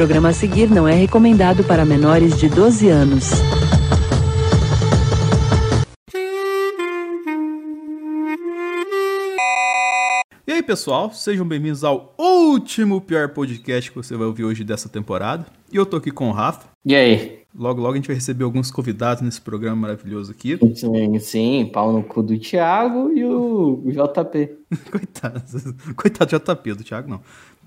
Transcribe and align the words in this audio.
programa 0.00 0.30
a 0.30 0.32
seguir 0.32 0.70
não 0.70 0.88
é 0.88 0.94
recomendado 0.94 1.62
para 1.62 1.84
menores 1.84 2.38
de 2.38 2.48
12 2.48 2.88
anos. 2.88 3.32
E 10.46 10.52
aí, 10.52 10.62
pessoal, 10.62 11.12
sejam 11.12 11.46
bem-vindos 11.46 11.84
ao 11.84 12.14
último 12.16 12.98
pior 13.02 13.28
podcast 13.28 13.90
que 13.90 13.96
você 13.98 14.16
vai 14.16 14.26
ouvir 14.26 14.44
hoje 14.44 14.64
dessa 14.64 14.88
temporada. 14.88 15.44
E 15.70 15.76
eu 15.76 15.84
tô 15.84 15.98
aqui 15.98 16.10
com 16.10 16.30
o 16.30 16.32
Rafa. 16.32 16.70
E 16.82 16.94
aí? 16.94 17.40
Logo, 17.54 17.82
logo 17.82 17.92
a 17.92 17.96
gente 17.96 18.06
vai 18.06 18.14
receber 18.14 18.44
alguns 18.44 18.70
convidados 18.70 19.22
nesse 19.22 19.42
programa 19.42 19.76
maravilhoso 19.76 20.32
aqui. 20.32 20.58
Sim, 20.76 21.18
sim 21.18 21.70
pau 21.70 21.92
no 21.92 22.02
cu 22.02 22.22
do 22.22 22.38
Thiago 22.38 23.12
e 23.12 23.22
o 23.22 23.82
JP. 23.84 24.50
Coitado, 24.90 25.42
coitado 25.94 26.30
do 26.30 26.38
JP, 26.38 26.72
do 26.72 26.84
Thiago 26.84 27.10
não. 27.10 27.20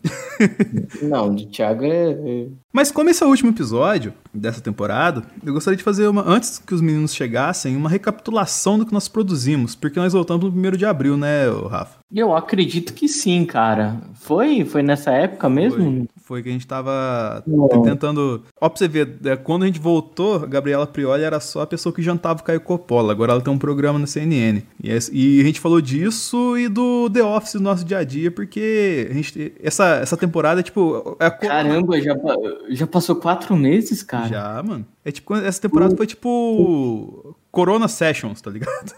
Não, 1.02 1.34
de 1.34 1.48
Thiago 1.48 1.86
é, 1.86 2.12
é. 2.12 2.48
Mas 2.72 2.92
como 2.92 3.10
esse 3.10 3.24
é 3.24 3.26
o 3.26 3.30
último 3.30 3.52
episódio 3.52 4.14
dessa 4.34 4.62
temporada, 4.62 5.24
eu 5.46 5.54
gostaria 5.54 5.78
de 5.78 5.84
fazer 5.84 6.08
uma, 6.08 6.28
antes 6.28 6.60
que 6.60 6.74
os 6.74 6.82
meninos 6.82 7.14
chegassem, 7.14 7.76
uma 7.76 7.90
recapitulação 7.90 8.78
do 8.78 8.86
que 8.86 8.94
nós 8.94 9.08
produzimos, 9.08 9.76
porque 9.76 10.00
nós 10.00 10.14
voltamos 10.14 10.46
no 10.46 10.52
primeiro 10.52 10.78
de 10.78 10.86
abril, 10.86 11.16
né, 11.16 11.50
Rafa? 11.70 12.00
Eu 12.14 12.36
acredito 12.36 12.94
que 12.94 13.08
sim, 13.08 13.44
cara. 13.44 13.98
Foi? 14.14 14.64
Foi 14.64 14.84
nessa 14.84 15.12
época 15.12 15.50
mesmo? 15.50 15.84
Foi, 15.84 16.08
foi 16.24 16.44
que 16.44 16.50
a 16.50 16.52
gente 16.52 16.68
tava 16.68 17.44
tentando. 17.84 18.44
Ó, 18.62 18.70
pra 18.70 18.78
você 18.78 18.88
ver, 18.88 19.18
é, 19.26 19.36
quando 19.36 19.64
a 19.64 19.66
gente 19.66 19.80
voltou, 19.80 20.36
a 20.36 20.46
Gabriela 20.46 20.86
Prioli 20.86 21.24
era 21.24 21.40
só 21.40 21.62
a 21.62 21.68
pessoa 21.68 21.94
que 21.94 22.04
jantava 22.04 22.40
com 22.40 22.46
Caio 22.46 22.62
Coppola. 22.62 23.12
Agora 23.12 23.34
ela 23.34 23.42
tem 23.42 23.52
um 23.52 23.58
programa 23.58 23.98
na 23.98 24.06
CNN. 24.06 24.62
E, 24.82 24.92
e, 25.12 25.42
a 25.42 25.44
gente 25.44 25.60
falou 25.60 25.82
disso 25.82 26.56
e 26.56 26.70
do 26.70 27.10
The 27.10 27.24
Office 27.24 27.54
do 27.54 27.62
nosso 27.62 27.84
dia 27.84 27.98
a 27.98 28.04
dia, 28.04 28.30
porque 28.30 29.08
a 29.10 29.14
gente, 29.14 29.54
essa, 29.62 29.96
essa 29.96 30.16
temporada, 30.16 30.62
tipo. 30.62 31.18
É 31.20 31.32
Caramba, 31.32 32.00
já, 32.00 32.16
já 32.70 32.86
passou 32.86 33.16
quatro 33.16 33.56
meses, 33.56 34.04
cara. 34.04 34.28
Já, 34.28 34.64
mano. 34.64 34.86
É 35.04 35.12
tipo, 35.12 35.34
essa 35.34 35.60
temporada 35.60 35.96
foi 35.98 36.06
tipo. 36.06 37.36
Corona 37.54 37.88
Sessions, 37.88 38.42
tá 38.42 38.50
ligado? 38.50 38.96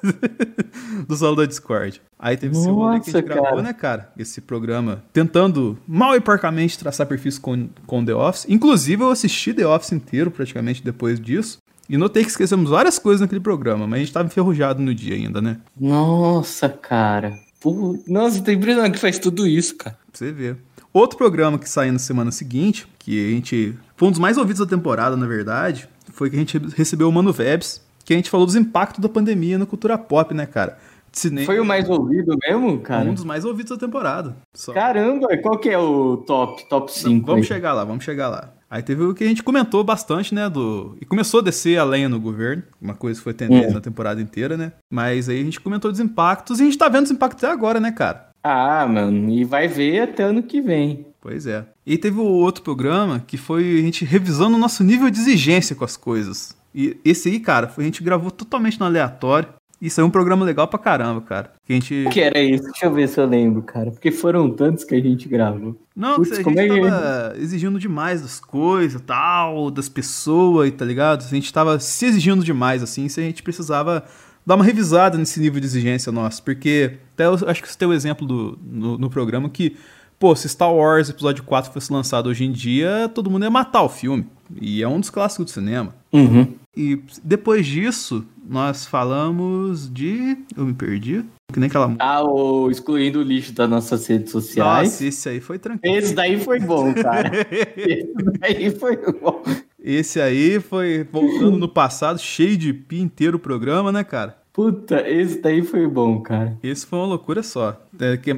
do 1.06 1.14
salão 1.17 1.36
da 1.36 1.45
Discord. 1.45 2.02
Aí 2.17 2.38
teve 2.38 2.56
esse 2.58 2.70
rolê 2.70 3.02
que 3.02 3.09
a 3.09 3.14
gente 3.14 3.28
cara. 3.28 3.42
gravou, 3.42 3.61
né, 3.61 3.73
cara? 3.73 4.14
Esse 4.17 4.39
programa 4.39 5.03
tentando 5.11 5.78
mal 5.86 6.16
e 6.16 6.22
porcamente 6.22 6.80
traçar 6.80 7.06
perfis 7.06 7.38
com, 7.38 7.67
com 7.86 8.06
The 8.06 8.16
Office. 8.16 8.45
Inclusive, 8.48 9.03
eu 9.03 9.11
assisti 9.11 9.53
The 9.53 9.67
Office 9.67 9.92
inteiro 9.92 10.31
praticamente 10.31 10.81
depois 10.81 11.20
disso. 11.20 11.58
E 11.89 11.98
notei 11.98 12.23
que 12.23 12.30
esquecemos 12.30 12.70
várias 12.70 12.98
coisas 12.98 13.20
naquele 13.20 13.42
programa, 13.42 13.86
mas 13.86 13.98
a 13.98 14.00
gente 14.00 14.14
tava 14.14 14.28
enferrujado 14.28 14.81
no 14.81 14.95
dia 14.95 15.16
ainda, 15.16 15.42
né? 15.42 15.59
Nossa, 15.78 16.70
cara. 16.70 17.38
Pô, 17.59 18.02
nossa, 18.08 18.42
tem 18.42 18.56
impressão 18.56 18.89
que 18.89 18.98
faz 18.98 19.20
tudo 19.20 19.45
isso, 19.45 19.76
cara. 19.76 19.98
Pra 20.09 20.17
você 20.17 20.31
ver. 20.31 20.58
Outro 20.94 21.17
programa 21.17 21.59
que 21.59 21.70
saiu 21.70 21.92
na 21.92 22.00
semana 22.00 22.31
seguinte, 22.31 22.88
que 22.98 23.28
a 23.28 23.31
gente. 23.31 23.78
Foi 23.98 24.08
um 24.08 24.11
dos 24.11 24.20
mais 24.20 24.38
ouvidos 24.38 24.66
da 24.66 24.66
temporada, 24.66 25.17
na 25.17 25.28
verdade, 25.28 25.89
foi 26.14 26.30
que 26.30 26.38
a 26.38 26.39
gente 26.39 26.58
recebeu 26.58 27.09
o 27.09 27.11
Mano 27.11 27.33
Vebs, 27.33 27.81
que 28.06 28.14
a 28.14 28.16
gente 28.16 28.30
falou 28.30 28.45
dos 28.45 28.56
impactos 28.56 29.02
da 29.02 29.09
pandemia 29.09 29.58
na 29.58 29.66
cultura 29.66 29.98
pop, 29.98 30.34
né, 30.34 30.45
cara? 30.45 30.78
Cinema. 31.11 31.45
Foi 31.45 31.59
o 31.59 31.66
mais 31.66 31.89
ouvido 31.89 32.38
mesmo, 32.45 32.80
cara? 32.80 33.09
Um 33.09 33.14
dos 33.14 33.23
mais 33.23 33.45
ouvidos 33.45 33.72
da 33.72 33.78
temporada. 33.78 34.36
Só. 34.53 34.73
Caramba, 34.73 35.28
qual 35.38 35.58
que 35.58 35.70
é 35.70 35.78
o 35.78 36.17
top, 36.17 36.67
top 36.70 36.92
5? 36.94 37.26
vamos 37.26 37.42
aí? 37.44 37.48
chegar 37.48 37.73
lá, 37.73 37.86
vamos 37.86 38.03
chegar 38.03 38.28
lá. 38.28 38.52
Aí 38.70 38.83
teve 38.83 39.03
o 39.03 39.14
que 39.14 39.23
a 39.23 39.28
gente 39.28 39.42
comentou 39.42 39.83
bastante, 39.83 40.36
né, 40.36 40.50
do... 40.50 40.98
E 41.00 41.06
começou 41.06 41.39
a 41.39 41.44
descer 41.44 41.78
a 41.78 41.86
lenha 41.86 42.09
no 42.09 42.20
governo, 42.20 42.64
uma 42.81 42.94
coisa 42.94 43.17
que 43.20 43.23
foi 43.23 43.33
tendência 43.33 43.70
hum. 43.70 43.76
na 43.76 43.81
temporada 43.81 44.22
inteira, 44.22 44.58
né? 44.58 44.73
Mas 44.92 45.30
aí 45.30 45.39
a 45.39 45.44
gente 45.44 45.61
comentou 45.61 45.89
dos 45.89 46.02
impactos 46.02 46.59
e 46.59 46.64
a 46.64 46.66
gente 46.66 46.78
tá 46.78 46.89
vendo 46.89 47.06
os 47.06 47.11
impactos 47.11 47.44
até 47.44 47.53
agora, 47.53 47.80
né, 47.80 47.92
cara? 47.92 48.30
Ah, 48.44 48.86
mano, 48.86 49.30
e 49.31 49.45
vai 49.45 49.67
ver 49.67 50.02
até 50.02 50.23
ano 50.23 50.44
que 50.44 50.61
vem. 50.61 51.06
Pois 51.22 51.48
é. 51.48 51.66
E 51.86 51.98
teve 51.98 52.20
o 52.20 52.26
outro 52.26 52.61
programa 52.61 53.23
que 53.26 53.38
foi 53.38 53.80
a 53.80 53.81
gente 53.81 54.03
revisando 54.06 54.58
o 54.58 54.59
nosso 54.59 54.83
nível 54.83 55.09
de 55.09 55.20
exigência 55.20 55.76
com 55.76 55.86
as 55.86 55.95
coisas. 55.95 56.56
E 56.75 56.97
esse 57.05 57.29
aí, 57.29 57.39
cara, 57.39 57.71
a 57.75 57.81
gente 57.81 58.03
gravou 58.03 58.29
totalmente 58.29 58.77
no 58.77 58.85
aleatório. 58.85 59.47
Isso 59.81 60.02
é 60.02 60.03
um 60.03 60.09
programa 60.09 60.43
legal 60.43 60.67
pra 60.67 60.77
caramba, 60.77 61.21
cara. 61.21 61.53
Que 61.65 61.73
a 61.73 61.75
gente... 61.75 62.09
que 62.11 62.19
era 62.19 62.39
isso? 62.41 62.63
Deixa 62.63 62.86
eu 62.86 62.93
ver 62.93 63.08
se 63.08 63.19
eu 63.19 63.25
lembro, 63.25 63.61
cara. 63.61 63.91
Porque 63.91 64.11
foram 64.11 64.49
tantos 64.49 64.83
que 64.83 64.93
a 64.93 64.99
gente 64.99 65.30
gravou. 65.30 65.75
Não, 65.95 66.15
Puts, 66.15 66.33
a 66.33 66.35
gente 66.35 66.59
é 66.59 66.67
tava 66.67 67.33
é? 67.37 67.41
exigindo 67.41 67.80
demais 67.80 68.21
das 68.21 68.39
coisas, 68.39 69.02
tal, 69.02 69.71
das 69.71 69.87
pessoas, 69.87 70.71
tá 70.71 70.83
ligado? 70.83 71.23
A 71.23 71.27
gente 71.27 71.52
tava 71.52 71.80
se 71.80 72.05
exigindo 72.05 72.43
demais, 72.43 72.83
assim, 72.83 73.08
se 73.08 73.21
a 73.21 73.23
gente 73.23 73.41
precisava 73.41 74.03
dar 74.45 74.55
uma 74.55 74.64
revisada 74.65 75.17
nesse 75.17 75.39
nível 75.39 75.61
de 75.61 75.67
exigência 75.67 76.11
nosso. 76.11 76.43
Porque 76.43 76.97
até 77.14 77.25
eu 77.25 77.33
acho 77.47 77.61
que 77.61 77.71
você 77.71 77.77
tem 77.77 77.87
o 77.87 77.93
exemplo 77.93 78.27
do, 78.27 78.59
no, 78.61 78.97
no 78.97 79.09
programa 79.09 79.49
que, 79.49 79.77
pô, 80.19 80.35
se 80.35 80.49
Star 80.49 80.73
Wars 80.73 81.09
Episódio 81.09 81.43
4 81.43 81.71
fosse 81.71 81.91
lançado 81.91 82.27
hoje 82.27 82.43
em 82.43 82.52
dia, 82.52 83.09
todo 83.14 83.30
mundo 83.30 83.43
ia 83.43 83.52
matar 83.52 83.83
o 83.83 83.89
filme. 83.89 84.25
E 84.59 84.83
é 84.83 84.87
um 84.87 84.99
dos 84.99 85.09
clássicos 85.09 85.45
do 85.45 85.52
cinema. 85.52 85.93
Uhum. 86.14 86.53
E 86.75 87.02
depois 87.23 87.65
disso, 87.65 88.25
nós 88.47 88.86
falamos 88.86 89.91
de. 89.91 90.37
Eu 90.55 90.65
me 90.65 90.73
perdi. 90.73 91.23
Que 91.52 91.59
nem 91.59 91.67
aquela. 91.67 91.95
Ah, 91.99 92.23
o 92.23 92.69
excluindo 92.69 93.19
o 93.19 93.23
lixo 93.23 93.53
das 93.53 93.69
nossas 93.69 94.05
redes 94.08 94.31
sociais. 94.31 94.89
Nossa, 94.89 95.05
esse 95.05 95.30
aí 95.30 95.39
foi 95.39 95.58
tranquilo. 95.58 95.95
Esse 95.95 96.14
daí 96.14 96.39
foi 96.39 96.59
bom, 96.59 96.93
cara. 96.93 97.31
esse 97.77 98.39
daí 98.39 98.71
foi 98.71 98.97
bom. 98.97 99.43
Esse 99.80 100.19
aí 100.19 100.59
foi 100.59 101.08
voltando 101.09 101.58
no 101.58 101.69
passado, 101.69 102.19
cheio 102.19 102.58
de 102.58 102.73
pi 102.73 102.99
inteiro 102.99 103.37
o 103.37 103.39
programa, 103.39 103.91
né, 103.91 104.03
cara? 104.03 104.45
Puta, 104.55 105.05
esse 105.05 105.42
daí 105.42 105.61
foi 105.61 105.86
bom, 105.86 106.21
cara. 106.21 106.58
Esse 106.64 106.88
foi 106.88 106.98
uma 106.98 107.08
loucura 107.08 107.43
só. 107.43 107.77
É, 107.99 108.16
que, 108.16 108.32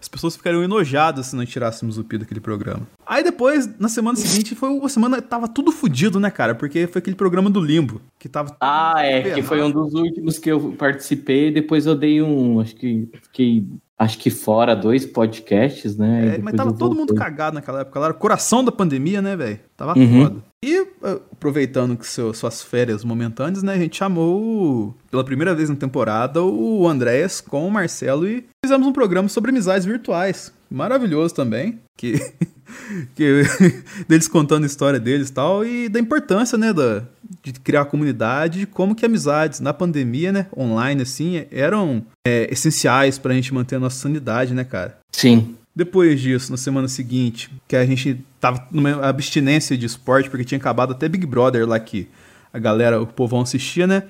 as 0.00 0.08
pessoas 0.08 0.34
ficariam 0.34 0.64
enojadas 0.64 1.26
se 1.26 1.36
não 1.36 1.46
tirássemos 1.46 1.96
o 1.96 2.02
pi 2.02 2.18
daquele 2.18 2.40
programa. 2.40 2.88
Aí 3.06 3.22
depois, 3.22 3.78
na 3.78 3.88
semana 3.88 4.16
seguinte, 4.18 4.56
foi 4.56 4.68
uma 4.68 4.88
semana 4.88 5.22
tava 5.22 5.46
tudo 5.46 5.70
fodido, 5.70 6.18
né, 6.18 6.28
cara? 6.28 6.56
Porque 6.56 6.88
foi 6.88 6.98
aquele 6.98 7.14
programa 7.14 7.48
do 7.48 7.60
Limbo, 7.60 8.00
que 8.18 8.28
tava. 8.28 8.56
Ah, 8.60 8.96
é, 8.98 9.30
que 9.32 9.42
foi 9.42 9.62
um 9.62 9.70
dos 9.70 9.94
últimos 9.94 10.40
que 10.40 10.50
eu 10.50 10.72
participei, 10.76 11.52
depois 11.52 11.86
eu 11.86 11.94
dei 11.94 12.20
um. 12.20 12.58
Acho 12.58 12.74
que 12.74 13.08
fiquei 13.22 13.64
acho 14.00 14.16
que 14.16 14.30
fora 14.30 14.74
dois 14.74 15.04
podcasts, 15.04 15.94
né? 15.94 16.36
É, 16.36 16.38
mas 16.38 16.54
tava 16.54 16.72
todo 16.72 16.96
mundo 16.96 17.14
cagado 17.14 17.56
naquela 17.56 17.80
época. 17.80 18.00
Lá 18.00 18.06
era 18.06 18.14
o 18.14 18.18
coração 18.18 18.64
da 18.64 18.72
pandemia, 18.72 19.20
né, 19.20 19.36
velho? 19.36 19.60
Tava 19.76 19.96
uhum. 19.98 20.22
foda. 20.22 20.36
E 20.64 20.80
uh, 20.80 21.20
aproveitando 21.30 21.94
que 21.96 22.06
seu, 22.06 22.32
suas 22.32 22.62
férias 22.62 23.04
momentâneas, 23.04 23.62
né, 23.62 23.74
a 23.74 23.78
gente 23.78 23.98
chamou 23.98 24.94
pela 25.10 25.22
primeira 25.22 25.54
vez 25.54 25.68
na 25.68 25.76
temporada 25.76 26.42
o 26.42 26.88
Andréas 26.88 27.42
com 27.42 27.68
o 27.68 27.70
Marcelo 27.70 28.26
e 28.26 28.46
fizemos 28.64 28.86
um 28.86 28.92
programa 28.92 29.28
sobre 29.28 29.50
amizades 29.50 29.84
virtuais. 29.84 30.50
Maravilhoso 30.70 31.34
também. 31.34 31.78
Que 31.94 32.14
que, 33.14 33.42
deles 34.08 34.28
contando 34.28 34.64
a 34.64 34.66
história 34.66 35.00
deles 35.00 35.28
e 35.28 35.32
tal, 35.32 35.64
e 35.64 35.88
da 35.88 35.98
importância, 35.98 36.56
né, 36.56 36.72
da, 36.72 37.02
de 37.42 37.52
criar 37.52 37.84
comunidade, 37.84 38.66
como 38.66 38.94
que 38.94 39.06
amizades 39.06 39.60
na 39.60 39.72
pandemia, 39.72 40.32
né, 40.32 40.46
online, 40.56 41.02
assim, 41.02 41.44
eram 41.50 42.04
é, 42.26 42.48
essenciais 42.52 43.18
pra 43.18 43.34
gente 43.34 43.54
manter 43.54 43.76
a 43.76 43.80
nossa 43.80 43.96
sanidade, 43.96 44.52
né, 44.52 44.64
cara? 44.64 44.98
Sim. 45.12 45.54
Depois 45.74 46.20
disso, 46.20 46.50
na 46.50 46.56
semana 46.56 46.88
seguinte, 46.88 47.50
que 47.68 47.76
a 47.76 47.86
gente 47.86 48.20
tava 48.40 48.66
numa 48.70 49.06
abstinência 49.06 49.76
de 49.76 49.86
esporte, 49.86 50.28
porque 50.28 50.44
tinha 50.44 50.58
acabado 50.58 50.92
até 50.92 51.08
Big 51.08 51.24
Brother 51.24 51.66
lá 51.66 51.78
que 51.78 52.08
a 52.52 52.58
galera, 52.58 53.00
o 53.00 53.06
povão 53.06 53.42
assistia, 53.42 53.86
né? 53.86 54.02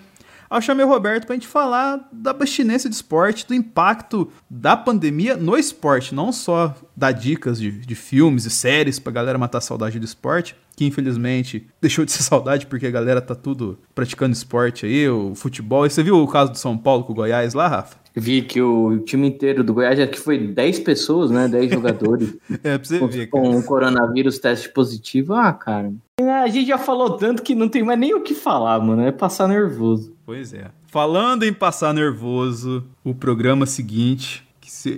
Aí 0.50 0.58
eu 0.58 0.62
chamei 0.62 0.84
o 0.84 0.88
Roberto 0.88 1.26
pra 1.26 1.36
gente 1.36 1.46
falar 1.46 2.08
da 2.12 2.32
abstinência 2.32 2.90
de 2.90 2.96
esporte, 2.96 3.46
do 3.46 3.54
impacto 3.54 4.28
da 4.50 4.76
pandemia 4.76 5.36
no 5.36 5.56
esporte, 5.56 6.12
não 6.12 6.32
só 6.32 6.74
dar 6.96 7.12
dicas 7.12 7.60
de, 7.60 7.70
de 7.70 7.94
filmes 7.94 8.46
e 8.46 8.50
séries 8.50 8.98
pra 8.98 9.12
galera 9.12 9.38
matar 9.38 9.58
a 9.58 9.60
saudade 9.60 10.00
do 10.00 10.04
esporte, 10.04 10.56
que 10.74 10.84
infelizmente 10.84 11.68
deixou 11.80 12.04
de 12.04 12.10
ser 12.10 12.24
saudade 12.24 12.66
porque 12.66 12.88
a 12.88 12.90
galera 12.90 13.20
tá 13.20 13.36
tudo 13.36 13.78
praticando 13.94 14.32
esporte 14.32 14.86
aí, 14.86 15.08
o 15.08 15.36
futebol. 15.36 15.86
E 15.86 15.90
você 15.90 16.02
viu 16.02 16.16
o 16.16 16.26
caso 16.26 16.50
do 16.50 16.58
São 16.58 16.76
Paulo 16.76 17.04
com 17.04 17.12
o 17.12 17.16
Goiás 17.16 17.54
lá, 17.54 17.68
Rafa? 17.68 18.00
Vi 18.12 18.42
que 18.42 18.60
o 18.60 18.98
time 18.98 19.28
inteiro 19.28 19.62
do 19.62 19.72
Goiás, 19.72 20.10
que 20.10 20.18
foi 20.18 20.36
10 20.36 20.80
pessoas, 20.80 21.30
né? 21.30 21.46
10 21.46 21.70
jogadores. 21.70 22.36
é, 22.64 22.76
pra 22.76 22.84
você 22.84 22.98
com, 22.98 23.06
ver. 23.06 23.26
Com 23.28 23.56
o 23.56 23.62
coronavírus 23.62 24.40
teste 24.40 24.68
positivo. 24.70 25.32
Ah, 25.34 25.52
cara. 25.52 25.92
A 26.28 26.48
gente 26.48 26.66
já 26.66 26.78
falou 26.78 27.16
tanto 27.16 27.42
que 27.42 27.54
não 27.54 27.68
tem 27.68 27.82
mais 27.82 27.98
nem 27.98 28.14
o 28.14 28.22
que 28.22 28.34
falar, 28.34 28.80
mano. 28.80 29.02
É 29.02 29.12
passar 29.12 29.48
nervoso. 29.48 30.14
Pois 30.26 30.52
é. 30.52 30.70
Falando 30.86 31.44
em 31.44 31.52
passar 31.52 31.94
nervoso, 31.94 32.84
o 33.04 33.14
programa 33.14 33.66
seguinte, 33.66 34.46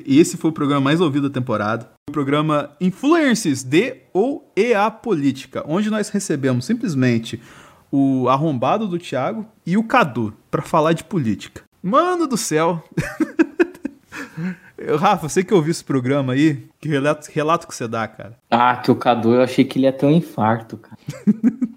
esse 0.06 0.36
foi 0.36 0.50
o 0.50 0.54
programa 0.54 0.80
mais 0.80 1.00
ouvido 1.00 1.28
da 1.28 1.34
temporada, 1.34 1.90
o 2.08 2.12
programa 2.12 2.70
Influencers 2.80 3.62
de 3.62 3.96
ou 4.12 4.50
e 4.56 4.74
a 4.74 4.90
Política, 4.90 5.64
onde 5.66 5.90
nós 5.90 6.08
recebemos 6.08 6.64
simplesmente 6.64 7.40
o 7.90 8.28
arrombado 8.28 8.88
do 8.88 8.98
Thiago 8.98 9.46
e 9.66 9.76
o 9.76 9.84
Cadu 9.84 10.32
para 10.50 10.62
falar 10.62 10.94
de 10.94 11.04
política. 11.04 11.62
Mano 11.82 12.26
do 12.26 12.36
céu! 12.36 12.82
Rafa, 14.98 15.28
você 15.28 15.44
que 15.44 15.54
ouviu 15.54 15.70
esse 15.70 15.84
programa 15.84 16.32
aí, 16.32 16.66
que 16.80 16.88
relato, 16.88 17.28
relato 17.32 17.66
que 17.66 17.74
você 17.74 17.86
dá, 17.86 18.06
cara? 18.06 18.36
Ah, 18.50 18.76
que 18.76 18.90
o 18.90 18.96
Cadu, 18.96 19.34
eu 19.34 19.42
achei 19.42 19.64
que 19.64 19.78
ele 19.78 19.86
ia 19.86 19.92
ter 19.92 20.06
um 20.06 20.10
infarto, 20.10 20.76
cara. 20.76 20.98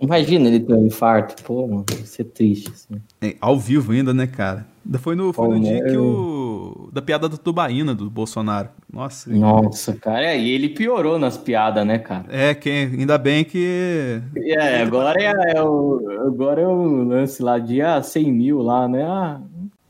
Imagina 0.00 0.48
ele 0.48 0.60
ter 0.60 0.74
um 0.74 0.86
infarto. 0.86 1.42
Pô, 1.44 1.66
mano, 1.66 1.84
deve 1.88 2.06
ser 2.06 2.24
triste. 2.24 2.70
Assim. 2.70 3.00
É, 3.20 3.36
ao 3.40 3.58
vivo 3.58 3.92
ainda, 3.92 4.12
né, 4.12 4.26
cara? 4.26 4.66
Ainda 4.84 4.98
foi 4.98 5.14
no, 5.14 5.32
foi 5.32 5.48
no 5.48 5.60
dia 5.60 5.84
que 5.84 5.96
o. 5.96 6.90
Da 6.92 7.00
piada 7.00 7.28
do 7.28 7.38
Tubaína 7.38 7.94
do 7.94 8.10
Bolsonaro. 8.10 8.68
Nossa. 8.92 9.30
Nossa, 9.30 9.94
cara. 9.94 10.24
É, 10.26 10.38
e 10.38 10.50
ele 10.50 10.68
piorou 10.68 11.18
nas 11.18 11.38
piadas, 11.38 11.86
né, 11.86 11.98
cara? 11.98 12.24
É, 12.28 12.54
quem, 12.54 12.86
ainda 12.86 13.16
bem 13.16 13.44
que. 13.44 14.20
É, 14.36 14.82
agora 14.82 15.22
é, 15.22 15.56
é 15.56 15.62
o, 15.62 16.00
agora 16.26 16.60
é 16.60 16.66
o 16.66 17.04
lance 17.04 17.40
lá, 17.42 17.58
dia 17.58 18.02
100 18.02 18.32
mil 18.32 18.58
lá, 18.60 18.88
né? 18.88 19.04
Ah, 19.04 19.40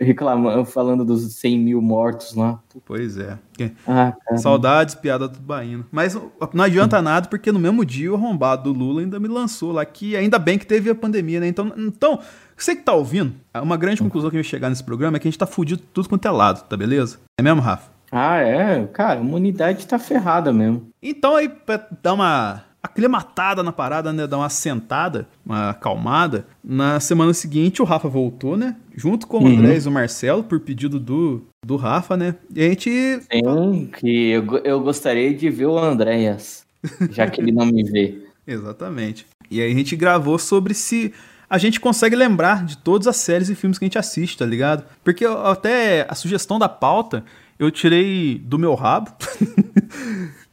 reclamando, 0.03 0.65
falando 0.65 1.05
dos 1.05 1.23
100 1.35 1.59
mil 1.59 1.83
mortos 1.83 2.35
lá. 2.35 2.61
Pois 2.85 3.17
é. 3.19 3.39
Ah, 3.87 4.15
Saudades, 4.37 4.95
piada 4.95 5.29
do 5.29 5.39
Baíno. 5.39 5.87
Mas 5.91 6.19
não 6.53 6.65
adianta 6.65 7.01
nada, 7.01 7.29
porque 7.29 7.53
no 7.53 7.59
mesmo 7.59 7.85
dia 7.85 8.13
o 8.13 8.15
arrombado 8.15 8.73
do 8.73 8.79
Lula 8.79 9.01
ainda 9.01 9.21
me 9.21 9.29
lançou 9.29 9.73
lá, 9.73 9.85
que 9.85 10.17
ainda 10.17 10.39
bem 10.39 10.59
que 10.59 10.67
teve 10.67 10.91
a 10.91 10.95
pandemia, 10.95 11.41
né? 11.41 11.47
Então, 11.47 11.73
então 11.77 12.19
você 12.57 12.77
que 12.77 12.83
tá 12.83 12.93
ouvindo, 12.93 13.35
uma 13.55 13.77
grande 13.77 14.03
conclusão 14.03 14.31
que 14.31 14.37
eu 14.37 14.41
ia 14.41 14.45
chegar 14.45 14.69
nesse 14.69 14.85
programa 14.85 15.17
é 15.17 15.21
que 15.21 15.27
a 15.27 15.31
gente 15.31 15.39
tá 15.39 15.47
fudido 15.47 15.83
tudo 15.93 16.09
quanto 16.09 16.27
é 16.27 16.31
lado, 16.31 16.63
tá 16.69 16.77
beleza? 16.77 17.19
É 17.39 17.43
mesmo, 17.43 17.61
Rafa? 17.61 17.91
Ah, 18.11 18.37
é? 18.37 18.87
Cara, 18.89 19.21
a 19.21 19.23
humanidade 19.23 19.87
tá 19.87 19.99
ferrada 19.99 20.53
mesmo. 20.53 20.89
Então 21.03 21.35
aí, 21.35 21.49
pra 21.49 21.89
dar 22.03 22.13
uma 22.13 22.63
aclimatada 22.83 23.63
na 23.63 23.73
parada, 23.73 24.13
né? 24.13 24.27
Dar 24.27 24.39
uma 24.39 24.49
sentada, 24.49 25.29
uma 25.47 25.71
acalmada. 25.71 26.47
Na 26.63 26.99
semana 26.99 27.33
seguinte, 27.33 27.81
o 27.81 27.85
Rafa 27.85 28.09
voltou, 28.09 28.57
né? 28.57 28.77
Junto 28.97 29.27
com 29.27 29.39
o 29.39 29.43
uhum. 29.43 29.59
Andrés 29.59 29.87
e 29.87 29.89
o 29.89 29.93
Marcelo, 29.93 30.43
por 30.43 30.61
pedido 30.61 30.99
do, 30.99 31.43
do 31.65 31.77
Rafa, 31.77 32.17
né? 32.17 32.35
E 32.55 32.63
a 32.63 32.69
gente. 32.69 32.91
Sim, 32.91 33.91
que 33.99 34.31
eu, 34.31 34.59
eu 34.65 34.81
gostaria 34.81 35.33
de 35.33 35.49
ver 35.49 35.67
o 35.67 35.79
Andréas, 35.79 36.67
já 37.11 37.29
que 37.29 37.41
ele 37.41 37.53
não 37.53 37.67
me 37.67 37.85
vê. 37.85 38.27
Exatamente. 38.47 39.27
E 39.51 39.61
aí 39.61 39.71
a 39.71 39.75
gente 39.75 39.95
gravou 39.95 40.39
sobre 40.39 40.75
se 40.75 41.13
a 41.49 41.59
gente 41.59 41.79
consegue 41.79 42.17
lembrar 42.17 42.65
de 42.65 42.79
todas 42.79 43.07
as 43.07 43.19
séries 43.19 43.51
e 43.51 43.55
filmes 43.55 43.79
que 43.79 43.85
a 43.85 43.87
gente 43.87 43.99
assiste, 43.99 44.39
tá 44.39 44.47
ligado? 44.47 44.85
Porque 45.05 45.25
até 45.25 46.07
a 46.09 46.15
sugestão 46.15 46.59
da 46.59 46.69
pauta 46.69 47.25
eu 47.59 47.71
tirei 47.71 48.39
do 48.39 48.59
meu 48.59 48.75
rabo. 48.75 49.13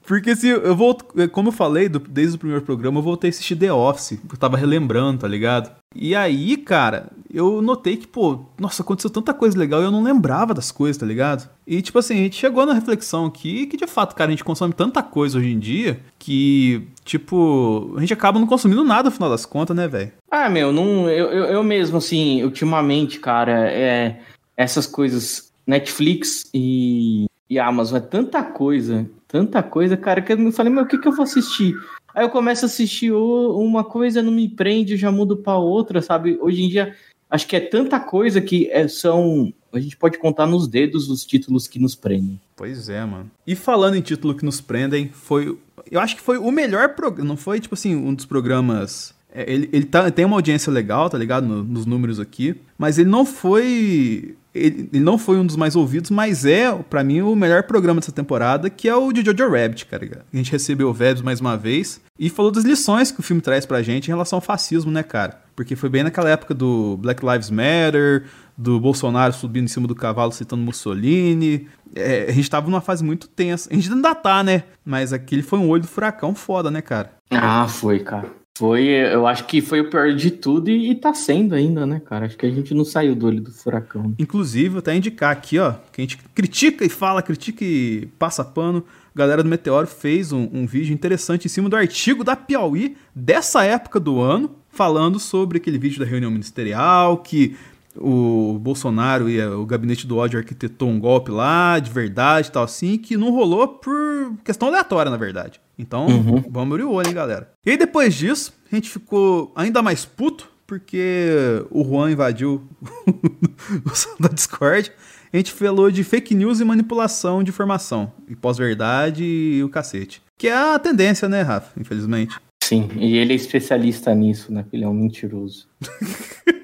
Porque 0.10 0.36
se 0.36 0.48
eu 0.48 0.76
volto, 0.76 1.06
como 1.30 1.50
eu 1.50 1.52
falei 1.52 1.88
do, 1.88 2.00
desde 2.00 2.36
o 2.36 2.40
primeiro 2.40 2.66
programa, 2.66 2.98
eu 2.98 3.04
voltei 3.04 3.28
a 3.28 3.32
assistir 3.32 3.56
The 3.56 3.72
Office, 3.72 4.14
eu 4.14 4.38
tava 4.40 4.58
relembrando, 4.58 5.20
tá 5.20 5.28
ligado? 5.28 5.70
E 5.96 6.16
aí, 6.16 6.58
cara, 6.58 7.12
eu 7.32 7.62
notei 7.62 7.96
que, 7.96 8.08
pô, 8.08 8.40
nossa, 8.60 8.82
aconteceu 8.82 9.12
tanta 9.12 9.36
coisa 9.36 9.56
legal 9.56 9.82
e 9.82 9.84
eu 9.84 9.92
não 9.92 10.02
lembrava 10.02 10.52
das 10.52 10.72
coisas, 10.72 10.98
tá 10.98 11.06
ligado? 11.06 11.48
E, 11.66 11.80
tipo 11.80 12.00
assim, 12.00 12.16
a 12.16 12.24
gente 12.24 12.38
chegou 12.38 12.66
na 12.66 12.74
reflexão 12.74 13.28
aqui 13.28 13.68
que, 13.68 13.78
de 13.78 13.86
fato, 13.86 14.16
cara, 14.16 14.30
a 14.30 14.32
gente 14.32 14.44
consome 14.44 14.74
tanta 14.74 15.04
coisa 15.04 15.38
hoje 15.38 15.52
em 15.52 15.60
dia 15.60 16.00
que, 16.18 16.88
tipo, 17.06 17.94
a 17.96 18.00
gente 18.00 18.12
acaba 18.12 18.40
não 18.40 18.48
consumindo 18.48 18.84
nada 18.84 19.10
no 19.10 19.16
final 19.16 19.30
das 19.30 19.46
contas, 19.46 19.78
né, 19.78 19.88
velho? 19.88 20.12
Ah, 20.32 20.50
meu, 20.50 20.74
não, 20.74 21.08
eu, 21.08 21.28
eu, 21.28 21.46
eu 21.46 21.64
mesmo, 21.64 22.00
assim, 22.00 22.44
ultimamente, 22.44 23.20
cara, 23.20 23.72
é, 23.72 24.22
essas 24.58 24.88
coisas, 24.88 25.52
Netflix 25.68 26.50
e, 26.52 27.28
e 27.48 27.60
Amazon, 27.60 27.98
é 28.00 28.02
tanta 28.02 28.42
coisa 28.42 29.08
tanta 29.30 29.62
coisa, 29.64 29.96
cara, 29.96 30.22
que 30.22 30.34
eu 30.34 30.52
falei, 30.52 30.74
mas 30.74 30.84
o 30.84 30.88
que, 30.88 30.98
que 30.98 31.08
eu 31.08 31.14
vou 31.14 31.24
assistir? 31.24 31.76
Aí 32.14 32.26
eu 32.26 32.30
começo 32.30 32.66
a 32.66 32.68
assistir 32.68 33.14
uma 33.14 33.84
coisa, 33.84 34.24
não 34.24 34.31
me 34.31 34.50
prende, 34.50 34.98
já 34.98 35.12
mudo 35.12 35.38
para 35.38 35.58
outra, 35.58 36.02
sabe? 36.02 36.38
Hoje 36.42 36.64
em 36.64 36.68
dia, 36.68 36.96
acho 37.30 37.48
que 37.48 37.56
é 37.56 37.60
tanta 37.60 38.00
coisa 38.00 38.42
que 38.42 38.68
é, 38.72 38.88
são. 38.88 39.54
A 39.72 39.80
gente 39.80 39.96
pode 39.96 40.18
contar 40.18 40.48
nos 40.48 40.68
dedos 40.68 41.08
os 41.10 41.24
títulos 41.24 41.68
que 41.68 41.78
nos 41.80 41.96
prendem. 41.96 42.42
Pois 42.58 42.90
é, 42.90 43.06
mano. 43.06 43.30
E 43.46 43.56
falando 43.56 43.96
em 43.96 44.02
título 44.02 44.36
que 44.36 44.44
nos 44.44 44.60
prendem, 44.60 45.10
foi. 45.14 45.56
Eu 45.90 46.00
acho 46.00 46.16
que 46.16 46.22
foi 46.22 46.40
o 46.40 46.52
melhor 46.52 46.90
programa. 46.90 47.30
Não 47.30 47.38
foi, 47.38 47.60
tipo 47.60 47.75
assim, 47.75 47.96
um 47.96 48.14
dos 48.14 48.25
programas. 48.25 49.14
É, 49.32 49.52
ele, 49.52 49.70
ele 49.72 49.86
tá, 49.86 50.10
tem 50.10 50.25
uma 50.25 50.38
audiência 50.38 50.74
legal, 50.74 51.08
tá 51.08 51.18
ligado? 51.18 51.46
No, 51.46 51.64
nos 51.64 51.86
números 51.86 52.20
aqui. 52.20 52.56
Mas 52.75 52.98
ele 52.98 53.10
não 53.10 53.24
foi 53.24 54.36
ele, 54.60 54.90
ele, 54.94 55.04
não 55.04 55.18
foi 55.18 55.38
um 55.38 55.46
dos 55.46 55.56
mais 55.56 55.76
ouvidos, 55.76 56.10
mas 56.10 56.46
é, 56.46 56.72
para 56.74 57.04
mim, 57.04 57.22
o 57.22 57.36
melhor 57.36 57.64
programa 57.64 58.00
dessa 58.00 58.12
temporada, 58.12 58.70
que 58.70 58.88
é 58.88 58.96
o 58.96 59.12
de 59.12 59.24
Jojo 59.24 59.50
Rabbit, 59.50 59.86
cara. 59.86 60.26
A 60.32 60.38
gente 60.38 60.52
recebeu 60.52 60.90
o 60.90 60.94
Vebs 60.94 61.22
mais 61.22 61.40
uma 61.40 61.58
vez 61.58 62.02
e 62.18 62.30
falou 62.30 62.52
das 62.52 62.64
lições 62.64 63.12
que 63.12 63.20
o 63.20 63.24
filme 63.24 63.42
traz 63.42 63.66
pra 63.66 63.82
gente 63.82 64.08
em 64.08 64.12
relação 64.12 64.38
ao 64.38 64.42
fascismo, 64.42 64.92
né, 64.92 65.04
cara? 65.04 65.42
Porque 65.56 65.76
foi 65.76 65.90
bem 65.90 66.04
naquela 66.04 66.30
época 66.30 66.54
do 66.54 66.98
Black 66.98 67.26
Lives 67.26 67.50
Matter, 67.50 68.26
do 68.58 68.80
Bolsonaro 68.80 69.34
subindo 69.34 69.66
em 69.66 69.70
cima 69.70 69.88
do 69.88 69.96
cavalo 69.96 70.32
citando 70.32 70.62
Mussolini. 70.62 71.68
É, 71.96 72.26
a 72.30 72.32
gente 72.32 72.50
tava 72.50 72.70
numa 72.70 72.82
fase 72.82 73.04
muito 73.04 73.28
tensa. 73.28 73.70
A 73.72 73.74
gente 73.74 73.92
ainda 73.92 74.14
tá, 74.16 74.44
né? 74.44 74.64
Mas 74.86 75.12
aquele 75.14 75.42
foi 75.42 75.60
um 75.60 75.70
olho 75.70 75.82
do 75.82 75.88
furacão 75.88 76.36
foda, 76.36 76.70
né, 76.70 76.82
cara? 76.82 77.12
Ah, 77.32 77.68
foi, 77.68 78.00
cara. 78.00 78.38
Foi, 78.60 78.88
eu 78.88 79.26
acho 79.26 79.46
que 79.46 79.62
foi 79.62 79.80
o 79.80 79.90
pior 79.90 80.14
de 80.14 80.32
tudo 80.32 80.70
e, 80.70 80.92
e 80.92 80.96
tá 80.96 81.14
sendo 81.14 81.56
ainda, 81.56 81.86
né, 81.86 82.02
cara? 82.02 82.26
Acho 82.26 82.36
que 82.36 82.46
a 82.46 82.52
gente 82.52 82.74
não 82.74 82.84
saiu 82.84 83.16
do 83.16 83.26
olho 83.26 83.40
do 83.40 83.54
furacão. 83.54 84.14
Inclusive, 84.20 84.68
vou 84.68 84.80
até 84.80 84.94
indicar 84.94 85.32
aqui, 85.32 85.58
ó, 85.58 85.76
que 85.94 86.02
a 86.02 86.04
gente 86.04 86.18
critica 86.36 86.84
e 86.84 86.90
fala, 86.90 87.22
critica 87.22 87.64
e 87.64 88.10
passa 88.20 88.44
pano. 88.44 88.84
A 89.16 89.18
galera 89.18 89.42
do 89.42 89.48
Meteoro 89.48 89.88
fez 89.88 90.34
um, 90.34 90.50
um 90.52 90.66
vídeo 90.66 90.94
interessante 90.94 91.46
em 91.46 91.48
cima 91.48 91.70
do 91.70 91.78
artigo 91.78 92.22
da 92.22 92.36
Piauí 92.36 92.98
dessa 93.16 93.64
época 93.64 93.98
do 93.98 94.20
ano, 94.20 94.52
falando 94.70 95.22
sobre 95.22 95.58
aquele 95.58 95.78
vídeo 95.78 95.98
da 95.98 96.06
reunião 96.06 96.30
ministerial, 96.30 97.20
que 97.20 97.56
o 97.97 98.57
Bolsonaro 98.59 99.30
e 99.30 99.41
o 99.41 99.65
gabinete 99.65 100.06
do 100.06 100.18
ódio 100.18 100.39
arquitetou 100.39 100.89
um 100.89 101.00
golpe 101.00 101.31
lá, 101.31 101.80
de 101.80 101.91
verdade 101.91 102.50
e 102.50 102.51
tal 102.51 102.63
assim, 102.63 102.97
que 102.97 103.18
não 103.18 103.31
rolou 103.31 103.68
por 103.68 104.33
questão 104.44 104.68
aleatória, 104.68 105.12
na 105.12 105.18
verdade. 105.18 105.59
Então, 105.77 106.07
uhum. 106.07 106.44
vamos 106.50 106.74
abrir 106.74 106.83
o 106.83 106.91
olho, 106.91 107.07
hein, 107.07 107.13
galera. 107.13 107.51
E 107.65 107.71
aí, 107.71 107.77
depois 107.77 108.13
disso, 108.13 108.53
a 108.71 108.75
gente 108.75 108.89
ficou 108.89 109.51
ainda 109.56 109.81
mais 109.81 110.06
puto, 110.06 110.51
porque 110.68 111.65
o 111.71 111.83
Juan 111.83 112.12
invadiu 112.12 112.68
o 113.07 114.21
da 114.21 114.30
Discord. 114.30 114.91
A 115.31 115.38
gente 115.38 115.51
falou 115.51 115.89
de 115.89 116.03
fake 116.03 116.36
news 116.36 116.59
e 116.59 116.65
manipulação 116.65 117.44
de 117.44 117.50
informação, 117.50 118.12
e 118.27 118.36
pós-verdade 118.36 119.24
e 119.24 119.63
o 119.63 119.69
cacete. 119.69 120.21
Que 120.38 120.47
é 120.47 120.53
a 120.53 120.80
tendência, 120.80 121.30
né, 121.30 121.41
Rafa? 121.41 121.80
Infelizmente. 121.80 122.38
Sim, 122.63 122.89
e 122.97 123.18
ele 123.18 123.33
é 123.33 123.36
especialista 123.36 124.13
nisso, 124.13 124.53
né? 124.53 124.65
Ele 124.71 124.83
é 124.83 124.88
um 124.88 124.94
mentiroso. 124.94 125.68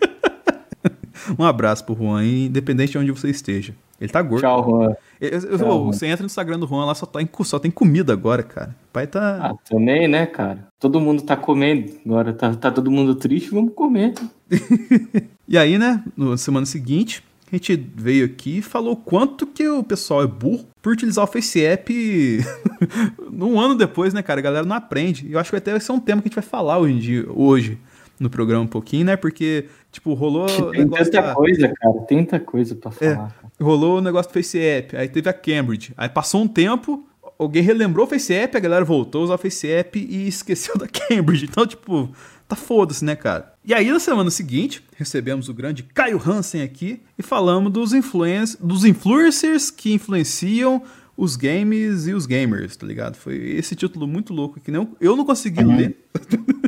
um 1.37 1.43
abraço 1.43 1.85
pro 1.85 1.95
Juan, 1.95 2.25
independente 2.25 2.91
de 2.91 2.97
onde 2.97 3.11
você 3.11 3.29
esteja. 3.29 3.73
Ele 3.99 4.11
tá 4.11 4.21
gordo. 4.21 4.41
Tchau, 4.41 4.63
Juan. 4.63 4.95
Eu, 5.21 5.29
eu, 5.29 5.57
Tchau, 5.57 5.85
você 5.85 6.05
entra 6.07 6.23
no 6.23 6.27
Instagram 6.27 6.59
do 6.59 6.67
Juan, 6.67 6.85
lá 6.85 6.93
só, 6.93 7.05
tá 7.05 7.21
em, 7.21 7.29
só 7.43 7.57
tem 7.57 7.71
comida 7.71 8.11
agora, 8.11 8.43
cara. 8.43 8.75
O 8.89 8.93
pai 8.93 9.07
tá. 9.07 9.37
Ah, 9.41 9.55
também, 9.69 10.07
né, 10.07 10.25
cara? 10.25 10.67
Todo 10.79 10.99
mundo 10.99 11.23
tá 11.23 11.37
comendo. 11.37 11.93
Agora 12.05 12.33
tá, 12.33 12.53
tá 12.55 12.71
todo 12.71 12.91
mundo 12.91 13.15
triste, 13.15 13.51
vamos 13.51 13.73
comer. 13.73 14.13
e 15.47 15.57
aí, 15.57 15.77
né, 15.77 16.03
na 16.17 16.35
semana 16.35 16.65
seguinte, 16.65 17.23
a 17.49 17.55
gente 17.55 17.75
veio 17.95 18.25
aqui 18.25 18.57
e 18.57 18.61
falou 18.61 18.97
quanto 18.97 19.47
que 19.47 19.67
o 19.67 19.83
pessoal 19.83 20.23
é 20.23 20.27
burro 20.27 20.65
por 20.81 20.91
utilizar 20.91 21.23
o 21.23 21.27
Face 21.27 21.63
App 21.63 21.93
um 23.31 23.59
ano 23.59 23.75
depois, 23.75 24.13
né, 24.13 24.21
cara? 24.21 24.41
A 24.41 24.43
galera 24.43 24.65
não 24.65 24.75
aprende. 24.75 25.31
Eu 25.31 25.39
acho 25.39 25.51
que 25.51 25.55
até 25.55 25.71
vai 25.71 25.79
ser 25.79 25.93
um 25.93 25.99
tema 25.99 26.21
que 26.21 26.27
a 26.27 26.29
gente 26.29 26.35
vai 26.35 26.43
falar 26.43 26.79
hoje 26.79 26.93
em 26.93 26.99
dia, 26.99 27.25
hoje 27.31 27.79
no 28.19 28.29
programa 28.29 28.63
um 28.63 28.67
pouquinho, 28.67 29.05
né? 29.05 29.15
Porque, 29.15 29.65
tipo, 29.91 30.13
rolou. 30.13 30.47
Tem 30.71 30.87
tanta 30.87 31.21
da... 31.21 31.33
coisa, 31.33 31.73
cara. 31.75 31.99
Tem 32.07 32.25
tanta 32.25 32.39
coisa 32.39 32.75
pra 32.75 32.91
é, 33.01 33.15
falar. 33.15 33.35
É, 33.59 33.63
rolou 33.63 33.97
o 33.97 34.01
negócio 34.01 34.31
do 34.31 34.33
Face 34.33 34.59
App, 34.59 34.95
aí 34.95 35.07
teve 35.07 35.29
a 35.29 35.33
Cambridge. 35.33 35.93
Aí 35.97 36.09
passou 36.09 36.41
um 36.41 36.47
tempo, 36.47 37.07
alguém 37.37 37.61
relembrou 37.61 38.05
o 38.05 38.09
Face 38.09 38.33
App, 38.33 38.55
a 38.55 38.59
galera 38.59 38.85
voltou 38.85 39.21
a 39.21 39.23
usar 39.25 39.35
o 39.35 39.37
Face 39.37 39.67
App 39.67 39.99
e 39.99 40.27
esqueceu 40.27 40.77
da 40.77 40.87
Cambridge. 40.87 41.45
Então, 41.45 41.65
tipo, 41.65 42.09
tá 42.47 42.55
foda-se, 42.55 43.03
né, 43.03 43.15
cara? 43.15 43.53
E 43.63 43.73
aí, 43.73 43.91
na 43.91 43.99
semana 43.99 44.29
seguinte, 44.29 44.83
recebemos 44.95 45.49
o 45.49 45.53
grande 45.53 45.83
Caio 45.83 46.21
Hansen 46.23 46.61
aqui 46.61 47.01
e 47.17 47.23
falamos 47.23 47.71
dos, 47.71 47.93
influence... 47.93 48.57
dos 48.61 48.85
influencers 48.85 49.71
que 49.71 49.93
influenciam 49.93 50.81
os 51.17 51.35
games 51.35 52.07
e 52.07 52.13
os 52.13 52.25
gamers, 52.25 52.75
tá 52.75 52.85
ligado? 52.85 53.15
Foi 53.15 53.35
esse 53.35 53.75
título 53.75 54.05
muito 54.05 54.33
louco 54.33 54.59
que 54.59 54.69
não, 54.69 54.95
eu 54.99 55.15
não 55.15 55.25
consegui 55.25 55.63
uhum. 55.63 55.77
ler. 55.77 55.97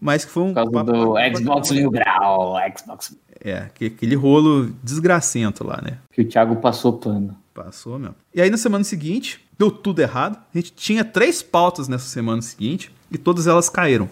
Mas 0.00 0.24
que 0.24 0.30
foi 0.30 0.44
um. 0.44 0.54
Por 0.54 0.70
causa 0.70 0.84
do 0.84 1.14
Xbox 1.36 1.70
Mil 1.70 1.90
Grau, 1.90 2.56
Xbox. 2.76 3.16
É, 3.42 3.54
aquele 3.54 4.14
rolo 4.14 4.70
desgracento 4.82 5.66
lá, 5.66 5.80
né? 5.82 5.98
Que 6.12 6.22
o 6.22 6.28
Thiago 6.28 6.56
passou 6.56 6.94
pano. 6.94 7.36
Passou 7.54 7.98
mesmo. 7.98 8.14
E 8.34 8.40
aí 8.40 8.50
na 8.50 8.56
semana 8.56 8.84
seguinte, 8.84 9.40
deu 9.58 9.70
tudo 9.70 10.00
errado. 10.00 10.38
A 10.54 10.58
gente 10.58 10.72
tinha 10.72 11.04
três 11.04 11.42
pautas 11.42 11.88
nessa 11.88 12.06
semana 12.06 12.42
seguinte 12.42 12.92
e 13.10 13.18
todas 13.18 13.46
elas 13.46 13.68
caíram. 13.68 14.08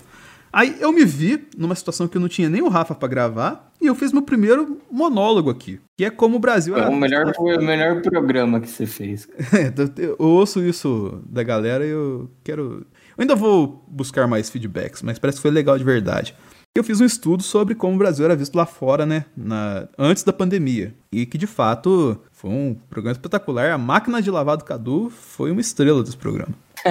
Aí 0.53 0.77
eu 0.81 0.93
me 0.93 1.05
vi 1.05 1.47
numa 1.57 1.75
situação 1.75 2.09
que 2.09 2.17
eu 2.17 2.21
não 2.21 2.29
tinha 2.29 2.49
nem 2.49 2.63
o 2.63 2.69
Rafa 2.69 2.95
para 2.95 3.09
gravar 3.09 3.71
e 3.81 3.87
eu 3.87 3.95
fiz 3.95 4.13
meu 4.13 4.23
primeiro 4.23 4.81
monólogo 4.91 5.51
aqui, 5.51 5.79
que 5.97 6.05
é 6.05 6.11
como 6.11 6.37
o 6.37 6.41
Brasil 6.41 6.77
era. 6.77 6.91
o 6.91 6.97
melhor, 6.97 7.33
foi 7.35 7.57
o 7.57 7.63
melhor 7.63 8.01
programa 8.03 8.61
que 8.61 8.69
você 8.69 8.87
fez. 8.87 9.29
É, 9.53 9.73
eu 10.03 10.17
ouço 10.19 10.61
isso 10.61 11.23
da 11.27 11.43
galera 11.43 11.87
e 11.87 11.91
eu 11.91 12.31
quero. 12.43 12.87
Eu 13.19 13.23
ainda 13.23 13.35
vou 13.35 13.85
buscar 13.89 14.29
mais 14.29 14.49
feedbacks, 14.49 15.03
mas 15.03 15.19
parece 15.19 15.39
que 15.39 15.43
foi 15.43 15.51
legal 15.51 15.77
de 15.77 15.83
verdade. 15.83 16.37
Eu 16.73 16.85
fiz 16.85 17.01
um 17.01 17.05
estudo 17.05 17.43
sobre 17.43 17.75
como 17.75 17.97
o 17.97 17.99
Brasil 17.99 18.25
era 18.25 18.37
visto 18.37 18.55
lá 18.55 18.65
fora, 18.65 19.05
né? 19.05 19.25
Na, 19.37 19.89
antes 19.99 20.23
da 20.23 20.33
pandemia. 20.33 20.95
E 21.11 21.27
que 21.27 21.37
de 21.37 21.49
fato 21.49 22.23
foi 22.31 22.49
um 22.49 22.77
programa 22.89 23.11
espetacular. 23.11 23.73
A 23.73 23.79
máquina 23.79 24.23
de 24.23 24.31
lavar 24.31 24.57
do 24.57 24.63
Cadu 24.63 25.11
foi 25.11 25.51
uma 25.51 25.61
estrela 25.61 26.05
desse 26.05 26.17
programa. 26.17 26.55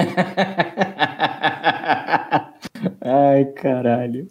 Ai, 3.00 3.46
caralho. 3.56 4.28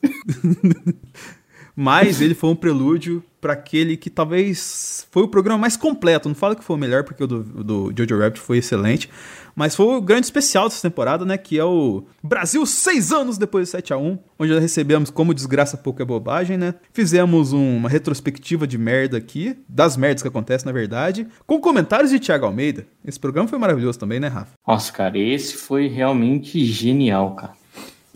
Mas 1.75 2.21
ele 2.21 2.35
foi 2.35 2.51
um 2.51 2.55
prelúdio 2.55 3.23
para 3.41 3.53
aquele 3.53 3.97
que 3.97 4.09
talvez 4.09 5.07
foi 5.11 5.23
o 5.23 5.27
programa 5.27 5.59
mais 5.59 5.77
completo. 5.77 6.27
Não 6.27 6.35
falo 6.35 6.55
que 6.55 6.63
foi 6.63 6.75
o 6.75 6.79
melhor, 6.79 7.03
porque 7.03 7.23
o 7.23 7.27
do, 7.27 7.43
do 7.63 7.93
Jojo 7.95 8.19
Rabbit 8.19 8.39
foi 8.39 8.57
excelente. 8.57 9.09
Mas 9.57 9.75
foi 9.75 9.87
o 9.87 9.99
grande 9.99 10.27
especial 10.27 10.69
dessa 10.69 10.87
temporada, 10.87 11.25
né? 11.25 11.35
Que 11.35 11.57
é 11.57 11.63
o 11.63 12.03
Brasil 12.21 12.63
seis 12.63 13.11
anos 13.11 13.39
depois 13.39 13.67
do 13.67 13.71
7 13.71 13.91
a 13.91 13.97
1 13.97 14.19
onde 14.37 14.51
nós 14.51 14.61
recebemos 14.61 15.09
como 15.09 15.33
desgraça 15.33 15.75
pouco 15.75 15.99
é 15.99 16.05
bobagem, 16.05 16.57
né? 16.57 16.75
Fizemos 16.93 17.53
um, 17.53 17.77
uma 17.77 17.89
retrospectiva 17.89 18.67
de 18.67 18.77
merda 18.77 19.17
aqui, 19.17 19.57
das 19.67 19.97
merdas 19.97 20.21
que 20.21 20.27
acontecem, 20.27 20.67
na 20.67 20.71
verdade, 20.71 21.27
com 21.47 21.59
comentários 21.59 22.11
de 22.11 22.19
Thiago 22.19 22.45
Almeida. 22.45 22.85
Esse 23.03 23.19
programa 23.19 23.49
foi 23.49 23.57
maravilhoso 23.57 23.97
também, 23.97 24.19
né, 24.19 24.27
Rafa? 24.27 24.51
Nossa, 24.67 24.93
cara, 24.93 25.17
esse 25.17 25.55
foi 25.55 25.87
realmente 25.87 26.63
genial, 26.63 27.33
cara. 27.33 27.53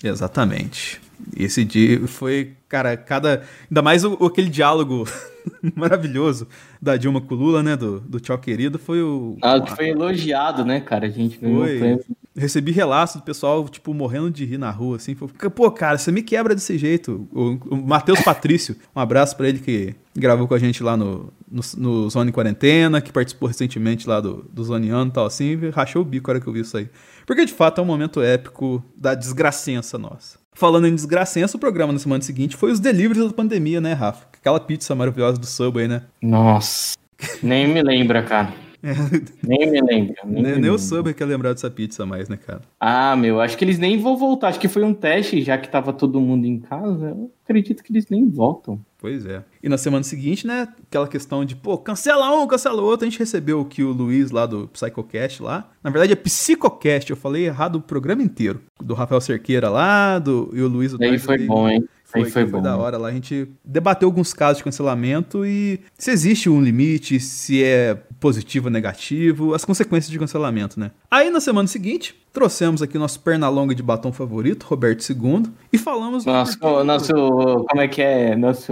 Exatamente. 0.03 1.01
Esse 1.35 1.63
dia 1.63 2.07
foi, 2.07 2.53
cara, 2.67 2.95
cada. 2.97 3.43
Ainda 3.69 3.81
mais 3.81 4.03
o, 4.03 4.13
aquele 4.25 4.49
diálogo 4.49 5.07
maravilhoso 5.75 6.47
da 6.81 6.97
Dilma 6.97 7.21
com 7.21 7.35
o 7.35 7.37
Lula, 7.37 7.63
né? 7.63 7.75
Do, 7.75 7.99
do 7.99 8.19
Tchau 8.19 8.37
Querido, 8.37 8.77
foi 8.77 9.01
o. 9.01 9.37
Ah, 9.41 9.65
foi 9.65 9.89
elogiado, 9.89 10.65
né, 10.65 10.79
cara? 10.79 11.07
A 11.07 11.09
gente 11.09 11.37
foi. 11.37 11.99
Recebi 12.33 12.71
relatos 12.71 13.15
do 13.15 13.21
pessoal, 13.21 13.67
tipo, 13.67 13.93
morrendo 13.93 14.31
de 14.31 14.45
rir 14.45 14.57
na 14.57 14.71
rua, 14.71 14.95
assim. 14.95 15.13
Foi, 15.15 15.27
Pô, 15.27 15.69
cara, 15.69 15.97
você 15.97 16.11
me 16.11 16.21
quebra 16.21 16.55
desse 16.55 16.77
jeito. 16.77 17.27
O, 17.31 17.57
o 17.69 17.75
Matheus 17.75 18.21
Patrício, 18.21 18.75
um 18.95 18.99
abraço 19.01 19.35
para 19.35 19.49
ele 19.49 19.59
que 19.59 19.93
gravou 20.15 20.47
com 20.47 20.53
a 20.53 20.59
gente 20.59 20.81
lá 20.81 20.95
no, 20.95 21.31
no, 21.49 21.61
no, 21.77 22.09
Zone 22.09 22.31
Quarentena, 22.31 23.01
que 23.01 23.11
participou 23.11 23.47
recentemente 23.47 24.07
lá 24.07 24.21
do, 24.21 24.45
do 24.51 24.63
Zoneano 24.63 25.09
e 25.09 25.13
tal, 25.13 25.25
assim. 25.25 25.57
Rachou 25.71 26.03
o 26.03 26.05
bico 26.05 26.29
na 26.29 26.35
hora 26.35 26.41
que 26.41 26.47
eu 26.47 26.53
vi 26.53 26.61
isso 26.61 26.77
aí. 26.77 26.89
Porque, 27.25 27.45
de 27.45 27.53
fato, 27.53 27.79
é 27.79 27.83
um 27.83 27.87
momento 27.87 28.21
épico 28.21 28.83
da 28.95 29.13
desgracença 29.13 29.97
nossa. 29.97 30.40
Falando 30.53 30.87
em 30.87 30.93
desgracença, 30.93 31.57
o 31.57 31.59
programa 31.59 31.93
na 31.93 31.99
semana 31.99 32.21
seguinte 32.21 32.55
foi 32.55 32.71
os 32.71 32.79
deliveries 32.79 33.25
da 33.25 33.33
pandemia, 33.33 33.79
né, 33.79 33.93
Rafa? 33.93 34.25
Aquela 34.39 34.59
pizza 34.59 34.93
maravilhosa 34.93 35.39
do 35.39 35.45
Subway, 35.45 35.87
né? 35.87 36.03
Nossa, 36.21 36.95
nem 37.41 37.67
me 37.67 37.81
lembra, 37.81 38.21
cara. 38.23 38.53
É. 38.83 38.93
Nem 39.47 39.69
me 39.69 39.81
lembro. 39.81 40.15
Nem, 40.25 40.43
nem, 40.43 40.59
nem 40.59 40.69
o 40.69 40.77
Subway 40.77 41.13
quer 41.13 41.25
lembrar 41.25 41.53
dessa 41.53 41.69
pizza 41.69 42.05
mais, 42.05 42.27
né, 42.27 42.37
cara? 42.37 42.61
Ah, 42.79 43.15
meu, 43.15 43.39
acho 43.39 43.57
que 43.57 43.63
eles 43.63 43.77
nem 43.77 43.97
vão 43.97 44.17
voltar. 44.17 44.49
Acho 44.49 44.59
que 44.59 44.67
foi 44.67 44.83
um 44.83 44.93
teste, 44.93 45.41
já 45.41 45.57
que 45.57 45.69
tava 45.69 45.93
todo 45.93 46.19
mundo 46.19 46.45
em 46.45 46.59
casa. 46.59 47.09
Eu 47.09 47.31
acredito 47.43 47.83
que 47.83 47.91
eles 47.91 48.07
nem 48.09 48.27
voltam. 48.27 48.79
Pois 48.97 49.25
é. 49.25 49.43
E 49.63 49.69
na 49.69 49.77
semana 49.77 50.03
seguinte, 50.03 50.45
né, 50.45 50.67
aquela 50.87 51.07
questão 51.07 51.43
de, 51.43 51.55
pô, 51.55 51.77
cancela 51.77 52.31
um, 52.35 52.47
cancela 52.47 52.81
outro, 52.81 53.05
a 53.05 53.09
gente 53.09 53.19
recebeu 53.19 53.65
que 53.65 53.83
o 53.83 53.91
Luiz 53.91 54.29
lá 54.29 54.45
do 54.45 54.67
Psychocast 54.67 55.41
lá. 55.41 55.71
Na 55.83 55.89
verdade 55.89 56.13
é 56.13 56.15
Psicocast, 56.15 57.09
eu 57.09 57.17
falei 57.17 57.45
errado 57.45 57.77
o 57.77 57.81
programa 57.81 58.21
inteiro. 58.21 58.61
Do 58.79 58.93
Rafael 58.93 59.19
Cerqueira 59.19 59.69
lá, 59.69 60.19
do, 60.19 60.51
e 60.53 60.61
o 60.61 60.67
Luiz... 60.67 60.95
Aí 60.99 61.17
foi 61.17 61.39
bom, 61.39 61.67
hein? 61.67 61.83
Foi, 62.03 62.25
foi, 62.29 62.45
foi 62.45 62.61
da 62.61 62.75
hora 62.77 62.97
lá. 62.97 63.07
A 63.07 63.11
gente 63.11 63.47
debateu 63.63 64.07
alguns 64.07 64.33
casos 64.33 64.57
de 64.57 64.63
cancelamento 64.65 65.45
e 65.45 65.79
se 65.97 66.11
existe 66.11 66.49
um 66.49 66.61
limite, 66.61 67.19
se 67.19 67.63
é 67.63 67.97
positivo 68.21 68.67
ou 68.67 68.71
negativo, 68.71 69.53
as 69.53 69.65
consequências 69.65 70.09
de 70.09 70.17
cancelamento, 70.17 70.79
né? 70.79 70.91
Aí 71.09 71.29
na 71.31 71.41
semana 71.41 71.67
seguinte, 71.67 72.15
trouxemos 72.31 72.81
aqui 72.81 72.97
nosso 72.97 73.19
pernalonga 73.19 73.73
de 73.75 73.81
batom 73.81 74.13
favorito, 74.13 74.63
Roberto 74.63 75.03
II, 75.09 75.51
e 75.73 75.77
falamos. 75.77 76.23
Nosso, 76.23 76.57
nosso. 76.83 77.13
Como 77.13 77.81
é 77.81 77.87
que 77.87 78.01
é? 78.01 78.35
Nosso. 78.35 78.71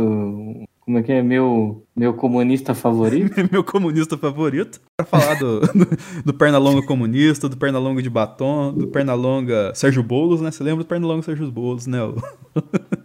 Como 0.82 0.98
é 0.98 1.04
que 1.04 1.12
é? 1.12 1.22
Meu, 1.22 1.84
meu 1.96 2.14
comunista 2.14 2.74
favorito? 2.74 3.34
meu 3.52 3.64
comunista 3.64 4.18
favorito. 4.18 4.80
Pra 4.96 5.06
falar 5.06 5.36
do, 5.36 5.60
do, 5.74 5.88
do 6.26 6.34
Pernalonga 6.34 6.86
comunista, 6.86 7.50
do 7.50 7.58
Pernalonga 7.58 8.02
de 8.02 8.10
batom, 8.10 8.74
do 8.74 8.88
Pernalonga 8.88 9.72
Sérgio 9.74 10.04
Boulos, 10.04 10.42
né? 10.42 10.52
Você 10.52 10.64
lembra 10.64 10.84
do 10.84 10.88
Pernalonga 10.88 11.24
Sérgio 11.24 11.52
Boulos, 11.52 11.88
né? 11.88 12.00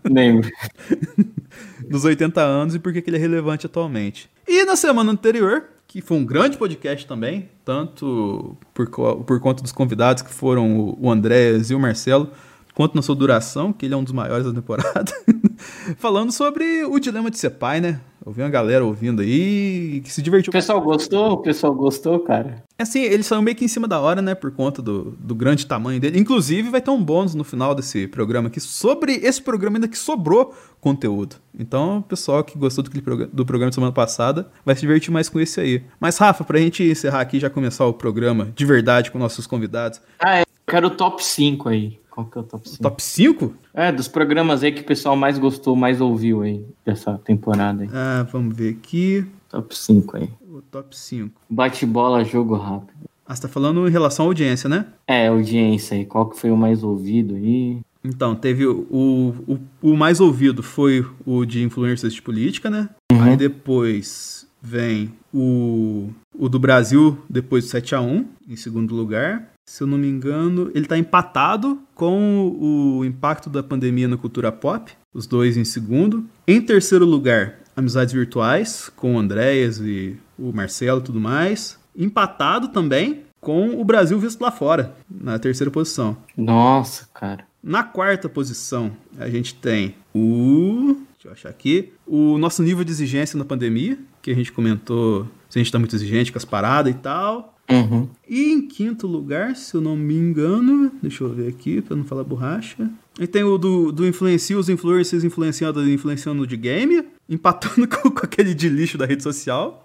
Lembro. 0.04 0.50
Dos 1.88 2.04
80 2.04 2.40
anos 2.40 2.74
e 2.74 2.78
por 2.78 2.92
que 2.92 3.02
ele 3.06 3.16
é 3.16 3.20
relevante 3.20 3.66
atualmente. 3.66 4.30
E 4.46 4.64
na 4.64 4.76
semana 4.76 5.12
anterior, 5.12 5.64
que 5.86 6.00
foi 6.00 6.16
um 6.16 6.24
grande 6.24 6.56
podcast 6.56 7.06
também, 7.06 7.48
tanto 7.64 8.56
por, 8.72 8.88
por 8.88 9.40
conta 9.40 9.62
dos 9.62 9.72
convidados 9.72 10.22
que 10.22 10.32
foram 10.32 10.96
o 10.98 11.10
Andrés 11.10 11.70
e 11.70 11.74
o 11.74 11.80
Marcelo, 11.80 12.30
quanto 12.74 12.94
na 12.94 13.02
sua 13.02 13.14
duração, 13.14 13.72
que 13.72 13.86
ele 13.86 13.94
é 13.94 13.96
um 13.96 14.04
dos 14.04 14.12
maiores 14.12 14.44
da 14.44 14.52
temporada, 14.52 15.12
falando 15.96 16.32
sobre 16.32 16.84
o 16.84 16.98
dilema 16.98 17.30
de 17.30 17.38
ser 17.38 17.50
pai, 17.50 17.80
né? 17.80 18.00
Eu 18.26 18.32
vi 18.32 18.40
uma 18.40 18.48
galera 18.48 18.82
ouvindo 18.82 19.20
aí 19.20 20.00
que 20.02 20.10
se 20.10 20.22
divertiu. 20.22 20.50
O 20.50 20.52
pessoal 20.52 20.80
gostou? 20.80 21.32
O 21.32 21.36
pessoal 21.42 21.74
gostou, 21.74 22.20
cara? 22.20 22.64
É 22.78 22.82
assim, 22.82 23.02
eles 23.02 23.26
são 23.26 23.42
meio 23.42 23.54
que 23.54 23.66
em 23.66 23.68
cima 23.68 23.86
da 23.86 24.00
hora, 24.00 24.22
né? 24.22 24.34
Por 24.34 24.50
conta 24.50 24.80
do, 24.80 25.14
do 25.20 25.34
grande 25.34 25.66
tamanho 25.66 26.00
dele. 26.00 26.18
Inclusive, 26.18 26.70
vai 26.70 26.80
ter 26.80 26.90
um 26.90 27.04
bônus 27.04 27.34
no 27.34 27.44
final 27.44 27.74
desse 27.74 28.08
programa 28.08 28.48
aqui 28.48 28.60
sobre 28.60 29.12
esse 29.16 29.42
programa 29.42 29.76
ainda 29.76 29.88
que 29.88 29.98
sobrou 29.98 30.54
conteúdo. 30.80 31.36
Então, 31.58 31.98
o 31.98 32.02
pessoal 32.02 32.42
que 32.42 32.58
gostou 32.58 32.82
do, 32.82 32.90
do 33.26 33.44
programa 33.44 33.68
de 33.68 33.74
semana 33.74 33.92
passada 33.92 34.50
vai 34.64 34.74
se 34.74 34.80
divertir 34.80 35.12
mais 35.12 35.28
com 35.28 35.38
esse 35.38 35.60
aí. 35.60 35.84
Mas, 36.00 36.16
Rafa, 36.16 36.44
pra 36.44 36.58
gente 36.58 36.82
encerrar 36.82 37.20
aqui 37.20 37.36
e 37.36 37.40
já 37.40 37.50
começar 37.50 37.84
o 37.84 37.92
programa 37.92 38.50
de 38.56 38.64
verdade 38.64 39.10
com 39.10 39.18
nossos 39.18 39.46
convidados. 39.46 40.00
Ah, 40.18 40.38
é. 40.38 40.42
Eu 40.42 40.72
quero 40.72 40.86
o 40.86 40.90
top 40.90 41.22
5 41.22 41.68
aí. 41.68 41.98
Qual 42.14 42.26
que 42.26 42.38
é 42.38 42.42
o 42.42 42.44
top 42.44 42.68
5? 42.68 42.82
Top 42.84 43.02
5? 43.02 43.54
É, 43.74 43.90
dos 43.90 44.06
programas 44.06 44.62
aí 44.62 44.70
que 44.70 44.82
o 44.82 44.84
pessoal 44.84 45.16
mais 45.16 45.36
gostou, 45.36 45.74
mais 45.74 46.00
ouviu 46.00 46.42
aí, 46.42 46.64
dessa 46.86 47.18
temporada 47.18 47.82
aí. 47.82 47.88
Ah, 47.92 48.24
vamos 48.30 48.56
ver 48.56 48.76
aqui. 48.78 49.26
Top 49.48 49.76
5 49.76 50.16
aí. 50.16 50.28
O 50.48 50.62
top 50.62 50.96
5. 50.96 51.40
Bate-bola, 51.50 52.22
jogo 52.24 52.54
rápido. 52.54 53.10
Ah, 53.26 53.34
você 53.34 53.42
tá 53.42 53.48
falando 53.48 53.88
em 53.88 53.90
relação 53.90 54.26
à 54.26 54.28
audiência, 54.28 54.68
né? 54.68 54.86
É, 55.08 55.26
audiência 55.26 55.96
aí. 55.96 56.06
Qual 56.06 56.30
que 56.30 56.38
foi 56.38 56.52
o 56.52 56.56
mais 56.56 56.84
ouvido 56.84 57.34
aí? 57.34 57.80
Então, 58.04 58.36
teve 58.36 58.64
o, 58.64 58.86
o, 58.92 59.58
o 59.82 59.96
mais 59.96 60.20
ouvido 60.20 60.62
foi 60.62 61.04
o 61.26 61.44
de 61.44 61.64
influências 61.64 62.14
de 62.14 62.22
política, 62.22 62.70
né? 62.70 62.90
Uhum. 63.10 63.22
Aí 63.24 63.36
depois 63.36 64.46
vem 64.62 65.12
o, 65.32 66.10
o 66.32 66.48
do 66.48 66.60
Brasil, 66.60 67.18
depois 67.28 67.64
do 67.64 67.70
7 67.70 67.96
a 67.96 68.00
1 68.00 68.24
em 68.48 68.54
segundo 68.54 68.94
lugar 68.94 69.53
se 69.66 69.82
eu 69.82 69.86
não 69.86 69.98
me 69.98 70.08
engano, 70.08 70.70
ele 70.74 70.84
está 70.84 70.96
empatado 70.96 71.80
com 71.94 72.56
o 72.60 73.04
impacto 73.04 73.48
da 73.48 73.62
pandemia 73.62 74.06
na 74.06 74.16
cultura 74.16 74.52
pop, 74.52 74.92
os 75.12 75.26
dois 75.26 75.56
em 75.56 75.64
segundo. 75.64 76.24
Em 76.46 76.60
terceiro 76.60 77.04
lugar, 77.04 77.60
Amizades 77.76 78.12
Virtuais, 78.14 78.90
com 78.94 79.14
o 79.14 79.18
Andréas 79.18 79.78
e 79.80 80.16
o 80.38 80.52
Marcelo 80.52 81.00
e 81.00 81.04
tudo 81.04 81.20
mais. 81.20 81.78
Empatado 81.96 82.68
também 82.68 83.22
com 83.40 83.80
o 83.80 83.84
Brasil 83.84 84.18
visto 84.18 84.40
lá 84.40 84.50
fora, 84.50 84.94
na 85.10 85.38
terceira 85.38 85.70
posição. 85.70 86.16
Nossa, 86.36 87.08
cara. 87.12 87.44
Na 87.62 87.82
quarta 87.82 88.28
posição, 88.28 88.92
a 89.18 89.28
gente 89.28 89.54
tem 89.54 89.94
o. 90.14 90.96
Deixa 91.12 91.28
eu 91.28 91.32
achar 91.32 91.48
aqui. 91.48 91.92
O 92.06 92.36
nosso 92.36 92.62
nível 92.62 92.84
de 92.84 92.90
exigência 92.90 93.38
na 93.38 93.44
pandemia, 93.44 93.98
que 94.20 94.30
a 94.30 94.34
gente 94.34 94.52
comentou 94.52 95.26
se 95.48 95.58
a 95.58 95.60
gente 95.60 95.68
está 95.68 95.78
muito 95.78 95.94
exigente 95.94 96.30
com 96.30 96.38
as 96.38 96.44
paradas 96.44 96.92
e 96.92 96.96
tal. 96.96 97.53
Uhum. 97.70 98.08
E 98.28 98.52
em 98.52 98.66
quinto 98.66 99.06
lugar, 99.06 99.56
se 99.56 99.74
eu 99.74 99.80
não 99.80 99.96
me 99.96 100.14
engano, 100.14 100.92
deixa 101.02 101.24
eu 101.24 101.30
ver 101.30 101.48
aqui 101.48 101.80
para 101.80 101.96
não 101.96 102.04
falar 102.04 102.24
borracha. 102.24 102.90
E 103.18 103.26
tem 103.26 103.44
o 103.44 103.56
do, 103.56 103.92
do 103.92 104.06
influencia 104.06 104.58
os 104.58 104.68
influencers 104.68 105.24
influenciando, 105.24 105.88
influenciando 105.88 106.46
de 106.46 106.56
game, 106.56 107.04
empatando 107.28 107.86
com, 107.88 108.10
com 108.10 108.24
aquele 108.24 108.54
de 108.54 108.68
lixo 108.68 108.98
da 108.98 109.06
rede 109.06 109.22
social. 109.22 109.82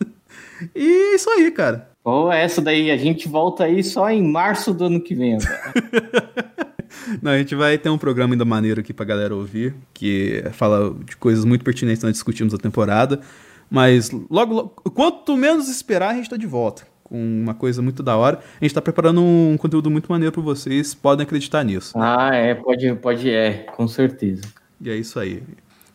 E 0.75 1.15
isso 1.15 1.29
aí, 1.29 1.49
cara. 1.51 1.89
Pô, 2.03 2.31
essa 2.31 2.61
daí 2.61 2.91
a 2.91 2.97
gente 2.97 3.27
volta 3.27 3.65
aí 3.65 3.83
só 3.83 4.09
em 4.09 4.23
março 4.23 4.73
do 4.73 4.85
ano 4.85 5.01
que 5.01 5.15
vem. 5.15 5.37
Não, 7.21 7.31
a 7.31 7.37
gente 7.37 7.53
vai 7.53 7.77
ter 7.77 7.89
um 7.89 7.97
programa 7.97 8.33
ainda 8.33 8.45
maneiro 8.45 8.79
aqui 8.79 8.91
pra 8.91 9.05
galera 9.05 9.35
ouvir, 9.35 9.75
que 9.93 10.43
fala 10.53 10.95
de 11.05 11.15
coisas 11.15 11.45
muito 11.45 11.63
pertinentes 11.63 11.99
que 11.99 12.05
nós 12.05 12.13
discutimos 12.13 12.53
a 12.53 12.57
temporada. 12.57 13.21
Mas 13.69 14.09
logo, 14.09 14.53
logo, 14.53 14.69
quanto 14.69 15.37
menos 15.37 15.69
esperar, 15.69 16.09
a 16.09 16.13
gente 16.15 16.29
tá 16.29 16.35
de 16.35 16.47
volta 16.47 16.83
uma 17.09 17.53
coisa 17.53 17.81
muito 17.81 18.03
da 18.03 18.15
hora. 18.15 18.39
A 18.59 18.63
gente 18.63 18.73
tá 18.73 18.81
preparando 18.81 19.21
um 19.21 19.57
conteúdo 19.57 19.89
muito 19.89 20.11
maneiro 20.11 20.31
para 20.31 20.41
vocês, 20.41 20.93
podem 20.93 21.23
acreditar 21.23 21.63
nisso. 21.63 21.93
Ah, 21.97 22.33
é, 22.33 22.53
pode, 22.55 22.93
pode, 22.95 23.29
é, 23.29 23.65
com 23.75 23.87
certeza. 23.87 24.43
E 24.81 24.89
é 24.89 24.95
isso 24.95 25.19
aí. 25.19 25.43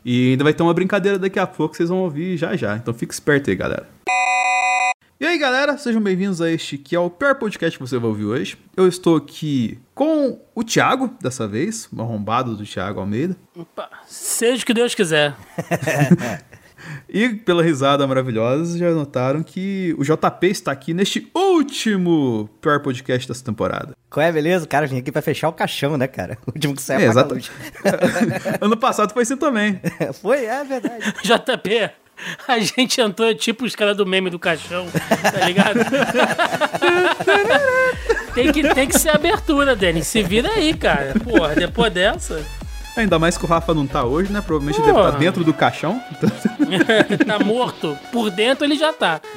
E 0.05 0.33
ainda 0.33 0.45
vai 0.45 0.53
ter 0.53 0.63
uma 0.63 0.75
brincadeira 0.75 1.19
daqui 1.19 1.39
a 1.39 1.47
pouco, 1.47 1.75
vocês 1.75 1.89
vão 1.89 1.99
ouvir 1.99 2.37
já 2.37 2.55
já. 2.57 2.77
Então 2.77 2.93
fique 2.93 3.15
esperto 3.15 3.51
aí, 3.51 3.57
galera. 3.57 3.89
E 5.21 5.27
aí, 5.27 5.39
galera, 5.39 5.79
sejam 5.79 6.03
bem-vindos 6.03 6.43
a 6.43 6.51
este 6.51 6.77
que 6.77 6.95
é 6.95 6.99
o 6.99 7.09
pior 7.09 7.37
podcast 7.37 7.79
que 7.79 7.87
você 7.87 7.97
vai 7.97 8.09
ouvir 8.09 8.25
hoje. 8.25 8.59
Eu 8.77 8.87
estou 8.87 9.17
aqui 9.17 9.79
com 9.95 10.39
o 10.55 10.65
Thiago, 10.65 11.15
dessa 11.23 11.47
vez, 11.49 11.89
o 11.91 12.03
arrombado 12.03 12.57
do 12.57 12.65
Thiago 12.65 13.01
Almeida. 13.01 13.37
Opa, 13.57 13.89
seja 14.07 14.63
o 14.63 14.67
que 14.67 14.75
Deus 14.75 14.95
quiser. 14.95 15.35
E 17.09 17.29
pela 17.29 17.63
risada 17.63 18.07
maravilhosa, 18.07 18.79
já 18.79 18.91
notaram 18.91 19.43
que 19.43 19.95
o 19.99 20.03
JP 20.03 20.47
está 20.47 20.73
aqui 20.73 20.93
neste 20.93 21.31
último 21.35 22.49
pior 22.61 22.81
podcast 22.81 23.29
dessa 23.29 23.45
temporada. 23.45 23.95
Qual 24.11 24.25
é, 24.25 24.31
beleza? 24.31 24.67
Cara, 24.67 24.87
vim 24.87 24.99
aqui 24.99 25.13
pra 25.13 25.23
fechar 25.23 25.49
o 25.49 25.53
caixão, 25.53 25.97
né, 25.97 26.07
cara? 26.07 26.39
O 26.47 26.53
último 26.55 26.75
que 26.75 26.83
saiu 26.83 27.01
é, 27.01 27.05
exatamente. 27.07 27.51
ano 28.61 28.77
passado 28.77 29.13
foi 29.13 29.23
assim 29.23 29.37
também. 29.37 29.81
foi, 30.21 30.45
é 30.45 30.65
verdade. 30.65 31.13
JP, 31.23 31.91
a 32.47 32.59
gente 32.59 33.01
entrou 33.01 33.35
tipo 33.35 33.65
os 33.65 33.75
caras 33.75 33.97
do 33.97 34.07
meme 34.07 34.31
do 34.31 34.39
caixão, 34.39 34.87
tá 34.91 35.47
ligado? 35.47 35.81
tem, 38.35 38.53
que, 38.53 38.75
tem 38.75 38.89
que 38.89 38.99
ser 38.99 39.11
abertura, 39.11 39.75
Denis. 39.75 40.07
Se 40.07 40.23
vira 40.23 40.51
aí, 40.51 40.75
cara. 40.75 41.15
Porra, 41.23 41.55
depois 41.55 41.93
dessa. 41.93 42.41
Ainda 42.97 43.19
mais 43.19 43.37
que 43.37 43.45
o 43.45 43.49
Rafa 43.49 43.75
não 43.75 43.87
tá 43.87 44.05
hoje, 44.05 44.33
né? 44.33 44.41
Provavelmente 44.41 44.79
ele 44.79 44.87
deve 44.87 44.99
estar 44.99 45.11
Porra. 45.11 45.19
dentro 45.19 45.45
do 45.45 45.53
caixão. 45.53 46.01
Tá 47.27 47.45
morto. 47.45 47.99
Por 48.13 48.31
dentro 48.31 48.65
ele 48.65 48.77
já 48.77 48.93
tá. 48.93 49.21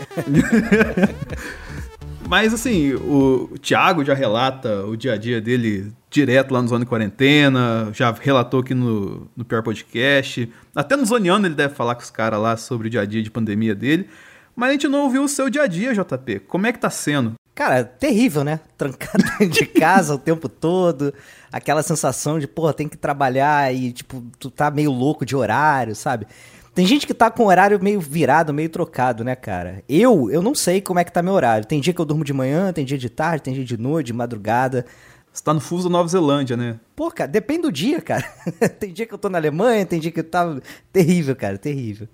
Mas 2.28 2.54
assim, 2.54 2.94
o 2.94 3.50
Thiago 3.62 4.04
já 4.04 4.14
relata 4.14 4.86
o 4.86 4.98
dia 4.98 5.14
a 5.14 5.18
dia 5.18 5.40
dele 5.40 5.94
direto 6.10 6.54
lá 6.54 6.62
no 6.62 6.68
Zona 6.68 6.84
de 6.84 6.90
Quarentena, 6.90 7.90
já 7.94 8.12
relatou 8.12 8.60
aqui 8.60 8.74
no, 8.74 9.30
no 9.36 9.46
Pior 9.46 9.64
Podcast. 9.64 10.52
Até 10.76 10.96
no 10.96 11.06
Zoneando 11.06 11.48
ele 11.48 11.56
deve 11.56 11.74
falar 11.74 11.96
com 11.96 12.02
os 12.02 12.10
caras 12.10 12.40
lá 12.40 12.58
sobre 12.58 12.88
o 12.88 12.90
dia 12.90 13.02
a 13.02 13.06
dia 13.06 13.24
de 13.24 13.32
pandemia 13.32 13.74
dele. 13.74 14.10
Mas 14.56 14.70
a 14.70 14.72
gente 14.74 14.88
não 14.88 15.04
ouviu 15.04 15.24
o 15.24 15.28
seu 15.28 15.50
dia 15.50 15.64
a 15.64 15.68
dia, 15.68 15.94
JP. 15.94 16.40
Como 16.48 16.68
é 16.68 16.74
que 16.74 16.80
tá 16.80 16.90
sendo? 16.90 17.34
Cara, 17.58 17.84
terrível, 17.84 18.44
né? 18.44 18.60
Trancado 18.78 19.24
de 19.50 19.66
casa 19.66 20.14
o 20.14 20.20
tempo 20.20 20.48
todo. 20.48 21.12
Aquela 21.52 21.82
sensação 21.82 22.38
de, 22.38 22.48
pô, 22.48 22.72
tem 22.72 22.88
que 22.88 22.96
trabalhar 22.96 23.74
e, 23.74 23.92
tipo, 23.92 24.24
tu 24.38 24.52
tá 24.52 24.70
meio 24.70 24.92
louco 24.92 25.26
de 25.26 25.36
horário, 25.36 25.96
sabe? 25.96 26.28
Tem 26.76 26.86
gente 26.86 27.08
que 27.08 27.16
tá 27.16 27.32
com 27.32 27.46
o 27.46 27.48
horário 27.48 27.82
meio 27.82 28.00
virado, 28.00 28.54
meio 28.54 28.70
trocado, 28.70 29.24
né, 29.24 29.36
cara? 29.36 29.84
Eu, 29.90 30.30
eu 30.30 30.44
não 30.44 30.54
sei 30.54 30.80
como 30.82 31.00
é 31.00 31.04
que 31.04 31.12
tá 31.12 31.24
meu 31.24 31.34
horário. 31.34 31.66
Tem 31.66 31.82
dia 31.82 31.96
que 31.96 32.00
eu 32.00 32.06
durmo 32.06 32.24
de 32.24 32.32
manhã, 32.32 32.72
tem 32.72 32.86
dia 32.86 32.98
de 32.98 33.10
tarde, 33.10 33.42
tem 33.42 33.56
dia 33.56 33.66
de 33.66 33.76
noite, 33.76 34.08
de 34.08 34.14
madrugada. 34.14 34.86
Você 35.34 35.44
tá 35.44 35.52
no 35.52 35.60
fuso 35.60 35.90
Nova 35.90 36.08
Zelândia, 36.08 36.56
né? 36.56 36.80
Pô, 36.96 37.10
cara, 37.10 37.28
depende 37.28 37.64
do 37.64 37.72
dia, 37.72 38.00
cara. 38.00 38.24
tem 38.80 38.94
dia 38.94 39.08
que 39.08 39.14
eu 39.16 39.18
tô 39.18 39.30
na 39.30 39.40
Alemanha, 39.40 39.84
tem 39.84 40.00
dia 40.00 40.12
que 40.12 40.20
eu 40.20 40.24
tava. 40.24 40.62
Terrível, 40.94 41.36
cara, 41.36 41.58
terrível. 41.58 42.08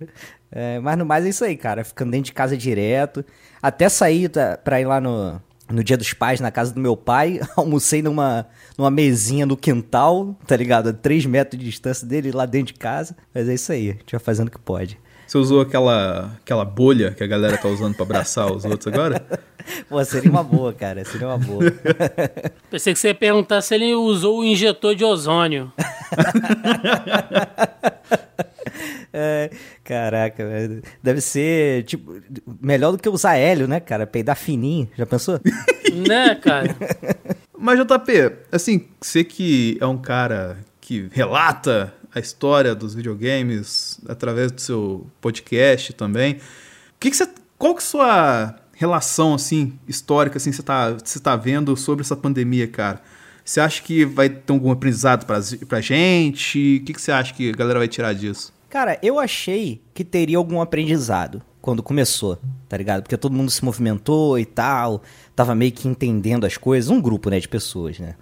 É, 0.50 0.80
mas 0.80 0.98
no 0.98 1.06
mais 1.06 1.26
é 1.26 1.30
isso 1.30 1.44
aí, 1.44 1.58
cara. 1.58 1.84
Ficando 1.84 2.12
dentro 2.12 2.28
de 2.28 2.34
casa 2.34 2.56
direto. 2.56 3.26
Até 3.64 3.88
sair 3.88 4.28
tá, 4.28 4.60
pra 4.62 4.82
ir 4.82 4.86
lá 4.86 5.00
no, 5.00 5.42
no 5.72 5.82
dia 5.82 5.96
dos 5.96 6.12
pais, 6.12 6.42
na 6.42 6.52
casa 6.52 6.74
do 6.74 6.82
meu 6.82 6.98
pai. 6.98 7.40
Almocei 7.56 8.02
numa, 8.02 8.46
numa 8.78 8.92
mesinha 8.92 9.46
no 9.46 9.56
quintal, 9.56 10.36
tá 10.46 10.58
ligado? 10.58 10.90
A 10.90 10.94
3 10.94 11.26
metros 11.26 11.58
de 11.58 11.66
distância 11.66 12.06
dele, 12.06 12.34
lá 12.34 12.46
dentro 12.46 12.74
de 12.74 12.80
casa. 12.80 13.16
Mas 13.34 13.48
é 13.48 13.54
isso 13.54 13.72
aí, 13.72 13.92
a 13.92 13.94
gente 13.94 14.12
vai 14.12 14.20
fazendo 14.20 14.50
o 14.50 14.52
que 14.52 14.60
pode. 14.60 15.00
Você 15.26 15.38
usou 15.38 15.62
aquela, 15.62 16.32
aquela 16.44 16.66
bolha 16.66 17.12
que 17.12 17.24
a 17.24 17.28
galera 17.28 17.58
tá 17.58 17.70
usando 17.70 17.96
pra 17.96 18.04
abraçar 18.04 18.52
os 18.52 18.66
outros 18.66 18.94
agora? 18.94 19.26
Pô, 19.88 20.04
seria 20.04 20.30
uma 20.30 20.44
boa, 20.44 20.74
cara. 20.74 21.06
Seria 21.06 21.28
uma 21.28 21.38
boa. 21.38 21.64
Pensei 22.70 22.94
que 22.94 23.00
você 23.00 23.08
ia 23.08 23.16
perguntar 23.16 23.62
se 23.62 23.74
ele 23.74 23.96
usou 23.96 24.42
o 24.42 24.44
injetor 24.44 24.94
de 24.94 25.06
ozônio. 25.06 25.72
É, 29.14 29.52
caraca, 29.84 30.44
velho. 30.44 30.82
deve 31.02 31.22
ser, 31.22 31.84
tipo, 31.84 32.20
melhor 32.60 32.92
do 32.92 32.98
que 32.98 33.08
usar 33.08 33.36
hélio, 33.36 33.68
né, 33.68 33.80
cara? 33.80 34.08
Peidar 34.08 34.36
fininho, 34.36 34.90
já 34.98 35.06
pensou? 35.06 35.40
né, 36.08 36.34
cara? 36.36 36.76
Mas, 37.56 37.80
JP, 37.80 38.38
assim, 38.52 38.88
você 39.00 39.24
que 39.24 39.78
é 39.80 39.86
um 39.86 39.98
cara 39.98 40.58
que 40.82 41.08
relata 41.12 41.94
a 42.14 42.20
história 42.20 42.74
dos 42.74 42.96
videogames 42.96 44.00
através 44.08 44.52
do 44.52 44.60
seu 44.60 45.08
podcast 45.22 45.94
também, 45.94 46.34
o 46.34 46.40
que, 47.00 47.12
que 47.12 47.16
você. 47.16 47.28
Qual 47.58 47.76
que 47.76 47.82
é 47.82 47.86
a 47.86 47.88
sua 47.88 48.56
relação, 48.74 49.36
assim, 49.36 49.80
histórica, 49.88 50.38
assim, 50.38 50.52
você 50.52 50.64
tá, 50.64 50.92
você 50.92 51.20
tá 51.20 51.36
vendo 51.36 51.78
sobre 51.78 52.04
essa 52.04 52.16
pandemia, 52.16 52.68
cara? 52.68 53.02
Você 53.46 53.60
acha 53.60 53.82
que 53.82 54.06
vai 54.06 54.30
ter 54.30 54.52
algum 54.52 54.72
aprendizado 54.72 55.26
pra, 55.26 55.40
pra 55.68 55.82
gente? 55.82 56.80
O 56.82 56.86
que, 56.86 56.94
que 56.94 57.02
você 57.02 57.12
acha 57.12 57.34
que 57.34 57.50
a 57.50 57.54
galera 57.54 57.80
vai 57.80 57.88
tirar 57.88 58.14
disso? 58.14 58.54
Cara, 58.74 58.98
eu 59.04 59.20
achei 59.20 59.84
que 59.94 60.04
teria 60.04 60.36
algum 60.36 60.60
aprendizado 60.60 61.44
quando 61.62 61.84
começou, 61.84 62.40
tá 62.68 62.76
ligado? 62.76 63.04
Porque 63.04 63.16
todo 63.16 63.36
mundo 63.36 63.52
se 63.52 63.64
movimentou 63.64 64.40
e 64.40 64.46
tal, 64.46 65.04
tava 65.36 65.54
meio 65.54 65.72
que 65.72 65.88
entendendo 65.88 66.44
as 66.44 66.58
coisas, 66.58 66.90
um 66.90 67.00
grupo, 67.00 67.30
né, 67.30 67.40
de 67.40 67.48
pessoas, 67.48 68.00
né? 68.00 68.16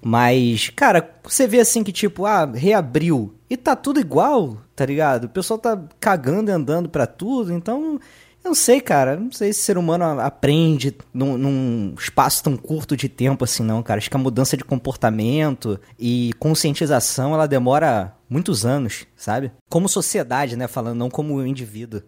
Mas, 0.00 0.70
cara, 0.70 1.10
você 1.24 1.48
vê 1.48 1.58
assim 1.58 1.82
que 1.82 1.90
tipo, 1.90 2.24
ah, 2.24 2.44
reabriu 2.44 3.34
e 3.50 3.56
tá 3.56 3.74
tudo 3.74 3.98
igual, 3.98 4.58
tá 4.76 4.86
ligado? 4.86 5.24
O 5.24 5.28
pessoal 5.28 5.58
tá 5.58 5.76
cagando 5.98 6.52
e 6.52 6.54
andando 6.54 6.88
pra 6.88 7.04
tudo, 7.04 7.52
então 7.52 7.98
eu 8.44 8.50
não 8.50 8.54
sei, 8.54 8.80
cara. 8.80 9.16
Não 9.16 9.32
sei 9.32 9.52
se 9.52 9.60
o 9.60 9.64
ser 9.64 9.76
humano 9.76 10.04
aprende 10.20 10.96
num, 11.12 11.36
num 11.36 11.94
espaço 11.98 12.44
tão 12.44 12.56
curto 12.56 12.96
de 12.96 13.08
tempo 13.08 13.42
assim, 13.42 13.64
não, 13.64 13.82
cara. 13.82 13.98
Acho 13.98 14.08
que 14.08 14.16
a 14.16 14.20
mudança 14.20 14.56
de 14.56 14.62
comportamento 14.62 15.80
e 15.98 16.30
conscientização, 16.38 17.34
ela 17.34 17.48
demora 17.48 18.15
muitos 18.28 18.66
anos, 18.66 19.06
sabe? 19.16 19.52
Como 19.68 19.88
sociedade, 19.88 20.56
né? 20.56 20.66
Falando, 20.66 20.98
não 20.98 21.10
como 21.10 21.44
indivíduo. 21.44 22.02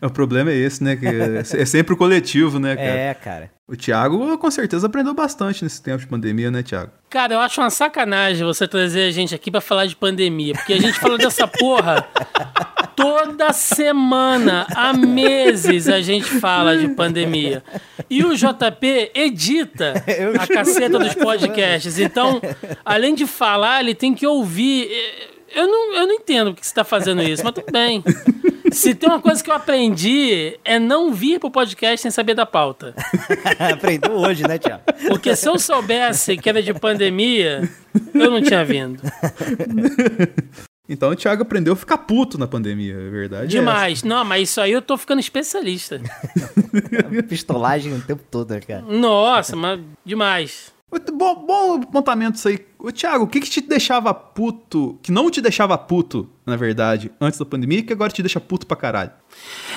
O 0.00 0.10
problema 0.10 0.50
é 0.50 0.54
esse, 0.54 0.82
né? 0.82 0.96
Que 0.96 1.06
é 1.06 1.62
é 1.62 1.64
sempre 1.64 1.94
o 1.94 1.96
coletivo, 1.96 2.58
né, 2.58 2.76
cara? 2.76 2.88
É, 2.88 3.14
cara. 3.14 3.50
O 3.68 3.76
Thiago, 3.76 4.36
com 4.36 4.50
certeza, 4.50 4.86
aprendeu 4.86 5.14
bastante 5.14 5.62
nesse 5.64 5.82
tempo 5.82 5.98
de 5.98 6.06
pandemia, 6.06 6.50
né, 6.50 6.62
Thiago? 6.62 6.90
Cara, 7.08 7.34
eu 7.34 7.40
acho 7.40 7.60
uma 7.60 7.70
sacanagem 7.70 8.44
você 8.44 8.68
trazer 8.68 9.04
a 9.04 9.10
gente 9.10 9.34
aqui 9.34 9.50
pra 9.50 9.60
falar 9.60 9.86
de 9.86 9.96
pandemia, 9.96 10.54
porque 10.54 10.74
a 10.74 10.80
gente 10.80 10.98
fala 10.98 11.16
dessa 11.16 11.46
porra 11.46 12.06
toda 12.96 13.52
semana, 13.52 14.66
há 14.74 14.92
meses 14.92 15.88
a 15.88 16.00
gente 16.00 16.26
fala 16.38 16.76
de 16.76 16.88
pandemia. 16.88 17.62
E 18.08 18.24
o 18.24 18.34
JP 18.34 19.12
edita 19.14 19.94
Eu 20.06 20.40
a 20.40 20.46
caceta 20.46 20.98
dos 20.98 21.14
podcasts. 21.14 21.98
Então, 21.98 22.40
além 22.84 23.14
de 23.14 23.26
falar, 23.26 23.80
ele 23.80 23.94
tem 23.94 24.14
que 24.14 24.26
ouvir. 24.26 24.90
Eu 25.54 25.66
não, 25.66 25.94
eu 25.94 26.06
não 26.06 26.14
entendo 26.14 26.52
por 26.52 26.60
que 26.60 26.66
você 26.66 26.74
tá 26.74 26.84
fazendo 26.84 27.22
isso, 27.22 27.44
mas 27.44 27.52
tudo 27.52 27.70
bem. 27.70 28.02
Se 28.72 28.94
tem 28.94 29.08
uma 29.08 29.20
coisa 29.20 29.44
que 29.44 29.50
eu 29.50 29.54
aprendi 29.54 30.58
é 30.64 30.78
não 30.78 31.12
vir 31.12 31.38
pro 31.38 31.50
podcast 31.50 32.00
sem 32.00 32.10
saber 32.10 32.34
da 32.34 32.46
pauta. 32.46 32.94
Aprendeu 33.72 34.12
hoje, 34.12 34.46
né, 34.48 34.58
Tiago? 34.58 34.82
Porque 35.08 35.36
se 35.36 35.46
eu 35.46 35.58
soubesse 35.58 36.36
que 36.38 36.48
era 36.48 36.62
de 36.62 36.72
pandemia, 36.72 37.68
eu 38.14 38.30
não 38.30 38.40
tinha 38.40 38.64
vindo. 38.64 39.02
Então 40.88 41.10
o 41.10 41.16
Thiago 41.16 41.42
aprendeu 41.42 41.74
a 41.74 41.76
ficar 41.76 41.98
puto 41.98 42.36
na 42.36 42.46
pandemia, 42.46 42.94
é 42.94 43.10
verdade. 43.10 43.48
Demais. 43.48 44.02
Não, 44.02 44.24
mas 44.24 44.48
isso 44.48 44.60
aí 44.60 44.72
eu 44.72 44.82
tô 44.82 44.96
ficando 44.96 45.20
especialista. 45.20 46.00
Pistolagem 47.28 47.94
o 47.94 48.00
tempo 48.00 48.22
todo, 48.30 48.50
né, 48.50 48.60
cara? 48.60 48.82
Nossa, 48.82 49.54
mas 49.54 49.80
demais. 50.04 50.72
Muito 50.90 51.10
Bom, 51.10 51.46
bom 51.46 51.82
apontamento 51.82 52.36
isso 52.36 52.48
aí. 52.48 52.58
Ô, 52.84 52.90
Thiago, 52.90 53.24
o 53.24 53.28
que, 53.28 53.40
que 53.40 53.48
te 53.48 53.60
deixava 53.60 54.12
puto, 54.12 54.98
que 55.02 55.12
não 55.12 55.30
te 55.30 55.40
deixava 55.40 55.78
puto, 55.78 56.28
na 56.44 56.56
verdade, 56.56 57.12
antes 57.20 57.38
da 57.38 57.44
pandemia, 57.44 57.78
e 57.78 57.82
que 57.84 57.92
agora 57.92 58.10
te 58.10 58.20
deixa 58.22 58.40
puto 58.40 58.66
pra 58.66 58.76
caralho? 58.76 59.12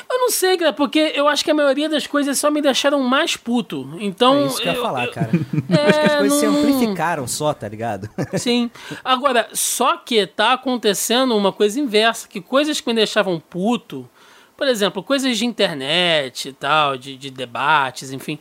Eu 0.10 0.18
não 0.18 0.32
sei, 0.32 0.58
cara, 0.58 0.74
porque 0.74 1.14
eu 1.16 1.28
acho 1.28 1.44
que 1.46 1.52
a 1.52 1.54
maioria 1.54 1.88
das 1.88 2.08
coisas 2.08 2.40
só 2.40 2.50
me 2.50 2.64
deixaram 2.64 3.00
mais 3.04 3.38
puto. 3.38 3.96
Então. 4.00 4.40
É 4.40 4.46
isso 4.48 4.60
que 4.60 4.68
eu 4.68 4.74
ia 4.74 4.82
falar, 4.82 5.08
cara. 5.10 5.30
É, 5.70 5.90
Acho 5.90 6.00
que 6.00 6.06
as 6.08 6.16
coisas 6.18 6.40
se 6.40 6.48
não- 6.48 6.58
amplificaram 6.60 7.28
só, 7.28 7.54
tá 7.54 7.68
ligado? 7.70 8.10
Sim. 8.40 8.72
Agora, 9.04 9.50
só 9.54 9.98
que 9.98 10.26
tá 10.26 10.54
acontecendo 10.54 11.36
uma 11.38 11.54
coisa 11.54 11.80
inversa, 11.80 12.28
que 12.28 12.42
coisas 12.42 12.82
que 12.82 12.88
me 12.88 12.96
deixavam 12.96 13.40
puto, 13.40 14.10
por 14.58 14.68
exemplo, 14.68 15.04
coisas 15.04 15.38
de 15.38 15.46
internet 15.46 16.50
e 16.50 16.54
tal, 16.54 16.98
de, 16.98 17.16
de 17.18 17.30
debates, 17.30 18.12
enfim, 18.12 18.40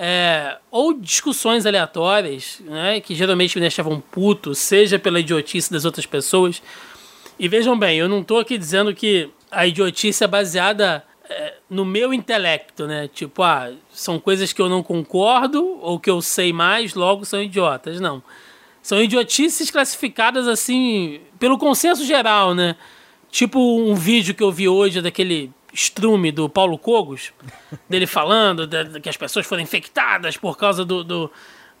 é, 0.00 0.56
ou 0.70 0.94
discussões 0.94 1.66
aleatórias, 1.66 2.60
né, 2.64 3.00
que 3.00 3.14
geralmente 3.14 3.56
me 3.56 3.60
deixavam 3.60 4.00
puto, 4.00 4.54
seja 4.54 4.98
pela 4.98 5.18
idiotice 5.18 5.72
das 5.72 5.84
outras 5.84 6.06
pessoas. 6.06 6.62
E 7.38 7.48
vejam 7.48 7.76
bem, 7.76 7.98
eu 7.98 8.08
não 8.08 8.22
tô 8.22 8.38
aqui 8.38 8.56
dizendo 8.56 8.94
que 8.94 9.28
a 9.50 9.66
idiotice 9.66 10.22
é 10.22 10.26
baseada 10.26 11.04
é, 11.28 11.54
no 11.68 11.84
meu 11.84 12.14
intelecto, 12.14 12.86
né? 12.86 13.08
Tipo, 13.08 13.42
ah, 13.42 13.72
são 13.90 14.18
coisas 14.18 14.52
que 14.52 14.62
eu 14.62 14.68
não 14.68 14.82
concordo 14.82 15.78
ou 15.80 15.98
que 15.98 16.10
eu 16.10 16.22
sei 16.22 16.52
mais, 16.52 16.94
logo 16.94 17.24
são 17.24 17.42
idiotas. 17.42 18.00
Não. 18.00 18.22
São 18.82 19.02
idiotices 19.02 19.70
classificadas 19.70 20.46
assim 20.48 21.20
pelo 21.38 21.58
consenso 21.58 22.04
geral, 22.04 22.54
né? 22.54 22.76
Tipo 23.30 23.60
um 23.60 23.94
vídeo 23.94 24.34
que 24.34 24.42
eu 24.42 24.50
vi 24.50 24.68
hoje 24.68 25.02
daquele 25.02 25.50
estrume 25.78 26.32
do 26.32 26.48
Paulo 26.48 26.76
Cogos, 26.78 27.32
dele 27.88 28.06
falando 28.06 28.66
da- 28.66 28.82
da- 28.82 29.00
que 29.00 29.08
as 29.08 29.16
pessoas 29.16 29.46
foram 29.46 29.62
infectadas 29.62 30.36
por 30.36 30.56
causa 30.58 30.84
do, 30.84 31.04
do, 31.04 31.30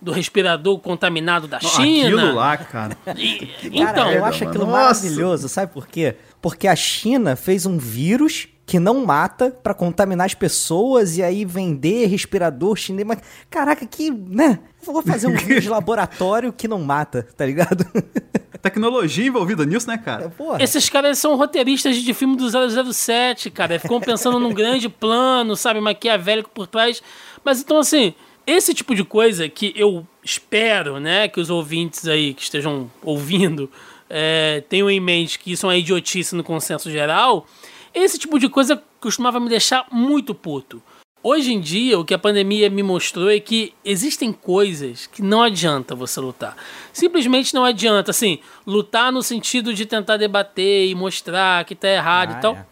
do 0.00 0.12
respirador 0.12 0.78
contaminado 0.78 1.48
da 1.48 1.58
Não, 1.60 1.68
China. 1.68 2.06
Aquilo 2.08 2.34
lá, 2.34 2.56
cara. 2.56 2.96
E- 3.16 3.46
Cara, 3.46 3.90
então, 3.90 4.12
eu 4.12 4.24
acho 4.24 4.44
aquilo 4.44 4.66
Nossa. 4.66 5.02
maravilhoso, 5.04 5.48
sabe 5.48 5.72
por 5.72 5.86
quê? 5.86 6.14
Porque 6.40 6.68
a 6.68 6.76
China 6.76 7.34
fez 7.34 7.66
um 7.66 7.76
vírus 7.76 8.46
que 8.64 8.78
não 8.78 9.04
mata 9.04 9.50
pra 9.50 9.72
contaminar 9.74 10.26
as 10.26 10.34
pessoas 10.34 11.16
e 11.16 11.22
aí 11.22 11.44
vender 11.44 12.06
respirador 12.06 12.76
chinês. 12.76 13.06
Mas, 13.06 13.18
caraca, 13.50 13.84
que, 13.86 14.10
né? 14.10 14.60
Vou 14.84 15.02
fazer 15.02 15.26
um 15.26 15.32
vírus 15.36 15.62
de 15.64 15.70
laboratório 15.70 16.52
que 16.52 16.68
não 16.68 16.80
mata, 16.82 17.26
tá 17.36 17.44
ligado? 17.46 17.84
Tecnologia 18.60 19.26
envolvida 19.26 19.64
nisso, 19.64 19.88
né, 19.88 19.96
cara? 19.96 20.30
Porra. 20.30 20.62
Esses 20.62 20.88
caras 20.88 21.18
são 21.18 21.36
roteiristas 21.36 21.96
de 21.96 22.14
filme 22.14 22.36
do 22.36 22.48
007, 22.92 23.50
cara. 23.50 23.78
Ficam 23.78 24.00
pensando 24.00 24.38
num 24.38 24.52
grande 24.54 24.88
plano, 24.88 25.56
sabe, 25.56 25.80
maquiavélico 25.80 26.50
por 26.50 26.66
trás. 26.66 27.02
Mas 27.44 27.60
então, 27.60 27.78
assim, 27.78 28.14
esse 28.46 28.74
tipo 28.74 28.94
de 28.94 29.04
coisa 29.04 29.48
que 29.48 29.72
eu 29.76 30.06
espero, 30.24 30.98
né, 30.98 31.28
que 31.28 31.40
os 31.40 31.50
ouvintes 31.50 32.08
aí 32.08 32.34
que 32.34 32.42
estejam 32.42 32.90
ouvindo 33.02 33.70
é, 34.08 34.62
tenham 34.68 34.90
em 34.90 35.00
mente 35.00 35.38
que 35.38 35.52
isso 35.52 35.66
é 35.66 35.68
uma 35.68 35.76
idiotice 35.76 36.34
no 36.34 36.42
consenso 36.42 36.90
geral, 36.90 37.46
esse 37.94 38.18
tipo 38.18 38.38
de 38.38 38.48
coisa 38.48 38.82
costumava 39.00 39.38
me 39.38 39.48
deixar 39.48 39.86
muito 39.90 40.34
puto. 40.34 40.82
Hoje 41.22 41.52
em 41.52 41.60
dia, 41.60 41.98
o 41.98 42.04
que 42.04 42.14
a 42.14 42.18
pandemia 42.18 42.70
me 42.70 42.82
mostrou 42.82 43.28
é 43.28 43.40
que 43.40 43.74
existem 43.84 44.32
coisas 44.32 45.06
que 45.08 45.20
não 45.20 45.42
adianta 45.42 45.94
você 45.94 46.20
lutar. 46.20 46.56
Simplesmente 46.92 47.52
não 47.54 47.64
adianta, 47.64 48.12
assim, 48.12 48.38
lutar 48.66 49.10
no 49.10 49.22
sentido 49.22 49.74
de 49.74 49.84
tentar 49.84 50.16
debater 50.16 50.88
e 50.88 50.94
mostrar 50.94 51.64
que 51.64 51.74
tá 51.74 51.88
errado 51.88 52.34
Ah, 52.34 52.38
e 52.38 52.40
tal. 52.40 52.54
é. 52.54 52.66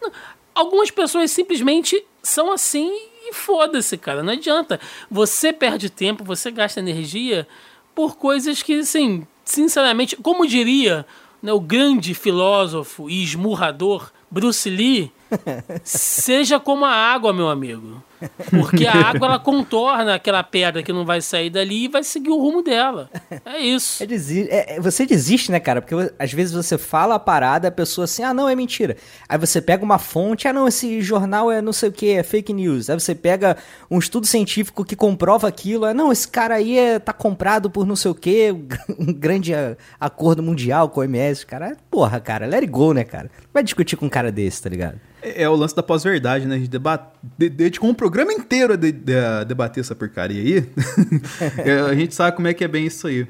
Algumas 0.55 0.89
pessoas 0.89 1.29
simplesmente 1.29 2.01
são 2.23 2.51
assim 2.51 2.89
e 3.29 3.33
foda-se, 3.33 3.97
cara. 3.97 4.23
Não 4.23 4.33
adianta. 4.33 4.79
Você 5.11 5.51
perde 5.51 5.89
tempo, 5.89 6.23
você 6.23 6.49
gasta 6.49 6.79
energia 6.79 7.45
por 7.93 8.15
coisas 8.15 8.63
que, 8.63 8.79
assim, 8.79 9.27
sinceramente, 9.43 10.15
como 10.15 10.47
diria 10.47 11.05
né, 11.43 11.51
o 11.51 11.59
grande 11.59 12.13
filósofo 12.13 13.09
e 13.09 13.21
esmurrador 13.23 14.09
Bruce 14.31 14.69
Lee, 14.69 15.11
seja 15.83 16.59
como 16.59 16.85
a 16.85 16.91
água, 16.91 17.33
meu 17.33 17.49
amigo. 17.49 18.01
Porque 18.49 18.85
a 18.85 18.93
água 19.09 19.27
ela 19.27 19.39
contorna 19.39 20.15
aquela 20.15 20.43
pedra 20.43 20.81
que 20.81 20.91
não 20.91 21.05
vai 21.05 21.21
sair 21.21 21.49
dali 21.49 21.85
e 21.85 21.87
vai 21.87 22.03
seguir 22.03 22.29
o 22.29 22.37
rumo 22.37 22.61
dela. 22.63 23.09
É 23.45 23.59
isso. 23.59 24.01
É 24.03 24.05
desi- 24.05 24.47
é- 24.49 24.75
é- 24.75 24.79
você 24.79 25.05
desiste, 25.05 25.51
né, 25.51 25.59
cara? 25.59 25.81
Porque 25.81 26.13
às 26.17 26.31
vezes 26.33 26.53
você 26.53 26.77
fala 26.77 27.15
a 27.15 27.19
parada, 27.19 27.67
a 27.67 27.71
pessoa 27.71 28.05
assim, 28.05 28.23
ah, 28.23 28.33
não, 28.33 28.49
é 28.49 28.55
mentira. 28.55 28.97
Aí 29.29 29.37
você 29.37 29.61
pega 29.61 29.83
uma 29.83 29.99
fonte, 29.99 30.47
ah, 30.47 30.53
não, 30.53 30.67
esse 30.67 31.01
jornal 31.01 31.51
é 31.51 31.61
não 31.61 31.73
sei 31.73 31.89
o 31.89 31.91
que, 31.91 32.09
é 32.11 32.23
fake 32.23 32.53
news. 32.53 32.89
Aí 32.89 32.99
você 32.99 33.13
pega 33.13 33.57
um 33.89 33.99
estudo 33.99 34.25
científico 34.25 34.83
que 34.83 34.95
comprova 34.95 35.47
aquilo, 35.47 35.85
ah, 35.85 35.93
não, 35.93 36.11
esse 36.11 36.27
cara 36.27 36.55
aí 36.55 36.77
é, 36.77 36.99
tá 36.99 37.13
comprado 37.13 37.69
por 37.69 37.85
não 37.85 37.95
sei 37.95 38.11
o 38.11 38.15
que, 38.15 38.51
um 38.97 39.13
grande 39.13 39.53
acordo 39.99 40.41
mundial 40.41 40.89
com 40.89 41.01
a 41.01 41.03
OMS. 41.03 41.45
Cara, 41.45 41.77
porra, 41.89 42.19
cara, 42.19 42.45
let 42.45 42.61
it 42.61 42.67
go, 42.67 42.93
né, 42.93 43.03
cara? 43.03 43.29
Não 43.37 43.49
vai 43.53 43.63
discutir 43.63 43.95
com 43.95 44.05
um 44.05 44.09
cara 44.09 44.31
desse, 44.31 44.61
tá 44.61 44.69
ligado? 44.69 44.99
É, 45.21 45.43
é 45.43 45.49
o 45.49 45.55
lance 45.55 45.75
da 45.75 45.81
pós-verdade, 45.83 46.45
né? 46.45 46.55
A 46.55 46.57
gente 46.59 46.69
debate, 46.69 47.05
de, 47.37 47.49
dedicou 47.49 47.89
um 47.89 47.93
programa 48.07 48.31
inteiro 48.31 48.73
a, 48.73 48.75
de- 48.77 49.15
a 49.15 49.43
debater 49.43 49.81
essa 49.81 49.93
porcaria 49.93 50.41
aí. 50.41 50.69
É, 51.59 51.79
a 51.81 51.93
gente 51.93 52.15
sabe 52.15 52.35
como 52.35 52.47
é 52.47 52.53
que 52.53 52.63
é 52.63 52.67
bem 52.67 52.85
isso 52.85 53.05
aí. 53.07 53.27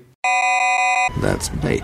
That's 1.20 1.50
bait. 1.50 1.84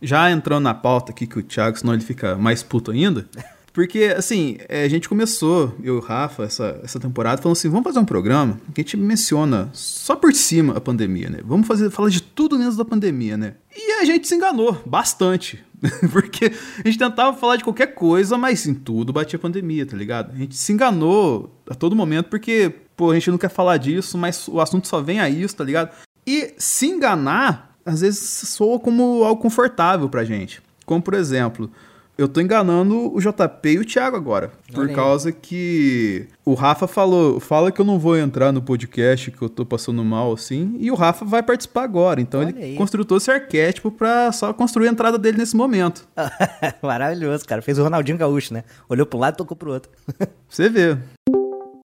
Já 0.00 0.30
entrando 0.30 0.64
na 0.64 0.74
pauta 0.74 1.12
aqui 1.12 1.26
que 1.26 1.38
o 1.38 1.42
Thiago, 1.42 1.78
senão 1.78 1.92
ele 1.94 2.02
fica 2.02 2.36
mais 2.36 2.62
puto 2.62 2.90
ainda. 2.90 3.26
Porque, 3.72 4.14
assim, 4.16 4.56
é, 4.68 4.84
a 4.84 4.88
gente 4.88 5.08
começou, 5.08 5.74
eu 5.82 5.96
e 5.96 5.98
o 5.98 6.00
Rafa, 6.00 6.44
essa, 6.44 6.80
essa 6.82 7.00
temporada, 7.00 7.42
falando 7.42 7.56
assim: 7.58 7.68
vamos 7.68 7.84
fazer 7.84 7.98
um 7.98 8.04
programa 8.04 8.58
que 8.72 8.80
a 8.80 8.84
gente 8.84 8.96
menciona 8.96 9.68
só 9.72 10.14
por 10.14 10.32
cima 10.32 10.76
a 10.76 10.80
pandemia, 10.80 11.28
né? 11.28 11.38
Vamos 11.44 11.66
fazer, 11.66 11.90
falar 11.90 12.08
de 12.08 12.22
tudo 12.22 12.58
menos 12.58 12.76
da 12.76 12.84
pandemia, 12.84 13.36
né? 13.36 13.54
E 13.76 13.92
a 14.00 14.04
gente 14.04 14.28
se 14.28 14.34
enganou 14.36 14.80
bastante. 14.86 15.62
Porque 16.12 16.46
a 16.46 16.88
gente 16.88 16.98
tentava 16.98 17.36
falar 17.36 17.56
de 17.56 17.64
qualquer 17.64 17.88
coisa, 17.88 18.38
mas 18.38 18.66
em 18.66 18.74
tudo 18.74 19.12
batia 19.12 19.38
pandemia, 19.38 19.86
tá 19.86 19.96
ligado? 19.96 20.32
A 20.32 20.36
gente 20.36 20.56
se 20.56 20.72
enganou 20.72 21.50
a 21.68 21.74
todo 21.74 21.94
momento 21.94 22.28
porque, 22.28 22.72
pô, 22.96 23.10
a 23.10 23.14
gente 23.14 23.30
não 23.30 23.38
quer 23.38 23.50
falar 23.50 23.76
disso, 23.76 24.16
mas 24.16 24.48
o 24.48 24.60
assunto 24.60 24.88
só 24.88 25.00
vem 25.00 25.20
a 25.20 25.28
isso, 25.28 25.56
tá 25.56 25.64
ligado? 25.64 25.90
E 26.26 26.54
se 26.56 26.86
enganar, 26.86 27.76
às 27.84 28.00
vezes 28.00 28.20
soa 28.48 28.78
como 28.80 29.24
algo 29.24 29.40
confortável 29.40 30.08
pra 30.08 30.24
gente. 30.24 30.62
Como, 30.86 31.02
por 31.02 31.14
exemplo, 31.14 31.70
eu 32.16 32.28
tô 32.28 32.40
enganando 32.40 33.12
o 33.14 33.20
JP 33.20 33.68
e 33.68 33.78
o 33.78 33.84
Thiago 33.84 34.16
agora. 34.16 34.52
Por 34.72 34.80
Olha 34.80 34.88
aí. 34.90 34.94
causa 34.94 35.32
que 35.32 36.28
o 36.44 36.54
Rafa 36.54 36.86
falou, 36.86 37.40
fala 37.40 37.72
que 37.72 37.80
eu 37.80 37.84
não 37.84 37.98
vou 37.98 38.16
entrar 38.16 38.52
no 38.52 38.62
podcast, 38.62 39.30
que 39.30 39.42
eu 39.42 39.48
tô 39.48 39.66
passando 39.66 40.04
mal 40.04 40.32
assim, 40.32 40.76
e 40.78 40.90
o 40.90 40.94
Rafa 40.94 41.24
vai 41.24 41.42
participar 41.42 41.82
agora. 41.82 42.20
Então 42.20 42.40
Olha 42.40 42.50
ele 42.50 42.62
aí. 42.62 42.76
construiu 42.76 43.04
todo 43.04 43.18
esse 43.18 43.30
arquétipo 43.30 43.90
pra 43.90 44.30
só 44.32 44.52
construir 44.52 44.88
a 44.88 44.92
entrada 44.92 45.18
dele 45.18 45.38
nesse 45.38 45.56
momento. 45.56 46.06
Maravilhoso, 46.82 47.44
cara. 47.44 47.62
Fez 47.62 47.78
o 47.78 47.82
Ronaldinho 47.82 48.18
Gaúcho, 48.18 48.54
né? 48.54 48.64
Olhou 48.88 49.06
pro 49.06 49.18
lado 49.18 49.34
e 49.34 49.38
tocou 49.38 49.56
pro 49.56 49.72
outro. 49.72 49.90
Você 50.48 50.68
ver. 50.68 50.98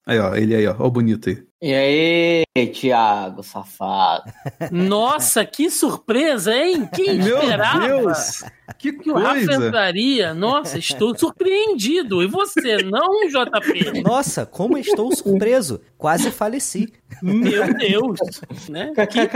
Aí, 0.06 0.18
ó, 0.18 0.34
ele 0.34 0.54
aí, 0.54 0.66
ó, 0.66 0.74
ó 0.78 0.86
o 0.86 0.90
bonito 0.90 1.28
aí. 1.28 1.47
E 1.60 1.74
aí, 1.74 2.66
Thiago, 2.72 3.42
safado. 3.42 4.30
Nossa, 4.70 5.44
que 5.44 5.68
surpresa, 5.68 6.54
hein? 6.54 6.88
Quem 6.94 7.18
Meu 7.18 7.38
esperava? 7.40 7.86
Deus! 7.86 8.44
Que 8.78 8.92
Que 8.92 9.10
o 9.10 9.14
Rafa 9.14 9.54
entraria. 9.54 10.32
Nossa, 10.34 10.78
estou 10.78 11.18
surpreendido. 11.18 12.22
E 12.22 12.28
você, 12.28 12.76
não, 12.84 13.26
JP? 13.26 14.02
Nossa, 14.02 14.46
como 14.46 14.78
estou 14.78 15.12
surpreso. 15.16 15.80
Quase 15.96 16.30
faleci. 16.30 16.92
Meu 17.20 17.74
Deus. 17.74 18.20
Né? 18.68 18.92
Que 19.08 19.26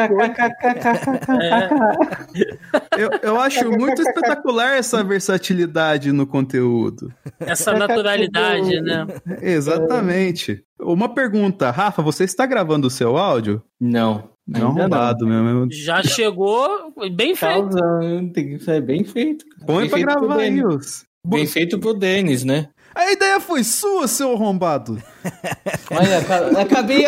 Eu, 2.97 3.11
eu 3.23 3.41
acho 3.41 3.69
muito 3.71 4.01
espetacular 4.03 4.77
essa 4.77 5.03
versatilidade 5.03 6.13
no 6.13 6.27
conteúdo. 6.27 7.13
Essa 7.41 7.73
naturalidade, 7.73 8.81
né? 8.81 9.07
Exatamente. 9.41 10.63
Uma 10.83 11.09
pergunta, 11.09 11.71
Rafa, 11.71 12.03
você 12.03 12.25
está 12.25 12.45
gravando 12.47 12.87
o 12.87 12.91
seu 12.91 13.17
áudio? 13.17 13.63
Não. 13.81 14.31
Não 14.47 14.71
ainda 14.71 14.81
roubado 14.83 15.27
mesmo. 15.27 15.69
Já 15.71 16.03
chegou 16.03 16.69
bem 17.15 17.35
Tá 17.35 17.53
feito. 17.53 17.69
usando, 17.69 18.33
tem 18.33 18.49
que 18.49 18.59
ser 18.65 18.81
bem 18.83 19.05
feito. 19.05 19.45
Põe 19.65 19.83
bem 19.83 19.89
pra 19.89 19.99
feito 19.99 20.27
gravar 20.27 20.41
aí. 20.43 20.65
Os- 20.65 21.05
Bem 21.25 21.47
feito 21.47 21.79
pro 21.79 21.95
Denis, 21.95 22.43
né? 22.43 22.69
A 22.93 23.13
ideia 23.13 23.39
foi 23.39 23.63
sua, 23.63 24.09
seu 24.09 24.33
arrombado. 24.33 25.01
Olha, 25.91 26.19
aca- 26.19 26.61
acabei, 26.61 27.07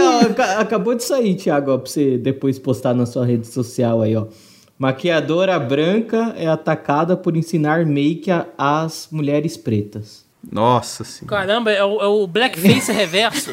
acabou 0.58 0.94
de 0.94 1.02
sair, 1.02 1.34
Thiago, 1.34 1.72
ó, 1.72 1.78
pra 1.78 1.90
você 1.90 2.16
depois 2.16 2.56
postar 2.58 2.94
na 2.94 3.06
sua 3.06 3.26
rede 3.26 3.48
social 3.48 4.00
aí, 4.02 4.14
ó. 4.14 4.26
Maquiadora 4.78 5.58
branca 5.58 6.32
é 6.36 6.46
atacada 6.46 7.16
por 7.16 7.36
ensinar 7.36 7.84
make 7.84 8.30
às 8.56 9.08
mulheres 9.10 9.56
pretas. 9.56 10.23
Nossa 10.50 11.04
senhora. 11.04 11.36
Caramba, 11.36 11.72
é 11.72 11.82
o, 11.84 12.00
é 12.00 12.06
o 12.06 12.26
blackface 12.26 12.90
reverso. 12.92 13.52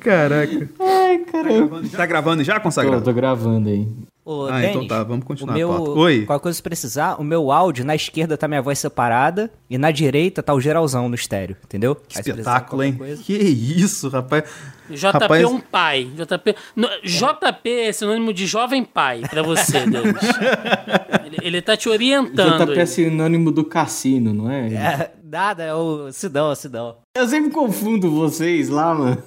Caraca. 0.00 0.68
Ai, 0.78 1.18
caramba. 1.30 1.82
Tá 1.90 2.06
gravando 2.06 2.42
já, 2.44 2.54
Tô, 2.54 2.60
consagrado? 2.62 3.02
tô 3.04 3.12
gravando 3.12 3.68
aí. 3.68 3.88
Ô, 4.30 4.46
Ah, 4.46 4.60
Denis, 4.60 4.76
então 4.76 4.86
tá, 4.86 5.02
vamos 5.02 5.24
continuar 5.24 5.54
o 5.54 5.56
meu. 5.56 5.70
Oi. 5.70 6.24
Qualquer 6.24 6.42
coisa 6.44 6.56
que 6.58 6.62
precisar, 6.62 7.20
o 7.20 7.24
meu 7.24 7.50
áudio, 7.50 7.84
na 7.84 7.96
esquerda 7.96 8.36
tá 8.36 8.46
minha 8.46 8.62
voz 8.62 8.78
separada 8.78 9.50
e 9.68 9.76
na 9.76 9.90
direita 9.90 10.40
tá 10.40 10.54
o 10.54 10.60
geralzão 10.60 11.08
no 11.08 11.16
estéreo, 11.16 11.56
entendeu? 11.64 11.96
Que 11.96 12.18
Aí 12.18 12.22
se 12.22 12.30
espetáculo, 12.30 12.84
hein? 12.84 12.92
coisa- 12.92 13.20
Que 13.24 13.32
isso, 13.36 14.08
rapaz. 14.08 14.44
JP 14.88 15.06
Rapaz- 15.18 15.42
é 15.42 15.46
um 15.48 15.58
pai. 15.60 16.08
JP, 16.16 16.54
no- 16.76 16.88
JP 17.04 17.68
é 17.70 17.92
sinônimo 17.92 18.32
de 18.32 18.46
jovem 18.46 18.84
pai 18.84 19.22
pra 19.28 19.42
você, 19.42 19.80
Denis. 19.84 20.14
ele, 21.26 21.36
ele 21.42 21.62
tá 21.62 21.76
te 21.76 21.88
orientando. 21.88 22.66
JP 22.66 22.78
é 22.80 22.86
sinônimo 22.86 23.50
do 23.50 23.64
cassino, 23.64 24.32
não 24.32 24.50
é? 24.50 24.68
É, 24.72 25.10
nada, 25.24 25.64
é 25.64 25.74
o 25.74 26.10
Sidão, 26.12 26.50
é 26.50 26.52
o 26.52 26.56
Sidão. 26.56 26.96
Eu 27.16 27.26
sempre 27.28 27.50
confundo 27.50 28.10
vocês 28.10 28.68
lá, 28.68 28.94
mano. 28.94 29.22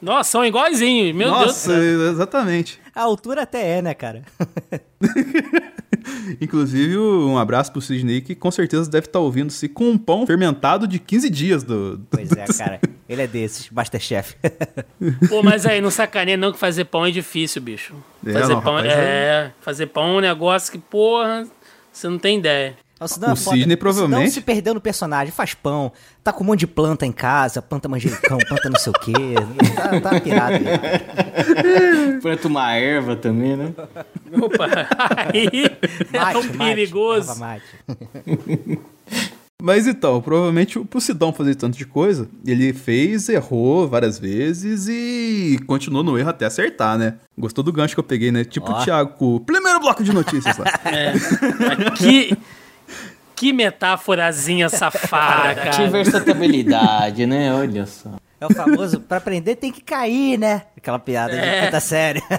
Nossa, 0.00 0.30
são 0.30 0.44
iguaizinhos. 0.44 1.14
Meu 1.14 1.28
Deus. 1.30 1.40
Nossa, 1.46 1.72
exatamente. 1.74 2.78
A 2.94 3.02
altura 3.02 3.42
até 3.42 3.78
é, 3.78 3.82
né, 3.82 3.94
cara? 3.94 4.22
Inclusive, 6.40 6.96
um 6.96 7.38
abraço 7.38 7.72
pro 7.72 7.80
Sidney, 7.80 8.20
que 8.20 8.34
com 8.34 8.50
certeza 8.50 8.90
deve 8.90 9.06
estar 9.06 9.18
ouvindo-se 9.18 9.68
com 9.68 9.90
um 9.90 9.98
pão 9.98 10.26
fermentado 10.26 10.86
de 10.86 10.98
15 10.98 11.30
dias 11.30 11.62
do. 11.62 11.96
do- 11.98 12.06
Pois 12.10 12.30
é, 12.32 12.46
cara. 12.46 12.80
Ele 13.08 13.22
é 13.22 13.26
desses, 13.26 13.68
Masterchef. 13.70 14.36
Pô, 15.28 15.42
mas 15.42 15.66
aí, 15.66 15.80
não 15.80 15.90
sacaneia 15.90 16.36
não 16.36 16.52
que 16.52 16.58
fazer 16.58 16.84
pão 16.84 17.04
é 17.04 17.10
difícil, 17.10 17.60
bicho. 17.60 17.94
É, 18.24 18.32
Fazer 18.32 18.54
não, 18.54 18.62
pão 18.62 18.74
rapaz, 18.76 18.92
é... 18.92 19.52
Fazer 19.60 19.86
pão 19.86 20.14
é 20.14 20.18
um 20.18 20.20
negócio 20.20 20.70
que, 20.72 20.78
porra, 20.78 21.46
você 21.92 22.08
não 22.08 22.18
tem 22.18 22.38
ideia. 22.38 22.76
O, 23.00 23.08
Sidão 23.08 23.32
O 23.32 23.36
Sidney, 23.36 23.76
provavelmente- 23.76 24.16
O 24.18 24.28
Sidão 24.28 24.34
se 24.34 24.40
perdeu 24.42 24.74
no 24.74 24.80
personagem, 24.80 25.32
faz 25.32 25.54
pão, 25.54 25.90
tá 26.22 26.32
com 26.32 26.44
um 26.44 26.48
monte 26.48 26.60
de 26.60 26.66
planta 26.66 27.06
em 27.06 27.12
casa, 27.12 27.62
planta 27.62 27.88
manjericão, 27.88 28.36
planta 28.46 28.68
não 28.68 28.78
sei 28.78 28.92
o 28.94 29.00
quê. 29.00 29.12
Tá, 29.74 30.00
tá 30.00 30.20
pirado 30.20 30.54
aí. 30.56 32.20
Planta 32.20 32.48
uma 32.48 32.72
erva 32.74 33.16
também, 33.16 33.56
né? 33.56 33.72
Opa, 34.42 34.66
aí 35.32 35.48
é 36.12 36.18
Mate, 36.18 36.36
um 36.36 36.42
mate, 36.42 36.58
perigoso. 36.58 37.38
mate. 37.40 37.64
Mas 39.62 39.86
então, 39.86 40.22
provavelmente 40.22 40.78
pro 40.80 41.00
Sidão 41.00 41.32
fazer 41.34 41.54
tanto 41.54 41.76
de 41.76 41.84
coisa, 41.84 42.28
ele 42.46 42.72
fez, 42.72 43.28
errou 43.28 43.86
várias 43.86 44.18
vezes 44.18 44.86
e 44.88 45.58
continuou 45.66 46.02
no 46.02 46.18
erro 46.18 46.30
até 46.30 46.46
acertar, 46.46 46.96
né? 46.96 47.16
Gostou 47.38 47.62
do 47.62 47.70
gancho 47.72 47.94
que 47.94 48.00
eu 48.00 48.04
peguei, 48.04 48.32
né? 48.32 48.42
Tipo 48.42 48.72
Ó. 48.72 48.80
o 48.80 48.84
Thiago 48.84 49.12
com 49.18 49.34
o 49.36 49.40
primeiro 49.40 49.78
bloco 49.80 50.02
de 50.02 50.12
notícias 50.14 50.56
lá. 50.56 50.64
É. 50.86 51.12
Que, 51.96 52.34
que 53.40 53.52
metáforazinha 53.54 54.68
safada, 54.70 55.54
Que 55.54 55.70
cara. 55.70 55.88
versatilidade, 55.88 57.24
né? 57.26 57.54
Olha 57.54 57.86
só. 57.86 58.10
É 58.38 58.46
o 58.46 58.52
famoso, 58.54 59.00
pra 59.00 59.16
aprender 59.18 59.56
tem 59.56 59.72
que 59.72 59.80
cair, 59.82 60.38
né? 60.38 60.62
Aquela 60.76 60.98
piada 60.98 61.32
É. 61.32 61.60
de 61.60 61.64
quinta 61.66 61.80
série. 61.80 62.22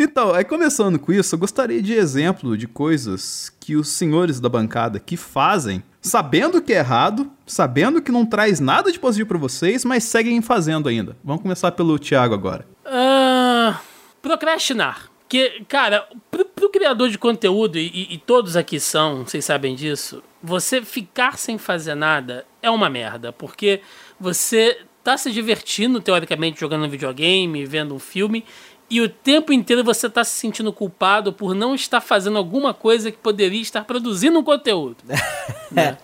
Então, 0.00 0.32
aí 0.32 0.44
começando 0.44 0.96
com 0.96 1.12
isso, 1.12 1.34
eu 1.34 1.38
gostaria 1.40 1.82
de 1.82 1.92
exemplo 1.92 2.56
de 2.56 2.68
coisas 2.68 3.52
que 3.58 3.74
os 3.74 3.88
senhores 3.88 4.38
da 4.38 4.48
bancada 4.48 5.00
que 5.00 5.16
fazem, 5.16 5.82
sabendo 6.00 6.62
que 6.62 6.72
é 6.72 6.76
errado, 6.78 7.28
sabendo 7.44 8.00
que 8.00 8.12
não 8.12 8.24
traz 8.24 8.60
nada 8.60 8.92
de 8.92 8.98
positivo 9.00 9.28
pra 9.30 9.38
vocês, 9.38 9.84
mas 9.84 10.04
seguem 10.04 10.40
fazendo 10.40 10.88
ainda. 10.88 11.16
Vamos 11.24 11.42
começar 11.42 11.72
pelo 11.72 11.98
Thiago 11.98 12.32
agora. 12.32 12.64
Ah, 12.86 13.80
procrastinar. 14.22 15.08
Que, 15.28 15.62
cara, 15.68 16.08
pro, 16.30 16.44
pro 16.44 16.70
criador 16.70 17.10
de 17.10 17.18
conteúdo, 17.18 17.78
e, 17.78 18.14
e 18.14 18.18
todos 18.18 18.56
aqui 18.56 18.80
são, 18.80 19.24
vocês 19.24 19.44
sabem 19.44 19.74
disso, 19.74 20.22
você 20.42 20.80
ficar 20.82 21.36
sem 21.36 21.58
fazer 21.58 21.94
nada 21.94 22.46
é 22.62 22.70
uma 22.70 22.88
merda. 22.88 23.32
Porque 23.32 23.80
você 24.18 24.80
tá 25.04 25.16
se 25.16 25.30
divertindo, 25.30 26.00
teoricamente, 26.00 26.60
jogando 26.60 26.84
um 26.84 26.88
videogame, 26.88 27.66
vendo 27.66 27.94
um 27.94 27.98
filme, 27.98 28.44
e 28.90 29.00
o 29.02 29.08
tempo 29.08 29.52
inteiro 29.52 29.84
você 29.84 30.08
tá 30.08 30.24
se 30.24 30.32
sentindo 30.32 30.72
culpado 30.72 31.32
por 31.32 31.54
não 31.54 31.74
estar 31.74 32.00
fazendo 32.00 32.38
alguma 32.38 32.72
coisa 32.72 33.10
que 33.10 33.18
poderia 33.18 33.60
estar 33.60 33.84
produzindo 33.84 34.38
um 34.38 34.42
conteúdo. 34.42 34.96
né? 35.70 35.98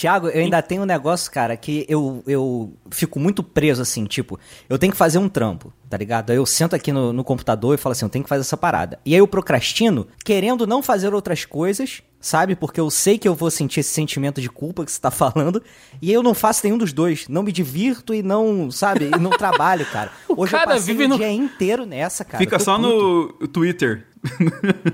Tiago, 0.00 0.28
eu 0.28 0.40
ainda 0.42 0.62
tenho 0.62 0.80
um 0.82 0.86
negócio, 0.86 1.30
cara, 1.30 1.54
que 1.58 1.84
eu, 1.88 2.22
eu 2.26 2.72
fico 2.90 3.20
muito 3.20 3.42
preso, 3.42 3.82
assim, 3.82 4.06
tipo, 4.06 4.38
eu 4.66 4.78
tenho 4.78 4.92
que 4.92 4.96
fazer 4.98 5.18
um 5.18 5.28
trampo, 5.28 5.70
tá 5.90 5.96
ligado? 5.98 6.30
Aí 6.30 6.36
eu 6.36 6.46
sento 6.46 6.74
aqui 6.74 6.90
no, 6.90 7.12
no 7.12 7.22
computador 7.22 7.74
e 7.74 7.78
falo 7.78 7.92
assim, 7.92 8.06
eu 8.06 8.08
tenho 8.08 8.22
que 8.22 8.28
fazer 8.28 8.40
essa 8.40 8.56
parada. 8.56 8.98
E 9.04 9.12
aí 9.12 9.18
eu 9.20 9.28
procrastino, 9.28 10.06
querendo 10.24 10.66
não 10.66 10.82
fazer 10.82 11.12
outras 11.12 11.44
coisas, 11.44 12.02
sabe? 12.18 12.56
Porque 12.56 12.80
eu 12.80 12.88
sei 12.90 13.18
que 13.18 13.28
eu 13.28 13.34
vou 13.34 13.50
sentir 13.50 13.80
esse 13.80 13.92
sentimento 13.92 14.40
de 14.40 14.48
culpa 14.48 14.86
que 14.86 14.90
você 14.92 14.98
tá 15.00 15.10
falando, 15.10 15.62
e 16.00 16.08
aí 16.08 16.14
eu 16.14 16.22
não 16.22 16.32
faço 16.32 16.62
nenhum 16.64 16.78
dos 16.78 16.94
dois. 16.94 17.28
Não 17.28 17.42
me 17.42 17.52
divirto 17.52 18.14
e 18.14 18.22
não, 18.22 18.70
sabe? 18.70 19.10
E 19.14 19.18
não 19.18 19.30
trabalho, 19.30 19.84
cara. 19.84 20.10
Hoje 20.34 20.52
cara 20.52 20.70
eu 20.70 20.74
passei 20.76 20.94
vive 20.94 21.04
o 21.04 21.08
no- 21.08 21.16
dia 21.18 21.30
inteiro 21.30 21.84
nessa, 21.84 22.24
cara. 22.24 22.38
Fica 22.38 22.58
só 22.58 22.76
puto. 22.78 23.36
no 23.40 23.48
Twitter. 23.48 24.06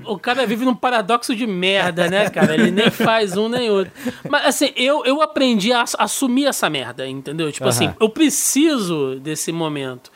O 0.05 0.17
cara 0.17 0.45
vive 0.45 0.63
num 0.65 0.75
paradoxo 0.75 1.35
de 1.35 1.45
merda, 1.45 2.09
né, 2.09 2.29
cara? 2.29 2.53
Ele 2.53 2.71
nem 2.71 2.89
faz 2.89 3.35
um 3.35 3.49
nem 3.49 3.69
outro. 3.69 3.91
Mas, 4.29 4.45
assim, 4.45 4.71
eu, 4.75 5.03
eu 5.05 5.21
aprendi 5.21 5.71
a 5.73 5.81
ass- 5.81 5.95
assumir 5.99 6.45
essa 6.45 6.69
merda, 6.69 7.07
entendeu? 7.07 7.51
Tipo 7.51 7.67
assim, 7.67 7.87
Aham. 7.87 7.95
eu 7.99 8.09
preciso 8.09 9.19
desse 9.19 9.51
momento. 9.51 10.11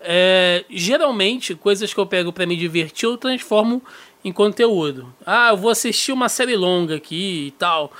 É, 0.00 0.64
geralmente, 0.70 1.54
coisas 1.54 1.92
que 1.92 2.00
eu 2.00 2.06
pego 2.06 2.32
pra 2.32 2.46
me 2.46 2.56
divertir, 2.56 3.06
eu 3.06 3.16
transformo 3.16 3.82
em 4.24 4.32
conteúdo. 4.32 5.12
Ah, 5.24 5.50
eu 5.50 5.56
vou 5.56 5.70
assistir 5.70 6.12
uma 6.12 6.28
série 6.28 6.56
longa 6.56 6.96
aqui 6.96 7.48
e 7.48 7.50
tal. 7.52 7.92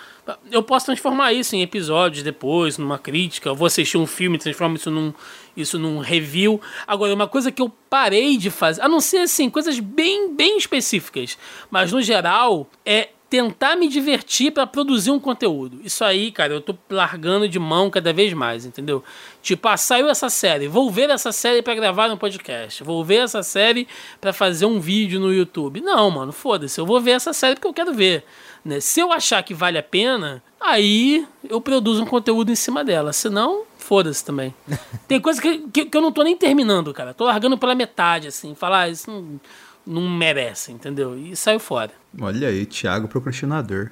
Eu 0.50 0.62
posso 0.62 0.86
transformar 0.86 1.32
isso 1.32 1.54
em 1.54 1.62
episódios 1.62 2.22
depois, 2.22 2.78
numa 2.78 2.98
crítica. 2.98 3.48
Eu 3.48 3.54
vou 3.54 3.66
assistir 3.66 3.96
um 3.96 4.06
filme 4.06 4.36
e 4.36 4.40
transformo 4.40 4.76
isso 4.76 4.90
num, 4.90 5.12
isso 5.56 5.78
num 5.78 5.98
review. 5.98 6.60
Agora, 6.86 7.14
uma 7.14 7.28
coisa 7.28 7.50
que 7.50 7.62
eu 7.62 7.72
parei 7.88 8.36
de 8.36 8.50
fazer, 8.50 8.82
a 8.82 8.88
não 8.88 9.00
ser 9.00 9.18
assim, 9.18 9.48
coisas 9.48 9.78
bem, 9.80 10.34
bem 10.34 10.58
específicas, 10.58 11.38
mas 11.70 11.92
no 11.92 12.02
geral, 12.02 12.68
é 12.84 13.10
tentar 13.28 13.74
me 13.76 13.88
divertir 13.88 14.52
pra 14.52 14.66
produzir 14.66 15.10
um 15.10 15.18
conteúdo. 15.18 15.80
Isso 15.82 16.04
aí, 16.04 16.30
cara, 16.30 16.52
eu 16.52 16.60
tô 16.60 16.76
largando 16.88 17.48
de 17.48 17.58
mão 17.58 17.90
cada 17.90 18.12
vez 18.12 18.32
mais, 18.32 18.64
entendeu? 18.64 19.02
Tipo, 19.42 19.68
ah, 19.68 19.76
saiu 19.76 20.08
essa 20.08 20.30
série, 20.30 20.68
vou 20.68 20.90
ver 20.90 21.10
essa 21.10 21.32
série 21.32 21.60
pra 21.60 21.74
gravar 21.74 22.08
no 22.08 22.16
podcast, 22.16 22.84
vou 22.84 23.04
ver 23.04 23.24
essa 23.24 23.42
série 23.42 23.88
pra 24.20 24.32
fazer 24.32 24.66
um 24.66 24.78
vídeo 24.78 25.18
no 25.18 25.32
YouTube. 25.32 25.80
Não, 25.80 26.10
mano, 26.10 26.32
foda-se, 26.32 26.80
eu 26.80 26.86
vou 26.86 27.00
ver 27.00 27.12
essa 27.12 27.32
série 27.32 27.56
porque 27.56 27.66
eu 27.66 27.74
quero 27.74 27.92
ver. 27.92 28.24
Né? 28.64 28.80
Se 28.80 29.00
eu 29.00 29.12
achar 29.12 29.42
que 29.42 29.54
vale 29.54 29.78
a 29.78 29.82
pena, 29.82 30.42
aí 30.60 31.26
eu 31.48 31.60
produzo 31.60 32.02
um 32.02 32.06
conteúdo 32.06 32.50
em 32.50 32.56
cima 32.56 32.84
dela. 32.84 33.12
Senão, 33.12 33.62
foda-se 33.86 34.24
também. 34.24 34.52
Tem 35.06 35.20
coisa 35.20 35.40
que, 35.40 35.68
que, 35.68 35.84
que 35.86 35.96
eu 35.96 36.02
não 36.02 36.12
tô 36.12 36.22
nem 36.22 36.36
terminando, 36.36 36.92
cara. 36.92 37.14
Tô 37.14 37.24
largando 37.24 37.56
pela 37.56 37.74
metade, 37.74 38.28
assim. 38.28 38.54
Falar, 38.54 38.80
ah, 38.80 38.88
isso 38.88 39.10
não, 39.10 39.40
não 39.86 40.08
merece, 40.08 40.72
entendeu? 40.72 41.16
E 41.16 41.36
saiu 41.36 41.60
fora. 41.60 41.92
Olha 42.20 42.48
aí, 42.48 42.66
Thiago 42.66 43.06
procrastinador. 43.06 43.90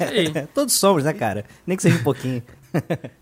Aí. 0.00 0.32
Todos 0.52 0.74
somos, 0.74 1.04
né, 1.04 1.12
cara? 1.12 1.44
Nem 1.66 1.76
que 1.76 1.82
seja 1.82 1.96
um 1.96 2.02
pouquinho. 2.02 2.42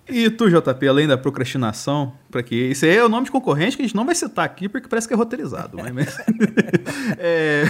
E 0.09 0.29
tu, 0.31 0.49
JP, 0.49 0.89
além 0.89 1.07
da 1.07 1.17
procrastinação, 1.17 2.13
para 2.31 2.43
que 2.43 2.55
isso 2.55 2.85
aí 2.85 2.97
é 2.97 3.05
o 3.05 3.09
nome 3.09 3.27
de 3.27 3.31
concorrente 3.31 3.77
que 3.77 3.83
a 3.83 3.87
gente 3.87 3.95
não 3.95 4.05
vai 4.05 4.15
citar 4.15 4.45
aqui 4.45 4.69
porque 4.69 4.89
parece 4.89 5.07
que 5.07 5.15
é 5.15 5.17
roteirizado, 5.17 5.77
mas, 5.77 6.17
É, 7.19 7.65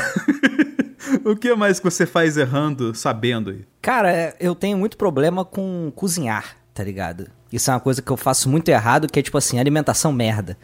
o 1.24 1.37
que 1.37 1.54
mais 1.54 1.78
que 1.78 1.85
você 1.85 2.06
faz 2.06 2.37
errando, 2.37 2.94
sabendo 2.94 3.50
aí? 3.50 3.64
Cara, 3.82 4.11
é, 4.11 4.37
eu 4.40 4.54
tenho 4.54 4.78
muito 4.78 4.96
problema 4.96 5.44
com 5.44 5.92
cozinhar, 5.94 6.56
tá 6.72 6.82
ligado? 6.82 7.28
Isso 7.56 7.70
é 7.70 7.74
uma 7.74 7.80
coisa 7.80 8.02
que 8.02 8.10
eu 8.10 8.16
faço 8.16 8.48
muito 8.48 8.68
errado, 8.68 9.08
que 9.08 9.18
é 9.18 9.22
tipo 9.22 9.38
assim, 9.38 9.58
alimentação 9.58 10.12
merda. 10.12 10.56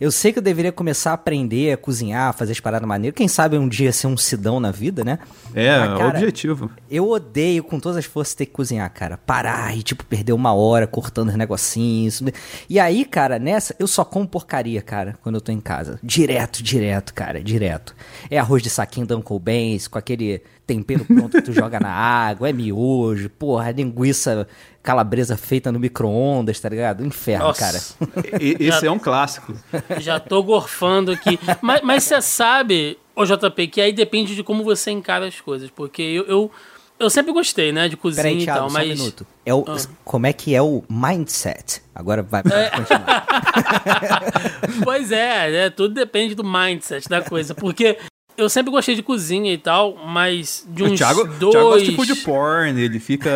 Eu 0.00 0.12
sei 0.12 0.32
que 0.32 0.38
eu 0.38 0.42
deveria 0.42 0.70
começar 0.70 1.10
a 1.10 1.14
aprender 1.14 1.72
a 1.72 1.76
cozinhar, 1.76 2.32
fazer 2.32 2.52
as 2.52 2.60
paradas 2.60 2.86
maneiras. 2.86 3.16
Quem 3.16 3.26
sabe 3.26 3.58
um 3.58 3.68
dia 3.68 3.92
ser 3.92 4.06
um 4.06 4.16
sidão 4.16 4.60
na 4.60 4.70
vida, 4.70 5.02
né? 5.02 5.18
É, 5.52 5.76
Mas, 5.76 5.98
cara, 5.98 6.08
objetivo. 6.10 6.70
Eu 6.88 7.10
odeio 7.10 7.64
com 7.64 7.80
todas 7.80 7.98
as 7.98 8.04
forças 8.04 8.32
ter 8.32 8.46
que 8.46 8.52
cozinhar, 8.52 8.88
cara. 8.92 9.16
Parar 9.16 9.76
e, 9.76 9.82
tipo, 9.82 10.04
perder 10.04 10.32
uma 10.32 10.52
hora 10.54 10.86
cortando 10.86 11.30
os 11.30 11.34
negocinhos. 11.34 12.22
E 12.70 12.78
aí, 12.78 13.04
cara, 13.04 13.40
nessa, 13.40 13.74
eu 13.76 13.88
só 13.88 14.04
como 14.04 14.28
porcaria, 14.28 14.80
cara, 14.80 15.18
quando 15.20 15.34
eu 15.34 15.40
tô 15.40 15.50
em 15.50 15.60
casa. 15.60 15.98
Direto, 16.00 16.62
direto, 16.62 17.12
cara, 17.12 17.42
direto. 17.42 17.92
É 18.30 18.38
arroz 18.38 18.62
de 18.62 18.70
saquinho 18.70 19.04
da 19.04 19.16
Uncle 19.16 19.40
Ben's, 19.40 19.88
com 19.88 19.98
aquele 19.98 20.40
tempero 20.64 21.04
pronto 21.06 21.30
que 21.30 21.42
tu 21.42 21.52
joga 21.52 21.80
na 21.80 21.90
água, 21.90 22.48
é 22.48 22.52
miojo, 22.52 23.30
porra, 23.30 23.70
é 23.70 23.72
linguiça 23.72 24.46
calabresa 24.88 25.36
feita 25.36 25.70
no 25.70 25.78
micro-ondas, 25.78 26.58
tá 26.58 26.66
ligado? 26.66 27.04
Inferno, 27.04 27.44
Nossa. 27.48 27.60
cara. 27.60 28.40
E- 28.40 28.56
Esse 28.58 28.86
é 28.86 28.90
um 28.90 28.98
clássico. 28.98 29.54
Já 29.98 30.18
tô 30.18 30.42
gorfando 30.42 31.12
aqui. 31.12 31.38
Mas, 31.60 31.82
mas 31.82 32.04
você 32.04 32.22
sabe, 32.22 32.98
ô 33.14 33.22
JP, 33.26 33.66
que 33.68 33.82
aí 33.82 33.92
depende 33.92 34.34
de 34.34 34.42
como 34.42 34.64
você 34.64 34.90
encara 34.90 35.26
as 35.26 35.42
coisas. 35.42 35.68
Porque 35.68 36.00
eu, 36.00 36.24
eu, 36.24 36.50
eu 36.98 37.10
sempre 37.10 37.34
gostei, 37.34 37.70
né, 37.70 37.86
de 37.86 37.98
cozinha 37.98 38.22
Peraí, 38.22 38.42
e 38.42 38.46
tal, 38.46 38.70
só 38.70 38.72
mas. 38.78 38.86
um 38.86 39.02
minuto. 39.02 39.26
É 39.44 39.52
o, 39.52 39.62
Como 40.06 40.26
é 40.26 40.32
que 40.32 40.54
é 40.54 40.62
o 40.62 40.82
mindset? 40.88 41.82
Agora 41.94 42.22
vai, 42.22 42.42
vai 42.42 42.70
continuar. 42.70 43.26
Pois 44.84 45.12
é, 45.12 45.50
né? 45.50 45.70
Tudo 45.70 45.92
depende 45.92 46.34
do 46.34 46.42
mindset 46.44 47.06
da 47.10 47.20
coisa. 47.20 47.54
Porque 47.54 47.98
eu 48.38 48.48
sempre 48.48 48.70
gostei 48.70 48.94
de 48.94 49.02
cozinha 49.02 49.52
e 49.52 49.58
tal, 49.58 49.96
mas 50.06 50.64
de 50.68 50.82
uns 50.84 50.92
o 50.92 50.94
Thiago, 50.94 51.24
dois. 51.24 51.52
Thiago 51.52 51.68
gosta 51.70 51.84
de 51.84 51.94
food 51.96 52.14
porn, 52.22 52.80
ele 52.80 52.98
fica. 52.98 53.30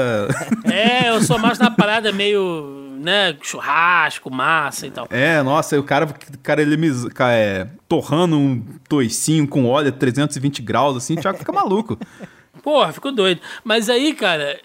É, 0.72 1.10
eu 1.10 1.20
sou 1.22 1.38
mais 1.38 1.58
na 1.58 1.70
parada 1.70 2.10
meio, 2.12 2.96
né, 2.98 3.36
churrasco, 3.42 4.30
massa 4.30 4.86
e 4.86 4.90
tal. 4.90 5.06
É, 5.10 5.42
nossa, 5.42 5.78
o 5.78 5.82
cara, 5.82 6.06
o 6.06 6.38
cara 6.38 6.62
ele 6.62 6.76
ca- 7.10 7.32
é, 7.32 7.68
torrando 7.88 8.38
um 8.38 8.64
toicinho 8.88 9.46
com 9.46 9.66
óleo 9.66 9.88
a 9.88 9.92
320 9.92 10.62
graus, 10.62 10.96
assim, 10.96 11.14
o 11.18 11.20
Thiago 11.20 11.38
fica 11.38 11.52
maluco. 11.52 11.98
Porra, 12.62 12.92
ficou 12.92 13.10
doido. 13.12 13.40
Mas 13.64 13.90
aí, 13.90 14.14
cara, 14.14 14.58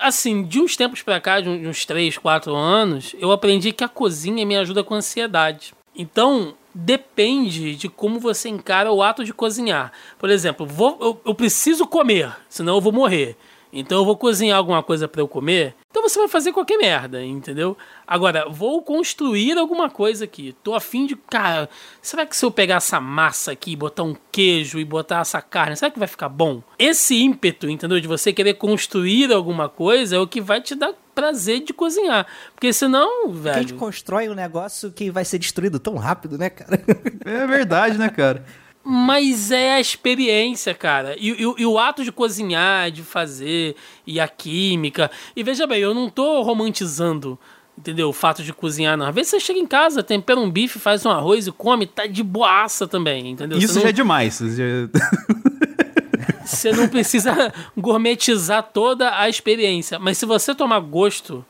assim, 0.00 0.42
de 0.42 0.58
uns 0.58 0.76
tempos 0.76 1.02
pra 1.02 1.20
cá, 1.20 1.40
de 1.40 1.48
uns- 1.48 1.60
de 1.60 1.68
uns 1.68 1.84
3, 1.84 2.16
4 2.18 2.54
anos, 2.56 3.14
eu 3.18 3.30
aprendi 3.30 3.72
que 3.72 3.84
a 3.84 3.88
cozinha 3.88 4.44
me 4.46 4.56
ajuda 4.56 4.82
com 4.82 4.94
ansiedade. 4.94 5.74
Então, 5.94 6.54
depende 6.74 7.74
de 7.76 7.88
como 7.88 8.18
você 8.18 8.48
encara 8.48 8.92
o 8.92 9.02
ato 9.02 9.24
de 9.24 9.32
cozinhar. 9.32 9.92
Por 10.18 10.30
exemplo, 10.30 10.66
vou- 10.66 10.98
eu, 11.00 11.20
eu 11.26 11.34
preciso 11.34 11.86
comer, 11.86 12.34
senão 12.48 12.74
eu 12.76 12.80
vou 12.80 12.92
morrer. 12.92 13.36
Então 13.72 13.98
eu 13.98 14.04
vou 14.04 14.16
cozinhar 14.16 14.58
alguma 14.58 14.82
coisa 14.82 15.08
pra 15.08 15.22
eu 15.22 15.26
comer. 15.28 15.74
Então 15.90 16.02
você 16.02 16.18
vai 16.18 16.28
fazer 16.28 16.52
qualquer 16.52 16.76
merda, 16.76 17.24
entendeu? 17.24 17.76
Agora, 18.06 18.46
vou 18.50 18.82
construir 18.82 19.56
alguma 19.56 19.88
coisa 19.88 20.24
aqui. 20.24 20.54
Tô 20.62 20.74
afim 20.74 21.06
de. 21.06 21.16
Cara, 21.16 21.68
será 22.02 22.26
que 22.26 22.36
se 22.36 22.44
eu 22.44 22.50
pegar 22.50 22.76
essa 22.76 23.00
massa 23.00 23.52
aqui, 23.52 23.74
botar 23.74 24.02
um 24.02 24.14
queijo 24.30 24.78
e 24.78 24.84
botar 24.84 25.20
essa 25.20 25.40
carne, 25.40 25.76
será 25.76 25.90
que 25.90 25.98
vai 25.98 26.08
ficar 26.08 26.28
bom? 26.28 26.62
Esse 26.78 27.16
ímpeto, 27.22 27.68
entendeu? 27.68 27.98
De 28.00 28.08
você 28.08 28.32
querer 28.32 28.54
construir 28.54 29.32
alguma 29.32 29.68
coisa 29.68 30.16
é 30.16 30.18
o 30.18 30.26
que 30.26 30.40
vai 30.40 30.60
te 30.60 30.74
dar 30.74 30.92
prazer 31.14 31.60
de 31.62 31.72
cozinhar. 31.72 32.26
Porque 32.54 32.72
senão, 32.72 33.28
Porque 33.30 33.48
a 33.48 33.52
gente 33.54 33.68
velho. 33.68 33.78
constrói 33.78 34.28
um 34.28 34.34
negócio 34.34 34.90
que 34.90 35.10
vai 35.10 35.24
ser 35.24 35.38
destruído 35.38 35.78
tão 35.78 35.96
rápido, 35.96 36.36
né, 36.36 36.50
cara? 36.50 36.82
É 37.24 37.46
verdade, 37.46 37.96
né, 37.98 38.08
cara? 38.08 38.44
Mas 38.84 39.50
é 39.52 39.74
a 39.74 39.80
experiência, 39.80 40.74
cara. 40.74 41.14
E, 41.18 41.30
e- 41.30 41.54
e 41.62 41.66
o 41.66 41.78
ato 41.78 42.02
de 42.02 42.10
cozinhar, 42.10 42.90
de 42.90 43.02
fazer, 43.02 43.76
e 44.06 44.18
a 44.18 44.26
química. 44.26 45.10
E 45.36 45.42
veja 45.42 45.66
bem, 45.66 45.80
eu 45.80 45.94
não 45.94 46.08
tô 46.10 46.42
romantizando, 46.42 47.38
entendeu? 47.78 48.08
O 48.08 48.12
fato 48.12 48.42
de 48.42 48.52
cozinhar, 48.52 48.96
não. 48.96 49.06
Às 49.06 49.14
vezes 49.14 49.30
você 49.30 49.40
chega 49.40 49.58
em 49.60 49.66
casa, 49.66 50.02
tempera 50.02 50.40
um 50.40 50.50
bife, 50.50 50.78
faz 50.80 51.06
um 51.06 51.10
arroz 51.10 51.46
e 51.46 51.52
come, 51.52 51.86
tá 51.86 52.06
de 52.06 52.22
boaça 52.24 52.86
também, 52.88 53.30
entendeu? 53.30 53.56
Isso 53.56 53.68
Você 53.68 53.74
já 53.74 53.80
não- 53.84 53.88
é 53.88 53.92
demais. 53.92 54.38
já- 54.38 54.64
Você 56.44 56.72
não 56.72 56.88
precisa 56.88 57.52
gourmetizar 57.76 58.62
toda 58.64 59.16
a 59.16 59.28
experiência. 59.28 59.98
Mas 59.98 60.18
se 60.18 60.26
você 60.26 60.54
tomar 60.54 60.80
gosto 60.80 61.44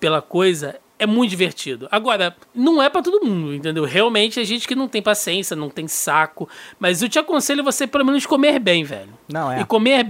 pela 0.00 0.22
coisa, 0.22 0.76
é 0.98 1.06
muito 1.06 1.30
divertido. 1.30 1.88
Agora, 1.90 2.36
não 2.54 2.82
é 2.82 2.88
pra 2.88 3.02
todo 3.02 3.24
mundo, 3.24 3.54
entendeu? 3.54 3.84
Realmente 3.84 4.40
é 4.40 4.44
gente 4.44 4.66
que 4.66 4.74
não 4.74 4.88
tem 4.88 5.00
paciência, 5.00 5.56
não 5.56 5.70
tem 5.70 5.86
saco. 5.86 6.48
Mas 6.78 7.02
eu 7.02 7.08
te 7.08 7.18
aconselho 7.18 7.62
você, 7.62 7.86
pelo 7.86 8.04
menos, 8.04 8.26
comer 8.26 8.58
bem, 8.58 8.84
velho. 8.84 9.10
Não, 9.28 9.50
é. 9.50 9.60
E 9.60 9.64
comer, 9.64 10.06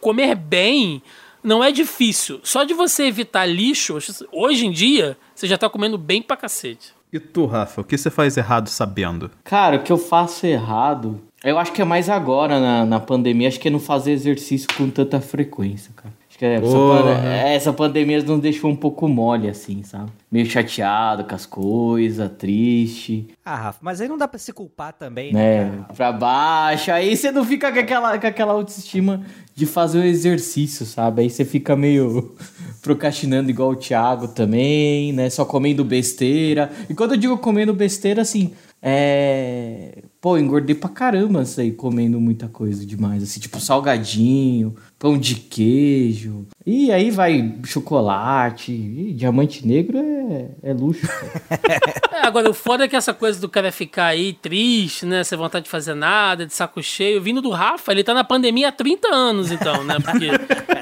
comer 0.00 0.34
bem 0.34 1.02
não 1.42 1.62
é 1.62 1.72
difícil. 1.72 2.40
Só 2.42 2.64
de 2.64 2.74
você 2.74 3.04
evitar 3.04 3.46
lixo, 3.46 3.98
hoje 4.30 4.66
em 4.66 4.70
dia, 4.70 5.16
você 5.34 5.46
já 5.46 5.58
tá 5.58 5.68
comendo 5.68 5.98
bem 5.98 6.22
pra 6.22 6.36
cacete. 6.36 6.92
E 7.12 7.20
tu, 7.20 7.44
Rafa, 7.44 7.82
o 7.82 7.84
que 7.84 7.98
você 7.98 8.10
faz 8.10 8.36
errado 8.36 8.68
sabendo? 8.68 9.30
Cara, 9.44 9.76
o 9.76 9.82
que 9.82 9.92
eu 9.92 9.98
faço 9.98 10.46
errado, 10.46 11.20
eu 11.44 11.58
acho 11.58 11.72
que 11.72 11.82
é 11.82 11.84
mais 11.84 12.08
agora 12.08 12.58
na, 12.58 12.86
na 12.86 13.00
pandemia, 13.00 13.48
acho 13.48 13.60
que 13.60 13.68
é 13.68 13.70
não 13.70 13.80
fazer 13.80 14.12
exercício 14.12 14.66
com 14.76 14.88
tanta 14.88 15.20
frequência, 15.20 15.92
cara. 15.94 16.14
Acho 16.32 16.38
que 16.38 16.46
essa, 16.46 16.62
Porra. 16.64 17.02
pan- 17.02 17.28
essa 17.28 17.72
pandemia 17.74 18.22
nos 18.22 18.40
deixou 18.40 18.70
um 18.70 18.74
pouco 18.76 19.06
mole, 19.06 19.50
assim, 19.50 19.82
sabe? 19.82 20.10
Meio 20.30 20.46
chateado 20.46 21.24
com 21.24 21.34
as 21.34 21.44
coisas, 21.44 22.30
triste, 22.38 23.28
Ah, 23.44 23.54
Rafa, 23.56 23.78
mas 23.82 24.00
aí 24.00 24.08
não 24.08 24.16
dá 24.16 24.26
pra 24.26 24.38
se 24.38 24.50
culpar 24.50 24.94
também, 24.94 25.30
né? 25.34 25.64
né? 25.66 25.84
Pra 25.94 26.10
baixo. 26.10 26.90
Aí 26.90 27.14
você 27.14 27.30
não 27.30 27.44
fica 27.44 27.70
com 27.70 27.78
aquela, 27.78 28.16
com 28.18 28.26
aquela 28.26 28.52
autoestima 28.54 29.20
de 29.54 29.66
fazer 29.66 29.98
o 29.98 30.04
exercício, 30.04 30.86
sabe? 30.86 31.20
Aí 31.20 31.28
você 31.28 31.44
fica 31.44 31.76
meio 31.76 32.34
procrastinando 32.80 33.50
igual 33.50 33.68
o 33.72 33.76
Thiago 33.76 34.28
também, 34.28 35.12
né? 35.12 35.28
Só 35.28 35.44
comendo 35.44 35.84
besteira. 35.84 36.70
E 36.88 36.94
quando 36.94 37.10
eu 37.12 37.18
digo 37.18 37.36
comendo 37.36 37.74
besteira, 37.74 38.22
assim, 38.22 38.52
é. 38.80 39.98
Pô, 40.20 40.38
engordei 40.38 40.74
pra 40.76 40.88
caramba 40.88 41.42
isso 41.42 41.60
aí, 41.60 41.72
comendo 41.72 42.20
muita 42.20 42.46
coisa 42.48 42.86
demais. 42.86 43.22
Assim, 43.24 43.40
tipo 43.40 43.58
salgadinho, 43.60 44.74
pão 45.02 45.18
de 45.18 45.34
queijo. 45.34 46.46
E 46.64 46.92
aí 46.92 47.10
vai 47.10 47.56
chocolate. 47.64 48.70
Ih, 48.70 49.12
diamante 49.12 49.66
negro 49.66 49.98
é, 49.98 50.70
é 50.70 50.72
luxo. 50.72 51.08
cara. 51.08 51.82
É, 52.12 52.26
agora, 52.26 52.48
o 52.48 52.54
foda 52.54 52.84
é 52.84 52.88
que 52.88 52.94
essa 52.94 53.12
coisa 53.12 53.40
do 53.40 53.48
cara 53.48 53.72
ficar 53.72 54.06
aí 54.06 54.34
triste, 54.34 55.06
né? 55.06 55.24
Sem 55.24 55.36
vontade 55.36 55.64
de 55.64 55.70
fazer 55.70 55.94
nada, 55.94 56.46
de 56.46 56.54
saco 56.54 56.80
cheio. 56.82 57.22
Vindo 57.22 57.40
do 57.40 57.50
Rafa, 57.50 57.90
ele 57.90 58.04
tá 58.04 58.12
na 58.12 58.22
pandemia 58.22 58.68
há 58.68 58.72
30 58.72 59.08
anos, 59.08 59.50
então, 59.50 59.82
né? 59.82 59.96
Porque. 59.98 60.28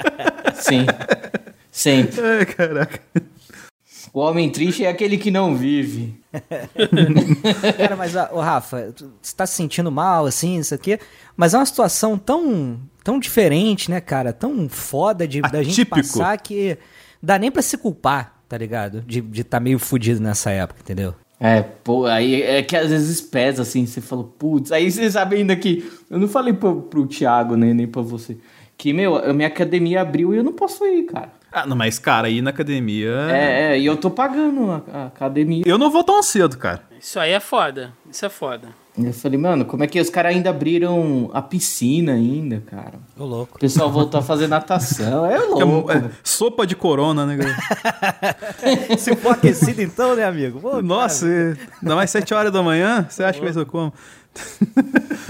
Sim. 0.60 0.84
Sempre. 1.70 2.20
Ai, 2.20 2.44
caraca. 2.44 3.00
O 4.12 4.18
homem 4.18 4.50
triste 4.50 4.84
é 4.84 4.88
aquele 4.88 5.16
que 5.16 5.30
não 5.30 5.54
vive. 5.54 6.20
Cara, 7.78 7.96
mas, 7.96 8.14
ô, 8.32 8.40
Rafa, 8.40 8.92
você 9.22 9.36
tá 9.36 9.46
se 9.46 9.54
sentindo 9.54 9.90
mal, 9.90 10.26
assim, 10.26 10.58
isso 10.58 10.74
aqui, 10.74 10.98
mas 11.36 11.54
é 11.54 11.58
uma 11.58 11.66
situação 11.66 12.18
tão, 12.18 12.80
tão 13.02 13.18
diferente, 13.18 13.90
né, 13.90 14.00
cara? 14.00 14.32
Tão 14.32 14.68
foda 14.68 15.26
de, 15.26 15.40
da 15.40 15.62
gente 15.62 15.84
passar 15.84 16.36
que 16.38 16.78
dá 17.22 17.38
nem 17.38 17.50
pra 17.50 17.62
se 17.62 17.76
culpar, 17.76 18.40
tá 18.48 18.56
ligado? 18.56 19.02
De 19.02 19.18
estar 19.40 19.58
tá 19.58 19.60
meio 19.60 19.78
fudido 19.78 20.20
nessa 20.20 20.50
época, 20.50 20.80
entendeu? 20.80 21.14
É, 21.42 21.62
pô, 21.62 22.04
aí 22.04 22.42
é 22.42 22.62
que 22.62 22.76
às 22.76 22.90
vezes 22.90 23.20
pesa 23.22 23.62
assim, 23.62 23.86
você 23.86 24.02
fala, 24.02 24.24
putz, 24.24 24.70
aí 24.70 24.90
você 24.90 25.10
sabe 25.10 25.36
ainda 25.36 25.56
que. 25.56 25.90
Eu 26.10 26.18
não 26.18 26.28
falei 26.28 26.52
pro, 26.52 26.82
pro 26.82 27.06
Thiago, 27.06 27.56
né, 27.56 27.72
nem 27.72 27.86
pra 27.86 28.02
você. 28.02 28.36
Que, 28.76 28.92
meu, 28.92 29.16
a 29.16 29.32
minha 29.32 29.48
academia 29.48 30.02
abriu 30.02 30.34
e 30.34 30.38
eu 30.38 30.44
não 30.44 30.52
posso 30.52 30.84
ir, 30.84 31.04
cara. 31.04 31.32
Ah, 31.52 31.66
não, 31.66 31.76
mas, 31.76 31.98
cara, 31.98 32.28
ir 32.28 32.42
na 32.42 32.50
academia. 32.50 33.10
É, 33.30 33.72
é, 33.72 33.78
e 33.78 33.86
eu 33.86 33.96
tô 33.96 34.10
pagando 34.10 34.70
a, 34.70 34.82
a 34.92 35.06
academia. 35.06 35.64
Eu 35.66 35.76
não 35.76 35.90
vou 35.90 36.04
tão 36.04 36.22
cedo, 36.22 36.56
cara. 36.56 36.82
Isso 36.98 37.18
aí 37.18 37.32
é 37.32 37.40
foda. 37.40 37.92
Isso 38.10 38.24
é 38.24 38.28
foda. 38.28 38.68
Eu 38.98 39.12
falei, 39.14 39.38
mano, 39.38 39.64
como 39.64 39.82
é 39.84 39.86
que 39.86 40.00
os 40.00 40.10
caras 40.10 40.34
ainda 40.34 40.50
abriram 40.50 41.30
a 41.32 41.40
piscina 41.40 42.12
ainda, 42.12 42.60
cara? 42.66 42.94
Ô, 43.18 43.24
louco. 43.24 43.56
O 43.56 43.58
pessoal 43.60 43.90
voltou 43.90 44.18
a 44.20 44.22
fazer 44.22 44.46
natação. 44.48 45.24
É 45.24 45.38
louco. 45.46 45.90
é- 45.92 45.96
é 45.96 46.10
sopa 46.24 46.66
de 46.66 46.74
corona, 46.74 47.24
né, 47.24 47.38
cara? 47.38 48.36
Se 48.98 49.14
for 49.16 49.32
aquecido 49.32 49.80
então, 49.80 50.14
né, 50.16 50.24
amigo? 50.24 50.60
Pô, 50.60 50.82
Nossa, 50.82 51.26
e- 51.26 51.56
ainda 51.82 51.94
mais 51.94 52.10
7 52.10 52.34
horas 52.34 52.52
da 52.52 52.62
manhã, 52.62 53.06
você 53.08 53.22
acha 53.22 53.38
que 53.38 53.44
vai 53.44 53.54
ser 53.54 53.64
como? 53.64 53.92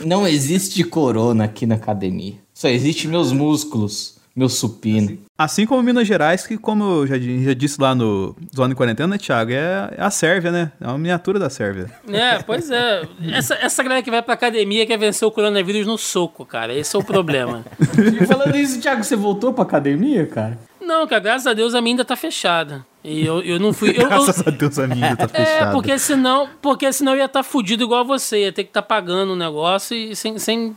Não 0.04 0.26
existe 0.26 0.82
corona 0.84 1.44
aqui 1.44 1.66
na 1.66 1.74
academia. 1.76 2.34
Só 2.52 2.68
existe 2.68 3.08
meus 3.08 3.30
músculos, 3.32 4.16
meu 4.34 4.48
supino. 4.48 5.18
Assim 5.36 5.66
como 5.66 5.82
Minas 5.82 6.06
Gerais, 6.06 6.46
que 6.46 6.56
como 6.58 6.84
eu 6.84 7.06
já, 7.06 7.18
já 7.18 7.54
disse 7.54 7.80
lá 7.80 7.94
no 7.94 8.36
Zona 8.54 8.72
em 8.72 8.76
Quarentena, 8.76 9.08
né, 9.08 9.18
Thiago? 9.18 9.50
É, 9.52 9.94
é 9.96 10.02
a 10.02 10.10
Sérvia, 10.10 10.50
né? 10.52 10.72
É 10.80 10.86
uma 10.86 10.98
miniatura 10.98 11.38
da 11.38 11.48
Sérvia. 11.50 11.90
É, 12.08 12.42
pois 12.42 12.70
é. 12.70 13.02
Essa, 13.32 13.54
essa 13.54 13.82
galera 13.82 14.02
que 14.02 14.10
vai 14.10 14.22
pra 14.22 14.34
academia 14.34 14.86
quer 14.86 14.98
vencer 14.98 15.26
o 15.26 15.30
coronavírus 15.30 15.86
no 15.86 15.96
soco, 15.98 16.44
cara. 16.44 16.72
Esse 16.74 16.94
é 16.94 16.98
o 16.98 17.04
problema. 17.04 17.64
E 18.20 18.26
falando 18.26 18.54
isso, 18.56 18.80
Thiago, 18.80 19.02
você 19.02 19.16
voltou 19.16 19.52
pra 19.52 19.64
academia, 19.64 20.26
cara? 20.26 20.58
Não, 20.80 21.06
cara, 21.06 21.20
graças 21.20 21.46
a 21.46 21.52
Deus 21.52 21.74
a 21.74 21.80
minha 21.80 21.92
ainda 21.94 22.04
tá 22.04 22.16
fechada. 22.16 22.84
E 23.04 23.24
eu, 23.24 23.40
eu 23.42 23.58
não 23.60 23.72
fui. 23.72 23.90
Eu, 23.90 24.02
eu- 24.02 24.08
Graças 24.08 24.46
a 24.46 24.50
Deus 24.50 24.78
a 24.78 24.86
minha 24.86 25.08
ainda 25.10 25.26
tá 25.28 25.38
é, 25.40 25.44
fechada. 25.46 25.72
porque 25.72 25.98
senão, 25.98 26.48
porque 26.60 26.92
senão 26.92 27.12
eu 27.12 27.18
ia 27.18 27.24
estar 27.26 27.42
fudido 27.42 27.84
igual 27.84 28.04
você. 28.04 28.44
Ia 28.44 28.52
ter 28.52 28.64
que 28.64 28.70
estar 28.70 28.82
pagando 28.82 29.32
o 29.32 29.36
negócio 29.36 29.96
e 29.96 30.14
sem, 30.16 30.36
sem 30.38 30.76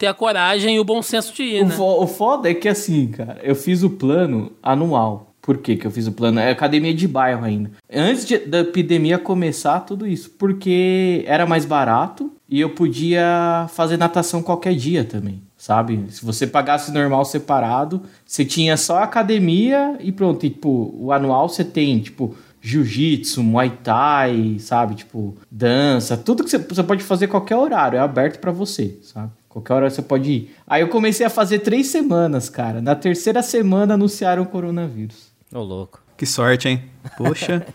ter 0.00 0.06
a 0.06 0.14
coragem 0.14 0.76
e 0.76 0.80
o 0.80 0.84
bom 0.84 1.02
senso 1.02 1.34
de 1.34 1.42
ir, 1.42 1.62
O, 1.62 1.68
né? 1.68 1.74
fo- 1.76 2.02
o 2.02 2.06
foda 2.06 2.50
é 2.50 2.54
que 2.54 2.66
assim, 2.66 3.08
cara, 3.08 3.38
eu 3.42 3.54
fiz 3.54 3.82
o 3.82 3.90
plano 3.90 4.50
anual. 4.62 5.26
Por 5.42 5.58
que 5.58 5.76
que 5.76 5.86
eu 5.86 5.90
fiz 5.90 6.06
o 6.06 6.12
plano? 6.12 6.38
É 6.40 6.50
academia 6.50 6.92
de 6.94 7.06
bairro 7.06 7.44
ainda. 7.44 7.70
Antes 7.92 8.24
de- 8.26 8.38
da 8.38 8.60
epidemia 8.60 9.18
começar, 9.18 9.80
tudo 9.80 10.06
isso. 10.06 10.30
Porque 10.38 11.22
era 11.26 11.46
mais 11.46 11.64
barato 11.66 12.30
e 12.48 12.60
eu 12.60 12.70
podia 12.70 13.66
fazer 13.70 13.96
natação 13.98 14.42
qualquer 14.42 14.74
dia 14.74 15.04
também, 15.04 15.42
sabe? 15.56 16.04
Se 16.10 16.24
você 16.24 16.46
pagasse 16.46 16.92
normal 16.92 17.24
separado, 17.24 18.02
você 18.24 18.44
tinha 18.44 18.76
só 18.76 18.98
a 18.98 19.04
academia 19.04 19.96
e 20.00 20.10
pronto. 20.12 20.44
E, 20.46 20.50
tipo, 20.50 20.94
o 20.98 21.10
anual 21.12 21.48
você 21.48 21.64
tem, 21.64 21.98
tipo, 22.00 22.34
jiu-jitsu, 22.60 23.42
muay 23.42 23.70
thai, 23.82 24.56
sabe? 24.58 24.94
Tipo, 24.94 25.34
dança, 25.50 26.16
tudo 26.16 26.44
que 26.44 26.50
você, 26.50 26.58
você 26.58 26.82
pode 26.82 27.02
fazer 27.02 27.26
qualquer 27.28 27.56
horário, 27.56 27.96
é 27.96 28.00
aberto 28.00 28.38
pra 28.40 28.52
você, 28.52 28.98
sabe? 29.02 29.30
Qualquer 29.50 29.72
hora 29.74 29.90
você 29.90 30.00
pode 30.00 30.30
ir. 30.30 30.56
Aí 30.64 30.80
eu 30.80 30.88
comecei 30.88 31.26
a 31.26 31.30
fazer 31.30 31.58
três 31.58 31.88
semanas, 31.88 32.48
cara. 32.48 32.80
Na 32.80 32.94
terceira 32.94 33.42
semana 33.42 33.94
anunciaram 33.94 34.44
o 34.44 34.46
coronavírus. 34.46 35.32
Ô, 35.52 35.58
louco. 35.58 36.00
Que 36.16 36.24
sorte, 36.24 36.68
hein? 36.68 36.84
Poxa. 37.16 37.66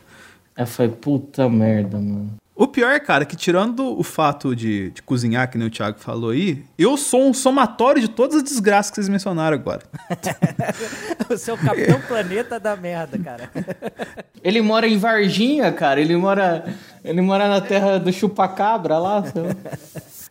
Aí 0.55 0.63
eu 0.63 0.67
falei, 0.67 0.91
puta 0.93 1.49
merda, 1.49 1.97
mano. 1.97 2.31
O 2.55 2.65
pior, 2.65 2.97
cara, 3.01 3.23
é 3.23 3.25
que 3.25 3.35
tirando 3.35 3.99
o 3.99 4.01
fato 4.01 4.55
de, 4.55 4.89
de 4.91 5.01
cozinhar, 5.01 5.51
que 5.51 5.57
nem 5.57 5.67
o 5.67 5.69
Thiago 5.69 5.99
falou 5.99 6.29
aí, 6.29 6.63
eu 6.77 6.95
sou 6.95 7.27
um 7.27 7.33
somatório 7.33 8.01
de 8.01 8.07
todas 8.07 8.37
as 8.37 8.43
desgraças 8.43 8.91
que 8.91 8.95
vocês 8.95 9.09
mencionaram 9.09 9.57
agora. 9.57 9.81
Você 11.27 11.51
é 11.51 11.53
o 11.53 11.57
capitão 11.57 11.99
planeta 12.07 12.57
da 12.57 12.77
merda, 12.77 13.19
cara. 13.19 13.51
Ele 14.41 14.61
mora 14.61 14.87
em 14.87 14.97
Varginha, 14.97 15.69
cara. 15.73 15.99
Ele 15.99 16.15
mora, 16.15 16.63
ele 17.03 17.19
mora 17.19 17.49
na 17.49 17.59
terra 17.59 17.97
do 17.97 18.13
chupacabra 18.13 18.99
lá. 18.99 19.23
sabe? 19.25 19.57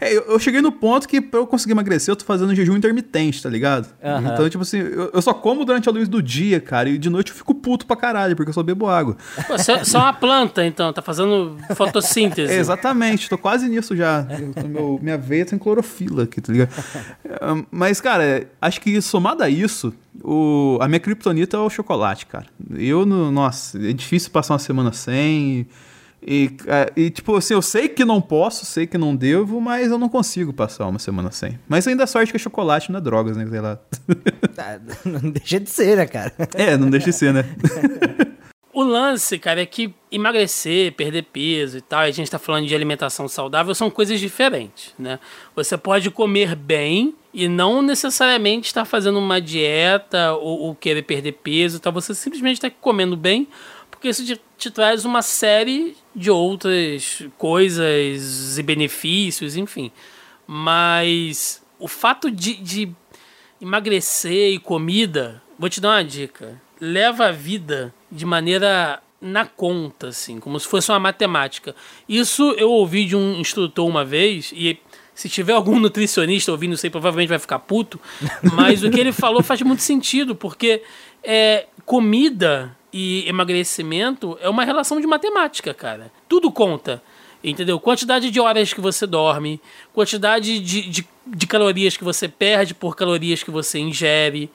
É, 0.00 0.12
eu, 0.16 0.22
eu 0.22 0.38
cheguei 0.38 0.60
no 0.60 0.72
ponto 0.72 1.06
que 1.08 1.20
pra 1.20 1.40
eu 1.40 1.46
conseguir 1.46 1.72
emagrecer, 1.72 2.10
eu 2.12 2.16
tô 2.16 2.24
fazendo 2.24 2.54
jejum 2.54 2.76
intermitente, 2.76 3.42
tá 3.42 3.48
ligado? 3.48 3.88
Aham. 4.02 4.32
Então, 4.32 4.48
tipo 4.50 4.62
assim, 4.62 4.78
eu, 4.78 5.10
eu 5.12 5.22
só 5.22 5.32
como 5.32 5.64
durante 5.64 5.88
a 5.88 5.92
luz 5.92 6.08
do 6.08 6.20
dia, 6.22 6.60
cara, 6.60 6.88
e 6.88 6.98
de 6.98 7.08
noite 7.08 7.30
eu 7.30 7.36
fico 7.36 7.54
puto 7.54 7.86
pra 7.86 7.96
caralho, 7.96 8.34
porque 8.34 8.50
eu 8.50 8.54
só 8.54 8.62
bebo 8.62 8.88
água. 8.88 9.16
Pô, 9.46 9.56
você 9.56 9.72
é 9.72 9.84
só 9.84 9.98
uma 10.00 10.12
planta, 10.12 10.64
então, 10.66 10.92
tá 10.92 11.00
fazendo 11.02 11.56
fotossíntese. 11.74 12.52
É, 12.54 12.58
exatamente, 12.58 13.28
tô 13.28 13.38
quase 13.38 13.68
nisso 13.68 13.96
já. 13.96 14.26
Meu- 14.68 14.98
minha 15.02 15.16
veia 15.16 15.44
tem 15.46 15.58
clorofila 15.58 16.24
aqui, 16.24 16.40
tá 16.40 16.52
ligado? 16.52 16.70
Ah, 17.40 17.62
Mas, 17.70 18.00
cara, 18.00 18.46
acho 18.60 18.80
que 18.80 19.00
somado 19.00 19.42
a 19.42 19.48
isso, 19.48 19.92
o, 20.22 20.78
a 20.80 20.88
minha 20.88 21.00
criptonita 21.00 21.56
é 21.56 21.60
o 21.60 21.70
chocolate, 21.70 22.26
cara. 22.26 22.46
Eu, 22.76 23.04
não, 23.06 23.30
nossa, 23.30 23.78
é 23.78 23.92
difícil 23.92 24.30
passar 24.30 24.54
uma 24.54 24.58
semana 24.58 24.92
sem. 24.92 25.34
E, 25.50 25.66
ah, 26.66 26.90
e, 26.96 27.10
tipo 27.10 27.36
assim, 27.36 27.54
eu 27.54 27.62
sei 27.62 27.88
que 27.88 28.04
não 28.04 28.20
posso, 28.20 28.64
sei 28.64 28.86
que 28.86 28.96
não 28.96 29.14
devo, 29.14 29.60
mas 29.60 29.90
eu 29.90 29.98
não 29.98 30.08
consigo 30.08 30.52
passar 30.52 30.86
uma 30.86 30.98
semana 30.98 31.30
sem. 31.30 31.58
Mas 31.68 31.86
ainda 31.86 32.04
a 32.04 32.06
sorte 32.06 32.32
que 32.32 32.36
é 32.36 32.40
chocolate, 32.40 32.90
não 32.90 32.98
é 32.98 33.02
drogas, 33.02 33.36
né? 33.36 33.46
Sei 33.46 33.60
lá. 33.60 33.78
Tá, 34.54 34.80
Não 35.04 35.30
deixa 35.30 35.60
de 35.60 35.68
ser, 35.68 35.96
né, 35.96 36.06
cara? 36.06 36.32
É, 36.54 36.76
não 36.76 36.88
deixa 36.88 37.06
de 37.06 37.12
ser, 37.12 37.32
né? 37.32 37.44
O 38.74 38.82
lance, 38.82 39.38
cara, 39.38 39.62
é 39.62 39.66
que 39.66 39.94
emagrecer, 40.10 40.92
perder 40.94 41.22
peso 41.22 41.78
e 41.78 41.80
tal, 41.80 42.04
e 42.04 42.08
a 42.08 42.10
gente 42.10 42.28
tá 42.28 42.40
falando 42.40 42.66
de 42.66 42.74
alimentação 42.74 43.28
saudável, 43.28 43.72
são 43.72 43.88
coisas 43.88 44.18
diferentes, 44.18 44.92
né? 44.98 45.20
Você 45.54 45.78
pode 45.78 46.10
comer 46.10 46.56
bem 46.56 47.14
e 47.32 47.46
não 47.46 47.80
necessariamente 47.80 48.66
estar 48.66 48.84
fazendo 48.84 49.20
uma 49.20 49.40
dieta 49.40 50.32
ou, 50.32 50.58
ou 50.62 50.74
querer 50.74 51.02
perder 51.02 51.34
peso 51.34 51.76
e 51.76 51.80
tal. 51.80 51.92
Você 51.92 52.16
simplesmente 52.16 52.56
está 52.56 52.68
comendo 52.68 53.16
bem, 53.16 53.46
porque 53.92 54.08
isso 54.08 54.26
te, 54.26 54.40
te 54.58 54.72
traz 54.72 55.04
uma 55.04 55.22
série 55.22 55.96
de 56.14 56.30
outras 56.30 57.22
coisas 57.36 58.58
e 58.58 58.62
benefícios, 58.62 59.56
enfim. 59.56 59.90
Mas 60.46 61.62
o 61.78 61.88
fato 61.88 62.30
de, 62.30 62.54
de 62.54 62.90
emagrecer 63.60 64.52
e 64.52 64.58
comida, 64.58 65.42
vou 65.58 65.68
te 65.68 65.80
dar 65.80 65.90
uma 65.90 66.04
dica. 66.04 66.60
Leva 66.80 67.26
a 67.26 67.32
vida 67.32 67.94
de 68.10 68.26
maneira 68.26 69.02
na 69.20 69.46
conta, 69.46 70.08
assim, 70.08 70.38
como 70.38 70.60
se 70.60 70.68
fosse 70.68 70.90
uma 70.92 71.00
matemática. 71.00 71.74
Isso 72.08 72.54
eu 72.58 72.70
ouvi 72.70 73.06
de 73.06 73.16
um 73.16 73.40
instrutor 73.40 73.86
uma 73.88 74.04
vez, 74.04 74.52
e 74.54 74.78
se 75.14 75.28
tiver 75.28 75.54
algum 75.54 75.78
nutricionista 75.80 76.52
ouvindo 76.52 76.74
isso 76.74 76.84
aí, 76.84 76.90
provavelmente 76.90 77.30
vai 77.30 77.38
ficar 77.38 77.58
puto, 77.58 77.98
mas 78.52 78.84
o 78.84 78.90
que 78.90 79.00
ele 79.00 79.12
falou 79.12 79.42
faz 79.42 79.62
muito 79.62 79.82
sentido, 79.82 80.34
porque 80.34 80.82
é, 81.22 81.66
comida 81.86 82.76
e 82.96 83.28
emagrecimento 83.28 84.38
é 84.40 84.48
uma 84.48 84.64
relação 84.64 85.00
de 85.00 85.06
matemática, 85.06 85.74
cara. 85.74 86.12
Tudo 86.28 86.52
conta. 86.52 87.02
Entendeu? 87.42 87.80
Quantidade 87.80 88.30
de 88.30 88.38
horas 88.40 88.72
que 88.72 88.80
você 88.80 89.04
dorme, 89.04 89.60
quantidade 89.92 90.60
de, 90.60 90.88
de, 90.88 91.08
de 91.26 91.46
calorias 91.48 91.96
que 91.96 92.04
você 92.04 92.28
perde 92.28 92.72
por 92.72 92.94
calorias 92.94 93.42
que 93.42 93.50
você 93.50 93.80
ingere. 93.80 94.48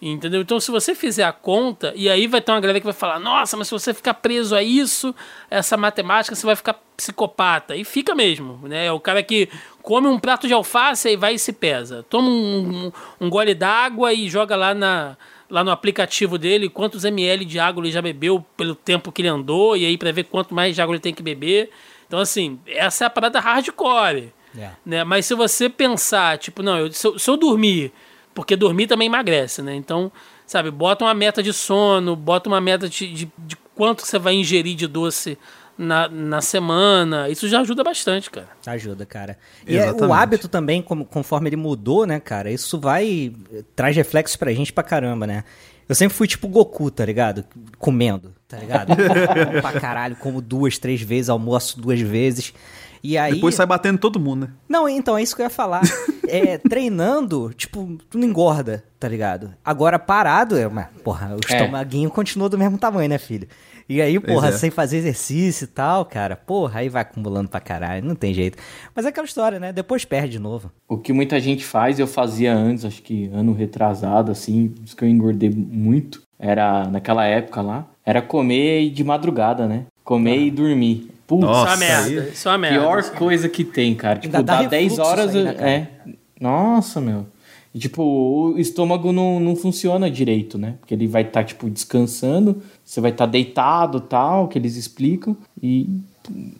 Entendeu? 0.00 0.42
Então, 0.42 0.60
se 0.60 0.70
você 0.70 0.94
fizer 0.94 1.24
a 1.24 1.32
conta, 1.32 1.94
e 1.96 2.10
aí 2.10 2.26
vai 2.26 2.42
ter 2.42 2.52
uma 2.52 2.60
galera 2.60 2.78
que 2.78 2.84
vai 2.84 2.92
falar: 2.92 3.18
Nossa, 3.18 3.56
mas 3.56 3.66
se 3.66 3.72
você 3.72 3.94
ficar 3.94 4.12
preso 4.12 4.54
a 4.54 4.62
isso, 4.62 5.14
essa 5.50 5.74
matemática, 5.74 6.36
você 6.36 6.44
vai 6.44 6.54
ficar 6.54 6.78
psicopata. 6.94 7.74
E 7.74 7.82
fica 7.82 8.14
mesmo, 8.14 8.60
né? 8.68 8.86
É 8.86 8.92
o 8.92 9.00
cara 9.00 9.22
que 9.22 9.48
come 9.82 10.06
um 10.06 10.18
prato 10.18 10.46
de 10.46 10.52
alface 10.52 11.08
e 11.08 11.16
vai 11.16 11.34
e 11.34 11.38
se 11.38 11.52
pesa. 11.52 12.04
Toma 12.10 12.28
um, 12.28 12.86
um, 12.86 12.92
um 13.22 13.30
gole 13.30 13.54
d'água 13.54 14.12
e 14.12 14.28
joga 14.28 14.54
lá 14.54 14.74
na, 14.74 15.16
lá 15.48 15.62
no 15.62 15.70
aplicativo 15.70 16.36
dele 16.38 16.68
quantos 16.68 17.04
ml 17.04 17.44
de 17.44 17.58
água 17.58 17.82
ele 17.82 17.90
já 17.92 18.02
bebeu 18.02 18.44
pelo 18.56 18.74
tempo 18.74 19.12
que 19.12 19.22
ele 19.22 19.28
andou, 19.28 19.76
e 19.76 19.84
aí 19.86 19.96
pra 19.96 20.12
ver 20.12 20.24
quanto 20.24 20.54
mais 20.54 20.74
de 20.74 20.82
água 20.82 20.94
ele 20.94 21.00
tem 21.00 21.14
que 21.14 21.22
beber. 21.22 21.70
Então, 22.06 22.18
assim, 22.20 22.58
essa 22.66 23.04
é 23.04 23.06
a 23.06 23.10
parada 23.10 23.40
hardcore. 23.40 24.32
É. 24.56 24.70
Né? 24.84 25.04
Mas 25.04 25.26
se 25.26 25.34
você 25.34 25.68
pensar, 25.68 26.38
tipo, 26.38 26.62
não, 26.62 26.78
eu- 26.78 26.92
se, 26.92 27.06
eu, 27.06 27.18
se 27.18 27.28
eu 27.30 27.36
dormir, 27.36 27.92
porque 28.34 28.56
dormir 28.56 28.86
também 28.86 29.06
emagrece, 29.06 29.60
né? 29.62 29.74
Então, 29.74 30.10
sabe, 30.46 30.70
bota 30.70 31.04
uma 31.04 31.14
meta 31.14 31.42
de 31.42 31.52
sono, 31.52 32.14
bota 32.16 32.48
uma 32.48 32.60
meta 32.60 32.88
de, 32.88 33.12
de, 33.12 33.28
de 33.38 33.56
quanto 33.74 34.02
você 34.06 34.18
vai 34.18 34.34
ingerir 34.34 34.74
de 34.74 34.86
doce 34.86 35.36
na, 35.78 36.08
na 36.08 36.40
semana. 36.40 37.28
Isso 37.28 37.48
já 37.48 37.60
ajuda 37.60 37.82
bastante, 37.84 38.30
cara. 38.30 38.48
Ajuda, 38.66 39.04
cara. 39.06 39.38
E 39.66 39.76
é, 39.76 39.92
o 39.92 40.12
hábito 40.12 40.48
também, 40.48 40.80
como- 40.82 41.04
conforme 41.04 41.48
ele 41.48 41.56
mudou, 41.56 42.06
né, 42.06 42.18
cara, 42.20 42.50
isso 42.50 42.78
vai. 42.80 43.32
traz 43.74 43.94
reflexos 43.96 44.36
pra 44.36 44.52
gente 44.52 44.72
pra 44.72 44.82
caramba, 44.84 45.26
né? 45.26 45.44
Eu 45.88 45.94
sempre 45.94 46.16
fui 46.16 46.26
tipo 46.26 46.48
Goku, 46.48 46.90
tá 46.90 47.04
ligado? 47.04 47.44
Comendo, 47.78 48.34
tá 48.48 48.56
ligado? 48.58 48.88
Como 48.88 49.60
pra 49.62 49.72
caralho, 49.80 50.16
como 50.16 50.40
duas, 50.40 50.78
três 50.78 51.00
vezes, 51.00 51.28
almoço 51.28 51.80
duas 51.80 52.00
vezes. 52.00 52.52
E 53.04 53.16
aí. 53.16 53.34
Depois 53.34 53.54
sai 53.54 53.66
batendo 53.66 53.98
todo 53.98 54.18
mundo, 54.18 54.46
né? 54.46 54.52
Não, 54.68 54.88
então, 54.88 55.16
é 55.16 55.22
isso 55.22 55.36
que 55.36 55.42
eu 55.42 55.46
ia 55.46 55.50
falar. 55.50 55.82
É, 56.26 56.58
treinando, 56.68 57.52
tipo, 57.56 57.96
tu 58.10 58.18
não 58.18 58.26
engorda, 58.26 58.82
tá 58.98 59.06
ligado? 59.06 59.54
Agora 59.64 59.96
parado, 59.96 60.56
é, 60.58 60.66
mas, 60.66 60.88
porra, 61.04 61.36
o 61.36 61.38
É. 61.48 61.54
estomaguinho 61.56 62.10
continua 62.10 62.48
do 62.48 62.58
mesmo 62.58 62.76
tamanho, 62.78 63.08
né, 63.08 63.18
filho? 63.18 63.46
E 63.88 64.02
aí, 64.02 64.18
porra, 64.18 64.48
é. 64.48 64.52
sem 64.52 64.70
fazer 64.70 64.96
exercício 64.98 65.64
e 65.64 65.68
tal, 65.68 66.04
cara, 66.04 66.34
porra, 66.36 66.80
aí 66.80 66.88
vai 66.88 67.02
acumulando 67.02 67.48
pra 67.48 67.60
caralho, 67.60 68.04
não 68.04 68.16
tem 68.16 68.34
jeito. 68.34 68.58
Mas 68.94 69.04
é 69.06 69.10
aquela 69.10 69.26
história, 69.26 69.60
né? 69.60 69.72
Depois 69.72 70.04
perde 70.04 70.30
de 70.32 70.38
novo. 70.40 70.72
O 70.88 70.98
que 70.98 71.12
muita 71.12 71.38
gente 71.38 71.64
faz, 71.64 71.98
eu 72.00 72.06
fazia 72.06 72.52
antes, 72.52 72.84
acho 72.84 73.00
que 73.02 73.30
ano 73.32 73.52
retrasado, 73.52 74.32
assim, 74.32 74.68
por 74.68 74.84
isso 74.84 74.96
que 74.96 75.04
eu 75.04 75.08
engordei 75.08 75.50
muito. 75.50 76.20
Era, 76.38 76.86
naquela 76.88 77.24
época 77.24 77.62
lá, 77.62 77.86
era 78.04 78.20
comer 78.20 78.90
de 78.90 79.02
madrugada, 79.04 79.66
né? 79.66 79.86
Comer 80.04 80.38
e 80.46 80.50
dormir. 80.50 81.10
Putz, 81.26 81.42
Isso 81.44 81.52
é 81.52 81.54
Nossa, 81.56 81.70
uma 81.70 81.76
merda. 81.76 82.06
aí- 82.22 82.28
Isso 82.32 82.48
é 82.48 82.58
merda. 82.58 82.78
pior 82.80 83.10
coisa 83.12 83.48
que 83.48 83.64
tem, 83.64 83.94
cara. 83.94 84.18
Tipo, 84.18 84.32
dá 84.32 84.42
dá 84.42 84.62
10 84.64 84.90
refluxo 84.92 85.10
horas. 85.10 85.34
né, 85.34 85.54
cara? 85.54 85.70
é. 85.70 85.88
Nossa, 86.40 87.00
meu. 87.00 87.26
E, 87.76 87.78
tipo, 87.78 88.02
o 88.02 88.58
estômago 88.58 89.12
não, 89.12 89.38
não 89.38 89.54
funciona 89.54 90.10
direito, 90.10 90.56
né? 90.56 90.76
Porque 90.80 90.94
ele 90.94 91.06
vai 91.06 91.20
estar, 91.20 91.44
tipo, 91.44 91.68
descansando, 91.68 92.62
você 92.82 93.02
vai 93.02 93.10
estar 93.10 93.26
deitado 93.26 94.00
tal, 94.00 94.48
que 94.48 94.58
eles 94.58 94.76
explicam, 94.76 95.36
e 95.62 95.86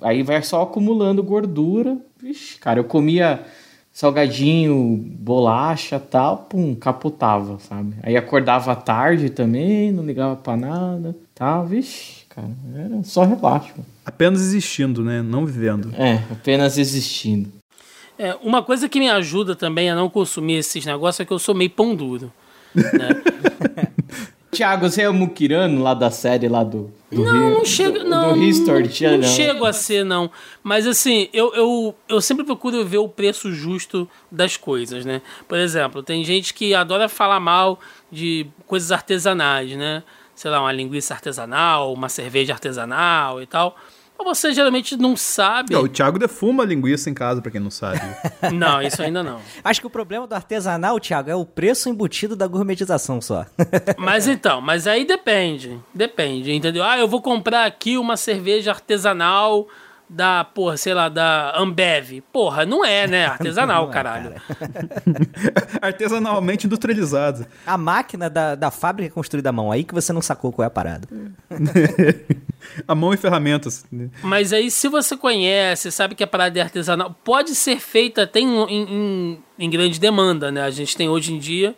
aí 0.03 0.23
vai 0.23 0.43
só 0.43 0.61
acumulando 0.61 1.23
gordura. 1.23 1.97
Vixe, 2.23 2.59
cara, 2.59 2.81
eu 2.81 2.85
comia 2.85 3.47
salgadinho, 3.91 5.03
bolacha 5.19 5.99
tal, 5.99 6.47
pum, 6.51 6.75
capotava, 6.75 7.59
sabe? 7.61 7.95
Aí 8.03 8.14
acordava 8.14 8.73
à 8.73 8.77
tarde 8.77 9.31
também, 9.31 9.91
não 9.91 10.05
ligava 10.05 10.37
pra 10.37 10.55
nada, 10.55 11.17
tal, 11.35 11.64
vixe, 11.64 12.27
cara, 12.29 12.51
era 12.75 13.03
só 13.05 13.25
relaxo. 13.25 13.73
Apenas 14.05 14.43
existindo, 14.43 15.03
né? 15.03 15.23
Não 15.23 15.47
vivendo. 15.47 15.95
É, 15.95 16.17
apenas 16.31 16.77
existindo. 16.77 17.56
É, 18.19 18.35
uma 18.43 18.62
coisa 18.62 18.89
que 18.89 18.99
me 18.99 19.09
ajuda 19.11 19.55
também 19.55 19.91
a 19.91 19.95
não 19.95 20.09
consumir 20.09 20.55
esses 20.57 20.85
negócios 20.87 21.21
é 21.21 21.25
que 21.25 21.33
eu 21.33 21.39
sou 21.39 21.55
meio 21.55 21.71
pão 21.71 21.95
duro. 21.95 22.33
Né? 22.75 23.09
Tiago, 24.53 24.89
você 24.89 25.03
é 25.03 25.09
o 25.09 25.12
Mukirano 25.12 25.83
lá 25.83 25.93
da 25.93 26.11
série 26.11 26.49
lá 26.49 26.64
do. 26.64 26.91
do 27.12 27.23
Não, 27.25 27.33
Rio- 27.33 27.51
não 27.59 27.64
chega. 27.64 27.99
do- 27.99 28.09
Não, 28.09 28.33
Do 28.33 28.43
History, 28.43 28.89
não, 29.03 29.19
não. 29.19 29.29
chego 29.29 29.67
a 29.67 29.73
ser, 29.73 30.03
não. 30.03 30.31
Mas 30.62 30.87
assim, 30.87 31.29
eu, 31.31 31.53
eu, 31.55 31.95
eu 32.09 32.21
sempre 32.23 32.43
procuro 32.45 32.83
ver 32.87 32.97
o 32.99 33.09
preço 33.09 33.53
justo 33.53 34.09
das 34.33 34.57
coisas, 34.57 35.05
né? 35.05 35.21
Por 35.47 35.59
exemplo, 35.59 36.03
tem 36.03 36.25
gente 36.25 36.55
que 36.55 36.75
adora 36.75 37.07
falar 37.07 37.39
mal 37.39 37.79
de 38.11 38.47
coisas 38.67 38.91
artesanais, 38.93 39.73
né? 39.77 40.03
Sei 40.35 40.51
lá, 40.51 40.61
uma 40.61 40.73
linguiça 40.73 41.12
artesanal, 41.12 41.93
uma 41.93 42.09
cerveja 42.09 42.55
artesanal 42.55 43.43
e 43.43 43.47
tal. 43.47 43.77
Mas 44.19 44.39
você 44.39 44.53
geralmente 44.53 44.97
não 44.97 45.17
sabe. 45.17 45.73
Não, 45.75 45.83
o 45.83 45.89
Thiago 45.89 46.19
defuma 46.19 46.64
linguiça 46.64 47.09
em 47.11 47.14
casa, 47.14 47.41
pra 47.43 47.51
quem 47.51 47.61
não 47.61 47.71
sabe. 47.71 48.01
Não, 48.53 48.81
isso 48.81 49.03
ainda 49.03 49.23
não. 49.23 49.41
Acho 49.62 49.81
que 49.81 49.87
o 49.87 49.91
problema 49.91 50.27
do 50.27 50.35
artesanal, 50.35 50.99
Thiago, 51.01 51.31
é 51.31 51.35
o 51.35 51.45
preço 51.45 51.89
embutido 51.89 52.37
da 52.37 52.47
gourmetização 52.47 53.21
só. 53.21 53.45
Mas 53.99 54.27
então, 54.27 54.61
mas 54.61 54.87
aí 54.87 55.05
depende. 55.05 55.79
Depende, 55.93 56.53
entendeu? 56.53 56.85
Ah, 56.85 56.99
eu 56.99 57.09
vou 57.09 57.21
comprar 57.21 57.64
aqui 57.64 57.99
uma 57.99 58.17
cerveja 58.17 58.71
artesanal 58.71 59.67
da, 60.09 60.45
porra, 60.45 60.77
sei 60.77 60.95
lá, 60.95 61.09
da 61.09 61.59
Ambev. 61.59 62.21
Porra, 62.33 62.65
não 62.65 62.85
é, 62.85 63.07
né? 63.07 63.27
Artesanal, 63.29 63.85
Não 63.85 63.91
é, 63.91 63.93
caralho. 63.93 64.33
Artesanalmente 65.83 66.67
industrializado. 66.67 67.47
A 67.67 67.77
máquina 67.77 68.31
da, 68.31 68.55
da 68.55 68.71
fábrica 68.71 69.11
é 69.11 69.15
construída 69.15 69.51
à 69.51 69.53
mão, 69.53 69.71
aí 69.73 69.85
que 69.85 69.95
você 69.95 70.13
não 70.13 70.23
sacou 70.23 70.53
qual 70.53 70.65
é 70.65 70.67
a 70.67 70.71
parada. 70.71 71.09
A 72.87 72.95
mão 72.97 73.15
e 73.15 73.17
ferramentas. 73.17 73.85
Mas 74.23 74.53
aí, 74.53 74.71
se 74.73 74.89
você 74.89 75.17
conhece, 75.17 75.93
sabe 75.93 76.15
que 76.17 76.25
a 76.25 76.27
parada 76.27 76.59
é 76.59 76.63
artesanal, 76.63 77.15
pode 77.23 77.55
ser 77.55 77.79
feita 77.79 78.23
até 78.25 78.41
em, 78.41 78.49
em, 78.49 78.83
em- 78.83 79.43
em 79.59 79.71
grande 79.71 80.01
demanda, 80.01 80.51
né? 80.51 80.63
A 80.63 80.71
gente 80.71 80.97
tem 80.97 81.09
hoje 81.09 81.33
em 81.33 81.39
dia 81.39 81.77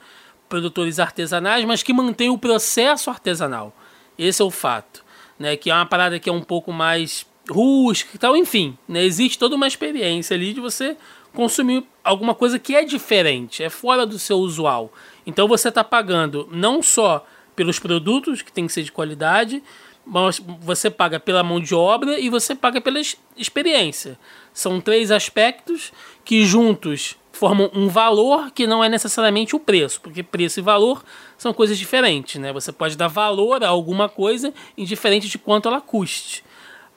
produtores 0.49 0.99
artesanais, 0.99 1.65
mas 1.67 1.83
que 1.83 1.93
mantêm 1.93 2.31
o 2.31 2.39
processo 2.39 3.11
artesanal. 3.11 3.75
Esse 4.19 4.41
é 4.41 4.45
o 4.45 4.51
fato, 4.51 5.05
né? 5.39 5.57
Que 5.57 5.71
é 5.71 5.75
uma 5.75 5.85
parada 5.85 6.19
que 6.19 6.31
é 6.31 6.33
um 6.33 6.43
pouco 6.43 6.73
mais 6.73 7.27
rústica 7.51 8.13
e 8.15 8.19
tal, 8.19 8.37
enfim, 8.37 8.77
né? 8.89 9.05
Existe 9.05 9.39
toda 9.39 9.57
uma 9.57 9.67
experiência 9.67 10.35
ali 10.35 10.53
de 10.53 10.61
você 10.61 10.97
consumir 11.35 11.85
alguma 12.03 12.35
coisa 12.35 12.59
que 12.59 12.75
é 12.75 12.85
diferente, 12.85 13.63
é 13.63 13.71
fora 13.71 14.07
do 14.07 14.19
seu 14.19 14.39
usual. 14.39 14.93
Então 15.27 15.47
você 15.47 15.69
está 15.69 15.85
pagando 15.85 16.49
não 16.51 16.83
só 16.83 17.25
pelos 17.55 17.79
produtos 17.79 18.43
que 18.43 18.53
tem 18.53 18.67
que 18.67 18.73
ser 18.73 18.83
de 18.83 18.93
qualidade, 18.93 19.63
mas 20.07 20.41
você 20.61 20.89
paga 20.89 21.21
pela 21.21 21.43
mão 21.43 21.61
de 21.61 21.75
obra 21.75 22.19
e 22.19 22.31
você 22.31 22.55
paga 22.55 22.81
pela 22.81 22.99
ex- 22.99 23.17
experiência. 23.37 24.19
São 24.55 24.81
três 24.81 25.11
aspectos 25.11 25.93
que 26.25 26.47
juntos 26.47 27.17
formam 27.31 27.71
um 27.75 27.89
valor 27.89 28.51
que 28.51 28.67
não 28.67 28.83
é 28.83 28.89
necessariamente 28.89 29.55
o 29.55 29.61
preço, 29.61 30.01
porque 30.01 30.23
preço 30.23 30.59
e 30.59 30.63
valor 30.63 31.05
são 31.37 31.53
coisas 31.53 31.79
diferentes, 31.79 32.41
né? 32.41 32.53
Você 32.53 32.73
pode 32.73 32.97
dar 32.97 33.07
valor 33.07 33.63
a 33.63 33.69
alguma 33.69 34.09
coisa 34.09 34.53
indiferente 34.77 35.29
de 35.29 35.39
quanto 35.39 35.69
ela 35.69 35.81
custe. 35.81 36.43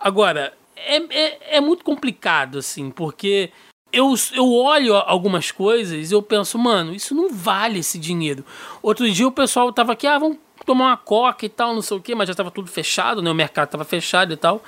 Agora, 0.01 0.53
é, 0.75 0.97
é, 0.97 1.57
é 1.57 1.61
muito 1.61 1.83
complicado, 1.83 2.57
assim, 2.57 2.89
porque 2.89 3.51
eu, 3.91 4.13
eu 4.33 4.51
olho 4.51 4.95
algumas 4.95 5.51
coisas 5.51 6.11
e 6.11 6.13
eu 6.13 6.21
penso, 6.21 6.57
mano, 6.57 6.93
isso 6.93 7.13
não 7.13 7.29
vale 7.29 7.79
esse 7.79 7.99
dinheiro. 7.99 8.45
Outro 8.81 9.09
dia 9.09 9.27
o 9.27 9.31
pessoal 9.31 9.71
tava 9.71 9.93
aqui, 9.93 10.07
ah, 10.07 10.17
vamos 10.17 10.37
tomar 10.65 10.87
uma 10.87 10.97
coca 10.97 11.45
e 11.45 11.49
tal, 11.49 11.73
não 11.73 11.81
sei 11.81 11.97
o 11.97 12.01
quê, 12.01 12.15
mas 12.15 12.27
já 12.27 12.35
tava 12.35 12.51
tudo 12.51 12.69
fechado, 12.69 13.21
né? 13.21 13.29
O 13.29 13.35
mercado 13.35 13.69
tava 13.69 13.83
fechado 13.83 14.33
e 14.33 14.37
tal. 14.37 14.63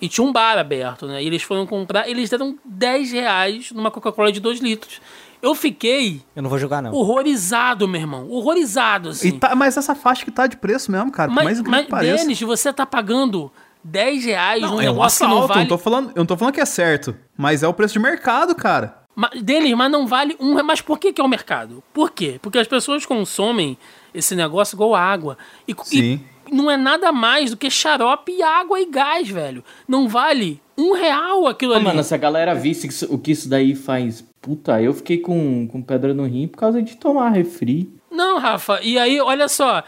E 0.00 0.08
tinha 0.08 0.26
um 0.26 0.32
bar 0.32 0.58
aberto, 0.58 1.06
né? 1.06 1.22
E 1.22 1.26
eles 1.26 1.42
foram 1.42 1.64
comprar, 1.66 2.08
eles 2.08 2.28
deram 2.28 2.58
10 2.64 3.12
reais 3.12 3.70
numa 3.70 3.90
Coca-Cola 3.90 4.32
de 4.32 4.40
2 4.40 4.60
litros. 4.60 5.00
Eu 5.40 5.54
fiquei 5.56 6.22
Eu 6.36 6.42
não 6.42 6.50
vou 6.50 6.58
jogar, 6.58 6.80
não. 6.80 6.92
horrorizado, 6.92 7.86
meu 7.88 8.00
irmão. 8.00 8.28
Horrorizado, 8.30 9.10
assim. 9.10 9.38
Tá- 9.38 9.54
mas 9.56 9.76
essa 9.76 9.94
faixa 9.94 10.24
que 10.24 10.30
tá 10.30 10.46
de 10.46 10.56
preço 10.56 10.90
mesmo, 10.90 11.10
cara. 11.10 11.30
mas, 11.30 11.44
mais 11.44 11.60
mas 11.62 11.84
que 11.84 11.90
pareça. 11.90 12.22
Denis, 12.22 12.40
você 12.40 12.72
tá 12.72 12.86
pagando 12.86 13.50
10 13.84 14.24
reais 14.24 14.62
Não, 14.62 14.68
é 14.68 14.72
um 14.74 14.78
negócio 14.78 15.18
que 15.18 15.24
não 15.30 15.36
assalto, 15.38 15.48
vale. 15.48 15.60
eu, 15.60 15.62
não 15.64 15.68
tô 15.68 15.78
falando, 15.78 16.08
eu 16.10 16.18
não 16.20 16.26
tô 16.26 16.36
falando 16.36 16.54
que 16.54 16.60
é 16.60 16.64
certo. 16.66 17.14
Mas 17.36 17.62
é 17.62 17.68
o 17.68 17.74
preço 17.74 17.94
de 17.94 17.98
mercado, 18.00 18.54
cara. 18.54 18.98
Ma- 19.14 19.30
Deles, 19.42 19.74
mas 19.74 19.90
não 19.90 20.06
vale 20.06 20.36
um. 20.40 20.62
Mas 20.62 20.80
por 20.80 20.98
que, 20.98 21.12
que 21.12 21.20
é 21.20 21.24
o 21.24 21.28
mercado? 21.28 21.82
Por 21.92 22.10
quê? 22.12 22.38
Porque 22.40 22.58
as 22.58 22.66
pessoas 22.68 23.04
consomem 23.04 23.76
esse 24.14 24.34
negócio 24.34 24.74
igual 24.76 24.94
água. 24.94 25.36
E, 25.68 25.74
Sim. 25.82 26.20
e 26.50 26.54
não 26.54 26.70
é 26.70 26.76
nada 26.76 27.12
mais 27.12 27.50
do 27.50 27.56
que 27.56 27.68
xarope 27.70 28.32
e 28.32 28.42
água 28.42 28.80
e 28.80 28.86
gás, 28.86 29.28
velho. 29.28 29.62
Não 29.86 30.08
vale 30.08 30.60
um 30.78 30.94
real 30.94 31.46
aquilo 31.46 31.74
Ah, 31.74 31.76
ali. 31.76 31.84
mano, 31.84 32.02
se 32.02 32.14
a 32.14 32.18
galera 32.18 32.54
visse 32.54 32.86
que 32.88 32.94
isso- 32.94 33.12
o 33.12 33.18
que 33.18 33.32
isso 33.32 33.48
daí 33.48 33.74
faz. 33.74 34.24
Puta, 34.40 34.80
eu 34.80 34.92
fiquei 34.94 35.18
com, 35.18 35.68
com 35.68 35.82
pedra 35.82 36.14
no 36.14 36.24
rim 36.26 36.48
por 36.48 36.56
causa 36.58 36.82
de 36.82 36.96
tomar 36.96 37.28
refri. 37.30 37.92
Não, 38.10 38.38
Rafa, 38.38 38.80
e 38.82 38.98
aí, 38.98 39.20
olha 39.20 39.46
só. 39.48 39.82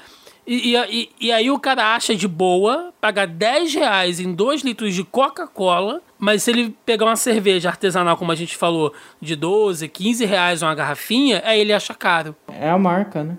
E, 0.47 0.76
e- 0.76 1.09
e- 1.20 1.32
aí 1.32 1.51
o 1.51 1.59
cara 1.59 1.95
acha 1.95 2.14
de 2.14 2.28
boa 2.28 2.92
pagar 3.01 3.26
10 3.26 3.74
reais 3.74 4.20
em 4.20 4.34
2 4.34 4.62
litros 4.62 4.95
de 4.95 5.03
Coca-Cola, 5.03 6.03
mas 6.18 6.42
se 6.42 6.51
ele 6.51 6.76
pegar 6.84 7.07
uma 7.07 7.16
cerveja 7.16 7.70
artesanal, 7.70 8.16
como 8.16 8.30
a 8.30 8.34
gente 8.34 8.57
falou, 8.57 8.92
de 9.20 9.34
12, 9.36 9.88
15 9.88 10.24
reais 10.26 10.62
uma 10.62 10.74
garrafinha, 10.74 11.42
aí 11.45 11.61
ele 11.61 11.72
acha 11.72 11.95
caro. 11.95 12.36
É 12.49 12.68
a 12.68 12.78
marca, 12.78 13.24
né? 13.24 13.38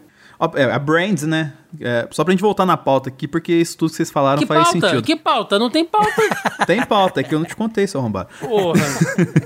É, 0.56 0.64
a 0.66 0.80
brand, 0.80 1.22
né? 1.24 1.54
É, 1.82 2.08
só 2.12 2.24
pra 2.24 2.32
gente 2.32 2.42
voltar 2.42 2.66
na 2.66 2.78
pauta 2.78 3.10
aqui, 3.10 3.28
porque 3.28 3.54
isso 3.54 3.78
tudo 3.78 3.90
que 3.92 3.96
vocês 3.98 4.12
falaram 4.12 4.40
Que 4.42 4.46
faz 4.46 4.64
pauta? 4.64 4.80
sentido. 4.80 5.02
Que 5.04 5.16
pauta? 5.16 5.58
Não 5.60 5.70
tem 5.70 5.86
pauta. 5.86 6.12
Tem 6.66 6.84
pauta, 6.86 7.20
é 7.20 7.24
que 7.24 7.34
eu 7.36 7.40
não 7.40 7.46
te 7.46 7.56
contei, 7.56 7.86
seu 7.86 8.00
arrombado. 8.00 8.30
Porra. 8.40 8.82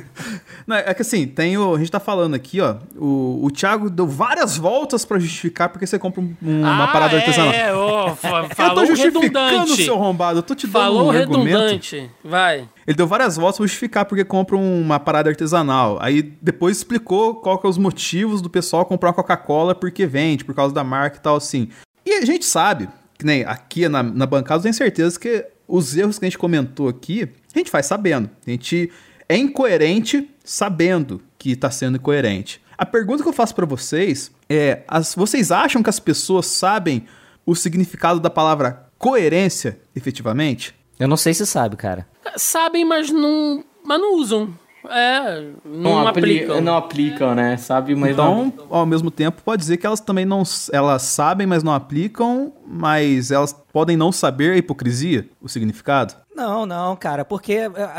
Não, 0.65 0.75
é 0.75 0.93
que 0.93 1.01
assim, 1.01 1.25
tem 1.25 1.57
o, 1.57 1.73
a 1.75 1.79
gente 1.79 1.89
tá 1.89 1.99
falando 1.99 2.35
aqui, 2.35 2.61
ó. 2.61 2.75
O, 2.95 3.45
o 3.45 3.49
Thiago 3.51 3.89
deu 3.89 4.07
várias 4.07 4.55
voltas 4.55 5.03
pra 5.03 5.17
justificar 5.17 5.69
porque 5.69 5.87
você 5.87 5.97
compra 5.97 6.21
um- 6.21 6.35
uma 6.41 6.83
Ah, 6.83 6.87
parada 6.87 7.15
é, 7.15 7.19
artesanal. 7.19 7.51
É, 7.53 8.15
fa- 8.15 8.47
eu 8.69 8.73
tô 8.75 8.85
justificando, 8.85 9.49
redundante. 9.49 9.83
seu 9.83 9.95
arrombado. 9.95 10.39
Eu 10.39 10.43
tô 10.43 10.53
te 10.53 10.67
dando 10.67 10.73
Falou 10.83 11.07
um 11.07 11.09
argumento. 11.11 11.43
redundante. 11.57 12.11
Vai. 12.23 12.69
Ele 12.85 12.95
deu 12.95 13.07
várias 13.07 13.35
voltas 13.35 13.57
pra 13.57 13.65
justificar 13.65 14.05
porque 14.05 14.23
compra 14.23 14.55
uma 14.57 14.99
parada 14.99 15.29
artesanal. 15.29 15.97
Aí 16.01 16.21
depois 16.39 16.77
explicou 16.77 17.35
qual 17.35 17.57
que 17.57 17.65
é 17.65 17.69
os 17.69 17.77
motivos 17.77 18.39
do 18.41 18.49
pessoal 18.49 18.85
comprar 18.85 19.09
uma 19.09 19.15
Coca-Cola 19.15 19.73
porque 19.73 20.05
vende, 20.05 20.45
por 20.45 20.53
causa 20.53 20.73
da 20.73 20.83
marca 20.83 21.17
e 21.17 21.21
tal, 21.21 21.35
assim. 21.35 21.69
E 22.05 22.13
a 22.13 22.25
gente 22.25 22.45
sabe, 22.45 22.89
que 23.17 23.25
nem 23.25 23.43
aqui 23.43 23.87
na, 23.87 24.01
na 24.01 24.25
bancada, 24.25 24.59
eu 24.59 24.63
tenho 24.63 24.73
certeza 24.73 25.19
que 25.19 25.45
os 25.67 25.95
erros 25.95 26.17
que 26.17 26.25
a 26.25 26.27
gente 26.29 26.37
comentou 26.37 26.87
aqui, 26.87 27.29
a 27.53 27.57
gente 27.57 27.69
faz 27.69 27.85
sabendo. 27.85 28.29
A 28.45 28.49
gente 28.49 28.91
é 29.27 29.37
incoerente 29.37 30.29
sabendo 30.43 31.21
que 31.37 31.55
tá 31.55 31.69
sendo 31.69 31.97
incoerente. 31.97 32.61
A 32.77 32.85
pergunta 32.85 33.21
que 33.21 33.29
eu 33.29 33.33
faço 33.33 33.53
para 33.53 33.65
vocês 33.65 34.31
é: 34.49 34.83
as, 34.87 35.13
vocês 35.13 35.51
acham 35.51 35.83
que 35.83 35.89
as 35.89 35.99
pessoas 35.99 36.47
sabem 36.47 37.05
o 37.45 37.55
significado 37.55 38.19
da 38.19 38.29
palavra 38.29 38.89
coerência, 38.97 39.79
efetivamente? 39.95 40.73
Eu 40.99 41.07
não 41.07 41.17
sei 41.17 41.33
se 41.33 41.45
sabe, 41.45 41.75
cara. 41.75 42.07
Sabem, 42.35 42.83
mas 42.83 43.09
não, 43.09 43.63
mas 43.83 43.99
não 43.99 44.17
usam. 44.17 44.53
É, 44.87 45.41
não, 45.65 45.81
Não, 45.81 46.07
apli- 46.07 46.37
aplicam. 46.37 46.61
Não 46.61 46.77
aplicam, 46.77 47.35
né? 47.35 47.57
Sabe, 47.57 47.93
mas 47.95 48.15
não. 48.15 48.45
Então, 48.47 48.65
ao 48.69 48.85
mesmo 48.85 49.11
tempo, 49.11 49.41
pode 49.43 49.59
dizer 49.59 49.77
que 49.77 49.85
elas 49.85 49.99
também 49.99 50.25
não. 50.25 50.43
Elas 50.71 51.01
sabem, 51.01 51.45
mas 51.45 51.63
não 51.63 51.73
aplicam, 51.73 52.53
mas 52.65 53.29
elas 53.31 53.51
podem 53.73 53.97
não 53.97 54.11
saber 54.11 54.53
a 54.53 54.57
hipocrisia, 54.57 55.27
o 55.41 55.49
significado. 55.49 56.13
Não, 56.33 56.65
não, 56.65 56.95
cara, 56.95 57.25
porque 57.25 57.51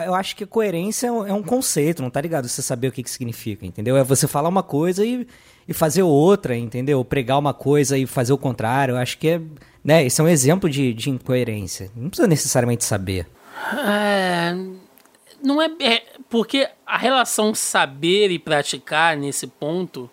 eu- 0.06 0.14
acho 0.14 0.34
que 0.34 0.46
coerência 0.46 1.08
é 1.08 1.12
um- 1.12 1.26
é 1.26 1.32
um 1.34 1.42
conceito, 1.42 2.00
não 2.02 2.08
tá 2.08 2.18
ligado? 2.22 2.48
Você 2.48 2.62
saber 2.62 2.88
o 2.88 2.92
que, 2.92 3.02
que 3.02 3.10
significa, 3.10 3.66
entendeu? 3.66 3.98
É 3.98 4.02
você 4.02 4.26
falar 4.26 4.48
uma 4.48 4.62
coisa 4.62 5.04
e, 5.04 5.26
e 5.68 5.74
fazer 5.74 6.02
outra, 6.02 6.56
entendeu? 6.56 7.04
Pregar 7.04 7.38
uma 7.38 7.52
coisa 7.52 7.98
e 7.98 8.06
fazer 8.06 8.32
o 8.32 8.38
contrário. 8.38 8.92
Eu 8.92 8.98
acho 8.98 9.18
que 9.18 9.28
é. 9.28 9.40
Né, 9.84 10.04
esse 10.06 10.18
é 10.20 10.24
um 10.24 10.28
exemplo 10.28 10.68
de, 10.70 10.94
de 10.94 11.10
incoerência. 11.10 11.90
Não 11.94 12.08
precisa 12.08 12.26
necessariamente 12.28 12.84
saber. 12.84 13.26
É, 13.86 14.54
não 15.42 15.60
é, 15.60 15.70
é- 15.80 16.02
porque 16.30 16.68
a 16.86 16.96
relação 16.96 17.54
saber 17.54 18.30
e 18.30 18.38
praticar 18.38 19.16
nesse 19.16 19.46
ponto, 19.46 20.08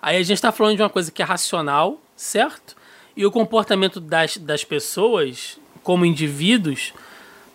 aí 0.00 0.16
a 0.16 0.22
gente 0.22 0.32
está 0.36 0.50
falando 0.50 0.76
de 0.76 0.82
uma 0.82 0.88
coisa 0.90 1.12
que 1.12 1.22
é 1.22 1.24
racional, 1.24 2.00
certo? 2.16 2.74
E 3.14 3.24
o 3.26 3.30
comportamento 3.30 4.00
das, 4.00 4.36
das 4.38 4.64
pessoas, 4.64 5.58
como 5.82 6.04
indivíduos, 6.06 6.92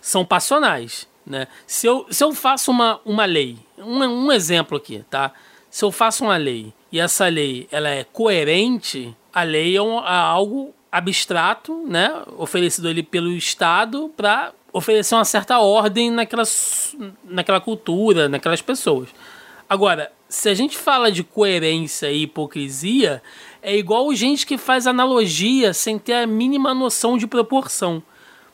são 0.00 0.24
passionais, 0.24 1.08
né? 1.26 1.48
Se 1.66 1.86
eu, 1.86 2.06
se 2.10 2.22
eu 2.22 2.32
faço 2.34 2.70
uma, 2.70 3.00
uma 3.04 3.24
lei, 3.24 3.58
um, 3.78 3.98
um 4.04 4.30
exemplo 4.32 4.76
aqui, 4.76 5.04
tá? 5.10 5.32
Se 5.70 5.84
eu 5.84 5.90
faço 5.90 6.24
uma 6.24 6.36
lei 6.36 6.72
e 6.92 7.00
essa 7.00 7.26
lei 7.26 7.66
ela 7.72 7.88
é 7.88 8.04
coerente, 8.04 9.16
a 9.32 9.42
lei 9.42 9.76
é, 9.76 9.82
um- 9.82 9.98
é 9.98 10.12
algo 10.12 10.72
abstrato, 10.92 11.84
né? 11.88 12.22
Oferecido 12.36 12.86
ali 12.88 13.02
pelo 13.02 13.32
Estado 13.32 14.12
para 14.16 14.52
oferecer 14.74 15.14
uma 15.14 15.24
certa 15.24 15.60
ordem 15.60 16.10
naquelas, 16.10 16.96
naquela 17.24 17.60
cultura, 17.60 18.28
naquelas 18.28 18.60
pessoas. 18.60 19.08
Agora, 19.68 20.10
se 20.28 20.48
a 20.48 20.54
gente 20.54 20.76
fala 20.76 21.12
de 21.12 21.22
coerência 21.22 22.10
e 22.10 22.24
hipocrisia, 22.24 23.22
é 23.62 23.76
igual 23.76 24.12
gente 24.14 24.44
que 24.44 24.58
faz 24.58 24.88
analogia 24.88 25.72
sem 25.72 25.96
ter 25.96 26.14
a 26.14 26.26
mínima 26.26 26.74
noção 26.74 27.16
de 27.16 27.24
proporção. 27.24 28.02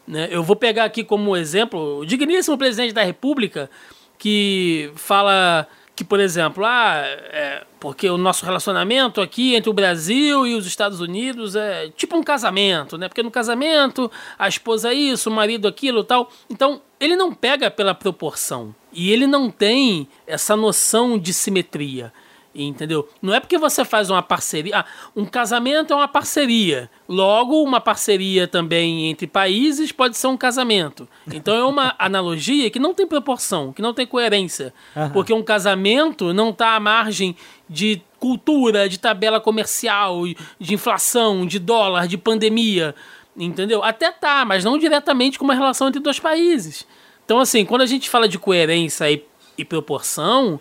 né? 0.07 0.29
Eu 0.31 0.43
vou 0.43 0.55
pegar 0.55 0.85
aqui 0.85 1.03
como 1.03 1.35
exemplo 1.35 2.01
o 2.01 2.05
digníssimo 2.05 2.59
presidente 2.59 2.93
da 2.93 3.03
República 3.03 3.71
que 4.19 4.93
fala 4.97 5.67
que, 6.01 6.05
por 6.05 6.19
exemplo, 6.19 6.65
ah, 6.65 7.03
é, 7.05 7.63
porque 7.79 8.09
o 8.09 8.17
nosso 8.17 8.47
relacionamento 8.47 9.21
aqui 9.21 9.55
entre 9.55 9.69
o 9.69 9.75
Brasil 9.75 10.47
e 10.47 10.55
os 10.55 10.67
Estados 10.67 10.99
Unidos 10.99 11.55
é 11.55 11.91
tipo 11.91 12.17
um 12.17 12.23
casamento, 12.23 12.97
né? 12.97 13.07
Porque 13.07 13.23
no 13.23 13.31
casamento 13.31 14.11
a 14.39 14.49
esposa 14.49 14.93
é 14.93 14.95
isso, 14.95 15.29
o 15.29 15.33
marido 15.33 15.69
aquilo 15.69 16.03
tal. 16.03 16.31
Então, 16.49 16.81
ele 16.99 17.17
não 17.17 17.35
pega 17.35 17.71
pela 17.71 17.95
proporção 17.95 18.75
e 18.91 19.13
ele 19.13 19.27
não 19.27 19.51
tem 19.51 20.09
essa 20.27 20.57
noção 20.57 21.19
de 21.19 21.35
simetria. 21.35 22.11
Entendeu? 22.53 23.09
Não 23.23 23.33
é 23.33 23.39
porque 23.39 23.57
você 23.57 23.85
faz 23.85 24.11
uma 24.11 24.23
parceria. 24.23 24.79
Ah, 24.79 24.85
um 25.15 25.25
casamento 25.25 25.93
é 25.93 25.97
uma 25.97 26.09
parceria. 26.09 26.91
Logo, 27.09 27.63
uma 27.63 27.81
parceria 27.81 28.49
também 28.49 29.09
entre 29.09 29.29
países 29.29 29.93
pode 29.93 30.17
ser 30.17 30.27
um 30.27 30.37
casamento. 30.37 31.09
Então 31.33 31.55
é 31.55 31.65
uma 31.65 31.95
analogia 31.99 32.69
que 32.69 32.81
não 32.81 32.93
tem 32.93 33.07
proporção, 33.07 33.73
que 33.73 33.81
não 33.81 33.95
tem 33.95 34.05
coerência. 34.05 34.75
Porque 35.13 35.33
um 35.33 35.45
casamento 35.45 36.35
não 36.35 36.51
está 36.51 36.75
à 36.75 36.81
margem 36.81 37.37
de 37.69 38.03
cultura, 38.19 38.89
de 38.89 38.99
tabela 38.99 39.41
comercial, 39.41 40.25
de 40.59 40.75
inflação, 40.75 41.47
de 41.47 41.61
dólar, 41.61 42.09
de 42.09 42.19
pandemia. 42.19 42.97
Entendeu? 43.37 43.83
Até 43.85 44.11
tá, 44.11 44.45
mas 44.45 44.65
não 44.65 44.77
diretamente 44.77 45.39
com 45.39 45.45
uma 45.45 45.55
relação 45.55 45.87
entre 45.87 46.01
dois 46.01 46.19
países. 46.19 46.85
Então, 47.25 47.39
assim, 47.39 47.65
quando 47.65 47.83
a 47.83 47.87
gente 47.87 48.11
fala 48.11 48.29
de 48.29 48.41
coerência 48.41 49.09
e, 49.09 49.25
e 49.57 49.65
proporção, 49.65 50.61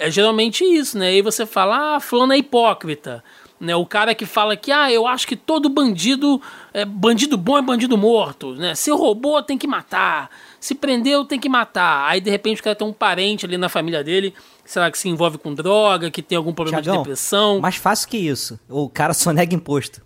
é 0.00 0.10
geralmente 0.10 0.64
isso, 0.64 0.98
né? 0.98 1.08
Aí 1.08 1.22
você 1.22 1.44
fala, 1.44 1.96
ah, 1.96 2.00
fulano 2.00 2.32
é 2.32 2.38
hipócrita. 2.38 3.22
Né? 3.60 3.76
O 3.76 3.84
cara 3.84 4.14
que 4.14 4.24
fala 4.24 4.56
que, 4.56 4.72
ah, 4.72 4.90
eu 4.90 5.06
acho 5.06 5.28
que 5.28 5.36
todo 5.36 5.68
bandido, 5.68 6.40
é, 6.72 6.86
bandido 6.86 7.36
bom 7.36 7.58
é 7.58 7.62
bandido 7.62 7.98
morto, 7.98 8.54
né? 8.54 8.74
Se 8.74 8.90
roubou, 8.90 9.42
tem 9.42 9.58
que 9.58 9.66
matar. 9.66 10.30
Se 10.58 10.74
prendeu, 10.74 11.26
tem 11.26 11.38
que 11.38 11.48
matar. 11.48 12.08
Aí, 12.08 12.22
de 12.22 12.30
repente, 12.30 12.62
o 12.62 12.64
cara 12.64 12.74
tem 12.74 12.86
um 12.88 12.92
parente 12.92 13.44
ali 13.44 13.58
na 13.58 13.68
família 13.68 14.02
dele, 14.02 14.32
sei 14.64 14.80
lá, 14.80 14.90
que 14.90 14.98
se 14.98 15.10
envolve 15.10 15.36
com 15.36 15.52
droga, 15.52 16.10
que 16.10 16.22
tem 16.22 16.38
algum 16.38 16.54
problema 16.54 16.80
de 16.80 16.90
depressão. 16.90 17.60
Mais 17.60 17.76
fácil 17.76 18.08
que 18.08 18.16
isso. 18.16 18.58
O 18.66 18.88
cara 18.88 19.12
só 19.12 19.30
nega 19.30 19.54
imposto. 19.54 20.00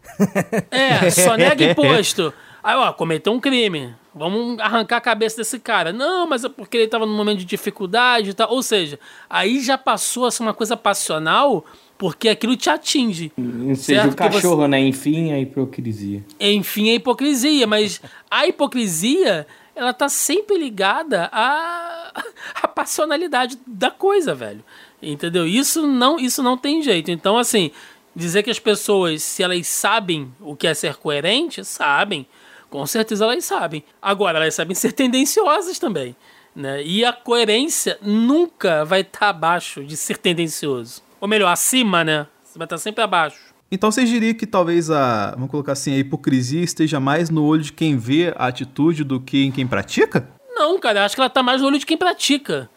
É, 0.72 1.08
só 1.10 1.36
nega 1.36 1.62
imposto. 1.70 2.34
Aí, 2.60 2.74
ó, 2.74 2.92
cometeu 2.92 3.32
um 3.32 3.38
crime. 3.38 3.94
Vamos 4.14 4.60
arrancar 4.60 4.98
a 4.98 5.00
cabeça 5.00 5.38
desse 5.38 5.58
cara. 5.58 5.92
Não, 5.92 6.26
mas 6.28 6.44
é 6.44 6.48
porque 6.48 6.76
ele 6.76 6.86
tava 6.88 7.04
num 7.04 7.16
momento 7.16 7.38
de 7.38 7.44
dificuldade 7.44 8.30
e 8.30 8.34
tal. 8.34 8.50
Ou 8.52 8.62
seja, 8.62 8.98
aí 9.28 9.60
já 9.60 9.76
passou 9.76 10.24
a 10.26 10.30
ser 10.30 10.42
uma 10.44 10.54
coisa 10.54 10.76
passional 10.76 11.64
porque 11.98 12.28
aquilo 12.28 12.56
te 12.56 12.70
atinge. 12.70 13.32
Ou 13.36 13.74
seja, 13.74 14.02
o 14.06 14.14
Que 14.14 14.22
você- 14.22 14.30
cachorro, 14.30 14.68
né? 14.68 14.78
Enfim, 14.80 15.32
a 15.32 15.38
hipocrisia. 15.40 16.24
Enfim, 16.38 16.90
a 16.90 16.94
hipocrisia. 16.94 17.66
Mas 17.66 18.00
a 18.30 18.46
hipocrisia, 18.46 19.46
ela 19.74 19.92
tá 19.92 20.08
sempre 20.08 20.56
ligada 20.58 21.28
à, 21.32 22.12
à 22.62 22.68
passionalidade 22.68 23.58
da 23.66 23.90
coisa, 23.90 24.34
velho. 24.34 24.62
Entendeu? 25.02 25.46
Isso 25.46 25.86
não, 25.86 26.18
isso 26.18 26.42
não 26.42 26.56
tem 26.56 26.82
jeito. 26.82 27.10
Então, 27.10 27.36
assim, 27.36 27.70
dizer 28.14 28.42
que 28.44 28.50
as 28.50 28.58
pessoas, 28.60 29.22
se 29.22 29.42
elas 29.42 29.66
sabem 29.66 30.32
o 30.40 30.54
que 30.54 30.66
é 30.68 30.74
ser 30.74 30.94
coerente, 30.96 31.64
sabem. 31.64 32.26
Com 32.74 32.84
certeza 32.86 33.24
elas 33.24 33.44
sabem. 33.44 33.84
Agora, 34.02 34.36
elas 34.40 34.52
sabem 34.52 34.74
ser 34.74 34.90
tendenciosas 34.90 35.78
também. 35.78 36.16
Né? 36.56 36.82
E 36.82 37.04
a 37.04 37.12
coerência 37.12 37.96
nunca 38.02 38.84
vai 38.84 39.02
estar 39.02 39.28
abaixo 39.28 39.84
de 39.84 39.96
ser 39.96 40.18
tendencioso. 40.18 41.00
Ou 41.20 41.28
melhor, 41.28 41.52
acima, 41.52 42.02
né? 42.02 42.26
Você 42.42 42.58
vai 42.58 42.66
estar 42.66 42.78
sempre 42.78 43.04
abaixo. 43.04 43.38
Então 43.70 43.92
vocês 43.92 44.08
diriam 44.08 44.34
que 44.34 44.44
talvez 44.44 44.90
a, 44.90 45.36
vamos 45.36 45.52
colocar 45.52 45.70
assim, 45.70 45.94
a 45.94 45.98
hipocrisia 45.98 46.64
esteja 46.64 46.98
mais 46.98 47.30
no 47.30 47.44
olho 47.44 47.62
de 47.62 47.72
quem 47.72 47.96
vê 47.96 48.34
a 48.36 48.48
atitude 48.48 49.04
do 49.04 49.20
que 49.20 49.44
em 49.44 49.52
quem 49.52 49.68
pratica? 49.68 50.28
Não, 50.50 50.76
cara, 50.80 50.98
eu 50.98 51.04
acho 51.04 51.14
que 51.14 51.20
ela 51.20 51.30
tá 51.30 51.44
mais 51.44 51.60
no 51.60 51.68
olho 51.68 51.78
de 51.78 51.86
quem 51.86 51.96
pratica. 51.96 52.68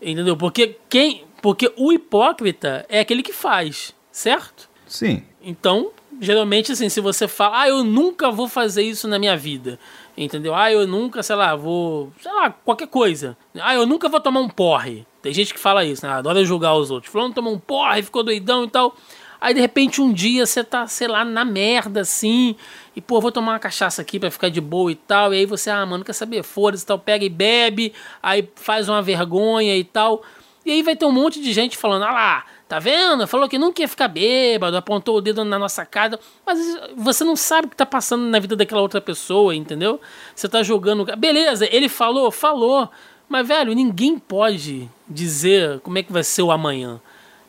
Entendeu? 0.00 0.34
Porque 0.34 0.78
quem. 0.88 1.26
Porque 1.42 1.70
o 1.76 1.92
hipócrita 1.92 2.86
é 2.88 3.00
aquele 3.00 3.22
que 3.22 3.34
faz, 3.34 3.94
certo? 4.10 4.70
Sim. 4.86 5.24
Então, 5.42 5.90
geralmente, 6.20 6.72
assim, 6.72 6.88
se 6.88 7.00
você 7.00 7.26
fala, 7.26 7.62
ah, 7.62 7.68
eu 7.68 7.84
nunca 7.84 8.30
vou 8.30 8.48
fazer 8.48 8.82
isso 8.82 9.08
na 9.08 9.18
minha 9.18 9.36
vida. 9.36 9.78
Entendeu? 10.16 10.54
Ah, 10.54 10.70
eu 10.70 10.86
nunca, 10.86 11.22
sei 11.22 11.36
lá, 11.36 11.56
vou. 11.56 12.12
Sei 12.20 12.30
lá, 12.32 12.50
qualquer 12.50 12.88
coisa. 12.88 13.36
Ah, 13.60 13.74
eu 13.74 13.86
nunca 13.86 14.08
vou 14.08 14.20
tomar 14.20 14.40
um 14.40 14.48
porre. 14.48 15.06
Tem 15.22 15.32
gente 15.32 15.54
que 15.54 15.60
fala 15.60 15.84
isso, 15.84 16.06
né? 16.06 16.12
Adora 16.12 16.44
julgar 16.44 16.74
os 16.74 16.90
outros. 16.90 17.10
Fulano 17.10 17.32
tomou 17.32 17.54
um 17.54 17.58
porre, 17.58 18.02
ficou 18.02 18.22
doidão 18.22 18.64
e 18.64 18.68
tal. 18.68 18.94
Aí, 19.40 19.54
de 19.54 19.60
repente, 19.60 20.00
um 20.00 20.12
dia 20.12 20.46
você 20.46 20.62
tá, 20.62 20.86
sei 20.86 21.08
lá, 21.08 21.24
na 21.24 21.44
merda, 21.44 22.02
assim. 22.02 22.54
E, 22.94 23.00
pô, 23.00 23.20
vou 23.20 23.32
tomar 23.32 23.52
uma 23.52 23.58
cachaça 23.58 24.02
aqui 24.02 24.20
pra 24.20 24.30
ficar 24.30 24.50
de 24.50 24.60
boa 24.60 24.92
e 24.92 24.94
tal. 24.94 25.32
E 25.32 25.38
aí 25.38 25.46
você, 25.46 25.70
ah, 25.70 25.84
mano, 25.84 26.04
quer 26.04 26.12
saber? 26.12 26.42
Foda-se 26.42 26.84
e 26.84 26.86
tal. 26.86 26.98
Pega 26.98 27.24
e 27.24 27.28
bebe. 27.30 27.92
Aí 28.22 28.48
faz 28.54 28.88
uma 28.88 29.00
vergonha 29.00 29.76
e 29.76 29.84
tal. 29.84 30.22
E 30.64 30.70
aí 30.70 30.82
vai 30.82 30.94
ter 30.94 31.06
um 31.06 31.12
monte 31.12 31.40
de 31.40 31.52
gente 31.52 31.76
falando, 31.76 32.04
ah 32.04 32.12
lá, 32.12 32.44
tá 32.72 32.78
vendo? 32.78 33.26
Falou 33.26 33.46
que 33.50 33.58
nunca 33.58 33.82
ia 33.82 33.88
ficar 33.88 34.08
bêbado, 34.08 34.74
apontou 34.78 35.18
o 35.18 35.20
dedo 35.20 35.44
na 35.44 35.58
nossa 35.58 35.84
cara. 35.84 36.18
Mas 36.46 36.58
você 36.96 37.22
não 37.22 37.36
sabe 37.36 37.66
o 37.66 37.70
que 37.70 37.76
tá 37.76 37.84
passando 37.84 38.22
na 38.24 38.38
vida 38.38 38.56
daquela 38.56 38.80
outra 38.80 38.98
pessoa, 38.98 39.54
entendeu? 39.54 40.00
Você 40.34 40.48
tá 40.48 40.62
jogando. 40.62 41.04
Beleza, 41.16 41.68
ele 41.70 41.86
falou, 41.90 42.30
falou. 42.30 42.88
Mas, 43.28 43.46
velho, 43.46 43.74
ninguém 43.74 44.18
pode 44.18 44.88
dizer 45.06 45.80
como 45.80 45.98
é 45.98 46.02
que 46.02 46.10
vai 46.10 46.24
ser 46.24 46.40
o 46.40 46.50
amanhã. 46.50 46.98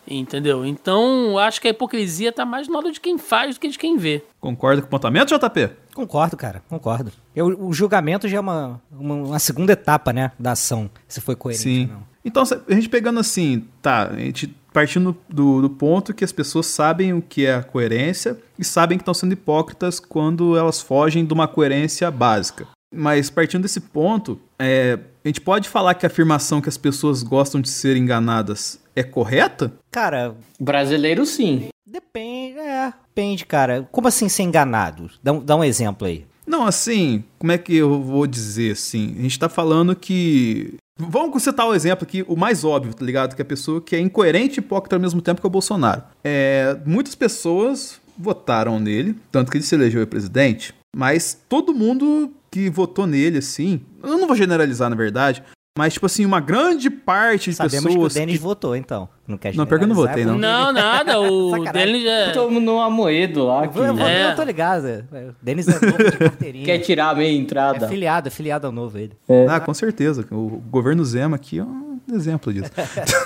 Entendeu? 0.05 0.65
Então, 0.65 1.37
acho 1.39 1.61
que 1.61 1.69
a 1.69 1.71
hipocrisia 1.71 2.29
tá 2.33 2.43
mais 2.45 2.67
no 2.67 2.73
lado 2.73 2.91
de 2.91 2.99
quem 2.99 3.17
faz 3.17 3.55
do 3.55 3.61
que 3.61 3.69
de 3.69 3.79
quem 3.79 3.95
vê. 3.95 4.21
Concorda 4.41 4.81
com 4.81 4.85
o 4.85 4.89
apontamento, 4.89 5.33
JP? 5.33 5.69
Concordo, 5.95 6.35
cara, 6.35 6.61
concordo. 6.67 7.13
Eu, 7.33 7.45
o 7.65 7.71
julgamento 7.71 8.27
já 8.27 8.35
é 8.35 8.39
uma, 8.41 8.81
uma, 8.91 9.15
uma 9.15 9.39
segunda 9.39 9.71
etapa, 9.71 10.11
né, 10.11 10.33
da 10.37 10.51
ação, 10.51 10.89
se 11.07 11.21
foi 11.21 11.37
coerente 11.37 11.63
Sim. 11.63 11.81
ou 11.83 11.87
não. 11.93 12.03
Então, 12.25 12.43
se- 12.45 12.59
a 12.67 12.73
gente 12.73 12.89
pegando 12.89 13.19
assim, 13.21 13.65
tá, 13.81 14.09
a 14.09 14.15
gente 14.17 14.53
partindo 14.73 15.15
do, 15.29 15.61
do 15.61 15.69
ponto 15.69 16.13
que 16.13 16.23
as 16.23 16.31
pessoas 16.31 16.65
sabem 16.65 17.13
o 17.13 17.21
que 17.21 17.45
é 17.45 17.55
a 17.55 17.63
coerência 17.63 18.37
e 18.57 18.65
sabem 18.65 18.97
que 18.97 19.03
estão 19.03 19.13
sendo 19.13 19.33
hipócritas 19.33 19.99
quando 19.99 20.57
elas 20.57 20.81
fogem 20.81 21.25
de 21.25 21.33
uma 21.33 21.47
coerência 21.47 22.09
básica. 22.09 22.67
Mas 22.93 23.29
partindo 23.29 23.61
desse 23.61 23.79
ponto, 23.79 24.39
é, 24.59 24.99
a 25.23 25.27
gente 25.27 25.41
pode 25.41 25.69
falar 25.69 25.93
que 25.93 26.05
a 26.05 26.07
afirmação 26.07 26.59
que 26.59 26.69
as 26.69 26.77
pessoas 26.77 27.23
gostam 27.23 27.61
de 27.61 27.69
ser 27.69 27.95
enganadas 27.95 28.79
é 28.95 29.03
correta? 29.03 29.71
Cara, 29.91 30.35
Brasileiro, 30.59 31.25
sim. 31.25 31.69
Depende, 31.85 32.59
é. 32.59 32.93
Depende, 33.07 33.45
cara. 33.45 33.87
Como 33.91 34.07
assim 34.07 34.27
ser 34.27 34.43
enganado? 34.43 35.09
Dá 35.21 35.31
um, 35.31 35.39
dá 35.43 35.55
um 35.55 35.63
exemplo 35.63 36.07
aí. 36.07 36.25
Não, 36.45 36.65
assim, 36.65 37.23
como 37.39 37.51
é 37.51 37.57
que 37.57 37.75
eu 37.75 38.01
vou 38.01 38.27
dizer 38.27 38.73
assim? 38.73 39.15
A 39.17 39.21
gente 39.21 39.39
tá 39.39 39.47
falando 39.47 39.95
que. 39.95 40.75
Vamos 40.99 41.41
citar 41.41 41.67
o 41.67 41.73
exemplo 41.73 42.03
aqui, 42.03 42.23
o 42.27 42.35
mais 42.35 42.63
óbvio, 42.63 42.93
tá 42.93 43.03
ligado? 43.03 43.35
Que 43.35 43.41
é 43.41 43.43
a 43.43 43.47
pessoa 43.47 43.81
que 43.81 43.95
é 43.95 43.99
incoerente 43.99 44.59
e 44.59 44.61
hipócrita 44.61 44.95
ao 44.95 45.01
mesmo 45.01 45.21
tempo 45.21 45.41
que 45.41 45.47
é 45.47 45.49
o 45.49 45.51
Bolsonaro. 45.51 46.03
É, 46.23 46.77
muitas 46.85 47.15
pessoas 47.15 47.99
votaram 48.17 48.79
nele, 48.79 49.17
tanto 49.31 49.51
que 49.51 49.57
ele 49.57 49.63
se 49.63 49.73
elegeu 49.73 50.05
presidente, 50.05 50.73
mas 50.95 51.37
todo 51.49 51.73
mundo 51.73 52.31
que 52.51 52.69
votou 52.69 53.07
nele, 53.07 53.39
assim, 53.39 53.81
eu 54.03 54.17
não 54.17 54.27
vou 54.27 54.35
generalizar 54.35 54.87
na 54.87 54.95
verdade, 54.95 55.43
mas, 55.75 55.93
tipo 55.93 56.05
assim, 56.05 56.23
uma 56.23 56.39
grande 56.39 56.89
parte 56.89 57.49
de 57.49 57.55
Sabemos 57.55 57.85
pessoas. 57.85 58.13
que 58.13 58.19
o 58.19 58.21
Denis 58.25 58.39
votou, 58.39 58.75
então. 58.75 59.09
Não 59.27 59.37
quer 59.37 59.55
Não, 59.55 59.65
pior 59.65 59.79
que 59.79 59.85
eu 59.85 59.87
não 59.87 59.95
votei, 59.95 60.23
não. 60.23 60.37
Não, 60.37 60.71
nada. 60.71 61.19
O. 61.19 61.51
Denis 61.73 62.05
é. 62.05 62.29
Todo 62.31 62.51
mundo 62.51 62.65
no 62.65 62.79
Amoedo 62.79 63.45
lá. 63.45 63.67
Que 63.67 63.79
Eu, 63.79 63.85
eu, 63.85 63.99
É. 63.99 64.31
eu 64.31 64.35
tô 64.35 64.43
ligado. 64.43 64.85
O 65.11 65.35
Denis 65.41 65.67
é 65.67 65.73
novo 65.83 65.97
de 66.11 66.17
carteirinha. 66.17 66.65
quer 66.65 66.77
tirar 66.79 67.09
a 67.09 67.15
meia 67.15 67.31
É 67.31 67.35
entrada. 67.35 67.87
filiado, 67.87 68.27
é 68.27 68.31
filiado 68.31 68.67
ao 68.67 68.73
novo 68.73 68.97
ele. 68.99 69.13
Ah, 69.49 69.59
com 69.59 69.73
certeza. 69.73 70.23
O 70.31 70.61
governo 70.69 71.03
Zema 71.03 71.37
aqui 71.37 71.57
é 71.57 71.63
um 71.63 71.97
exemplo 72.13 72.53
disso. 72.53 72.69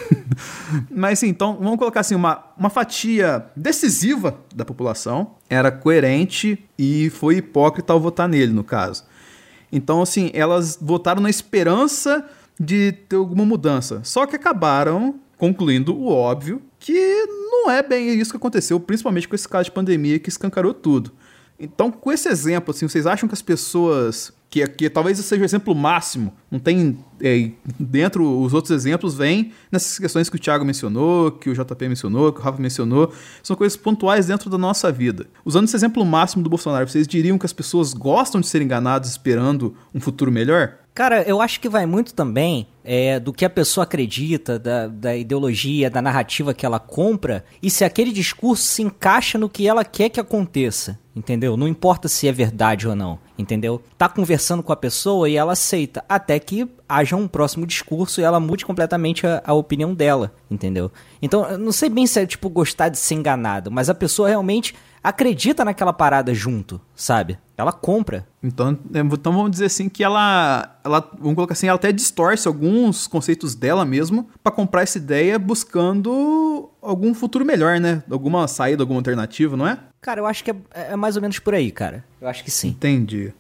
Mas 0.89 1.19
sim, 1.19 1.27
então 1.27 1.57
vamos 1.59 1.77
colocar 1.77 1.99
assim, 2.01 2.15
uma, 2.15 2.43
uma 2.57 2.69
fatia 2.69 3.45
decisiva 3.55 4.37
da 4.55 4.63
população 4.63 5.31
era 5.49 5.71
coerente 5.71 6.63
e 6.77 7.09
foi 7.09 7.37
hipócrita 7.37 7.91
ao 7.91 7.99
votar 7.99 8.27
nele, 8.29 8.53
no 8.53 8.63
caso. 8.63 9.03
Então, 9.71 10.01
assim, 10.01 10.31
elas 10.33 10.77
votaram 10.81 11.21
na 11.21 11.29
esperança 11.29 12.25
de 12.60 12.91
ter 12.91 13.16
alguma 13.16 13.45
mudança. 13.45 14.01
Só 14.03 14.26
que 14.26 14.36
acabaram 14.36 15.20
concluindo 15.38 15.95
o 15.95 16.08
óbvio 16.08 16.62
que 16.80 17.26
não 17.28 17.70
é 17.70 17.84
bem 17.84 18.20
isso 18.20 18.32
que 18.32 18.38
aconteceu, 18.38 18.80
principalmente 18.80 19.28
com 19.28 19.36
esse 19.36 19.47
caso 19.47 19.66
de 19.66 19.72
pandemia 19.72 20.20
que 20.20 20.30
escancarou 20.30 20.74
tudo. 20.74 21.12
Então, 21.60 21.91
com 21.91 22.12
esse 22.12 22.30
exemplo, 22.30 22.72
assim, 22.72 22.88
vocês 22.88 23.08
acham 23.08 23.28
que 23.28 23.34
as 23.34 23.41
pessoas. 23.41 24.32
Que, 24.49 24.65
que 24.65 24.89
talvez 24.89 25.17
seja 25.17 25.41
o 25.41 25.45
exemplo 25.45 25.75
máximo, 25.75 26.33
não 26.49 26.57
tem. 26.57 26.97
é, 27.21 27.51
dentro, 27.77 28.39
os 28.39 28.53
outros 28.53 28.71
exemplos 28.71 29.13
vêm 29.13 29.51
nessas 29.69 29.99
questões 29.99 30.29
que 30.29 30.37
o 30.37 30.39
Thiago 30.39 30.63
mencionou, 30.63 31.31
que 31.31 31.49
o 31.49 31.53
JP 31.53 31.89
mencionou, 31.89 32.31
que 32.31 32.39
o 32.39 32.43
Rafa 32.43 32.61
mencionou, 32.61 33.11
são 33.43 33.57
coisas 33.57 33.77
pontuais 33.77 34.27
dentro 34.27 34.49
da 34.49 34.57
nossa 34.57 34.89
vida. 34.89 35.27
Usando 35.43 35.65
esse 35.65 35.75
exemplo 35.75 36.05
máximo 36.05 36.43
do 36.43 36.49
Bolsonaro, 36.49 36.87
vocês 36.87 37.05
diriam 37.05 37.37
que 37.37 37.45
as 37.45 37.51
pessoas 37.51 37.93
gostam 37.93 38.39
de 38.39 38.47
ser 38.47 38.61
enganadas 38.61 39.09
esperando 39.09 39.75
um 39.93 39.99
futuro 39.99 40.31
melhor? 40.31 40.77
Cara, 40.97 41.21
eu 41.21 41.39
acho 41.39 41.59
que 41.59 41.69
vai 41.69 41.85
muito 41.85 42.11
também 42.11 42.67
é, 42.83 43.19
do 43.19 43.31
que 43.31 43.45
a 43.45 43.49
pessoa 43.51 43.83
acredita, 43.83 44.57
da, 44.57 44.87
da 44.87 45.15
ideologia, 45.15 45.91
da 45.91 46.01
narrativa 46.01 46.55
que 46.55 46.65
ela 46.65 46.79
compra, 46.79 47.45
e 47.61 47.69
se 47.69 47.83
aquele 47.83 48.11
discurso 48.11 48.63
se 48.63 48.81
encaixa 48.81 49.37
no 49.37 49.47
que 49.47 49.67
ela 49.67 49.85
quer 49.85 50.09
que 50.09 50.19
aconteça, 50.19 50.97
entendeu? 51.15 51.55
Não 51.55 51.67
importa 51.67 52.07
se 52.07 52.27
é 52.27 52.31
verdade 52.31 52.87
ou 52.87 52.95
não, 52.95 53.19
entendeu? 53.38 53.81
Tá 53.97 54.09
conversando 54.09 54.63
com 54.63 54.73
a 54.73 54.75
pessoa 54.75 55.29
e 55.29 55.35
ela 55.35 55.53
aceita, 55.53 56.03
até 56.07 56.39
que 56.39 56.67
haja 56.88 57.15
um 57.15 57.27
próximo 57.27 57.65
discurso 57.65 58.19
e 58.19 58.23
ela 58.23 58.39
mude 58.39 58.65
completamente 58.65 59.27
a, 59.27 59.41
a 59.45 59.53
opinião 59.53 59.93
dela, 59.93 60.33
entendeu? 60.49 60.91
Então, 61.21 61.45
eu 61.45 61.57
não 61.57 61.71
sei 61.71 61.89
bem 61.89 62.07
se 62.07 62.19
é, 62.19 62.25
tipo, 62.25 62.49
gostar 62.49 62.89
de 62.89 62.97
ser 62.97 63.15
enganado, 63.15 63.71
mas 63.71 63.89
a 63.89 63.95
pessoa 63.95 64.29
realmente 64.29 64.73
acredita 65.08 65.64
naquela 65.64 65.93
parada 65.93 66.34
junto, 66.34 66.82
sabe? 66.93 67.39
Ela 67.58 67.72
compra. 67.72 68.28
Então, 68.43 68.78
é, 68.93 68.99
então 68.99 69.32
vamos 69.32 69.51
dizer 69.51 69.66
assim 69.66 69.88
que 69.88 70.03
ela, 70.03 70.78
ela, 70.84 70.99
vamos 71.18 71.36
colocar 71.36 71.53
assim, 71.53 71.68
ela 71.68 71.78
até 71.78 71.91
distorce 71.93 72.47
alguns 72.47 73.08
conceitos 73.08 73.55
dela 73.55 73.86
mesmo 73.86 74.30
pra 74.43 74.51
comprar 74.51 74.84
essa 74.84 74.97
ideia 74.97 75.39
buscando 75.39 76.70
algum 76.82 77.14
futuro 77.14 77.45
melhor, 77.45 77.80
né? 77.80 78.03
Alguma 78.12 78.47
saída, 78.49 78.84
alguma 78.84 78.99
alternativa, 78.99 79.55
não 79.55 79.66
é? 79.66 79.80
Cara, 80.01 80.20
eu 80.20 80.26
acho 80.26 80.43
que 80.43 80.51
é, 80.51 80.55
é 80.74 80.95
mais 80.97 81.16
ou 81.16 81.22
menos 81.22 81.39
por 81.39 81.55
aí, 81.55 81.72
cara. 81.72 82.03
Eu 82.20 82.28
acho 82.28 82.43
que 82.43 82.51
sim. 82.51 82.70
Entendi. 82.70 83.34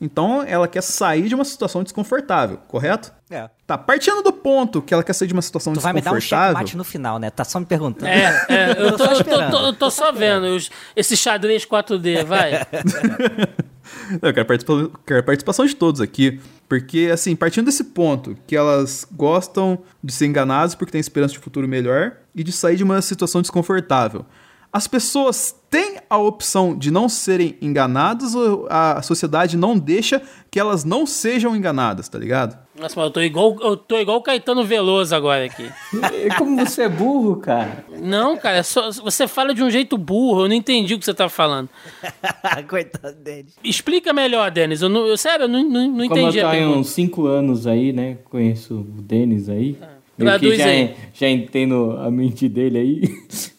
Então 0.00 0.42
ela 0.42 0.66
quer 0.66 0.82
sair 0.82 1.28
de 1.28 1.34
uma 1.34 1.44
situação 1.44 1.82
desconfortável, 1.82 2.58
correto? 2.66 3.12
É. 3.30 3.50
Tá, 3.70 3.78
partindo 3.78 4.20
do 4.20 4.32
ponto 4.32 4.82
que 4.82 4.92
ela 4.92 5.04
quer 5.04 5.12
sair 5.12 5.28
de 5.28 5.32
uma 5.32 5.42
situação 5.42 5.72
Tu 5.72 5.78
vai 5.78 5.92
me 5.92 6.00
dar 6.00 6.10
um 6.10 6.14
desconfortável. 6.14 6.54
checkmate 6.56 6.76
no 6.76 6.82
final, 6.82 7.20
né? 7.20 7.30
Tá 7.30 7.44
só 7.44 7.60
me 7.60 7.66
perguntando. 7.66 8.08
É, 8.10 8.46
é, 8.48 8.70
eu, 8.82 8.96
tô, 8.96 9.04
tô 9.06 9.12
eu 9.12 9.24
tô, 9.24 9.50
tô- 9.50 9.66
eu 9.66 9.72
tô 9.74 9.90
só 9.92 10.10
vendo 10.10 10.56
os, 10.56 10.68
esse 10.96 11.16
xadrez 11.16 11.64
4D, 11.64 12.24
vai. 12.24 12.66
Eu 14.22 14.32
quero, 14.34 14.46
participa- 14.46 14.90
quero 15.06 15.20
a 15.20 15.22
participação 15.22 15.64
de 15.64 15.74
todos 15.76 16.00
aqui. 16.00 16.40
Porque, 16.68 17.10
assim, 17.12 17.34
partindo 17.36 17.66
desse 17.66 17.84
ponto, 17.84 18.36
que 18.46 18.56
elas 18.56 19.06
gostam 19.12 19.78
de 20.02 20.12
ser 20.12 20.26
enganadas 20.26 20.74
porque 20.74 20.90
têm 20.92 21.00
esperança 21.00 21.34
de 21.34 21.38
futuro 21.40 21.66
melhor 21.68 22.12
e 22.34 22.42
de 22.44 22.50
sair 22.52 22.76
de 22.76 22.82
uma 22.84 23.00
situação 23.02 23.40
desconfortável. 23.40 24.24
As 24.72 24.86
pessoas 24.86 25.54
têm 25.68 25.96
a 26.08 26.16
opção 26.16 26.76
de 26.78 26.90
não 26.92 27.08
serem 27.08 27.56
enganadas 27.60 28.36
ou 28.36 28.68
a 28.70 29.02
sociedade 29.02 29.56
não 29.56 29.76
deixa 29.76 30.22
que 30.50 30.60
elas 30.60 30.84
não 30.84 31.04
sejam 31.06 31.56
enganadas, 31.56 32.08
tá 32.08 32.18
ligado? 32.18 32.56
Nossa, 32.80 32.94
mas 32.96 33.04
eu 33.04 33.10
tô 33.10 33.20
igual, 33.20 33.56
eu 33.60 33.76
tô 33.76 33.98
igual 33.98 34.16
o 34.18 34.22
Caetano 34.22 34.64
Veloso 34.64 35.14
agora 35.14 35.44
aqui. 35.44 35.70
E 36.14 36.34
Como 36.38 36.56
você 36.56 36.82
é 36.84 36.88
burro, 36.88 37.36
cara. 37.36 37.84
Não, 38.00 38.36
cara, 38.38 38.58
é 38.58 38.62
só- 38.62 38.90
você 38.90 39.28
fala 39.28 39.54
de 39.54 39.62
um 39.62 39.70
jeito 39.70 39.98
burro, 39.98 40.44
eu 40.44 40.48
não 40.48 40.54
entendi 40.54 40.94
o 40.94 40.98
que 40.98 41.04
você 41.04 41.12
tá 41.12 41.28
falando. 41.28 41.68
Coitado 42.68 43.14
dele. 43.16 43.48
Explica 43.62 44.12
melhor, 44.12 44.50
Denis. 44.50 44.80
Eu, 44.80 44.88
não, 44.88 45.06
eu 45.06 45.16
sério, 45.18 45.44
eu 45.44 45.48
não, 45.48 45.62
não, 45.62 45.88
não 45.88 45.90
Como 45.90 46.02
eu 46.02 46.28
entendi 46.28 46.40
tô 46.40 46.46
há 46.46 46.52
uns 46.78 46.88
5 46.88 47.26
anos 47.26 47.66
aí, 47.66 47.92
né? 47.92 48.16
Conheço 48.24 48.74
o 48.80 49.02
Denis 49.02 49.48
aí. 49.48 49.74
Que 50.16 50.24
Traduz 50.24 50.58
já, 50.58 50.64
aí. 50.66 50.94
já 51.12 51.28
entendo 51.28 51.96
a 51.98 52.10
mente 52.10 52.48
dele 52.48 52.78
aí. 52.78 53.50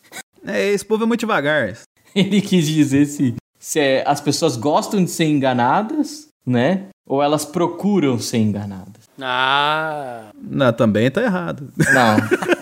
É, 0.46 0.70
esse 0.72 0.84
povo 0.84 1.04
é 1.04 1.06
muito 1.08 1.20
devagar. 1.22 1.78
Ele 2.16 2.42
quis 2.42 2.68
dizer 2.68 3.06
se, 3.06 3.36
se 3.60 3.80
é- 3.80 4.04
as 4.08 4.20
pessoas 4.20 4.58
gostam 4.58 5.04
de 5.04 5.10
ser 5.12 5.26
enganadas, 5.26 6.30
né? 6.46 6.86
Ou 7.08 7.22
elas 7.22 7.46
procuram 7.46 8.18
ser 8.20 8.38
enganadas. 8.38 9.01
Ah, 9.26 10.32
Não, 10.42 10.72
também 10.74 11.10
tá 11.12 11.22
errado. 11.22 11.70
Não. 11.78 12.18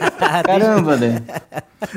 Caramba, 0.43 0.97
né? 0.97 1.24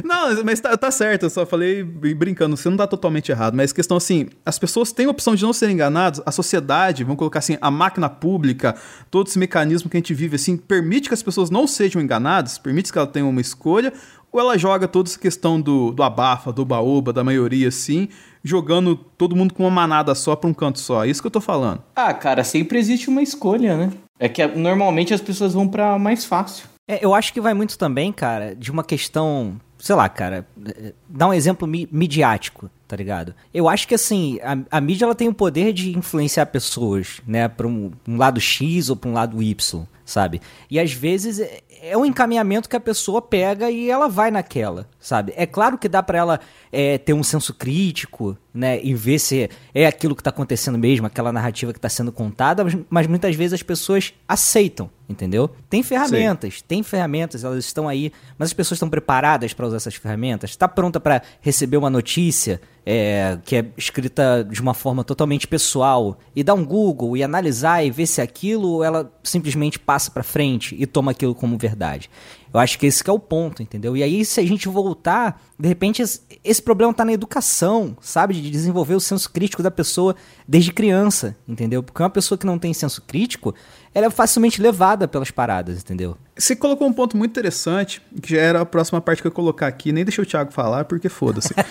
Não, 0.04 0.44
mas 0.44 0.60
tá, 0.60 0.76
tá 0.76 0.90
certo, 0.90 1.24
eu 1.24 1.30
só 1.30 1.44
falei 1.44 1.82
brin- 1.82 2.14
brincando, 2.14 2.56
você 2.56 2.68
não 2.70 2.76
tá 2.76 2.86
totalmente 2.86 3.30
errado, 3.32 3.54
mas 3.54 3.72
questão 3.72 3.96
assim, 3.96 4.28
as 4.46 4.58
pessoas 4.58 4.92
têm 4.92 5.06
a 5.06 5.10
opção 5.10 5.34
de 5.34 5.42
não 5.42 5.52
serem 5.52 5.74
enganadas, 5.74 6.22
a 6.24 6.30
sociedade, 6.30 7.02
vamos 7.04 7.18
colocar 7.18 7.40
assim, 7.40 7.58
a 7.60 7.70
máquina 7.70 8.08
pública, 8.08 8.76
todo 9.10 9.26
esse 9.26 9.38
mecanismo 9.38 9.90
que 9.90 9.96
a 9.96 10.00
gente 10.00 10.14
vive 10.14 10.36
assim, 10.36 10.56
permite 10.56 11.08
que 11.08 11.14
as 11.14 11.22
pessoas 11.22 11.50
não 11.50 11.66
sejam 11.66 12.00
enganadas, 12.00 12.58
permite 12.58 12.92
que 12.92 12.98
ela 12.98 13.06
tenha 13.06 13.26
uma 13.26 13.40
escolha, 13.40 13.92
ou 14.30 14.40
ela 14.40 14.56
joga 14.56 14.88
toda 14.88 15.08
essa 15.10 15.18
questão 15.18 15.60
do, 15.60 15.90
do 15.92 16.02
abafa, 16.02 16.52
do 16.52 16.64
baúba, 16.64 17.12
da 17.12 17.22
maioria 17.24 17.68
assim, 17.68 18.08
jogando 18.42 18.96
todo 18.96 19.36
mundo 19.36 19.52
com 19.52 19.64
uma 19.64 19.70
manada 19.70 20.14
só 20.14 20.34
pra 20.34 20.48
um 20.48 20.54
canto 20.54 20.78
só, 20.80 21.04
é 21.04 21.08
isso 21.08 21.20
que 21.20 21.26
eu 21.26 21.30
tô 21.30 21.40
falando. 21.40 21.82
Ah, 21.94 22.14
cara, 22.14 22.42
sempre 22.44 22.78
existe 22.78 23.08
uma 23.10 23.22
escolha, 23.22 23.76
né? 23.76 23.90
É 24.24 24.28
que 24.28 24.46
normalmente 24.46 25.12
as 25.12 25.20
pessoas 25.20 25.52
vão 25.52 25.66
pra 25.66 25.98
mais 25.98 26.24
fácil. 26.24 26.66
É, 26.86 27.04
eu 27.04 27.12
acho 27.12 27.32
que 27.32 27.40
vai 27.40 27.54
muito 27.54 27.76
também, 27.76 28.12
cara, 28.12 28.54
de 28.54 28.70
uma 28.70 28.84
questão. 28.84 29.60
Sei 29.78 29.96
lá, 29.96 30.08
cara. 30.08 30.46
eh, 30.64 30.92
Dá 31.08 31.26
um 31.26 31.34
exemplo 31.34 31.66
mi- 31.66 31.88
midiático, 31.90 32.70
tá 32.86 32.94
ligado? 32.94 33.34
Eu 33.52 33.68
acho 33.68 33.88
que, 33.88 33.94
assim, 33.96 34.38
a, 34.42 34.76
a 34.78 34.80
mídia 34.80 35.06
ela 35.06 35.14
tem 35.14 35.26
o 35.28 35.34
poder 35.34 35.72
de 35.72 35.96
influenciar 35.98 36.46
pessoas, 36.46 37.20
né, 37.26 37.48
pra 37.48 37.66
um, 37.66 37.90
um 38.06 38.16
lado 38.16 38.40
X 38.40 38.90
ou 38.90 38.94
pra 38.96 39.10
um 39.10 39.12
lado 39.12 39.42
Y, 39.42 39.82
sabe? 40.04 40.40
E 40.70 40.78
às 40.78 40.92
vezes 40.92 41.40
é, 41.82 41.96
um 41.96 42.04
encaminhamento 42.04 42.68
que 42.68 42.76
a 42.76 42.80
pessoa 42.80 43.20
pega 43.20 43.68
e 43.68 43.90
ela 43.90 44.08
vai 44.08 44.30
naquela, 44.30 44.86
sabe? 45.00 45.32
É 45.36 45.44
claro 45.44 45.76
que 45.76 45.88
dá 45.88 46.00
pra 46.00 46.16
ela 46.16 46.40
é, 46.70 46.96
ter 46.96 47.12
um 47.12 47.24
senso 47.24 47.52
crítico, 47.52 48.38
né, 48.54 48.80
e 48.84 48.94
ver 48.94 49.18
se 49.18 49.50
é 49.74 49.86
aquilo 49.86 50.14
que 50.14 50.22
tá 50.22 50.30
acontecendo 50.30 50.78
mesmo, 50.78 51.06
aquela 51.06 51.32
narrativa 51.32 51.72
que 51.72 51.80
tá 51.80 51.88
sendo 51.88 52.12
contada, 52.12 52.62
mas, 52.62 52.76
mas 52.88 53.06
muitas 53.08 53.34
vezes 53.34 53.54
as 53.54 53.62
pessoas 53.64 54.14
aceitam, 54.28 54.88
entendeu? 55.08 55.50
Tem 55.68 55.82
ferramentas, 55.82 56.62
tem 56.62 56.84
ferramentas, 56.84 57.42
elas 57.42 57.64
estão 57.64 57.88
aí, 57.88 58.12
mas 58.38 58.50
as 58.50 58.52
pessoas 58.52 58.76
estão 58.76 58.88
preparadas 58.88 59.52
para 59.52 59.66
usar 59.66 59.78
essas 59.78 59.96
ferramentas? 59.96 60.50
Está 60.50 60.68
pronta 60.68 61.00
para 61.00 61.20
receber 61.40 61.78
uma 61.78 61.90
notícia 61.90 62.60
é, 62.84 63.38
que 63.44 63.56
é 63.56 63.66
escrita 63.76 64.46
de 64.48 64.60
uma 64.60 64.74
forma 64.74 65.04
totalmente 65.04 65.46
pessoal 65.46 66.18
e 66.34 66.42
dar 66.42 66.54
um 66.54 66.64
Google 66.64 67.16
e 67.16 67.22
analisar 67.22 67.84
e 67.84 67.90
ver 67.90 68.06
se 68.06 68.20
aquilo 68.20 68.82
ela 68.82 69.12
simplesmente 69.22 69.78
passa 69.78 70.10
para 70.10 70.22
frente 70.22 70.76
e 70.78 70.86
toma 70.86 71.12
aquilo 71.12 71.34
como 71.34 71.56
verdade? 71.56 72.10
Eu 72.52 72.60
acho 72.60 72.78
que 72.78 72.84
esse 72.84 73.02
que 73.02 73.08
é 73.08 73.12
o 73.12 73.18
ponto, 73.18 73.62
entendeu? 73.62 73.96
E 73.96 74.02
aí, 74.02 74.24
se 74.26 74.38
a 74.38 74.44
gente 74.44 74.68
voltar, 74.68 75.40
de 75.58 75.66
repente, 75.66 76.02
esse 76.44 76.60
problema 76.60 76.92
tá 76.92 77.02
na 77.02 77.12
educação, 77.12 77.96
sabe? 77.98 78.34
De 78.34 78.50
desenvolver 78.50 78.94
o 78.94 79.00
senso 79.00 79.30
crítico 79.30 79.62
da 79.62 79.70
pessoa 79.70 80.14
desde 80.46 80.70
criança, 80.70 81.34
entendeu? 81.48 81.82
Porque 81.82 82.02
uma 82.02 82.10
pessoa 82.10 82.36
que 82.36 82.44
não 82.44 82.58
tem 82.58 82.74
senso 82.74 83.00
crítico, 83.02 83.54
ela 83.94 84.06
é 84.06 84.10
facilmente 84.10 84.60
levada 84.60 85.08
pelas 85.08 85.30
paradas, 85.30 85.80
entendeu? 85.80 86.18
Você 86.36 86.56
colocou 86.56 86.88
um 86.88 86.92
ponto 86.92 87.16
muito 87.16 87.30
interessante, 87.30 88.00
que 88.22 88.34
já 88.34 88.40
era 88.40 88.60
a 88.62 88.66
próxima 88.66 89.00
parte 89.00 89.20
que 89.20 89.26
eu 89.26 89.30
ia 89.30 89.34
colocar 89.34 89.66
aqui, 89.66 89.92
nem 89.92 90.04
deixei 90.04 90.24
o 90.24 90.26
Thiago 90.26 90.50
falar, 90.50 90.84
porque 90.86 91.08
foda-se. 91.08 91.54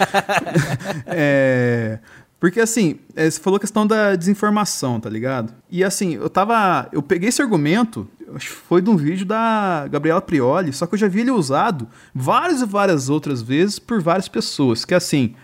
É, 1.08 2.00
Porque 2.40 2.60
assim, 2.60 3.00
é, 3.16 3.30
você 3.30 3.40
falou 3.40 3.58
a 3.58 3.60
questão 3.60 3.86
da 3.86 4.16
desinformação, 4.16 5.00
tá 5.00 5.10
ligado? 5.10 5.54
E 5.70 5.84
assim, 5.84 6.16
eu 6.16 6.30
tava. 6.30 6.90
Eu 6.92 7.02
peguei 7.02 7.30
esse 7.30 7.42
argumento, 7.42 8.08
acho 8.34 8.48
que 8.48 8.54
foi 8.54 8.82
de 8.82 8.90
um 8.90 8.98
vídeo 8.98 9.26
da 9.26 9.88
Gabriela 9.88 10.22
Prioli, 10.22 10.74
só 10.74 10.88
que 10.88 10.96
eu 10.96 11.00
já 11.00 11.08
vi 11.08 11.22
ele 11.22 11.32
usado 11.32 11.88
várias 12.14 12.62
e 12.62 12.66
várias 12.66 13.10
outras 13.10 13.42
vezes 13.42 13.78
por 13.78 14.02
várias 14.02 14.28
pessoas. 14.28 14.86
Que 14.86 14.96
assim, 14.96 15.36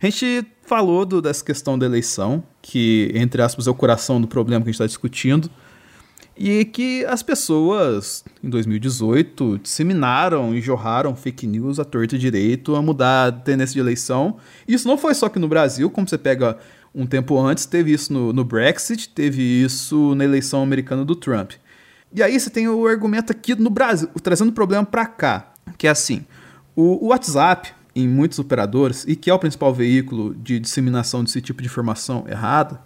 a 0.00 0.04
gente 0.06 0.46
falou 0.62 1.06
do, 1.06 1.22
dessa 1.22 1.44
questão 1.44 1.78
da 1.78 1.86
eleição, 1.86 2.42
que, 2.60 3.10
entre 3.14 3.40
aspas, 3.40 3.66
é 3.66 3.70
o 3.70 3.74
coração 3.74 4.20
do 4.20 4.28
problema 4.28 4.62
que 4.62 4.68
a 4.68 4.72
gente 4.72 4.76
está 4.76 4.86
discutindo 4.86 5.50
e 6.36 6.64
que 6.64 7.04
as 7.04 7.22
pessoas, 7.22 8.24
em 8.42 8.48
2018, 8.48 9.60
disseminaram 9.62 10.54
e 10.54 10.60
jorraram 10.60 11.14
fake 11.14 11.46
news 11.46 11.78
a 11.78 11.84
torto 11.84 12.16
e 12.16 12.18
direito 12.18 12.74
a 12.74 12.82
mudar 12.82 13.28
a 13.28 13.32
tendência 13.32 13.74
de 13.74 13.80
eleição. 13.80 14.36
Isso 14.66 14.88
não 14.88 14.96
foi 14.96 15.14
só 15.14 15.26
aqui 15.26 15.38
no 15.38 15.48
Brasil, 15.48 15.90
como 15.90 16.08
você 16.08 16.16
pega 16.16 16.58
um 16.94 17.06
tempo 17.06 17.38
antes, 17.38 17.66
teve 17.66 17.92
isso 17.92 18.12
no, 18.12 18.32
no 18.32 18.44
Brexit, 18.44 19.08
teve 19.08 19.42
isso 19.42 20.14
na 20.14 20.24
eleição 20.24 20.62
americana 20.62 21.04
do 21.04 21.14
Trump. 21.14 21.52
E 22.14 22.22
aí 22.22 22.38
você 22.38 22.50
tem 22.50 22.68
o 22.68 22.86
argumento 22.86 23.32
aqui 23.32 23.54
no 23.54 23.70
Brasil, 23.70 24.08
trazendo 24.22 24.50
o 24.50 24.52
problema 24.52 24.84
para 24.84 25.06
cá, 25.06 25.52
que 25.78 25.86
é 25.86 25.90
assim, 25.90 26.24
o, 26.76 27.06
o 27.06 27.08
WhatsApp, 27.08 27.72
em 27.94 28.08
muitos 28.08 28.38
operadores, 28.38 29.04
e 29.06 29.16
que 29.16 29.30
é 29.30 29.34
o 29.34 29.38
principal 29.38 29.72
veículo 29.72 30.34
de 30.34 30.58
disseminação 30.58 31.22
desse 31.22 31.40
tipo 31.40 31.62
de 31.62 31.68
informação 31.68 32.24
errada, 32.28 32.80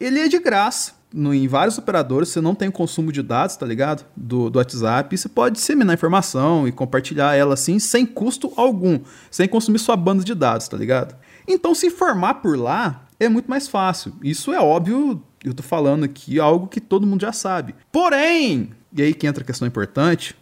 ele 0.00 0.20
é 0.20 0.28
de 0.28 0.38
graça 0.38 0.97
no, 1.12 1.32
em 1.32 1.48
vários 1.48 1.78
operadores 1.78 2.28
você 2.28 2.40
não 2.40 2.54
tem 2.54 2.70
consumo 2.70 3.10
de 3.10 3.22
dados, 3.22 3.56
tá 3.56 3.66
ligado? 3.66 4.04
Do, 4.16 4.50
do 4.50 4.58
WhatsApp, 4.58 5.14
e 5.14 5.18
você 5.18 5.28
pode 5.28 5.56
disseminar 5.56 5.94
informação 5.94 6.68
e 6.68 6.72
compartilhar 6.72 7.34
ela 7.34 7.54
assim 7.54 7.78
sem 7.78 8.04
custo 8.04 8.52
algum, 8.56 9.00
sem 9.30 9.48
consumir 9.48 9.78
sua 9.78 9.96
banda 9.96 10.22
de 10.22 10.34
dados, 10.34 10.68
tá 10.68 10.76
ligado? 10.76 11.14
Então 11.46 11.74
se 11.74 11.86
informar 11.86 12.34
por 12.34 12.58
lá 12.58 13.06
é 13.18 13.28
muito 13.28 13.48
mais 13.48 13.66
fácil. 13.66 14.12
Isso 14.22 14.52
é 14.52 14.60
óbvio, 14.60 15.22
eu 15.44 15.54
tô 15.54 15.62
falando 15.62 16.04
aqui 16.04 16.38
algo 16.38 16.68
que 16.68 16.80
todo 16.80 17.06
mundo 17.06 17.22
já 17.22 17.32
sabe. 17.32 17.74
Porém, 17.90 18.70
e 18.92 19.02
aí 19.02 19.14
que 19.14 19.26
entra 19.26 19.42
a 19.42 19.46
questão 19.46 19.66
importante, 19.66 20.36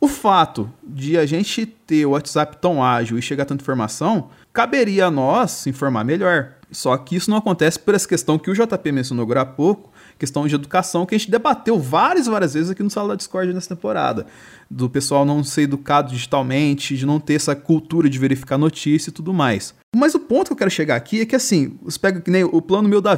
o 0.00 0.06
fato 0.06 0.70
de 0.82 1.18
a 1.18 1.26
gente 1.26 1.66
ter 1.66 2.06
o 2.06 2.10
WhatsApp 2.10 2.58
tão 2.60 2.82
ágil 2.82 3.18
e 3.18 3.22
chegar 3.22 3.44
tanta 3.44 3.62
informação, 3.62 4.30
caberia 4.52 5.06
a 5.06 5.10
nós 5.10 5.66
informar 5.66 6.04
melhor. 6.04 6.54
Só 6.70 6.96
que 6.96 7.16
isso 7.16 7.30
não 7.30 7.38
acontece 7.38 7.78
por 7.78 7.94
essa 7.94 8.06
questão 8.06 8.38
que 8.38 8.50
o 8.50 8.54
JP 8.54 8.92
mencionou 8.92 9.24
agora 9.24 9.40
há 9.40 9.46
pouco, 9.46 9.90
questão 10.18 10.46
de 10.46 10.54
educação, 10.54 11.06
que 11.06 11.14
a 11.14 11.18
gente 11.18 11.30
debateu 11.30 11.78
várias 11.78 12.26
várias 12.26 12.54
vezes 12.54 12.70
aqui 12.70 12.82
no 12.82 12.90
Sala 12.90 13.10
da 13.10 13.14
Discord 13.14 13.52
nessa 13.52 13.74
temporada. 13.74 14.26
Do 14.70 14.90
pessoal 14.90 15.24
não 15.24 15.44
ser 15.44 15.62
educado 15.62 16.10
digitalmente, 16.10 16.96
de 16.96 17.06
não 17.06 17.20
ter 17.20 17.34
essa 17.34 17.54
cultura 17.54 18.10
de 18.10 18.18
verificar 18.18 18.58
notícia 18.58 19.10
e 19.10 19.12
tudo 19.12 19.32
mais. 19.32 19.74
Mas 19.94 20.14
o 20.14 20.20
ponto 20.20 20.48
que 20.48 20.52
eu 20.52 20.56
quero 20.56 20.70
chegar 20.70 20.96
aqui 20.96 21.20
é 21.20 21.26
que 21.26 21.36
assim, 21.36 21.78
você 21.82 21.98
pega 21.98 22.20
que 22.20 22.30
nem 22.30 22.44
o 22.44 22.60
plano 22.60 22.88
meu 22.88 23.00
da 23.00 23.16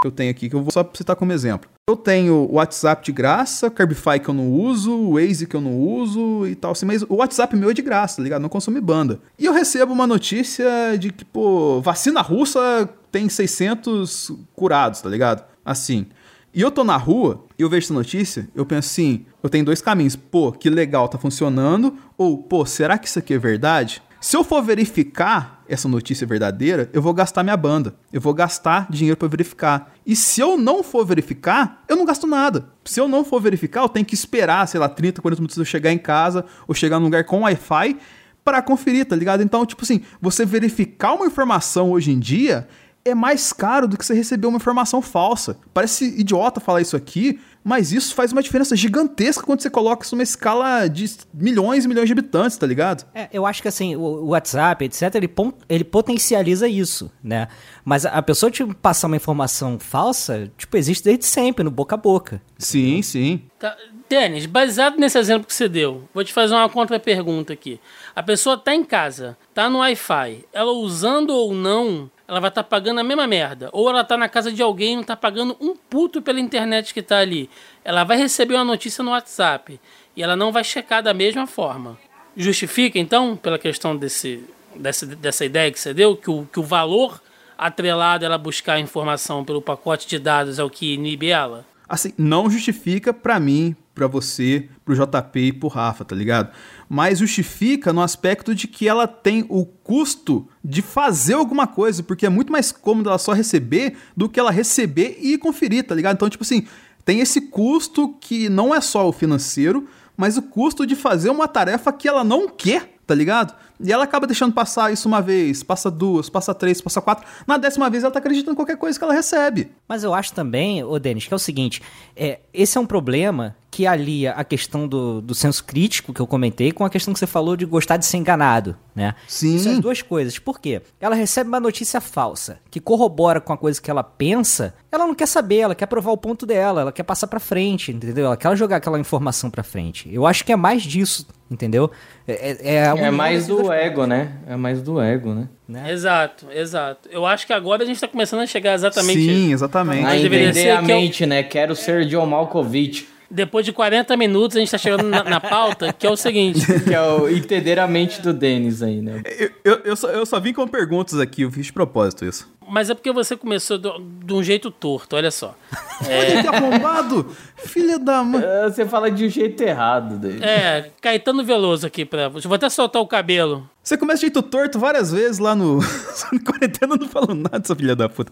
que 0.00 0.06
eu 0.06 0.12
tenho 0.12 0.30
aqui, 0.30 0.48
que 0.48 0.54
eu 0.54 0.62
vou 0.62 0.70
só 0.70 0.88
citar 0.94 1.16
como 1.16 1.32
exemplo. 1.32 1.68
Eu 1.88 1.96
tenho 1.96 2.34
o 2.34 2.54
WhatsApp 2.54 3.04
de 3.04 3.10
graça, 3.10 3.68
Carbify 3.68 4.20
que 4.22 4.28
eu 4.28 4.34
não 4.34 4.52
uso, 4.52 4.92
o 4.92 5.14
Waze 5.14 5.46
que 5.46 5.56
eu 5.56 5.60
não 5.60 5.76
uso 5.76 6.46
e 6.46 6.54
tal 6.54 6.70
assim, 6.70 6.86
mas 6.86 7.02
o 7.02 7.16
WhatsApp 7.16 7.56
meu 7.56 7.70
é 7.70 7.74
de 7.74 7.82
graça, 7.82 8.16
tá 8.16 8.22
ligado? 8.22 8.42
Não 8.42 8.48
consome 8.48 8.80
banda. 8.80 9.20
E 9.38 9.44
eu 9.44 9.52
recebo 9.52 9.92
uma 9.92 10.06
notícia 10.06 10.96
de 10.98 11.12
que, 11.12 11.24
pô, 11.24 11.80
vacina 11.80 12.20
russa 12.20 12.88
tem 13.10 13.28
600 13.28 14.32
curados, 14.54 15.00
tá 15.00 15.08
ligado? 15.08 15.44
Assim. 15.64 16.06
E 16.52 16.60
eu 16.60 16.70
tô 16.70 16.82
na 16.82 16.96
rua, 16.96 17.44
e 17.58 17.62
eu 17.62 17.68
vejo 17.68 17.86
essa 17.86 17.94
notícia, 17.94 18.48
eu 18.54 18.64
penso 18.64 18.88
assim, 18.88 19.26
eu 19.42 19.50
tenho 19.50 19.64
dois 19.64 19.82
caminhos. 19.82 20.16
Pô, 20.16 20.50
que 20.50 20.70
legal, 20.70 21.08
tá 21.08 21.18
funcionando. 21.18 21.96
Ou, 22.16 22.38
pô, 22.38 22.64
será 22.64 22.96
que 22.96 23.06
isso 23.06 23.18
aqui 23.18 23.34
é 23.34 23.38
verdade? 23.38 24.02
Se 24.20 24.36
eu 24.36 24.42
for 24.42 24.60
verificar 24.62 25.62
essa 25.68 25.86
notícia 25.86 26.26
verdadeira, 26.26 26.90
eu 26.92 27.00
vou 27.00 27.14
gastar 27.14 27.44
minha 27.44 27.56
banda. 27.56 27.94
Eu 28.12 28.20
vou 28.20 28.34
gastar 28.34 28.90
dinheiro 28.90 29.16
para 29.16 29.28
verificar. 29.28 29.94
E 30.04 30.16
se 30.16 30.40
eu 30.40 30.56
não 30.56 30.82
for 30.82 31.04
verificar, 31.04 31.84
eu 31.86 31.94
não 31.94 32.04
gasto 32.04 32.26
nada. 32.26 32.68
Se 32.84 33.00
eu 33.00 33.06
não 33.06 33.24
for 33.24 33.40
verificar, 33.40 33.82
eu 33.82 33.88
tenho 33.88 34.04
que 34.04 34.14
esperar, 34.14 34.66
sei 34.66 34.80
lá, 34.80 34.88
30, 34.88 35.22
40 35.22 35.40
minutos 35.40 35.56
eu 35.56 35.64
chegar 35.64 35.92
em 35.92 35.98
casa 35.98 36.44
ou 36.66 36.74
chegar 36.74 36.98
num 36.98 37.04
lugar 37.04 37.24
com 37.24 37.42
Wi-Fi 37.42 37.96
para 38.42 38.62
conferir, 38.62 39.04
tá 39.04 39.14
ligado? 39.14 39.42
Então, 39.42 39.64
tipo 39.66 39.84
assim, 39.84 40.00
você 40.20 40.44
verificar 40.44 41.12
uma 41.12 41.26
informação 41.26 41.92
hoje 41.92 42.10
em 42.10 42.18
dia 42.18 42.66
é 43.08 43.14
mais 43.14 43.52
caro 43.52 43.88
do 43.88 43.96
que 43.96 44.04
você 44.04 44.14
receber 44.14 44.46
uma 44.46 44.56
informação 44.56 45.02
falsa. 45.02 45.56
Parece 45.72 46.04
idiota 46.18 46.60
falar 46.60 46.80
isso 46.80 46.96
aqui, 46.96 47.40
mas 47.64 47.92
isso 47.92 48.14
faz 48.14 48.32
uma 48.32 48.42
diferença 48.42 48.74
gigantesca 48.74 49.44
quando 49.44 49.60
você 49.60 49.68
coloca 49.68 50.04
isso 50.04 50.14
numa 50.14 50.22
escala 50.22 50.88
de 50.88 51.04
milhões 51.34 51.84
e 51.84 51.88
milhões 51.88 52.06
de 52.06 52.12
habitantes, 52.12 52.56
tá 52.56 52.66
ligado? 52.66 53.06
É, 53.14 53.28
eu 53.32 53.44
acho 53.44 53.60
que 53.60 53.68
assim, 53.68 53.96
o 53.96 54.28
WhatsApp, 54.28 54.84
etc., 54.84 55.14
ele, 55.16 55.30
ele 55.68 55.84
potencializa 55.84 56.68
isso, 56.68 57.10
né? 57.22 57.48
Mas 57.84 58.06
a 58.06 58.22
pessoa 58.22 58.50
te 58.50 58.64
passar 58.64 59.06
uma 59.06 59.16
informação 59.16 59.78
falsa, 59.78 60.50
tipo, 60.56 60.76
existe 60.76 61.04
desde 61.04 61.26
sempre, 61.26 61.64
no 61.64 61.70
boca 61.70 61.94
a 61.94 61.98
boca. 61.98 62.40
Sim, 62.58 63.02
sim. 63.02 63.42
Tá. 63.58 63.76
Denis, 64.08 64.46
baseado 64.46 64.96
nesse 64.96 65.18
exemplo 65.18 65.46
que 65.46 65.52
você 65.52 65.68
deu, 65.68 66.08
vou 66.14 66.24
te 66.24 66.32
fazer 66.32 66.54
uma 66.54 66.68
contra-pergunta 66.70 67.52
aqui. 67.52 67.78
A 68.16 68.22
pessoa 68.22 68.56
tá 68.56 68.74
em 68.74 68.82
casa, 68.82 69.36
tá 69.52 69.68
no 69.68 69.80
Wi-Fi, 69.80 70.46
ela 70.50 70.72
usando 70.72 71.30
ou 71.30 71.52
não 71.52 72.10
ela 72.28 72.40
vai 72.40 72.50
estar 72.50 72.62
tá 72.62 72.68
pagando 72.68 73.00
a 73.00 73.04
mesma 73.04 73.26
merda. 73.26 73.70
Ou 73.72 73.88
ela 73.88 74.04
tá 74.04 74.16
na 74.16 74.28
casa 74.28 74.52
de 74.52 74.62
alguém 74.62 74.92
e 74.92 74.96
não 74.96 75.02
tá 75.02 75.16
pagando 75.16 75.56
um 75.58 75.74
puto 75.74 76.20
pela 76.20 76.38
internet 76.38 76.92
que 76.92 77.00
tá 77.00 77.18
ali. 77.18 77.48
Ela 77.82 78.04
vai 78.04 78.18
receber 78.18 78.54
uma 78.54 78.64
notícia 78.64 79.02
no 79.02 79.12
WhatsApp 79.12 79.80
e 80.14 80.22
ela 80.22 80.36
não 80.36 80.52
vai 80.52 80.62
checar 80.62 81.02
da 81.02 81.14
mesma 81.14 81.46
forma. 81.46 81.98
Justifica, 82.36 82.98
então, 82.98 83.34
pela 83.34 83.58
questão 83.58 83.96
desse, 83.96 84.44
dessa, 84.76 85.06
dessa 85.06 85.44
ideia 85.44 85.72
que 85.72 85.80
você 85.80 85.94
deu, 85.94 86.14
que 86.14 86.30
o, 86.30 86.46
que 86.52 86.60
o 86.60 86.62
valor 86.62 87.20
atrelado 87.56 88.24
a 88.24 88.26
ela 88.26 88.38
buscar 88.38 88.74
a 88.74 88.80
informação 88.80 89.42
pelo 89.42 89.62
pacote 89.62 90.06
de 90.06 90.18
dados 90.18 90.58
é 90.58 90.62
o 90.62 90.70
que 90.70 90.94
inibe 90.94 91.30
ela? 91.30 91.64
Assim, 91.88 92.12
não 92.18 92.50
justifica 92.50 93.14
para 93.14 93.40
mim, 93.40 93.74
para 93.94 94.06
você, 94.06 94.68
pro 94.84 94.94
JP 94.94 95.40
e 95.40 95.52
pro 95.52 95.68
Rafa, 95.68 96.04
tá 96.04 96.14
ligado? 96.14 96.50
Mas 96.88 97.18
justifica 97.18 97.92
no 97.92 98.00
aspecto 98.00 98.54
de 98.54 98.66
que 98.66 98.88
ela 98.88 99.06
tem 99.06 99.44
o 99.48 99.66
custo 99.66 100.48
de 100.64 100.80
fazer 100.80 101.34
alguma 101.34 101.66
coisa, 101.66 102.02
porque 102.02 102.24
é 102.24 102.30
muito 102.30 102.50
mais 102.50 102.72
cômodo 102.72 103.10
ela 103.10 103.18
só 103.18 103.32
receber 103.32 103.96
do 104.16 104.28
que 104.28 104.40
ela 104.40 104.50
receber 104.50 105.18
e 105.20 105.36
conferir, 105.36 105.84
tá 105.84 105.94
ligado? 105.94 106.16
Então, 106.16 106.30
tipo 106.30 106.44
assim, 106.44 106.66
tem 107.04 107.20
esse 107.20 107.42
custo 107.42 108.16
que 108.20 108.48
não 108.48 108.74
é 108.74 108.80
só 108.80 109.08
o 109.08 109.12
financeiro, 109.12 109.86
mas 110.16 110.36
o 110.36 110.42
custo 110.42 110.86
de 110.86 110.96
fazer 110.96 111.30
uma 111.30 111.46
tarefa 111.46 111.92
que 111.92 112.08
ela 112.08 112.24
não 112.24 112.48
quer, 112.48 112.96
tá 113.06 113.14
ligado? 113.14 113.54
E 113.80 113.92
ela 113.92 114.04
acaba 114.04 114.26
deixando 114.26 114.52
passar 114.52 114.92
isso 114.92 115.06
uma 115.06 115.22
vez, 115.22 115.62
passa 115.62 115.90
duas, 115.90 116.28
passa 116.28 116.54
três, 116.54 116.80
passa 116.80 117.00
quatro. 117.00 117.26
Na 117.46 117.56
décima 117.56 117.88
vez 117.88 118.02
ela 118.02 118.12
tá 118.12 118.18
acreditando 118.18 118.52
em 118.52 118.56
qualquer 118.56 118.76
coisa 118.76 118.98
que 118.98 119.04
ela 119.04 119.14
recebe. 119.14 119.70
Mas 119.86 120.02
eu 120.02 120.12
acho 120.12 120.32
também, 120.32 120.82
ô 120.82 120.98
Denis, 120.98 121.26
que 121.26 121.32
é 121.32 121.36
o 121.36 121.38
seguinte: 121.38 121.82
é, 122.16 122.40
esse 122.52 122.76
é 122.76 122.80
um 122.80 122.86
problema 122.86 123.56
que 123.70 123.86
alia 123.86 124.32
a 124.32 124.44
questão 124.44 124.88
do, 124.88 125.20
do 125.20 125.34
senso 125.34 125.62
crítico 125.64 126.12
que 126.12 126.20
eu 126.20 126.26
comentei 126.26 126.72
com 126.72 126.84
a 126.84 126.90
questão 126.90 127.12
que 127.12 127.20
você 127.20 127.26
falou 127.26 127.56
de 127.56 127.66
gostar 127.66 127.96
de 127.96 128.06
ser 128.06 128.16
enganado, 128.16 128.76
né? 128.94 129.14
Sim. 129.26 129.58
São 129.58 129.72
as 129.72 129.78
duas 129.78 130.02
coisas. 130.02 130.38
Por 130.38 130.58
quê? 130.58 130.80
Ela 130.98 131.14
recebe 131.14 131.48
uma 131.48 131.60
notícia 131.60 132.00
falsa 132.00 132.58
que 132.70 132.80
corrobora 132.80 133.40
com 133.40 133.52
a 133.52 133.58
coisa 133.58 133.80
que 133.80 133.90
ela 133.90 134.02
pensa, 134.02 134.74
ela 134.90 135.06
não 135.06 135.14
quer 135.14 135.26
saber, 135.26 135.58
ela 135.58 135.74
quer 135.74 135.86
provar 135.86 136.12
o 136.12 136.16
ponto 136.16 136.46
dela, 136.46 136.80
ela 136.80 136.92
quer 136.92 137.02
passar 137.02 137.26
para 137.26 137.38
frente, 137.38 137.92
entendeu? 137.92 138.26
Ela 138.26 138.36
quer 138.36 138.56
jogar 138.56 138.76
aquela 138.76 138.98
informação 138.98 139.50
para 139.50 139.62
frente. 139.62 140.08
Eu 140.12 140.26
acho 140.26 140.44
que 140.44 140.52
é 140.52 140.56
mais 140.56 140.82
disso, 140.82 141.26
entendeu? 141.50 141.90
É, 142.26 142.32
é, 142.32 142.76
é, 142.76 142.84
é 142.86 143.10
mais 143.10 143.46
do 143.46 143.67
ego, 143.72 144.06
né? 144.06 144.32
É 144.46 144.56
mais 144.56 144.82
do 144.82 145.00
ego, 145.00 145.34
né? 145.34 145.48
né? 145.68 145.92
Exato, 145.92 146.46
exato. 146.52 147.08
Eu 147.10 147.26
acho 147.26 147.46
que 147.46 147.52
agora 147.52 147.82
a 147.82 147.86
gente 147.86 148.00
tá 148.00 148.08
começando 148.08 148.40
a 148.40 148.46
chegar 148.46 148.74
exatamente... 148.74 149.20
Sim, 149.20 149.52
exatamente. 149.52 150.06
A 150.06 150.16
entender 150.16 150.70
a 150.70 150.82
mente, 150.82 151.22
eu... 151.22 151.28
né? 151.28 151.42
Quero 151.42 151.76
ser 151.76 152.06
John 152.06 152.26
Malkovich. 152.26 153.08
Depois 153.30 153.64
de 153.64 153.72
40 153.72 154.16
minutos, 154.16 154.56
a 154.56 154.60
gente 154.60 154.70
tá 154.70 154.78
chegando 154.78 155.04
na, 155.04 155.22
na 155.22 155.40
pauta, 155.40 155.92
que 155.92 156.06
é 156.06 156.10
o 156.10 156.16
seguinte. 156.16 156.64
que 156.82 156.94
é 156.94 157.02
o 157.02 157.28
entender 157.28 157.78
a 157.78 157.86
mente 157.86 158.22
do 158.22 158.32
Denis 158.32 158.82
aí, 158.82 159.02
né? 159.02 159.22
Eu, 159.38 159.50
eu, 159.64 159.80
eu, 159.84 159.96
só, 159.96 160.08
eu 160.08 160.24
só 160.24 160.40
vim 160.40 160.54
com 160.54 160.66
perguntas 160.66 161.20
aqui, 161.20 161.42
eu 161.42 161.50
fiz 161.50 161.66
de 161.66 161.72
propósito 161.72 162.24
isso. 162.24 162.50
Mas 162.66 162.88
é 162.88 162.94
porque 162.94 163.12
você 163.12 163.36
começou 163.36 163.78
do, 163.78 163.98
de 164.24 164.32
um 164.32 164.42
jeito 164.42 164.70
torto, 164.70 165.16
olha 165.16 165.30
só. 165.30 165.54
É... 166.08 166.42
que 166.42 166.46
arrombado! 166.46 167.36
Filha 167.56 167.98
da 167.98 168.22
mãe. 168.22 168.40
É, 168.40 168.70
você 168.70 168.86
fala 168.86 169.10
de 169.10 169.26
um 169.26 169.28
jeito 169.28 169.60
errado, 169.60 170.16
Denis. 170.16 170.40
É, 170.40 170.92
Caetano 171.00 171.42
Veloso 171.42 171.88
aqui 171.88 172.04
pra. 172.04 172.28
Vou 172.28 172.54
até 172.54 172.70
soltar 172.70 173.02
o 173.02 173.06
cabelo. 173.06 173.68
Você 173.82 173.96
começa 173.96 174.18
de 174.18 174.26
jeito 174.26 174.40
torto 174.40 174.78
várias 174.78 175.10
vezes 175.10 175.40
lá 175.40 175.56
no. 175.56 175.80
quarentena 176.46 176.94
não 176.94 177.08
falou 177.08 177.34
nada, 177.34 177.60
essa 177.64 177.74
filha 177.74 177.96
da 177.96 178.08
puta. 178.08 178.30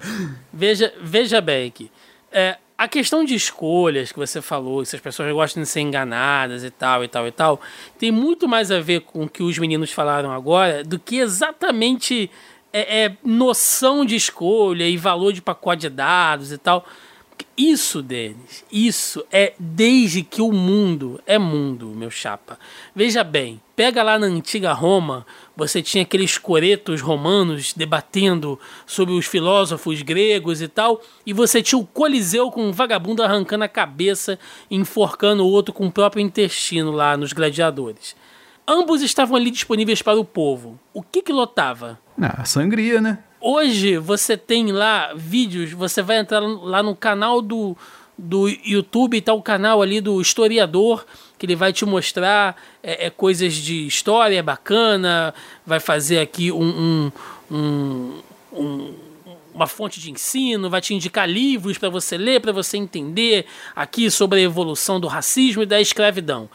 Veja, 0.53 0.95
veja 1.03 1.41
bem 1.41 1.67
aqui. 1.67 1.91
É, 2.31 2.57
a 2.79 2.87
questão 2.87 3.25
de 3.25 3.35
escolhas 3.35 4.13
que 4.13 4.19
você 4.19 4.43
falou, 4.43 4.85
se 4.85 4.97
as 4.97 5.03
pessoas 5.03 5.33
gostam 5.33 5.63
de 5.63 5.69
ser 5.69 5.81
enganadas 5.81 6.63
e 6.63 6.71
tal, 6.71 7.03
e 7.03 7.09
tal, 7.09 7.27
e 7.27 7.33
tal, 7.33 7.61
tem 7.99 8.11
muito 8.11 8.47
mais 8.47 8.71
a 8.71 8.81
ver 8.81 9.01
com 9.01 9.25
o 9.25 9.29
que 9.29 9.43
os 9.43 9.59
meninos 9.59 9.93
falaram 9.93 10.31
agora 10.31 10.85
do 10.85 10.99
que 10.99 11.17
exatamente 11.17 12.31
é, 12.73 13.05
é, 13.05 13.17
noção 13.25 14.05
de 14.05 14.15
escolha 14.15 14.87
e 14.87 14.97
valor 14.99 15.33
de 15.33 15.41
pacote 15.41 15.83
de 15.83 15.89
dados 15.89 16.53
e 16.53 16.59
tal. 16.59 16.85
Isso, 17.57 18.03
Denis, 18.03 18.65
isso 18.71 19.25
é 19.33 19.55
desde 19.59 20.23
que 20.23 20.43
o 20.43 20.53
mundo 20.53 21.19
é 21.27 21.39
mundo, 21.39 21.89
meu 21.97 22.11
chapa. 22.11 22.59
Veja 22.95 23.25
bem, 23.25 23.61
pega 23.75 24.03
lá 24.03 24.19
na 24.19 24.27
antiga 24.27 24.75
Roma, 24.75 25.27
você 25.57 25.83
tinha 25.83 26.03
aqueles 26.03 26.37
coretos 26.37 27.01
romanos 27.01 27.73
debatendo 27.73 28.61
sobre 28.87 29.15
os 29.15 29.27
filósofos 29.27 30.03
gregos 30.03 30.61
e 30.61 30.69
tal, 30.69 31.01
e 31.25 31.33
você 31.33 31.63
tinha 31.63 31.79
o 31.79 31.87
Coliseu 31.87 32.51
com 32.51 32.69
um 32.69 32.73
vagabundo 32.73 33.23
arrancando 33.23 33.65
a 33.65 33.69
cabeça 33.69 34.39
enforcando 34.71 35.45
o 35.45 35.49
outro 35.49 35.73
com 35.73 35.87
o 35.87 35.93
próprio 35.93 36.21
intestino 36.21 36.91
lá 36.91 37.17
nos 37.17 37.33
gladiadores. 37.33 38.15
Ambos 38.69 39.01
estavam 39.01 39.37
ali 39.37 39.51
disponíveis 39.51 40.03
para 40.03 40.19
o 40.19 40.25
povo. 40.25 40.79
O 40.93 41.01
que 41.01 41.23
que 41.23 41.33
lotava? 41.33 41.99
Ah, 42.21 42.45
sangria, 42.45 43.01
né? 43.01 43.21
Hoje 43.41 43.97
você 43.97 44.37
tem 44.37 44.73
lá 44.73 45.13
vídeos, 45.15 45.73
você 45.73 46.03
vai 46.03 46.19
entrar 46.19 46.41
lá 46.41 46.83
no 46.83 46.97
canal 46.97 47.41
do, 47.41 47.77
do 48.19 48.49
YouTube, 48.49 49.21
tá 49.21 49.33
o 49.33 49.43
canal 49.43 49.83
ali 49.83 50.01
do 50.01 50.21
historiador, 50.21 51.07
que 51.39 51.47
ele 51.47 51.57
vai 51.57 51.73
te 51.73 51.85
mostrar 51.85 52.57
é, 52.83 53.07
é, 53.07 53.11
coisas 53.11 53.55
de 53.55 53.87
história 53.87 54.43
bacana, 54.43 55.35
vai 55.67 55.81
fazer 55.81 56.19
aqui 56.19 56.51
um, 56.51 57.11
um, 57.51 57.57
um, 57.57 58.13
um 58.53 58.95
uma 59.55 59.67
fonte 59.67 59.99
de 59.99 60.11
ensino, 60.11 60.69
vai 60.69 60.83
te 60.83 60.93
indicar 60.93 61.27
livros 61.27 61.79
para 61.79 61.89
você 61.89 62.19
ler, 62.19 62.41
para 62.43 62.53
você 62.53 62.77
entender 62.77 63.47
aqui 63.75 64.11
sobre 64.11 64.41
a 64.41 64.43
evolução 64.43 65.01
do 65.01 65.07
racismo 65.07 65.63
e 65.63 65.67
da 65.67 65.81
escravidão 65.81 66.51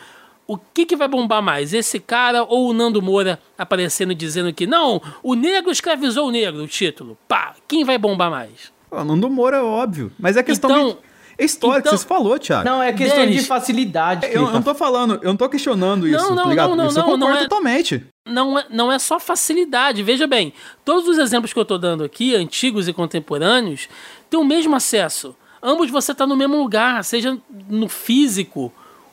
o 0.51 0.57
que, 0.57 0.85
que 0.85 0.97
vai 0.97 1.07
bombar 1.07 1.41
mais? 1.41 1.73
Esse 1.73 1.97
cara 1.97 2.43
ou 2.43 2.69
o 2.69 2.73
Nando 2.73 3.01
Moura 3.01 3.39
aparecendo 3.57 4.13
dizendo 4.13 4.51
que 4.51 4.67
não, 4.67 5.01
o 5.23 5.33
negro 5.33 5.71
escravizou 5.71 6.27
o 6.27 6.31
negro, 6.31 6.63
o 6.63 6.67
título. 6.67 7.17
Pá, 7.25 7.55
quem 7.69 7.85
vai 7.85 7.97
bombar 7.97 8.29
mais? 8.29 8.69
O 8.91 9.01
Nando 9.01 9.29
Moura 9.29 9.57
é 9.57 9.61
óbvio. 9.61 10.11
Mas 10.19 10.35
é 10.35 10.43
questão 10.43 10.69
Então- 10.69 10.89
de... 10.89 11.10
É 11.37 11.45
história 11.45 11.79
então- 11.79 11.91
que 11.93 11.97
você 11.99 12.05
falou, 12.07 12.37
Thiago. 12.37 12.65
Não, 12.67 12.81
é 12.81 12.91
questão 12.93 13.19
Denis, 13.21 13.41
de 13.41 13.47
facilidade. 13.47 14.27
que 14.27 14.35
Eu, 14.35 14.41
eu 14.41 14.47
tá 14.47 14.53
não 14.53 14.61
tô 14.61 14.75
falando, 14.75 15.15
eu 15.21 15.29
não 15.29 15.37
tô 15.37 15.49
questionando 15.49 16.07
isso, 16.07 16.17
Não, 16.17 16.35
não, 16.35 16.43
tá 16.43 16.49
ligado? 16.49 16.69
não, 16.69 16.75
não, 16.75 16.87
isso 16.87 16.99
eu 16.99 17.03
não, 17.03 17.09
concordo 17.11 17.25
não 17.33 17.35
é- 17.39 17.43
totalmente. 17.43 18.05
Não 18.27 18.59
é, 18.59 18.65
não 18.69 18.91
é 18.91 18.99
só 18.99 19.19
facilidade. 19.19 20.03
Veja 20.03 20.27
bem, 20.27 20.53
todos 20.85 21.07
os 21.07 21.17
exemplos 21.17 21.51
que 21.53 21.57
eu 21.59 21.63
estou 21.63 21.79
dando 21.79 22.03
aqui, 22.03 22.35
antigos 22.35 22.87
e 22.87 22.93
contemporâneos, 22.93 23.87
têm 24.29 24.39
o 24.39 24.43
mesmo 24.45 24.75
acesso. 24.75 25.35
Ambos 25.63 25.89
você 25.89 26.11
está 26.11 26.25
no 26.27 26.35
mesmo 26.35 26.57
lugar, 26.57 27.03
seja 27.03 27.37
no 27.69 27.87
físico 27.89 28.71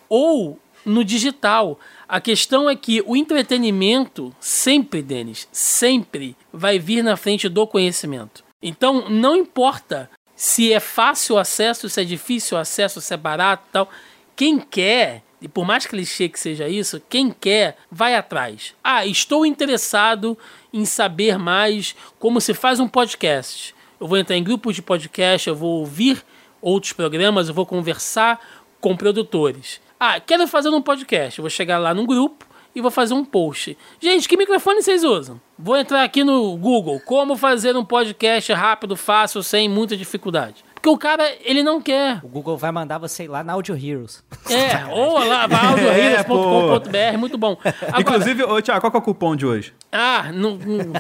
ou 0.09 0.59
no 0.85 1.05
digital. 1.05 1.79
A 2.09 2.21
questão 2.21 2.69
é 2.71 2.77
que 2.77 3.03
o 3.07 3.15
entretenimento 3.17 4.35
sempre, 4.41 5.03
Denis, 5.03 5.49
sempre 5.53 6.37
vai 6.53 6.79
vir 6.79 7.03
na 7.03 7.17
frente 7.17 7.49
do 7.49 7.67
conhecimento. 7.67 8.45
Então, 8.63 9.09
não 9.09 9.37
importa 9.37 10.11
se 10.39 10.73
é 10.73 10.79
fácil 10.79 11.35
o 11.35 11.39
acesso, 11.39 11.89
se 11.89 12.01
é 12.01 12.05
difícil 12.05 12.57
o 12.57 12.61
acesso, 12.61 13.01
se 13.01 13.13
é 13.13 13.17
barato 13.17 13.65
e 13.69 13.73
tal. 13.73 13.91
Quem 14.37 14.61
quer, 14.61 15.25
e 15.43 15.49
por 15.49 15.67
mais 15.67 15.85
clichê 15.85 16.29
que 16.29 16.39
seja 16.39 16.69
isso, 16.69 17.03
quem 17.09 17.33
quer, 17.33 17.77
vai 17.91 18.15
atrás. 18.15 18.73
Ah, 18.85 19.05
estou 19.05 19.45
interessado 19.45 20.39
em 20.73 20.85
saber 20.85 21.41
mais 21.41 21.97
como 22.21 22.41
se 22.41 22.55
faz 22.55 22.79
um 22.79 22.87
podcast. 22.87 23.75
Eu 24.01 24.07
vou 24.07 24.17
entrar 24.17 24.37
em 24.37 24.45
grupos 24.45 24.77
de 24.77 24.81
podcast, 24.81 25.49
eu 25.49 25.57
vou 25.57 25.81
ouvir 25.81 26.25
outros 26.63 26.93
programas, 26.93 27.49
eu 27.49 27.55
vou 27.55 27.67
conversar 27.67 28.41
com 28.81 28.97
produtores. 28.97 29.81
Ah, 29.99 30.21
quero 30.21 30.47
fazer 30.47 30.69
um 30.69 30.81
podcast. 30.81 31.37
Eu 31.37 31.43
vou 31.43 31.51
chegar 31.51 31.79
lá 31.79 31.93
num 31.93 32.07
grupo 32.07 32.47
e 32.75 32.81
vou 32.81 32.91
fazer 32.91 33.15
um 33.15 33.25
post. 33.25 33.77
Gente, 34.01 34.29
que 34.29 34.37
microfone 34.37 34.83
vocês 34.83 35.05
usam? 35.05 35.41
Vou 35.59 35.77
entrar 35.77 36.03
aqui 36.03 36.23
no 36.23 36.57
Google. 36.57 37.01
Como 37.01 37.37
fazer 37.37 37.77
um 37.77 37.85
podcast 37.85 38.53
rápido, 38.53 38.97
fácil, 38.97 39.43
sem 39.43 39.69
muita 39.69 39.97
dificuldade. 39.97 40.65
Porque 40.79 40.89
o 40.89 40.97
cara, 40.97 41.29
ele 41.45 41.65
não 41.65 41.83
quer. 41.83 42.21
O 42.23 42.29
Google 42.29 42.57
vai 42.57 42.71
mandar 42.71 42.99
você 42.99 43.25
ir 43.25 43.29
lá 43.29 43.43
na 43.43 43.55
Audio 43.55 43.75
Heroes. 43.75 44.23
É, 44.49 44.87
ou 44.95 45.19
lá, 45.19 45.47
valdoheroes.com.br, 45.49 47.19
muito 47.19 47.37
bom. 47.37 47.59
Agora, 47.65 48.01
Inclusive, 48.01 48.45
ô, 48.45 48.63
Thiago, 48.63 48.81
qual 48.81 48.91
que 48.93 48.97
é 48.97 49.01
o 49.01 49.03
cupom 49.03 49.35
de 49.35 49.45
hoje? 49.45 49.75
ah, 49.91 50.31
no, 50.33 50.57
no 50.57 50.93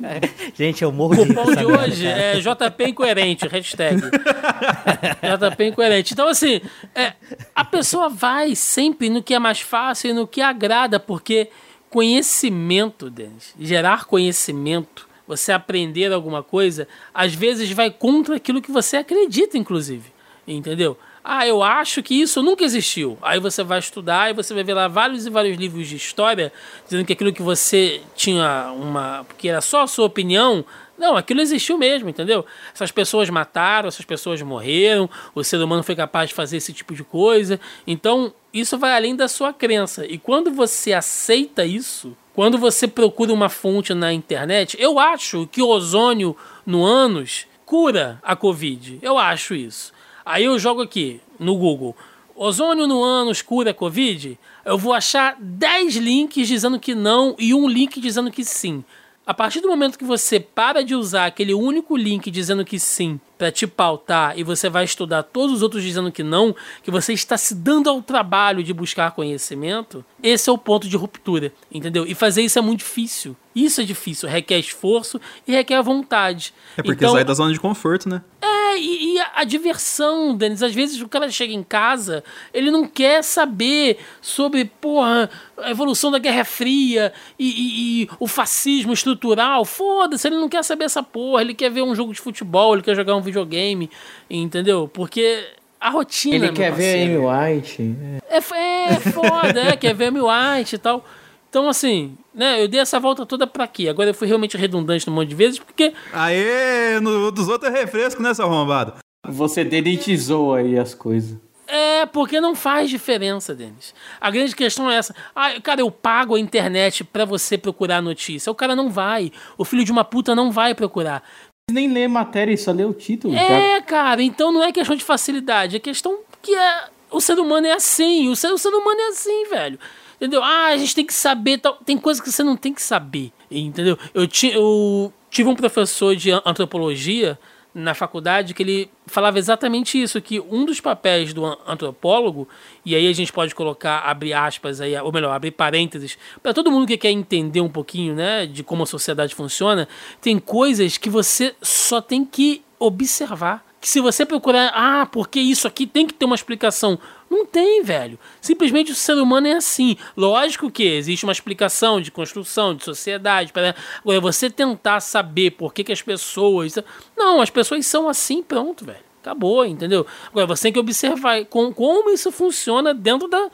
Gente, 0.56 0.82
eu 0.82 0.90
morro 0.90 1.16
de 1.16 1.22
rir 1.24 1.34
cupom 1.34 1.54
de 1.54 1.66
hoje 1.66 2.04
cara. 2.04 2.20
é 2.20 2.40
JP 2.40 2.84
Incoerente, 2.88 3.46
hashtag. 3.46 4.00
JP 5.50 5.64
Incoerente. 5.64 6.14
Então, 6.14 6.28
assim, 6.28 6.62
é, 6.94 7.12
a 7.54 7.64
pessoa 7.64 8.08
vai 8.08 8.54
sempre 8.54 9.10
no 9.10 9.22
que 9.22 9.34
é 9.34 9.38
mais 9.38 9.60
fácil 9.60 10.10
e 10.10 10.14
no 10.14 10.26
que 10.26 10.40
agrada, 10.40 10.98
porque 10.98 11.50
conhecimento, 11.90 13.10
Denis, 13.10 13.54
gerar 13.60 14.06
conhecimento, 14.06 15.05
você 15.26 15.52
aprender 15.52 16.12
alguma 16.12 16.42
coisa, 16.42 16.86
às 17.12 17.34
vezes 17.34 17.70
vai 17.70 17.90
contra 17.90 18.36
aquilo 18.36 18.62
que 18.62 18.70
você 18.70 18.96
acredita, 18.96 19.58
inclusive. 19.58 20.12
Entendeu? 20.46 20.96
Ah, 21.28 21.44
eu 21.44 21.60
acho 21.60 22.04
que 22.04 22.14
isso 22.14 22.40
nunca 22.40 22.62
existiu. 22.62 23.18
Aí 23.20 23.40
você 23.40 23.64
vai 23.64 23.80
estudar 23.80 24.30
e 24.30 24.32
você 24.32 24.54
vai 24.54 24.62
ver 24.62 24.74
lá 24.74 24.86
vários 24.86 25.26
e 25.26 25.30
vários 25.30 25.58
livros 25.58 25.88
de 25.88 25.96
história 25.96 26.52
dizendo 26.84 27.04
que 27.04 27.12
aquilo 27.12 27.32
que 27.32 27.42
você 27.42 28.00
tinha 28.14 28.72
uma. 28.72 29.24
porque 29.24 29.48
era 29.48 29.60
só 29.60 29.82
a 29.82 29.86
sua 29.88 30.06
opinião. 30.06 30.64
Não, 30.96 31.16
aquilo 31.16 31.40
existiu 31.40 31.76
mesmo, 31.76 32.08
entendeu? 32.08 32.46
Essas 32.72 32.92
pessoas 32.92 33.28
mataram, 33.28 33.88
essas 33.88 34.04
pessoas 34.04 34.40
morreram, 34.40 35.10
o 35.34 35.42
ser 35.42 35.60
humano 35.60 35.82
foi 35.82 35.96
capaz 35.96 36.28
de 36.28 36.34
fazer 36.34 36.58
esse 36.58 36.72
tipo 36.72 36.94
de 36.94 37.02
coisa. 37.02 37.58
Então, 37.84 38.32
isso 38.54 38.78
vai 38.78 38.94
além 38.94 39.16
da 39.16 39.26
sua 39.26 39.52
crença. 39.52 40.06
E 40.06 40.18
quando 40.18 40.52
você 40.52 40.92
aceita 40.92 41.66
isso, 41.66 42.16
quando 42.36 42.58
você 42.58 42.86
procura 42.86 43.32
uma 43.32 43.48
fonte 43.48 43.94
na 43.94 44.12
internet, 44.12 44.76
eu 44.78 44.98
acho 44.98 45.48
que 45.50 45.62
o 45.62 45.68
ozônio 45.68 46.36
no 46.66 46.84
ânus 46.84 47.46
cura 47.64 48.20
a 48.22 48.36
Covid. 48.36 48.98
Eu 49.00 49.16
acho 49.16 49.54
isso. 49.54 49.90
Aí 50.22 50.44
eu 50.44 50.58
jogo 50.58 50.82
aqui 50.82 51.18
no 51.40 51.56
Google. 51.56 51.96
Ozônio 52.34 52.86
no 52.86 53.02
ânus 53.02 53.40
cura 53.40 53.70
a 53.70 53.74
Covid? 53.74 54.38
Eu 54.66 54.76
vou 54.76 54.92
achar 54.92 55.34
10 55.40 55.96
links 55.96 56.46
dizendo 56.46 56.78
que 56.78 56.94
não 56.94 57.34
e 57.38 57.54
um 57.54 57.66
link 57.66 57.98
dizendo 58.02 58.30
que 58.30 58.44
sim. 58.44 58.84
A 59.26 59.32
partir 59.32 59.62
do 59.62 59.68
momento 59.68 59.98
que 59.98 60.04
você 60.04 60.38
para 60.38 60.84
de 60.84 60.94
usar 60.94 61.24
aquele 61.24 61.54
único 61.54 61.96
link 61.96 62.30
dizendo 62.30 62.66
que 62.66 62.78
sim 62.78 63.18
para 63.38 63.52
te 63.52 63.66
pautar 63.66 64.38
e 64.38 64.42
você 64.42 64.68
vai 64.70 64.84
estudar 64.84 65.22
todos 65.22 65.56
os 65.56 65.62
outros 65.62 65.82
dizendo 65.82 66.10
que 66.10 66.22
não, 66.22 66.54
que 66.82 66.90
você 66.90 67.12
está 67.12 67.36
se 67.36 67.54
dando 67.54 67.90
ao 67.90 68.00
trabalho 68.00 68.62
de 68.62 68.72
buscar 68.72 69.10
conhecimento, 69.12 70.04
esse 70.22 70.48
é 70.48 70.52
o 70.52 70.58
ponto 70.58 70.88
de 70.88 70.96
ruptura, 70.96 71.52
entendeu? 71.70 72.06
E 72.06 72.14
fazer 72.14 72.42
isso 72.42 72.58
é 72.58 72.62
muito 72.62 72.78
difícil. 72.80 73.36
Isso 73.54 73.80
é 73.80 73.84
difícil, 73.84 74.28
requer 74.28 74.58
esforço 74.58 75.18
e 75.48 75.52
requer 75.52 75.80
vontade. 75.82 76.52
É 76.76 76.82
porque 76.82 77.02
Então, 77.04 77.14
sai 77.14 77.24
da 77.24 77.32
zona 77.32 77.52
de 77.52 77.58
conforto, 77.60 78.06
né? 78.06 78.20
é, 78.42 78.78
e, 78.78 79.14
e 79.14 79.18
a, 79.18 79.30
a 79.36 79.44
diversão, 79.44 80.36
Denis, 80.36 80.62
às 80.62 80.74
vezes 80.74 81.00
o 81.00 81.08
cara 81.08 81.30
chega 81.30 81.54
em 81.54 81.62
casa, 81.62 82.22
ele 82.52 82.70
não 82.70 82.86
quer 82.86 83.22
saber 83.24 83.96
sobre, 84.20 84.66
porra, 84.66 85.30
a 85.56 85.70
evolução 85.70 86.10
da 86.10 86.18
Guerra 86.18 86.44
Fria 86.44 87.14
e, 87.38 87.46
e- 87.48 88.02
e 88.02 88.08
o 88.20 88.26
fascismo 88.26 88.92
estrutural. 88.92 89.64
Foda-se, 89.64 90.28
ele 90.28 90.36
não 90.36 90.50
quer 90.50 90.62
saber 90.62 90.84
essa 90.84 91.02
porra, 91.02 91.40
ele 91.40 91.54
quer 91.54 91.70
ver 91.70 91.80
um 91.82 91.94
jogo 91.94 92.12
de 92.12 92.20
futebol, 92.20 92.74
ele 92.74 92.82
quer 92.82 92.94
jogar 92.94 93.16
um 93.16 93.22
videogame, 93.26 93.90
entendeu? 94.30 94.88
Porque 94.88 95.46
a 95.80 95.90
rotina. 95.90 96.36
Ele 96.36 96.52
quer 96.52 96.72
ver 96.72 96.92
parceiro, 97.18 97.28
Amy 97.28 97.56
White. 97.56 97.96
é, 98.30 98.36
f- 98.38 98.54
é 98.54 99.00
foda, 99.12 99.60
é, 99.60 99.76
quer 99.76 99.94
ver 99.94 100.06
Amy 100.06 100.20
White 100.20 100.76
e 100.76 100.78
tal. 100.78 101.04
Então, 101.48 101.68
assim, 101.68 102.16
né, 102.34 102.62
eu 102.62 102.68
dei 102.68 102.80
essa 102.80 102.98
volta 103.00 103.24
toda 103.24 103.46
pra 103.46 103.66
quê? 103.66 103.88
Agora 103.88 104.10
eu 104.10 104.14
fui 104.14 104.26
realmente 104.26 104.56
redundante 104.56 105.08
um 105.08 105.12
monte 105.12 105.28
de 105.28 105.34
vezes, 105.34 105.58
porque 105.58 105.92
Aê, 106.12 107.00
no, 107.00 107.30
dos 107.30 107.48
outros 107.48 107.72
é 107.72 107.78
refresco, 107.78 108.20
né, 108.22 108.34
seu 108.34 108.44
arrombado? 108.46 108.94
Você 109.26 109.64
dedetizou 109.64 110.54
aí 110.54 110.78
as 110.78 110.94
coisas. 110.94 111.38
É, 111.68 112.06
porque 112.06 112.40
não 112.40 112.54
faz 112.54 112.88
diferença, 112.88 113.52
Denis. 113.52 113.92
A 114.20 114.30
grande 114.30 114.54
questão 114.54 114.88
é 114.88 114.96
essa. 114.98 115.12
Ah, 115.34 115.60
cara, 115.60 115.80
eu 115.80 115.90
pago 115.90 116.36
a 116.36 116.38
internet 116.40 117.02
pra 117.02 117.24
você 117.24 117.58
procurar 117.58 118.00
notícia. 118.00 118.52
O 118.52 118.54
cara 118.54 118.76
não 118.76 118.88
vai. 118.88 119.32
O 119.58 119.64
filho 119.64 119.82
de 119.84 119.90
uma 119.90 120.04
puta 120.04 120.32
não 120.32 120.52
vai 120.52 120.76
procurar. 120.76 121.24
Nem 121.68 121.92
lê 121.92 122.06
matéria 122.06 122.52
e 122.52 122.56
só 122.56 122.70
lê 122.70 122.84
o 122.84 122.92
título. 122.92 123.34
É, 123.34 123.80
cara, 123.80 124.22
então 124.22 124.52
não 124.52 124.62
é 124.62 124.70
questão 124.70 124.94
de 124.94 125.02
facilidade. 125.02 125.74
É 125.74 125.80
questão 125.80 126.20
que 126.40 126.54
é. 126.54 126.84
O 127.10 127.20
ser 127.20 127.36
humano 127.40 127.66
é 127.66 127.72
assim. 127.72 128.28
O 128.28 128.36
ser, 128.36 128.52
o 128.52 128.58
ser 128.58 128.68
humano 128.68 129.00
é 129.00 129.08
assim, 129.08 129.48
velho. 129.50 129.76
Entendeu? 130.14 130.44
Ah, 130.44 130.66
a 130.66 130.76
gente 130.76 130.94
tem 130.94 131.04
que 131.04 131.12
saber. 131.12 131.58
Tal. 131.58 131.74
Tem 131.84 131.98
coisas 131.98 132.22
que 132.22 132.30
você 132.30 132.44
não 132.44 132.56
tem 132.56 132.72
que 132.72 132.80
saber. 132.80 133.32
Entendeu? 133.50 133.98
Eu, 134.14 134.28
ti, 134.28 134.52
eu 134.52 135.12
tive 135.28 135.48
um 135.48 135.56
professor 135.56 136.14
de 136.14 136.30
antropologia 136.30 137.36
na 137.78 137.92
faculdade 137.92 138.54
que 138.54 138.62
ele 138.62 138.90
falava 139.06 139.38
exatamente 139.38 140.00
isso, 140.00 140.18
que 140.22 140.40
um 140.40 140.64
dos 140.64 140.80
papéis 140.80 141.34
do 141.34 141.44
an- 141.44 141.58
antropólogo, 141.66 142.48
e 142.86 142.94
aí 142.94 143.06
a 143.06 143.12
gente 143.12 143.30
pode 143.30 143.54
colocar, 143.54 143.98
abre 143.98 144.32
aspas 144.32 144.80
aí, 144.80 144.96
ou 144.98 145.12
melhor, 145.12 145.30
abrir 145.34 145.50
parênteses, 145.50 146.16
para 146.42 146.54
todo 146.54 146.70
mundo 146.70 146.86
que 146.86 146.96
quer 146.96 147.10
entender 147.10 147.60
um 147.60 147.68
pouquinho, 147.68 148.14
né, 148.14 148.46
de 148.46 148.64
como 148.64 148.82
a 148.82 148.86
sociedade 148.86 149.34
funciona, 149.34 149.86
tem 150.22 150.38
coisas 150.38 150.96
que 150.96 151.10
você 151.10 151.54
só 151.60 152.00
tem 152.00 152.24
que 152.24 152.62
observar. 152.78 153.62
Que 153.78 153.88
se 153.90 154.00
você 154.00 154.24
procurar, 154.24 154.72
ah, 154.74 155.06
porque 155.06 155.38
isso 155.38 155.68
aqui 155.68 155.86
tem 155.86 156.06
que 156.06 156.14
ter 156.14 156.24
uma 156.24 156.34
explicação. 156.34 156.98
Não 157.30 157.44
tem, 157.44 157.82
velho. 157.82 158.18
Simplesmente 158.40 158.92
o 158.92 158.94
ser 158.94 159.14
humano 159.14 159.46
é 159.46 159.54
assim. 159.54 159.96
Lógico 160.16 160.70
que 160.70 160.84
existe 160.84 161.24
uma 161.24 161.32
explicação 161.32 162.00
de 162.00 162.10
construção, 162.10 162.74
de 162.74 162.84
sociedade. 162.84 163.52
Para... 163.52 163.74
Você 164.20 164.48
tentar 164.48 165.00
saber 165.00 165.52
por 165.52 165.74
que, 165.74 165.84
que 165.84 165.92
as 165.92 166.02
pessoas. 166.02 166.76
Não, 167.16 167.40
as 167.40 167.50
pessoas 167.50 167.86
são 167.86 168.08
assim, 168.08 168.42
pronto, 168.42 168.84
velho. 168.84 169.04
Acabou, 169.20 169.66
entendeu? 169.66 170.06
Agora 170.28 170.46
você 170.46 170.64
tem 170.64 170.72
que 170.72 170.78
observar 170.78 171.44
com, 171.46 171.72
como 171.72 172.10
isso 172.10 172.30
funciona 172.30 172.94
dentro 172.94 173.26
da, 173.26 173.50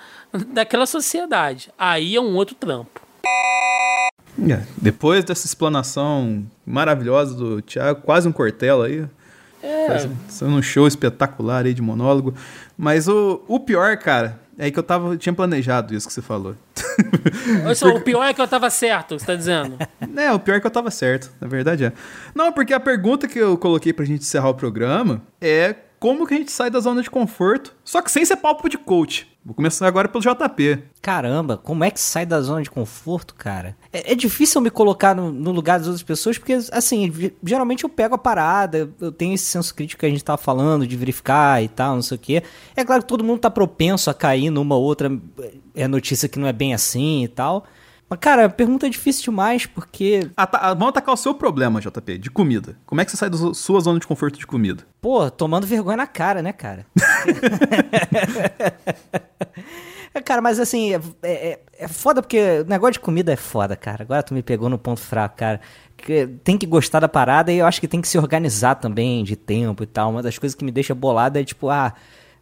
daquela 0.48 0.84
sociedade. 0.84 1.70
Aí 1.78 2.14
é 2.14 2.20
um 2.20 2.36
outro 2.36 2.54
trampo. 2.54 3.00
É, 4.50 4.62
depois 4.76 5.24
dessa 5.24 5.46
explanação 5.46 6.44
maravilhosa 6.66 7.34
do 7.34 7.62
Thiago, 7.62 8.02
quase 8.02 8.28
um 8.28 8.32
cortelo 8.32 8.82
aí. 8.82 9.06
É. 9.62 9.86
Fazendo 9.86 10.56
um 10.56 10.62
show 10.62 10.86
espetacular 10.86 11.64
aí 11.64 11.74
de 11.74 11.82
monólogo. 11.82 12.34
Mas 12.76 13.06
o, 13.08 13.42
o 13.46 13.60
pior, 13.60 13.96
cara, 13.96 14.40
é 14.58 14.70
que 14.70 14.78
eu 14.78 14.82
tava, 14.82 15.16
tinha 15.16 15.32
planejado 15.32 15.94
isso 15.94 16.06
que 16.06 16.12
você 16.12 16.22
falou. 16.22 16.56
Olha 17.64 17.74
só, 17.74 17.88
o 17.88 18.00
pior 18.00 18.24
é 18.24 18.34
que 18.34 18.40
eu 18.40 18.48
tava 18.48 18.68
certo, 18.70 19.18
você 19.18 19.26
tá 19.26 19.34
dizendo. 19.34 19.78
É, 20.16 20.32
o 20.32 20.38
pior 20.38 20.56
é 20.56 20.60
que 20.60 20.66
eu 20.66 20.70
tava 20.70 20.90
certo, 20.90 21.30
na 21.40 21.48
verdade 21.48 21.84
é. 21.84 21.92
Não, 22.34 22.52
porque 22.52 22.72
a 22.74 22.80
pergunta 22.80 23.26
que 23.26 23.38
eu 23.38 23.56
coloquei 23.56 23.92
pra 23.92 24.04
gente 24.04 24.22
encerrar 24.22 24.50
o 24.50 24.54
programa 24.54 25.22
é 25.40 25.74
como 26.02 26.26
que 26.26 26.34
a 26.34 26.36
gente 26.36 26.50
sai 26.50 26.68
da 26.68 26.80
zona 26.80 27.00
de 27.00 27.08
conforto, 27.08 27.76
só 27.84 28.02
que 28.02 28.10
sem 28.10 28.24
ser 28.24 28.34
papo 28.34 28.68
de 28.68 28.76
coach. 28.76 29.24
Vou 29.44 29.54
começar 29.54 29.86
agora 29.86 30.08
pelo 30.08 30.20
JP. 30.20 30.82
Caramba, 31.00 31.56
como 31.56 31.84
é 31.84 31.92
que 31.92 32.00
sai 32.00 32.26
da 32.26 32.40
zona 32.40 32.60
de 32.60 32.68
conforto, 32.68 33.36
cara? 33.36 33.76
É, 33.92 34.10
é 34.10 34.14
difícil 34.16 34.58
eu 34.58 34.64
me 34.64 34.70
colocar 34.70 35.14
no, 35.14 35.30
no 35.30 35.52
lugar 35.52 35.78
das 35.78 35.86
outras 35.86 36.02
pessoas, 36.02 36.36
porque, 36.36 36.54
assim, 36.72 37.30
geralmente 37.44 37.84
eu 37.84 37.88
pego 37.88 38.16
a 38.16 38.18
parada, 38.18 38.90
eu 39.00 39.12
tenho 39.12 39.32
esse 39.32 39.44
senso 39.44 39.72
crítico 39.72 40.00
que 40.00 40.06
a 40.06 40.08
gente 40.08 40.24
tava 40.24 40.42
falando, 40.42 40.88
de 40.88 40.96
verificar 40.96 41.62
e 41.62 41.68
tal, 41.68 41.94
não 41.94 42.02
sei 42.02 42.16
o 42.16 42.20
quê. 42.20 42.42
É 42.74 42.84
claro 42.84 43.02
que 43.02 43.08
todo 43.08 43.22
mundo 43.22 43.38
tá 43.38 43.50
propenso 43.50 44.10
a 44.10 44.14
cair 44.14 44.50
numa 44.50 44.74
outra 44.74 45.08
é, 45.72 45.86
notícia 45.86 46.28
que 46.28 46.36
não 46.36 46.48
é 46.48 46.52
bem 46.52 46.74
assim 46.74 47.22
e 47.22 47.28
tal. 47.28 47.64
Mas, 48.12 48.18
cara, 48.20 48.44
a 48.44 48.48
pergunta 48.50 48.86
é 48.86 48.90
difícil 48.90 49.24
demais, 49.24 49.64
porque, 49.64 50.30
Ata- 50.36 50.58
ah, 50.58 50.74
vamos 50.74 50.90
atacar 50.90 51.14
o 51.14 51.16
seu 51.16 51.32
problema, 51.32 51.80
JP, 51.80 52.18
de 52.18 52.30
comida. 52.30 52.76
Como 52.84 53.00
é 53.00 53.06
que 53.06 53.10
você 53.10 53.16
sai 53.16 53.30
da 53.30 53.54
sua 53.54 53.80
zona 53.80 53.98
de 53.98 54.06
conforto 54.06 54.38
de 54.38 54.46
comida? 54.46 54.84
pô, 55.00 55.30
tomando 55.30 55.66
vergonha 55.66 55.96
na 55.96 56.06
cara, 56.06 56.42
né, 56.42 56.52
cara? 56.52 56.84
É, 60.14 60.20
cara, 60.20 60.42
mas 60.42 60.60
assim, 60.60 60.92
é, 60.94 61.00
é, 61.22 61.58
é 61.78 61.88
foda 61.88 62.20
porque 62.20 62.60
o 62.60 62.68
negócio 62.68 62.92
de 62.92 63.00
comida 63.00 63.32
é 63.32 63.36
foda, 63.36 63.74
cara. 63.74 64.02
Agora 64.02 64.22
tu 64.22 64.34
me 64.34 64.42
pegou 64.42 64.68
no 64.68 64.76
ponto 64.76 65.00
fraco, 65.00 65.36
cara. 65.38 65.58
Que 65.96 66.26
tem 66.44 66.58
que 66.58 66.66
gostar 66.66 67.00
da 67.00 67.08
parada 67.08 67.50
e 67.50 67.56
eu 67.56 67.64
acho 67.66 67.80
que 67.80 67.88
tem 67.88 67.98
que 67.98 68.06
se 68.08 68.18
organizar 68.18 68.74
também 68.74 69.24
de 69.24 69.36
tempo 69.36 69.82
e 69.82 69.86
tal. 69.86 70.10
Uma 70.10 70.22
das 70.22 70.36
coisas 70.36 70.54
que 70.54 70.66
me 70.66 70.70
deixa 70.70 70.94
bolada 70.94 71.40
é 71.40 71.44
tipo, 71.44 71.70
ah, 71.70 71.94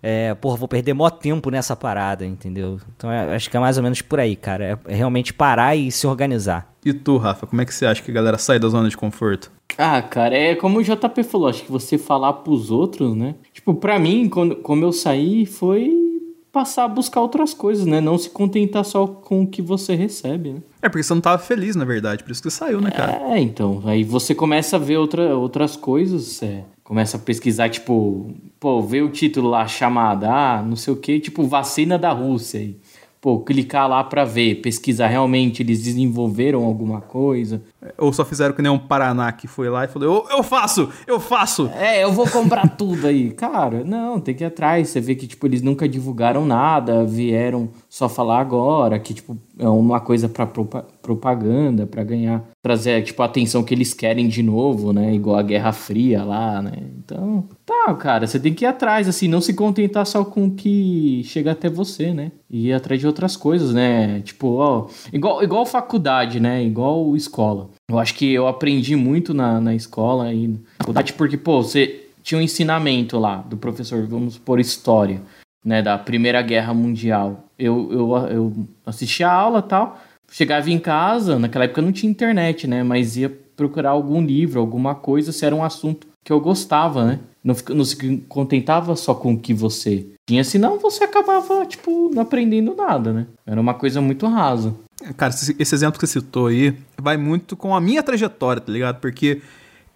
é, 0.03 0.35
porra, 0.35 0.57
vou 0.57 0.69
perder 0.69 0.95
maior 0.95 1.11
tempo 1.11 1.51
nessa 1.51 1.77
parada, 1.77 2.25
entendeu? 2.25 2.79
Então 2.97 3.13
eu 3.13 3.33
acho 3.33 3.51
que 3.51 3.57
é 3.57 3.61
mais 3.61 3.77
ou 3.77 3.83
menos 3.83 4.01
por 4.01 4.19
aí, 4.19 4.35
cara. 4.35 4.81
É, 4.87 4.93
é 4.93 4.97
realmente 4.97 5.33
parar 5.33 5.77
e 5.77 5.91
se 5.91 6.07
organizar. 6.07 6.73
E 6.85 6.93
tu, 6.93 7.19
Rafa, 7.19 7.47
como 7.47 7.61
é 7.61 7.65
que 7.65 7.75
você 7.75 7.85
acha 7.85 8.03
que 8.03 8.11
a 8.11 8.15
galera 8.15 8.39
sai 8.39 8.59
da 8.59 8.69
zona 8.69 8.89
de 8.89 8.97
conforto? 8.97 9.53
Ah, 9.77 10.01
cara, 10.03 10.37
é 10.37 10.55
como 10.55 10.79
o 10.79 10.83
JP 10.83 11.23
falou, 11.23 11.49
acho 11.49 11.63
que 11.63 11.71
você 11.71 11.99
falar 11.99 12.33
pros 12.35 12.71
outros, 12.71 13.15
né? 13.15 13.35
Tipo, 13.53 13.75
pra 13.75 13.99
mim, 13.99 14.29
quando, 14.29 14.57
como 14.57 14.85
eu 14.85 14.93
saí, 14.93 15.47
foi 15.47 16.10
passar 16.53 16.85
a 16.85 16.89
buscar 16.89 17.21
outras 17.21 17.55
coisas, 17.55 17.87
né? 17.87 18.01
Não 18.01 18.19
se 18.19 18.29
contentar 18.31 18.85
só 18.85 19.07
com 19.07 19.43
o 19.43 19.47
que 19.47 19.63
você 19.63 19.95
recebe, 19.95 20.53
né? 20.53 20.63
É 20.83 20.89
porque 20.89 21.03
você 21.03 21.15
não 21.15 21.21
tava 21.21 21.39
feliz, 21.39 21.77
na 21.77 21.85
verdade, 21.85 22.25
por 22.25 22.33
isso 22.33 22.43
que 22.43 22.51
você 22.51 22.57
saiu, 22.57 22.81
né, 22.81 22.91
cara? 22.91 23.35
É, 23.35 23.41
então, 23.41 23.83
aí 23.85 24.03
você 24.03 24.35
começa 24.35 24.77
a 24.77 24.79
ver 24.79 24.97
outra, 24.97 25.37
outras 25.37 25.77
coisas, 25.77 26.43
é, 26.43 26.65
começa 26.83 27.17
a 27.17 27.21
pesquisar, 27.21 27.69
tipo, 27.69 28.35
pô, 28.59 28.83
vê 28.83 29.01
o 29.01 29.11
título 29.11 29.49
lá, 29.49 29.67
chamada, 29.67 30.29
ah, 30.31 30.63
não 30.63 30.77
sei 30.77 30.93
o 30.93 30.97
que, 30.97 31.21
tipo, 31.21 31.45
vacina 31.45 31.99
da 31.99 32.11
Rússia, 32.11 32.61
aí. 32.61 32.77
Pô, 33.21 33.41
clicar 33.41 33.87
lá 33.87 34.03
pra 34.03 34.25
ver, 34.25 34.63
pesquisar 34.63 35.07
realmente, 35.09 35.63
eles 35.63 35.83
desenvolveram 35.83 36.65
alguma 36.65 37.03
coisa. 37.03 37.61
Ou 37.99 38.13
só 38.15 38.25
fizeram 38.25 38.55
que 38.55 38.63
nem 38.63 38.73
um 38.73 38.79
Paraná 38.79 39.31
que 39.31 39.47
foi 39.47 39.69
lá 39.69 39.85
e 39.85 39.89
falou, 39.89 40.27
eu, 40.31 40.39
eu 40.39 40.43
faço, 40.43 40.89
eu 41.07 41.21
faço. 41.21 41.67
É, 41.75 42.03
eu 42.03 42.13
vou 42.13 42.27
comprar 42.27 42.67
tudo 42.79 43.07
aí. 43.07 43.31
Cara, 43.33 43.85
não, 43.85 44.19
tem 44.19 44.35
que 44.35 44.43
ir 44.43 44.47
atrás. 44.47 44.89
Você 44.89 45.03
vê 45.03 45.15
que, 45.15 45.27
tipo, 45.27 45.47
eles 45.47 45.61
nunca 45.61 45.87
divulgaram 45.87 46.47
nada, 46.47 47.05
vieram 47.05 47.69
só 47.91 48.09
falar 48.09 48.41
agora, 48.41 48.99
que, 48.99 49.13
tipo, 49.13 49.37
é 49.59 49.69
uma 49.69 50.01
coisa 50.01 50.27
pra 50.27 50.47
propa- 50.47 50.87
propaganda, 51.03 51.87
pra 51.87 52.03
ganhar, 52.03 52.43
trazer, 52.63 53.03
tipo, 53.03 53.23
a 53.23 53.27
atenção 53.27 53.63
que 53.63 53.75
eles 53.75 53.93
querem 53.93 54.29
de 54.29 54.43
novo, 54.43 54.95
né? 54.95 55.13
Igual 55.15 55.37
a 55.37 55.43
Guerra 55.43 55.73
Fria 55.73 56.25
lá, 56.25 56.63
né? 56.63 56.73
Então, 56.99 57.45
tá, 57.71 57.95
cara, 57.95 58.27
você 58.27 58.39
tem 58.39 58.53
que 58.53 58.65
ir 58.65 58.69
atrás, 58.69 59.09
assim, 59.09 59.29
não 59.29 59.41
se 59.41 59.55
contentar 59.55 60.05
só 60.05 60.25
com 60.25 60.47
o 60.47 60.51
que 60.51 61.23
chega 61.25 61.53
até 61.53 61.71
você, 61.71 62.13
né? 62.13 62.33
E 62.51 62.69
ir 62.69 62.73
atrás 62.73 63.01
de 63.01 63.07
outras 63.07 63.37
coisas, 63.37 63.73
né? 63.73 64.21
Tipo, 64.23 64.57
ó, 64.57 64.89
igual, 65.13 65.43
igual 65.43 65.65
faculdade, 65.65 66.41
né? 66.41 66.63
Igual 66.65 67.15
escola. 67.17 67.71
Eu 67.89 67.99
acho 67.99 68.15
que 68.15 68.33
eu 68.33 68.49
aprendi 68.49 68.97
muito 68.97 69.33
na, 69.33 69.61
na 69.61 69.75
escola 69.75 70.33
e 70.33 70.49
na 70.49 70.59
faculdade, 70.79 71.13
porque, 71.13 71.37
pô, 71.37 71.63
você 71.63 72.07
tinha 72.23 72.39
um 72.39 72.43
ensinamento 72.43 73.19
lá 73.19 73.37
do 73.37 73.57
professor, 73.57 74.07
vamos 74.07 74.37
por 74.37 74.61
história, 74.61 75.23
né, 75.65 75.81
da 75.81 75.97
Primeira 75.97 76.43
Guerra 76.43 76.75
Mundial. 76.75 77.45
Eu, 77.59 77.89
eu, 77.93 78.17
eu 78.29 78.53
assistia 78.85 79.29
a 79.29 79.33
aula 79.33 79.63
tal, 79.63 79.99
chegava 80.31 80.71
em 80.71 80.79
casa, 80.79 81.39
naquela 81.39 81.65
época 81.65 81.83
não 81.83 81.93
tinha 81.93 82.11
internet, 82.11 82.67
né, 82.67 82.83
mas 82.83 83.17
ia 83.17 83.31
procurar 83.57 83.91
algum 83.91 84.25
livro, 84.25 84.61
alguma 84.61 84.95
coisa, 84.95 85.33
se 85.33 85.45
era 85.45 85.55
um 85.55 85.65
assunto 85.65 86.07
que 86.25 86.33
eu 86.33 86.41
gostava, 86.41 87.05
né. 87.05 87.21
Não, 87.43 87.55
não 87.71 87.85
se 87.85 88.19
contentava 88.29 88.95
só 88.97 89.15
com 89.15 89.33
o 89.33 89.39
que 89.39 89.55
você 89.55 90.07
tinha, 90.29 90.45
senão 90.45 90.79
você 90.79 91.05
acabava, 91.05 91.65
tipo, 91.65 92.11
não 92.15 92.23
aprendendo 92.23 92.75
nada, 92.75 93.13
né. 93.13 93.27
Era 93.47 93.61
uma 93.61 93.75
coisa 93.75 94.01
muito 94.01 94.27
rasa. 94.27 94.75
Cara, 95.17 95.33
esse, 95.33 95.57
esse 95.59 95.75
exemplo 95.75 95.99
que 95.99 96.07
você 96.07 96.21
citou 96.21 96.49
aí 96.49 96.77
vai 96.99 97.17
muito 97.17 97.57
com 97.57 97.75
a 97.75 97.81
minha 97.81 98.03
trajetória, 98.03 98.61
tá 98.61 98.71
ligado? 98.71 99.01
Porque 99.01 99.41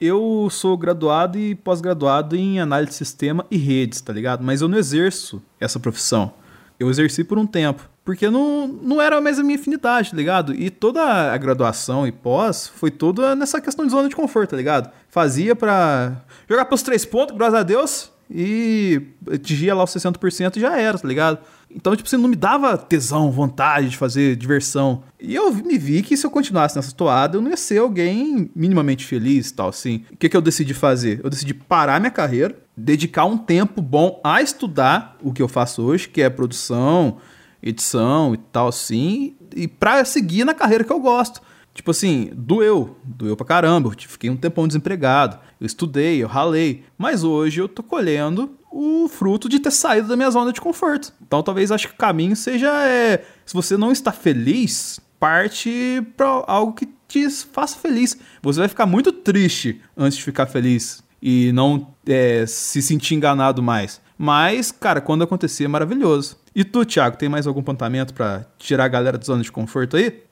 eu 0.01 0.49
sou 0.51 0.77
graduado 0.77 1.39
e 1.39 1.55
pós-graduado 1.55 2.35
em 2.35 2.59
análise 2.59 2.93
de 2.93 2.97
sistema 2.97 3.45
e 3.51 3.57
redes, 3.57 4.01
tá 4.01 4.13
ligado? 4.13 4.43
Mas 4.43 4.61
eu 4.61 4.69
não 4.69 4.79
exerço 4.79 5.43
essa 5.61 5.79
profissão. 5.79 6.33
Eu 6.79 6.91
exerci 6.91 7.23
por 7.23 7.39
um 7.39 7.47
tempo. 7.47 7.89
Porque 8.05 8.29
não, 8.29 8.67
não 8.67 9.01
era 9.01 9.19
mais 9.19 9.39
a 9.39 9.43
minha 9.43 9.59
afinidade, 9.59 10.11
tá 10.11 10.17
ligado? 10.17 10.55
E 10.55 10.69
toda 10.69 11.33
a 11.33 11.37
graduação 11.39 12.07
e 12.07 12.13
pós 12.13 12.69
foi 12.69 12.91
toda 12.91 13.35
nessa 13.35 13.63
questão 13.63 13.87
de 13.87 13.93
zona 13.93 14.11
de 14.11 14.15
conforto, 14.15 14.51
tá 14.51 14.57
ligado? 14.57 14.91
Fazia 15.15 15.55
pra 15.55 16.25
jogar 16.51 16.65
pelos 16.65 16.83
três 16.83 17.05
pontos, 17.05 17.37
graças 17.37 17.55
a 17.55 17.62
Deus, 17.62 18.11
e 18.29 19.01
atingia 19.33 19.73
lá 19.73 19.85
os 19.85 19.91
60% 19.95 20.57
e 20.57 20.61
já 20.61 20.77
era, 20.77 20.99
tá 20.99 21.07
ligado? 21.07 21.39
Então, 21.71 21.95
tipo, 21.95 22.09
você 22.09 22.17
não 22.17 22.29
me 22.29 22.35
dava 22.35 22.77
tesão, 22.77 23.31
vontade 23.31 23.91
de 23.91 23.97
fazer 23.97 24.35
diversão. 24.35 25.05
E 25.21 25.33
eu 25.33 25.55
me 25.55 25.79
vi 25.79 26.03
que 26.03 26.17
se 26.17 26.27
eu 26.27 26.33
continuasse 26.33 26.75
nessa 26.75 26.91
toada, 26.91 27.37
eu 27.37 27.41
não 27.41 27.49
ia 27.49 27.57
ser 27.57 27.79
alguém 27.79 28.51
minimamente 28.57 29.07
feliz 29.07 29.53
tal, 29.53 29.69
assim. 29.69 30.05
O 30.11 30.17
que, 30.17 30.29
que 30.29 30.37
eu 30.37 30.43
decidi 30.43 30.75
fazer? 30.75 31.21
Eu 31.23 31.31
decidi 31.31 31.55
parar 31.55 32.01
minha 32.01 32.11
carreira, 32.11 32.59
dedicar 32.77 33.25
um 33.25 33.39
tempo 33.39 33.81
bom 33.81 34.21
a 34.25 34.43
estudar 34.43 35.17
o 35.23 35.33
que 35.33 35.41
eu 35.41 35.47
faço 35.47 35.81
hoje, 35.81 36.09
que 36.09 36.23
é 36.23 36.29
produção, 36.29 37.19
edição 37.62 38.35
e 38.35 38.37
tal, 38.37 38.67
assim, 38.67 39.37
e 39.55 39.69
pra 39.69 40.05
seguir 40.05 40.45
na 40.45 40.55
carreira 40.55 40.83
que 40.83 40.93
eu 40.93 40.99
gosto. 40.99 41.41
Tipo 41.75 41.91
assim, 41.91 42.31
doeu, 42.33 42.97
doeu 43.05 43.37
pra 43.37 43.45
caramba, 43.45 43.89
eu 43.89 44.09
fiquei 44.09 44.31
um 44.31 44.37
tempão 44.37 44.66
desempregado, 44.66 45.39
eu 45.61 45.66
estudei, 45.66 46.22
eu 46.22 46.29
ralei, 46.29 46.85
mas 46.97 47.25
hoje 47.25 47.61
eu 47.61 47.68
tô 47.68 47.83
colhendo 47.83 48.57
o 48.70 49.09
fruto 49.09 49.49
de 49.49 49.59
ter 49.59 49.72
saído 49.72 50.07
da 50.07 50.16
minha 50.16 50.31
zona 50.31 50.53
de 50.53 50.61
conforto. 50.61 51.12
Então 51.20 51.43
talvez 51.43 51.72
acho 51.72 51.89
que 51.89 51.95
o 51.95 51.99
caminho 51.99 52.37
seja, 52.37 52.70
é, 52.87 53.25
se 53.45 53.53
você 53.53 53.77
não 53.77 53.91
está 53.91 54.12
feliz, 54.12 55.01
parte 55.18 56.01
pra 56.16 56.45
algo 56.47 56.75
que 56.75 56.89
te 57.09 57.29
faça 57.31 57.77
feliz. 57.77 58.16
Você 58.43 58.61
vai 58.61 58.68
ficar 58.68 58.87
muito 58.87 59.11
triste 59.11 59.81
antes 59.97 60.18
de 60.18 60.25
ficar 60.25 60.47
feliz 60.47 61.03
e 61.20 61.51
não 61.53 61.95
é, 62.07 62.45
se 62.47 62.83
sentir 62.83 63.14
enganado 63.14 63.62
mais. 63.62 64.01
Mas, 64.16 64.70
cara, 64.70 65.01
quando 65.01 65.25
acontecer 65.25 65.64
é 65.64 65.68
maravilhoso. 65.68 66.37
E 66.55 66.62
tu, 66.62 66.85
Thiago, 66.85 67.16
tem 67.16 67.29
mais 67.29 67.47
algum 67.47 67.61
apontamento 67.61 68.14
pra 68.14 68.45
tirar 68.59 68.85
a 68.85 68.89
galera 68.89 69.18
da 69.18 69.25
zona 69.25 69.43
de 69.43 69.51
conforto 69.51 69.97
aí? 69.97 70.22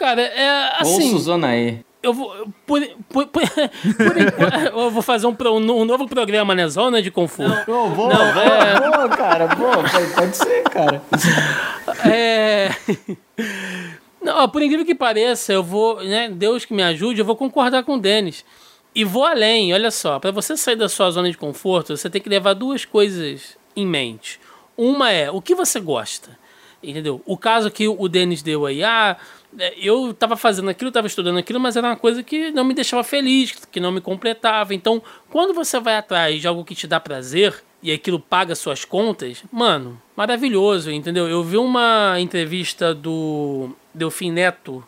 Não, 0.00 0.06
cara, 0.08 0.22
é 0.22 0.72
Ou 0.84 0.96
assim. 0.96 1.10
Suzana 1.10 1.56
E. 1.56 1.80
Eu 2.02 2.14
vou. 2.14 2.34
Por, 2.66 2.80
por, 3.10 3.26
por, 3.26 3.42
por 3.50 4.18
enquanto, 4.20 4.66
eu 4.78 4.90
vou 4.90 5.02
fazer 5.02 5.26
um, 5.26 5.34
pro- 5.34 5.52
um 5.54 5.84
novo 5.84 6.08
programa, 6.08 6.54
né? 6.54 6.66
Zona 6.68 7.02
de 7.02 7.10
conforto. 7.10 7.66
Pô, 7.66 7.88
boa, 7.90 8.08
Não, 8.14 8.32
boa, 8.32 8.44
é- 8.46 8.80
boa, 8.80 9.08
cara, 9.10 9.46
boa, 9.48 9.76
pode, 10.14 10.36
ser, 10.36 10.62
cara. 10.64 11.02
É. 12.10 12.70
Não, 14.22 14.48
por 14.48 14.62
incrível 14.62 14.84
que 14.86 14.94
pareça, 14.94 15.52
eu 15.52 15.62
vou, 15.62 16.02
né? 16.02 16.28
Deus 16.30 16.64
que 16.64 16.72
me 16.72 16.82
ajude, 16.82 17.20
eu 17.20 17.24
vou 17.24 17.36
concordar 17.36 17.82
com 17.84 17.94
o 17.96 18.00
Denis. 18.00 18.44
E 18.94 19.04
vou 19.04 19.24
além, 19.24 19.72
olha 19.72 19.90
só, 19.90 20.18
para 20.18 20.30
você 20.30 20.56
sair 20.56 20.76
da 20.76 20.88
sua 20.88 21.10
zona 21.10 21.30
de 21.30 21.36
conforto, 21.38 21.96
você 21.96 22.08
tem 22.10 22.20
que 22.20 22.28
levar 22.28 22.54
duas 22.54 22.84
coisas 22.84 23.56
em 23.76 23.86
mente. 23.86 24.40
Uma 24.76 25.10
é 25.10 25.30
o 25.30 25.40
que 25.40 25.54
você 25.54 25.78
gosta, 25.80 26.36
entendeu? 26.82 27.22
O 27.26 27.36
caso 27.36 27.70
que 27.70 27.86
o 27.86 28.08
Denis 28.08 28.42
deu 28.42 28.66
aí, 28.66 28.82
ah, 28.82 29.16
eu 29.76 30.14
tava 30.14 30.36
fazendo 30.36 30.70
aquilo, 30.70 30.92
tava 30.92 31.06
estudando 31.06 31.38
aquilo, 31.38 31.58
mas 31.58 31.76
era 31.76 31.88
uma 31.88 31.96
coisa 31.96 32.22
que 32.22 32.50
não 32.50 32.64
me 32.64 32.74
deixava 32.74 33.02
feliz, 33.02 33.52
que 33.70 33.80
não 33.80 33.90
me 33.90 34.00
completava. 34.00 34.74
Então, 34.74 35.02
quando 35.28 35.52
você 35.52 35.80
vai 35.80 35.96
atrás 35.96 36.40
de 36.40 36.46
algo 36.46 36.64
que 36.64 36.74
te 36.74 36.86
dá 36.86 37.00
prazer 37.00 37.62
e 37.82 37.90
aquilo 37.90 38.20
paga 38.20 38.54
suas 38.54 38.84
contas, 38.84 39.42
mano, 39.50 40.00
maravilhoso, 40.14 40.90
entendeu? 40.90 41.28
Eu 41.28 41.42
vi 41.42 41.56
uma 41.56 42.16
entrevista 42.20 42.94
do 42.94 43.70
Delfim 43.92 44.30
Neto 44.30 44.84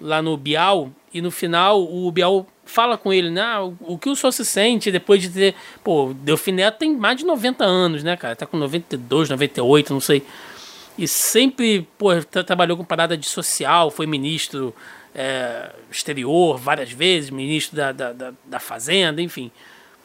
lá 0.00 0.20
no 0.20 0.36
Bial 0.36 0.90
e 1.12 1.20
no 1.20 1.30
final 1.30 1.82
o 1.82 2.10
Bial 2.12 2.46
fala 2.64 2.96
com 2.96 3.12
ele, 3.12 3.30
né? 3.30 3.42
Ah, 3.42 3.62
o, 3.62 3.98
que 3.98 4.08
o 4.08 4.16
senhor 4.16 4.32
se 4.32 4.44
sente 4.44 4.90
depois 4.90 5.22
de 5.22 5.28
ter. 5.28 5.54
Pô, 5.82 6.14
Delfim 6.14 6.52
Neto 6.52 6.78
tem 6.78 6.94
mais 6.94 7.16
de 7.16 7.24
90 7.24 7.64
anos, 7.64 8.02
né, 8.02 8.16
cara? 8.16 8.36
Tá 8.36 8.46
com 8.46 8.56
92, 8.56 9.28
98, 9.30 9.92
não 9.92 10.00
sei. 10.00 10.22
E 10.96 11.08
sempre, 11.08 11.88
pô, 11.98 12.10
tra 12.22 12.44
trabalhou 12.44 12.76
com 12.76 12.84
parada 12.84 13.16
de 13.16 13.26
social, 13.26 13.90
foi 13.90 14.06
ministro 14.06 14.74
é, 15.14 15.70
exterior 15.90 16.58
várias 16.58 16.92
vezes, 16.92 17.30
ministro 17.30 17.76
da, 17.76 17.92
da, 17.92 18.12
da, 18.12 18.34
da 18.44 18.60
Fazenda, 18.60 19.20
enfim. 19.20 19.50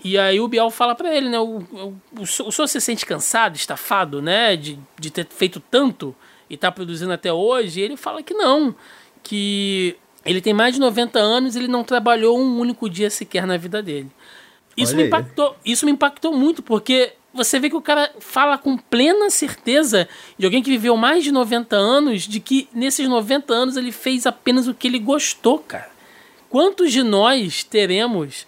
E 0.03 0.17
aí 0.17 0.39
o 0.39 0.47
Bial 0.47 0.71
fala 0.71 0.95
para 0.95 1.13
ele, 1.13 1.29
né? 1.29 1.39
O, 1.39 1.57
o, 1.57 1.97
o, 2.21 2.25
senhor 2.25 2.67
se 2.67 2.79
sente 2.79 3.05
cansado, 3.05 3.55
estafado, 3.55 4.21
né? 4.21 4.55
De, 4.55 4.79
de 4.97 5.11
ter 5.11 5.27
feito 5.27 5.59
tanto 5.59 6.15
e 6.49 6.55
tá 6.55 6.71
produzindo 6.71 7.11
até 7.11 7.31
hoje? 7.31 7.79
E 7.79 7.83
ele 7.83 7.97
fala 7.97 8.23
que 8.23 8.33
não, 8.33 8.73
que 9.21 9.97
ele 10.25 10.41
tem 10.41 10.53
mais 10.53 10.73
de 10.73 10.79
90 10.79 11.19
anos 11.19 11.55
e 11.55 11.59
ele 11.59 11.67
não 11.67 11.83
trabalhou 11.83 12.39
um 12.39 12.59
único 12.59 12.89
dia 12.89 13.09
sequer 13.09 13.45
na 13.45 13.57
vida 13.57 13.83
dele. 13.83 14.09
Isso 14.77 14.95
me 14.95 15.03
impactou, 15.07 15.57
isso 15.65 15.85
me 15.85 15.91
impactou 15.91 16.33
muito, 16.33 16.63
porque 16.63 17.13
você 17.33 17.59
vê 17.59 17.69
que 17.69 17.75
o 17.75 17.81
cara 17.81 18.11
fala 18.19 18.57
com 18.57 18.77
plena 18.77 19.29
certeza 19.29 20.07
de 20.37 20.45
alguém 20.45 20.63
que 20.63 20.71
viveu 20.71 20.97
mais 20.97 21.23
de 21.23 21.31
90 21.31 21.75
anos, 21.75 22.23
de 22.23 22.39
que 22.39 22.67
nesses 22.73 23.07
90 23.07 23.53
anos 23.53 23.77
ele 23.77 23.91
fez 23.91 24.25
apenas 24.25 24.67
o 24.67 24.73
que 24.73 24.87
ele 24.87 24.99
gostou, 24.99 25.59
cara. 25.59 25.89
Quantos 26.49 26.91
de 26.91 27.03
nós 27.03 27.63
teremos 27.63 28.47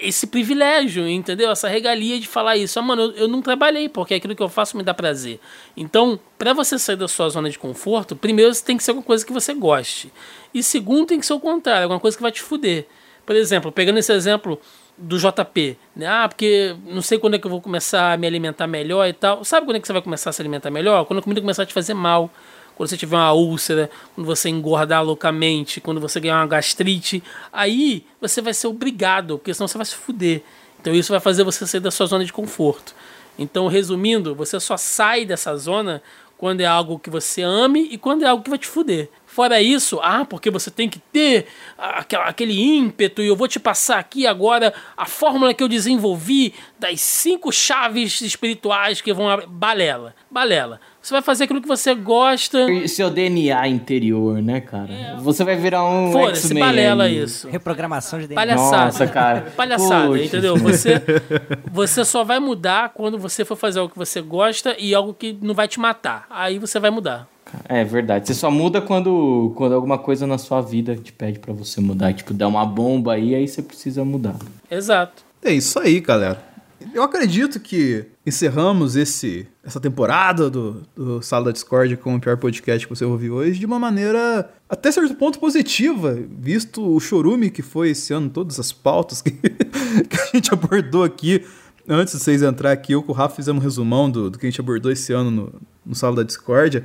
esse 0.00 0.26
privilégio, 0.26 1.08
entendeu? 1.08 1.50
Essa 1.50 1.68
regalia 1.68 2.20
de 2.20 2.28
falar 2.28 2.56
isso. 2.56 2.78
Ah, 2.78 2.82
mano, 2.82 3.02
eu, 3.02 3.12
eu 3.12 3.28
não 3.28 3.40
trabalhei, 3.40 3.88
porque 3.88 4.14
aquilo 4.14 4.36
que 4.36 4.42
eu 4.42 4.48
faço 4.48 4.76
me 4.76 4.82
dá 4.82 4.92
prazer. 4.92 5.40
Então, 5.76 6.18
para 6.38 6.52
você 6.52 6.78
sair 6.78 6.96
da 6.96 7.08
sua 7.08 7.28
zona 7.28 7.48
de 7.48 7.58
conforto, 7.58 8.14
primeiro 8.14 8.52
você 8.52 8.64
tem 8.64 8.76
que 8.76 8.84
ser 8.84 8.90
alguma 8.90 9.04
coisa 9.04 9.24
que 9.24 9.32
você 9.32 9.54
goste. 9.54 10.12
E 10.52 10.62
segundo, 10.62 11.06
tem 11.06 11.18
que 11.18 11.26
ser 11.26 11.32
o 11.32 11.40
contrário, 11.40 11.84
alguma 11.84 12.00
coisa 12.00 12.16
que 12.16 12.22
vai 12.22 12.32
te 12.32 12.42
fuder. 12.42 12.86
Por 13.24 13.34
exemplo, 13.34 13.72
pegando 13.72 13.98
esse 13.98 14.12
exemplo 14.12 14.60
do 14.96 15.18
JP, 15.18 15.76
né? 15.96 16.06
Ah, 16.06 16.28
porque 16.28 16.76
não 16.86 17.02
sei 17.02 17.18
quando 17.18 17.34
é 17.34 17.38
que 17.38 17.46
eu 17.46 17.50
vou 17.50 17.60
começar 17.60 18.12
a 18.12 18.16
me 18.16 18.26
alimentar 18.26 18.66
melhor 18.66 19.06
e 19.08 19.12
tal. 19.12 19.44
Sabe 19.44 19.66
quando 19.66 19.76
é 19.76 19.80
que 19.80 19.86
você 19.86 19.92
vai 19.92 20.02
começar 20.02 20.30
a 20.30 20.32
se 20.32 20.40
alimentar 20.40 20.70
melhor? 20.70 21.04
Quando 21.04 21.18
a 21.18 21.22
comida 21.22 21.40
começar 21.40 21.64
a 21.64 21.66
te 21.66 21.74
fazer 21.74 21.94
mal 21.94 22.30
quando 22.76 22.88
você 22.88 22.96
tiver 22.96 23.16
uma 23.16 23.32
úlcera, 23.32 23.88
quando 24.14 24.26
você 24.26 24.48
engordar 24.48 25.04
loucamente, 25.04 25.80
quando 25.80 26.00
você 26.00 26.18
ganhar 26.18 26.40
uma 26.40 26.46
gastrite, 26.46 27.22
aí 27.52 28.04
você 28.20 28.42
vai 28.42 28.52
ser 28.52 28.66
obrigado, 28.66 29.38
porque 29.38 29.54
senão 29.54 29.68
você 29.68 29.78
vai 29.78 29.86
se 29.86 29.94
fuder. 29.94 30.42
Então 30.80 30.92
isso 30.94 31.12
vai 31.12 31.20
fazer 31.20 31.44
você 31.44 31.66
sair 31.66 31.80
da 31.80 31.90
sua 31.90 32.06
zona 32.06 32.24
de 32.24 32.32
conforto. 32.32 32.94
Então, 33.38 33.66
resumindo, 33.66 34.34
você 34.34 34.60
só 34.60 34.76
sai 34.76 35.24
dessa 35.24 35.56
zona 35.56 36.02
quando 36.36 36.60
é 36.60 36.66
algo 36.66 36.98
que 36.98 37.10
você 37.10 37.42
ame 37.42 37.88
e 37.90 37.98
quando 37.98 38.24
é 38.24 38.28
algo 38.28 38.42
que 38.42 38.50
vai 38.50 38.58
te 38.58 38.66
fuder. 38.66 39.08
Fora 39.34 39.60
isso, 39.60 39.98
ah, 40.00 40.24
porque 40.24 40.48
você 40.48 40.70
tem 40.70 40.88
que 40.88 41.00
ter 41.00 41.46
aquele 41.76 42.56
ímpeto 42.56 43.20
e 43.20 43.26
eu 43.26 43.34
vou 43.34 43.48
te 43.48 43.58
passar 43.58 43.98
aqui 43.98 44.28
agora 44.28 44.72
a 44.96 45.06
fórmula 45.06 45.52
que 45.52 45.60
eu 45.60 45.66
desenvolvi 45.66 46.54
das 46.78 47.00
cinco 47.00 47.50
chaves 47.50 48.20
espirituais 48.20 49.00
que 49.00 49.12
vão. 49.12 49.26
Balela. 49.48 50.14
Balela. 50.30 50.80
Você 51.02 51.12
vai 51.12 51.20
fazer 51.20 51.44
aquilo 51.44 51.60
que 51.60 51.66
você 51.66 51.96
gosta. 51.96 52.64
Seu 52.86 53.10
DNA 53.10 53.66
interior, 53.66 54.40
né, 54.40 54.60
cara? 54.60 54.92
É. 54.92 55.16
Você 55.16 55.42
vai 55.42 55.56
virar 55.56 55.84
um. 55.84 56.12
Foda-se, 56.12 56.54
balela 56.54 57.08
isso. 57.08 57.48
Reprogramação 57.48 58.20
de 58.20 58.28
DNA. 58.28 58.40
Palhaçada. 58.40 58.84
Nossa, 58.84 59.06
cara. 59.08 59.52
Palhaçada, 59.56 60.06
Puxa. 60.10 60.24
entendeu? 60.26 60.56
Você, 60.58 61.02
você 61.72 62.04
só 62.04 62.22
vai 62.22 62.38
mudar 62.38 62.90
quando 62.90 63.18
você 63.18 63.44
for 63.44 63.56
fazer 63.56 63.80
algo 63.80 63.92
que 63.92 63.98
você 63.98 64.20
gosta 64.22 64.76
e 64.78 64.94
algo 64.94 65.12
que 65.12 65.36
não 65.42 65.54
vai 65.54 65.66
te 65.66 65.80
matar. 65.80 66.24
Aí 66.30 66.56
você 66.56 66.78
vai 66.78 66.92
mudar. 66.92 67.33
É 67.68 67.84
verdade. 67.84 68.26
Você 68.26 68.34
só 68.34 68.50
muda 68.50 68.80
quando, 68.80 69.52
quando 69.56 69.74
alguma 69.74 69.98
coisa 69.98 70.26
na 70.26 70.38
sua 70.38 70.60
vida 70.60 70.96
te 70.96 71.12
pede 71.12 71.38
para 71.38 71.52
você 71.52 71.80
mudar. 71.80 72.12
Tipo, 72.12 72.34
dá 72.34 72.48
uma 72.48 72.64
bomba 72.64 73.14
aí, 73.14 73.34
aí 73.34 73.46
você 73.46 73.62
precisa 73.62 74.04
mudar. 74.04 74.36
Exato. 74.70 75.24
É 75.42 75.52
isso 75.52 75.78
aí, 75.78 76.00
galera. 76.00 76.54
Eu 76.92 77.02
acredito 77.02 77.60
que 77.60 78.04
encerramos 78.26 78.96
esse, 78.96 79.46
essa 79.64 79.80
temporada 79.80 80.50
do, 80.50 80.82
do 80.94 81.22
Sala 81.22 81.46
da 81.46 81.52
Discord 81.52 81.96
com 81.96 82.14
o 82.14 82.20
pior 82.20 82.36
podcast 82.36 82.86
que 82.86 82.94
você 82.94 83.04
ouviu 83.04 83.34
hoje 83.34 83.58
de 83.58 83.66
uma 83.66 83.78
maneira 83.78 84.50
até 84.68 84.90
certo 84.90 85.14
ponto 85.14 85.38
positiva, 85.38 86.18
visto 86.30 86.94
o 86.94 87.00
chorume 87.00 87.50
que 87.50 87.62
foi 87.62 87.90
esse 87.90 88.12
ano, 88.12 88.28
todas 88.28 88.58
as 88.58 88.72
pautas 88.72 89.22
que, 89.22 89.30
que 89.32 90.16
a 90.16 90.26
gente 90.34 90.52
abordou 90.52 91.04
aqui. 91.04 91.44
Antes 91.88 92.14
de 92.14 92.20
vocês 92.20 92.42
entrar 92.42 92.72
aqui, 92.72 92.92
eu 92.92 93.02
com 93.02 93.12
o 93.12 93.14
Rafa 93.14 93.36
fizemos 93.36 93.62
um 93.62 93.64
resumão 93.64 94.10
do, 94.10 94.30
do 94.30 94.38
que 94.38 94.46
a 94.46 94.50
gente 94.50 94.60
abordou 94.60 94.90
esse 94.90 95.12
ano 95.12 95.30
no, 95.30 95.52
no 95.84 95.94
Sala 95.94 96.16
da 96.16 96.22
Discord. 96.22 96.82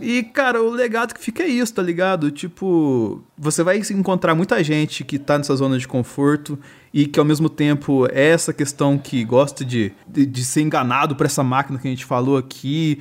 E, 0.00 0.22
cara, 0.22 0.62
o 0.62 0.70
legado 0.70 1.14
que 1.14 1.20
fica 1.20 1.42
é 1.42 1.46
isso, 1.46 1.74
tá 1.74 1.82
ligado? 1.82 2.30
Tipo, 2.30 3.22
você 3.36 3.62
vai 3.62 3.78
encontrar 3.78 4.34
muita 4.34 4.62
gente 4.64 5.04
que 5.04 5.18
tá 5.18 5.36
nessa 5.38 5.54
zona 5.54 5.78
de 5.78 5.86
conforto 5.86 6.58
e 6.92 7.06
que 7.06 7.18
ao 7.18 7.24
mesmo 7.24 7.48
tempo 7.48 8.06
é 8.10 8.28
essa 8.28 8.52
questão 8.52 8.98
que 8.98 9.22
gosta 9.24 9.64
de, 9.64 9.92
de, 10.08 10.26
de 10.26 10.44
ser 10.44 10.62
enganado 10.62 11.14
por 11.14 11.26
essa 11.26 11.42
máquina 11.42 11.78
que 11.78 11.86
a 11.86 11.90
gente 11.90 12.04
falou 12.04 12.36
aqui. 12.36 13.00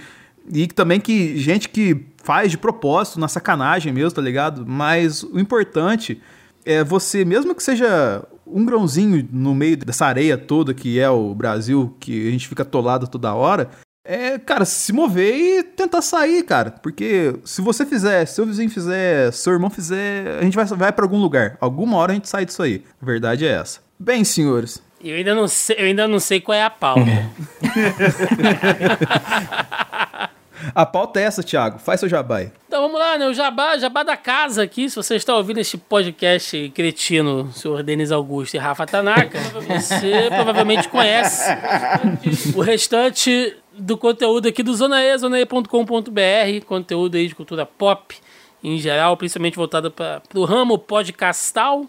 E 0.52 0.68
também 0.68 1.00
que 1.00 1.38
gente 1.38 1.70
que 1.70 2.06
faz 2.24 2.52
de 2.52 2.58
propósito, 2.58 3.20
na 3.20 3.28
sacanagem 3.28 3.94
mesmo, 3.94 4.12
tá 4.12 4.22
ligado? 4.22 4.66
Mas 4.66 5.24
o 5.24 5.40
importante 5.40 6.22
é 6.66 6.84
você, 6.84 7.24
mesmo 7.24 7.56
que 7.56 7.64
seja 7.64 8.24
um 8.46 8.66
grãozinho 8.66 9.28
no 9.32 9.54
meio 9.54 9.78
dessa 9.78 10.06
areia 10.06 10.38
toda 10.38 10.74
que 10.74 11.00
é 11.00 11.10
o 11.10 11.34
Brasil, 11.34 11.96
que 12.00 12.28
a 12.28 12.32
gente 12.32 12.48
fica 12.48 12.64
atolado 12.64 13.08
toda 13.08 13.34
hora, 13.34 13.70
é, 14.12 14.40
cara, 14.40 14.66
se 14.66 14.92
mover 14.92 15.36
e 15.36 15.62
tentar 15.62 16.02
sair, 16.02 16.42
cara. 16.42 16.72
Porque 16.72 17.36
se 17.46 17.62
você 17.62 17.86
fizer, 17.86 18.26
se 18.26 18.34
seu 18.34 18.46
vizinho 18.46 18.68
fizer, 18.68 19.32
seu 19.32 19.54
irmão 19.54 19.70
fizer, 19.70 20.40
a 20.40 20.44
gente 20.44 20.56
vai, 20.56 20.66
vai 20.66 20.92
para 20.92 21.06
algum 21.06 21.20
lugar. 21.20 21.58
Alguma 21.62 21.96
hora 21.98 22.12
a 22.12 22.16
gente 22.16 22.28
sai 22.28 22.44
disso 22.44 22.64
aí. 22.64 22.84
A 23.00 23.06
verdade 23.06 23.46
é 23.46 23.52
essa. 23.52 23.82
Bem, 24.00 24.24
senhores. 24.24 24.82
Eu 25.00 25.16
ainda 25.16 25.36
não 25.36 25.48
sei, 25.48 25.76
eu 25.78 25.86
ainda 25.86 26.08
não 26.08 26.20
sei 26.20 26.42
qual 26.42 26.58
é 26.58 26.64
a 26.64 26.72
pauta. 26.72 27.06
a 30.74 30.86
pauta 30.88 31.20
é 31.20 31.24
essa, 31.24 31.44
Thiago. 31.44 31.78
Faz 31.78 32.00
seu 32.00 32.10
jabá 32.10 32.38
aí. 32.38 32.52
Então 32.68 32.82
vamos 32.82 33.00
lá, 33.00 33.16
né? 33.16 33.28
O 33.28 33.34
jabá, 33.34 33.78
jabá 33.78 34.02
da 34.02 34.18
casa 34.18 34.64
aqui. 34.64 34.90
Se 34.90 34.96
você 34.96 35.18
está 35.18 35.36
ouvindo 35.36 35.60
este 35.60 35.78
podcast 35.78 36.72
cretino, 36.74 37.52
senhor 37.54 37.84
Denis 37.84 38.12
Augusto 38.12 38.56
e 38.56 38.58
Rafa 38.58 38.88
Tanaka, 38.88 39.40
você 39.68 40.30
provavelmente 40.30 40.90
conhece. 40.90 41.48
O 42.56 42.62
restante 42.62 43.56
do 43.80 43.98
conteúdo 43.98 44.48
aqui 44.48 44.62
do 44.62 44.74
Zona 44.76 45.02
E, 45.02 45.18
zonae.com.br, 45.18 46.66
conteúdo 46.66 47.16
aí 47.16 47.28
de 47.28 47.36
cultura 47.36 47.66
pop 47.66 48.16
em 48.64 48.78
geral, 48.78 49.16
principalmente 49.16 49.56
voltado 49.56 49.90
para 49.90 50.22
o 50.36 50.44
ramo 50.44 50.78
podcastal, 50.78 51.86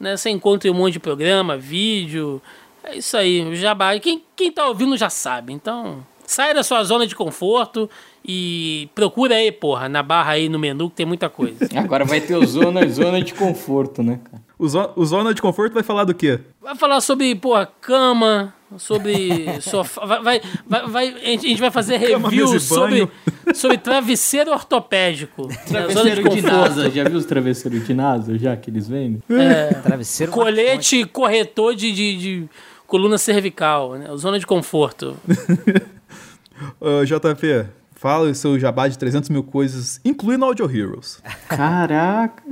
né? 0.00 0.16
Você 0.16 0.30
encontra 0.30 0.70
um 0.70 0.74
monte 0.74 0.94
de 0.94 1.00
programa, 1.00 1.56
vídeo, 1.56 2.40
é 2.82 2.96
isso 2.96 3.16
aí, 3.16 3.42
o 3.42 3.54
jabá. 3.54 3.98
Quem, 3.98 4.22
quem 4.34 4.50
tá 4.50 4.66
ouvindo 4.66 4.96
já 4.96 5.10
sabe, 5.10 5.52
então 5.52 6.04
sai 6.26 6.54
da 6.54 6.62
sua 6.62 6.82
zona 6.84 7.06
de 7.06 7.14
conforto 7.14 7.88
e 8.24 8.88
procura 8.94 9.34
aí, 9.34 9.52
porra, 9.52 9.88
na 9.88 10.02
barra 10.02 10.32
aí 10.32 10.48
no 10.48 10.58
menu 10.58 10.88
que 10.88 10.96
tem 10.96 11.06
muita 11.06 11.28
coisa. 11.28 11.68
Agora 11.76 12.04
vai 12.04 12.20
ter 12.20 12.36
o 12.36 12.46
zona, 12.46 12.86
zona 12.88 13.20
de 13.20 13.34
conforto, 13.34 14.02
né, 14.02 14.20
cara? 14.24 14.43
O, 14.64 14.68
zo 14.68 14.92
o 14.96 15.04
zona 15.04 15.34
de 15.34 15.42
conforto 15.42 15.74
vai 15.74 15.82
falar 15.82 16.04
do 16.04 16.14
quê? 16.14 16.40
Vai 16.58 16.74
falar 16.74 17.02
sobre, 17.02 17.34
porra, 17.34 17.68
cama, 17.82 18.54
sobre 18.78 19.44
sofá. 19.60 20.06
Vai, 20.06 20.40
vai, 20.66 20.88
vai, 20.88 21.08
a 21.08 21.36
gente 21.36 21.60
vai 21.60 21.70
fazer 21.70 21.98
review 21.98 22.58
sobre, 22.58 23.06
sobre 23.54 23.76
travesseiro 23.76 24.50
ortopédico. 24.50 25.48
Travesseiro 25.68 26.30
de, 26.30 26.36
de 26.36 26.40
NASA. 26.40 26.90
Já 26.90 27.04
viu 27.04 27.18
os 27.18 27.26
travesseiros 27.26 27.86
de 27.86 27.92
NASA, 27.92 28.38
já 28.38 28.56
que 28.56 28.70
eles 28.70 28.88
vendem? 28.88 29.22
É, 29.28 29.74
travesseiro 29.74 30.32
colete 30.32 31.04
corretor 31.04 31.74
de, 31.74 31.92
de, 31.92 32.16
de, 32.16 32.48
coluna 32.86 33.18
cervical, 33.18 33.96
né? 33.96 34.16
Zona 34.16 34.38
de 34.38 34.46
conforto. 34.46 35.14
uh, 36.80 37.04
JP, 37.04 37.66
fala 37.94 38.30
o 38.30 38.34
seu 38.34 38.58
jabá 38.58 38.88
de 38.88 38.96
300 38.96 39.28
mil 39.28 39.42
coisas, 39.42 40.00
incluindo 40.02 40.42
Audio 40.42 40.64
Heroes. 40.74 41.22
Caraca. 41.48 42.42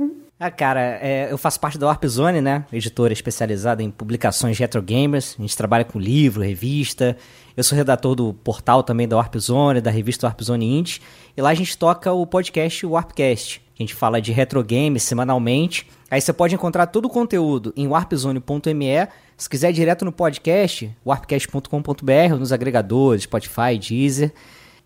Ah, 0.43 0.51
cara, 0.51 0.99
é, 1.01 1.31
eu 1.31 1.37
faço 1.37 1.57
parte 1.57 1.77
da 1.77 1.87
Warp 1.87 2.03
Zone, 2.03 2.41
né? 2.41 2.65
Editora 2.73 3.13
especializada 3.13 3.81
em 3.81 3.89
publicações 3.89 4.59
retro 4.59 4.81
gamers. 4.81 5.37
A 5.39 5.41
gente 5.41 5.55
trabalha 5.55 5.85
com 5.85 5.97
livro, 5.97 6.43
revista. 6.43 7.15
Eu 7.55 7.63
sou 7.63 7.77
redator 7.77 8.13
do 8.13 8.33
portal 8.33 8.83
também 8.83 9.07
da 9.07 9.15
Warp 9.15 9.37
Zone, 9.37 9.79
da 9.79 9.89
revista 9.89 10.27
Warp 10.27 10.41
Zone 10.41 10.65
Indie. 10.65 10.99
E 11.37 11.41
lá 11.41 11.51
a 11.51 11.53
gente 11.53 11.77
toca 11.77 12.11
o 12.11 12.27
podcast 12.27 12.85
Warpcast. 12.85 13.61
A 13.79 13.81
gente 13.81 13.93
fala 13.93 14.21
de 14.21 14.33
retro 14.33 14.61
games 14.61 15.03
semanalmente. 15.03 15.87
Aí 16.11 16.19
você 16.19 16.33
pode 16.33 16.53
encontrar 16.53 16.87
todo 16.87 17.05
o 17.05 17.09
conteúdo 17.09 17.71
em 17.77 17.87
warpzone.me. 17.87 19.07
Se 19.37 19.49
quiser 19.49 19.69
ir 19.69 19.73
direto 19.73 20.03
no 20.03 20.11
podcast, 20.11 20.93
warpcast.com.br, 21.05 22.35
nos 22.37 22.51
agregadores, 22.51 23.23
Spotify, 23.23 23.79
Deezer. 23.79 24.33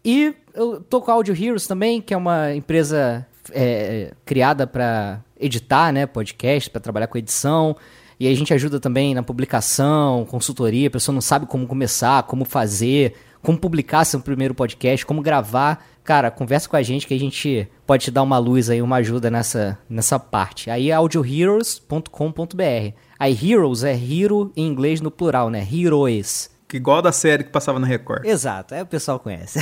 E 0.06 0.36
eu 0.54 0.82
tô 0.82 1.02
com 1.02 1.10
a 1.10 1.16
Audio 1.16 1.34
Heroes 1.34 1.66
também, 1.66 2.00
que 2.00 2.14
é 2.14 2.18
uma 2.18 2.54
empresa 2.54 3.26
é, 3.52 4.14
criada 4.24 4.68
para 4.68 5.26
editar, 5.40 5.92
né, 5.92 6.06
podcast, 6.06 6.70
para 6.70 6.82
trabalhar 6.82 7.08
com 7.08 7.18
edição. 7.18 7.76
E 8.20 8.28
a 8.28 8.36
gente 8.36 8.54
ajuda 8.54 8.80
também 8.80 9.14
na 9.14 9.22
publicação, 9.22 10.26
consultoria, 10.26 10.88
a 10.88 10.92
pessoa 10.92 11.14
não 11.14 11.22
sabe 11.22 11.46
como 11.46 11.68
começar, 11.68 12.24
como 12.24 12.46
fazer, 12.46 13.14
como 13.44 13.58
publicar 13.58 14.06
seu 14.06 14.20
primeiro 14.20 14.56
podcast, 14.56 15.06
como 15.06 15.22
gravar. 15.22 15.86
cara, 16.04 16.32
conversa 16.32 16.68
com 16.68 16.76
a 16.76 16.82
gente 16.82 17.06
que 17.06 17.14
a 17.14 17.20
gente 17.20 17.68
pode 17.86 18.06
te 18.06 18.12
dar 18.12 18.24
uma 18.24 18.38
luz 18.38 18.70
aí, 18.70 18.82
uma 18.82 18.98
ajuda 18.98 19.30
nessa, 19.30 19.78
nessa 19.90 20.18
parte. 20.18 20.70
Aí 20.70 20.90
é 20.90 20.94
audioheroes.com.br. 20.94 22.94
Aí 23.20 23.52
heroes 23.52 23.84
é 23.84 23.94
hero 23.94 24.52
em 24.56 24.66
inglês 24.66 25.02
no 25.02 25.12
plural, 25.12 25.50
né? 25.50 25.68
Heroes. 25.72 26.57
Que 26.68 26.76
igual 26.76 27.02
da 27.02 27.14
série 27.14 27.46
que 27.46 27.50
passava 27.50 27.80
na 27.80 27.88
Record. 27.88 28.26
Exato, 28.26 28.76
aí 28.76 28.82
o 28.82 28.86
pessoal 28.86 29.18
conhece. 29.20 29.58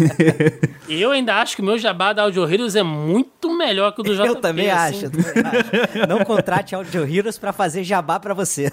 Eu 0.88 1.10
ainda 1.10 1.34
acho 1.36 1.54
que 1.56 1.60
o 1.60 1.64
meu 1.64 1.76
jabá 1.78 2.14
da 2.14 2.22
Audio 2.22 2.50
Heroes 2.50 2.74
é 2.74 2.82
muito 2.82 3.54
melhor 3.56 3.92
que 3.92 4.00
o 4.00 4.04
do 4.04 4.14
JP. 4.14 4.26
eu 4.28 4.36
também 4.36 4.70
assim. 4.70 4.96
acho, 4.96 5.04
eu 5.06 5.10
também 5.10 5.32
acho. 5.44 6.08
Não 6.08 6.24
contrate 6.24 6.74
Audio 6.74 7.04
Heroes 7.06 7.36
pra 7.38 7.52
fazer 7.52 7.84
jabá 7.84 8.18
pra 8.18 8.32
você. 8.32 8.72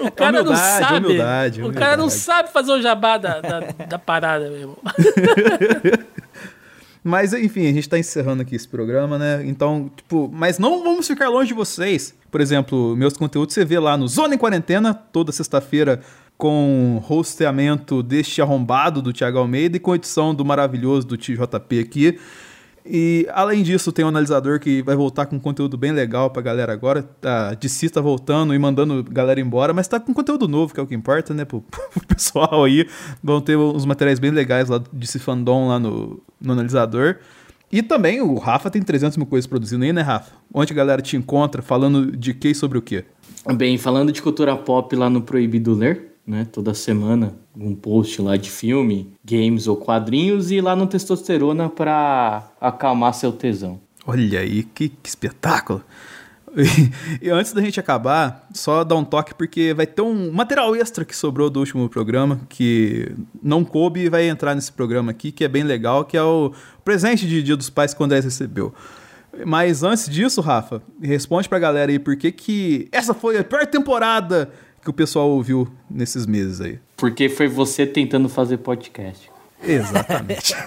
O 0.00 0.10
cara 0.10 0.42
não 0.42 0.50
Humildade, 0.52 0.84
sabe. 0.84 1.06
humildade, 1.06 1.62
O 1.62 1.72
cara 1.72 1.96
não 1.96 2.04
humildade. 2.06 2.12
sabe 2.20 2.52
fazer 2.52 2.72
o 2.72 2.82
jabá 2.82 3.16
da, 3.16 3.40
da, 3.40 3.60
da 3.88 3.98
parada, 3.98 4.48
meu 4.48 4.58
irmão. 4.58 4.78
Mas, 7.04 7.32
enfim, 7.32 7.68
a 7.68 7.72
gente 7.72 7.88
tá 7.88 7.98
encerrando 7.98 8.42
aqui 8.42 8.54
esse 8.54 8.68
programa, 8.68 9.18
né? 9.18 9.42
Então, 9.44 9.90
tipo, 9.96 10.30
mas 10.32 10.56
não 10.60 10.84
vamos 10.84 11.04
ficar 11.08 11.28
longe 11.28 11.48
de 11.48 11.54
vocês. 11.54 12.14
Por 12.30 12.40
exemplo, 12.40 12.96
meus 12.96 13.16
conteúdos 13.16 13.54
você 13.54 13.64
vê 13.64 13.76
lá 13.80 13.96
no 13.96 14.06
Zona 14.06 14.36
em 14.36 14.38
Quarentena, 14.38 14.94
toda 14.94 15.32
sexta-feira, 15.32 16.00
com 16.42 17.00
hosteamento 17.08 18.02
deste 18.02 18.42
arrombado 18.42 19.00
do 19.00 19.12
Thiago 19.12 19.38
Almeida 19.38 19.76
e 19.76 19.80
com 19.80 19.94
edição 19.94 20.34
do 20.34 20.44
maravilhoso 20.44 21.06
do 21.06 21.16
TJP 21.16 21.78
aqui. 21.78 22.18
E 22.84 23.28
além 23.30 23.62
disso, 23.62 23.92
tem 23.92 24.04
um 24.04 24.08
analisador 24.08 24.58
que 24.58 24.82
vai 24.82 24.96
voltar 24.96 25.26
com 25.26 25.38
conteúdo 25.38 25.76
bem 25.76 25.92
legal 25.92 26.30
pra 26.30 26.42
galera 26.42 26.72
agora. 26.72 27.08
A 27.22 27.54
DC 27.54 27.90
tá 27.90 28.00
voltando 28.00 28.52
e 28.52 28.58
mandando 28.58 29.04
galera 29.04 29.38
embora, 29.38 29.72
mas 29.72 29.86
tá 29.86 30.00
com 30.00 30.12
conteúdo 30.12 30.48
novo, 30.48 30.74
que 30.74 30.80
é 30.80 30.82
o 30.82 30.86
que 30.88 30.96
importa, 30.96 31.32
né? 31.32 31.44
Pro, 31.44 31.60
pro 31.94 32.06
pessoal 32.08 32.64
aí. 32.64 32.88
Vão 33.22 33.40
ter 33.40 33.56
uns 33.56 33.84
materiais 33.84 34.18
bem 34.18 34.32
legais 34.32 34.68
lá 34.68 34.78
de 34.78 34.88
DC 34.92 35.20
Fandom 35.20 35.68
lá 35.68 35.78
no, 35.78 36.20
no 36.40 36.54
analisador. 36.54 37.18
E 37.70 37.84
também 37.84 38.20
o 38.20 38.34
Rafa 38.34 38.68
tem 38.68 38.82
300 38.82 39.16
mil 39.16 39.26
coisas 39.26 39.46
produzindo 39.46 39.84
aí, 39.84 39.92
né, 39.92 40.02
Rafa? 40.02 40.32
Onde 40.52 40.72
a 40.72 40.76
galera 40.76 41.00
te 41.00 41.16
encontra, 41.16 41.62
falando 41.62 42.10
de 42.16 42.34
que 42.34 42.52
sobre 42.52 42.78
o 42.78 42.82
quê? 42.82 43.04
Bem, 43.54 43.78
falando 43.78 44.10
de 44.10 44.20
cultura 44.20 44.56
pop 44.56 44.96
lá 44.96 45.08
no 45.08 45.22
Proibido 45.22 45.72
Ler, 45.72 46.11
né? 46.26 46.46
Toda 46.50 46.74
semana 46.74 47.34
um 47.56 47.74
post 47.74 48.20
lá 48.22 48.36
de 48.36 48.50
filme, 48.50 49.12
games 49.24 49.66
ou 49.66 49.76
quadrinhos 49.76 50.50
e 50.50 50.60
lá 50.60 50.74
no 50.74 50.86
Testosterona 50.86 51.68
pra 51.68 52.50
acalmar 52.60 53.14
seu 53.14 53.32
tesão. 53.32 53.80
Olha 54.06 54.40
aí, 54.40 54.62
que, 54.62 54.88
que 54.88 55.08
espetáculo! 55.08 55.82
E, 56.54 57.26
e 57.26 57.30
antes 57.30 57.52
da 57.52 57.62
gente 57.62 57.80
acabar, 57.80 58.46
só 58.52 58.84
dar 58.84 58.96
um 58.96 59.04
toque, 59.04 59.34
porque 59.34 59.72
vai 59.72 59.86
ter 59.86 60.02
um 60.02 60.30
material 60.30 60.76
extra 60.76 61.04
que 61.04 61.16
sobrou 61.16 61.48
do 61.48 61.60
último 61.60 61.88
programa, 61.88 62.40
que 62.48 63.10
não 63.42 63.64
coube 63.64 64.00
e 64.00 64.08
vai 64.08 64.28
entrar 64.28 64.54
nesse 64.54 64.70
programa 64.70 65.10
aqui, 65.10 65.32
que 65.32 65.44
é 65.44 65.48
bem 65.48 65.62
legal, 65.62 66.04
que 66.04 66.16
é 66.16 66.22
o 66.22 66.52
presente 66.84 67.26
de 67.26 67.42
Dia 67.42 67.56
dos 67.56 67.70
Pais 67.70 67.94
que 67.94 68.02
o 68.02 68.06
recebeu. 68.06 68.74
Mas 69.46 69.82
antes 69.82 70.10
disso, 70.10 70.42
Rafa, 70.42 70.82
responde 71.00 71.48
pra 71.48 71.58
galera 71.58 71.90
aí 71.90 71.98
por 71.98 72.16
que 72.16 72.30
que 72.30 72.88
essa 72.92 73.14
foi 73.14 73.38
a 73.38 73.44
pior 73.44 73.66
temporada 73.66 74.50
que 74.82 74.90
o 74.90 74.92
pessoal 74.92 75.30
ouviu 75.30 75.70
nesses 75.88 76.26
meses 76.26 76.60
aí. 76.60 76.78
Porque 76.96 77.28
foi 77.28 77.46
você 77.46 77.86
tentando 77.86 78.28
fazer 78.28 78.58
podcast. 78.58 79.30
Exatamente. 79.62 80.54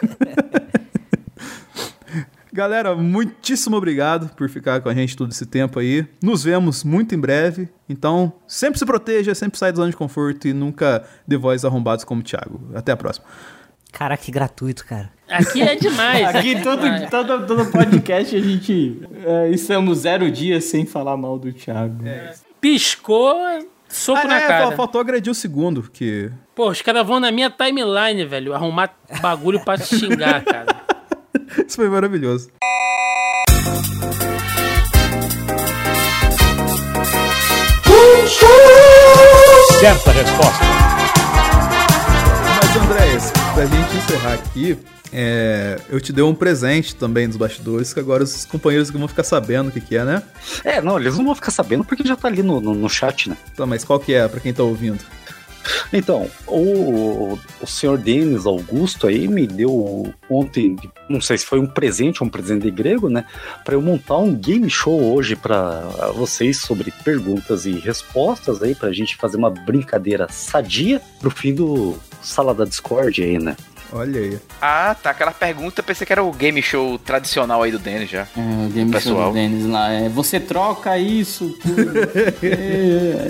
Galera, 2.52 2.96
muitíssimo 2.96 3.76
obrigado 3.76 4.34
por 4.34 4.50
ficar 4.50 4.80
com 4.80 4.88
a 4.88 4.94
gente 4.94 5.18
todo 5.18 5.30
esse 5.30 5.46
tempo 5.46 5.78
aí. 5.78 6.08
Nos 6.24 6.42
vemos 6.42 6.86
muito 6.86 7.14
em 7.14 7.20
breve. 7.20 7.68
Então, 7.90 8.32
sempre 8.48 8.80
se 8.80 8.86
proteja, 8.86 9.36
sempre 9.36 9.60
sai 9.60 9.74
da 9.74 9.76
zona 9.76 9.90
de 9.90 9.98
conforto 9.98 10.48
e 10.48 10.54
nunca 10.54 11.04
dê 11.28 11.36
voz 11.36 11.66
arrombados 11.66 12.06
como 12.06 12.22
o 12.22 12.24
Thiago. 12.24 12.62
Até 12.74 12.94
a 12.94 12.98
próxima. 12.98 13.26
Caraca, 13.92 14.24
que 14.24 14.32
gratuito, 14.32 14.86
cara. 14.86 15.12
Aqui 15.28 15.62
é 15.62 15.76
demais. 15.76 16.34
Aqui 16.34 16.62
todo, 16.62 17.10
todo, 17.10 17.46
todo 17.46 17.66
podcast 17.72 18.34
a 18.34 18.42
gente 18.42 19.02
é, 19.26 19.50
estamos 19.50 20.00
zero 20.00 20.32
dias 20.32 20.64
sem 20.64 20.86
falar 20.86 21.18
mal 21.18 21.38
do 21.38 21.52
Thiago. 21.52 22.06
Piscou, 22.62 23.36
soco 23.96 24.22
Ah, 24.24 24.28
na 24.28 24.38
é, 24.38 24.48
cara. 24.48 24.68
fal- 24.68 24.72
faltou 24.76 25.02
agredir 25.02 25.32
o 25.32 25.36
segundo, 25.36 25.84
que. 25.92 26.30
Pô, 26.54 26.70
os 26.70 26.82
caras 26.82 27.06
vão 27.06 27.20
na 27.20 27.32
minha 27.32 27.50
timeline, 27.50 28.26
velho, 28.26 28.54
arrumar 28.54 28.94
bagulho 29.22 29.60
pra 29.64 29.78
te 29.78 29.98
xingar, 29.98 30.44
cara. 30.46 30.76
Isso 31.68 31.76
foi 31.78 31.90
maravilhoso. 31.90 32.50
Certa 39.80 40.12
resposta. 40.12 40.66
Mas, 42.62 42.76
Andrés, 42.84 43.32
pra 43.54 43.66
gente 43.66 43.96
encerrar 43.98 44.34
aqui, 44.34 44.78
é, 45.12 45.80
eu 45.90 46.00
te 46.02 46.12
dei 46.12 46.24
um 46.24 46.36
presente 46.36 46.96
também 46.96 47.28
dos 47.28 47.38
bastidores, 47.38 47.94
que 47.94 48.00
agora 48.00 48.24
os 48.24 48.46
companheiros 48.46 48.92
que 48.92 48.98
vão 48.98 49.08
ficar 49.08 49.24
sabendo 49.24 49.70
o 49.70 49.72
que, 49.72 49.82
que 49.82 49.96
é, 49.96 50.04
né? 50.04 50.24
É, 50.64 50.82
não, 50.82 51.00
eles 51.00 51.18
não 51.18 51.26
vão 51.26 51.36
ficar 51.36 51.52
sabendo 51.52 51.84
porque 51.84 52.08
já 52.08 52.16
tá 52.16 52.28
ali 52.28 52.44
no, 52.44 52.60
no, 52.60 52.74
no 52.74 52.90
chat, 52.90 53.30
né? 53.30 53.38
Tá, 53.56 53.66
mas 53.66 53.84
qual 53.84 54.00
que 54.00 54.14
é, 54.14 54.28
pra 54.28 54.40
quem 54.40 54.54
tá 54.54 54.64
ouvindo? 54.64 55.00
Então, 55.92 56.30
o, 56.48 57.40
o 57.62 57.68
senhor 57.68 57.98
Denis 57.98 58.46
Augusto 58.46 59.08
aí 59.08 59.28
me 59.28 59.48
deu 59.48 60.14
ontem, 60.30 60.76
não 61.10 61.20
sei 61.22 61.38
se 61.38 61.46
foi 61.46 61.60
um 61.60 61.68
presente 61.68 62.22
ou 62.22 62.28
um 62.28 62.30
presente 62.30 62.64
de 62.64 62.72
grego, 62.72 63.10
né? 63.10 63.26
Pra 63.64 63.76
eu 63.76 63.82
montar 63.82 64.18
um 64.18 64.34
game 64.34 64.70
show 64.70 65.14
hoje 65.14 65.36
pra 65.36 65.82
vocês 66.14 66.60
sobre 66.60 66.92
perguntas 67.04 67.66
e 67.66 67.72
respostas 67.72 68.62
aí, 68.62 68.76
pra 68.76 68.92
gente 68.92 69.16
fazer 69.16 69.38
uma 69.38 69.50
brincadeira 69.50 70.28
sadia 70.30 71.02
pro 71.20 71.32
fim 71.32 71.54
do 71.54 71.98
Sala 72.22 72.54
da 72.54 72.66
Discord 72.66 73.24
aí, 73.24 73.40
né? 73.40 73.56
Olha 73.92 74.20
aí. 74.20 74.40
Ah, 74.62 74.96
tá. 75.02 75.12
Aquela 75.12 75.32
pergunta, 75.32 75.80
eu 75.80 75.84
pensei 75.84 76.06
que 76.06 76.14
era 76.14 76.24
o 76.24 76.32
game 76.32 76.62
show 76.62 76.98
tradicional 77.00 77.64
aí 77.64 77.72
do 77.72 77.80
Denis 77.80 78.10
já. 78.10 78.28
É, 78.38 78.66
o 78.68 78.70
game 78.70 79.00
show 79.02 79.28
do 79.28 79.34
Dennis 79.34 79.66
lá. 79.66 79.92
É, 79.92 80.10
você 80.10 80.40
troca 80.40 80.98
isso. 80.98 81.58
É, 82.44 83.26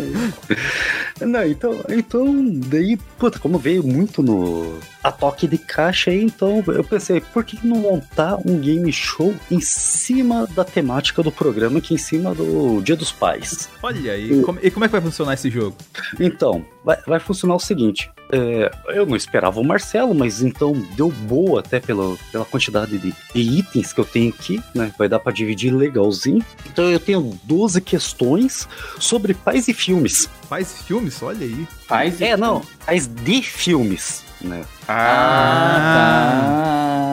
Não, 1.25 1.45
então, 1.47 1.79
então, 1.89 2.45
daí, 2.67 2.97
puta, 3.17 3.39
como 3.39 3.57
veio 3.57 3.81
muito 3.83 4.21
no 4.21 4.77
a 5.01 5.11
toque 5.11 5.47
de 5.47 5.57
caixa 5.57 6.11
aí, 6.11 6.21
então 6.23 6.61
eu 6.67 6.83
pensei, 6.83 7.21
por 7.21 7.43
que 7.43 7.57
não 7.65 7.77
montar 7.77 8.37
um 8.45 8.57
game 8.59 8.91
show 8.91 9.33
em 9.49 9.61
cima 9.61 10.45
da 10.47 10.65
temática 10.65 11.23
do 11.23 11.31
programa, 11.31 11.77
aqui 11.77 11.93
em 11.93 11.97
cima 11.97 12.33
do 12.35 12.81
Dia 12.81 12.95
dos 12.97 13.11
Pais? 13.13 13.69
Olha 13.81 14.11
aí. 14.11 14.41
Como- 14.41 14.59
e 14.61 14.69
como 14.69 14.83
é 14.83 14.87
que 14.87 14.91
vai 14.91 15.01
funcionar 15.01 15.35
esse 15.35 15.49
jogo? 15.49 15.75
Então, 16.19 16.65
vai, 16.83 16.97
vai 17.07 17.19
funcionar 17.19 17.55
o 17.55 17.59
seguinte: 17.59 18.11
é, 18.35 18.71
eu 18.89 19.05
não 19.05 19.15
esperava 19.15 19.59
o 19.59 19.63
Marcelo, 19.63 20.13
mas 20.13 20.41
então 20.41 20.73
deu 20.95 21.09
boa 21.09 21.61
até 21.61 21.79
pela, 21.79 22.17
pela 22.31 22.43
quantidade 22.45 22.97
de, 22.97 23.13
de 23.33 23.39
itens 23.39 23.93
que 23.93 23.99
eu 23.99 24.05
tenho 24.05 24.29
aqui, 24.29 24.61
né? 24.73 24.91
Vai 24.97 25.07
dar 25.07 25.19
pra 25.19 25.31
dividir 25.31 25.73
legalzinho. 25.73 26.43
Então 26.65 26.89
eu 26.89 26.99
tenho 26.99 27.37
12 27.43 27.79
questões 27.81 28.67
sobre 28.99 29.33
pais 29.33 29.67
e 29.67 29.73
filmes. 29.73 30.29
Faz 30.49 30.81
filmes? 30.81 31.21
Olha 31.23 31.45
aí. 31.45 31.67
Faz 31.87 32.21
É, 32.21 32.35
não, 32.35 32.61
pais 32.85 33.07
de 33.07 33.41
filmes, 33.41 34.23
né? 34.41 34.63
Ah, 34.87 35.77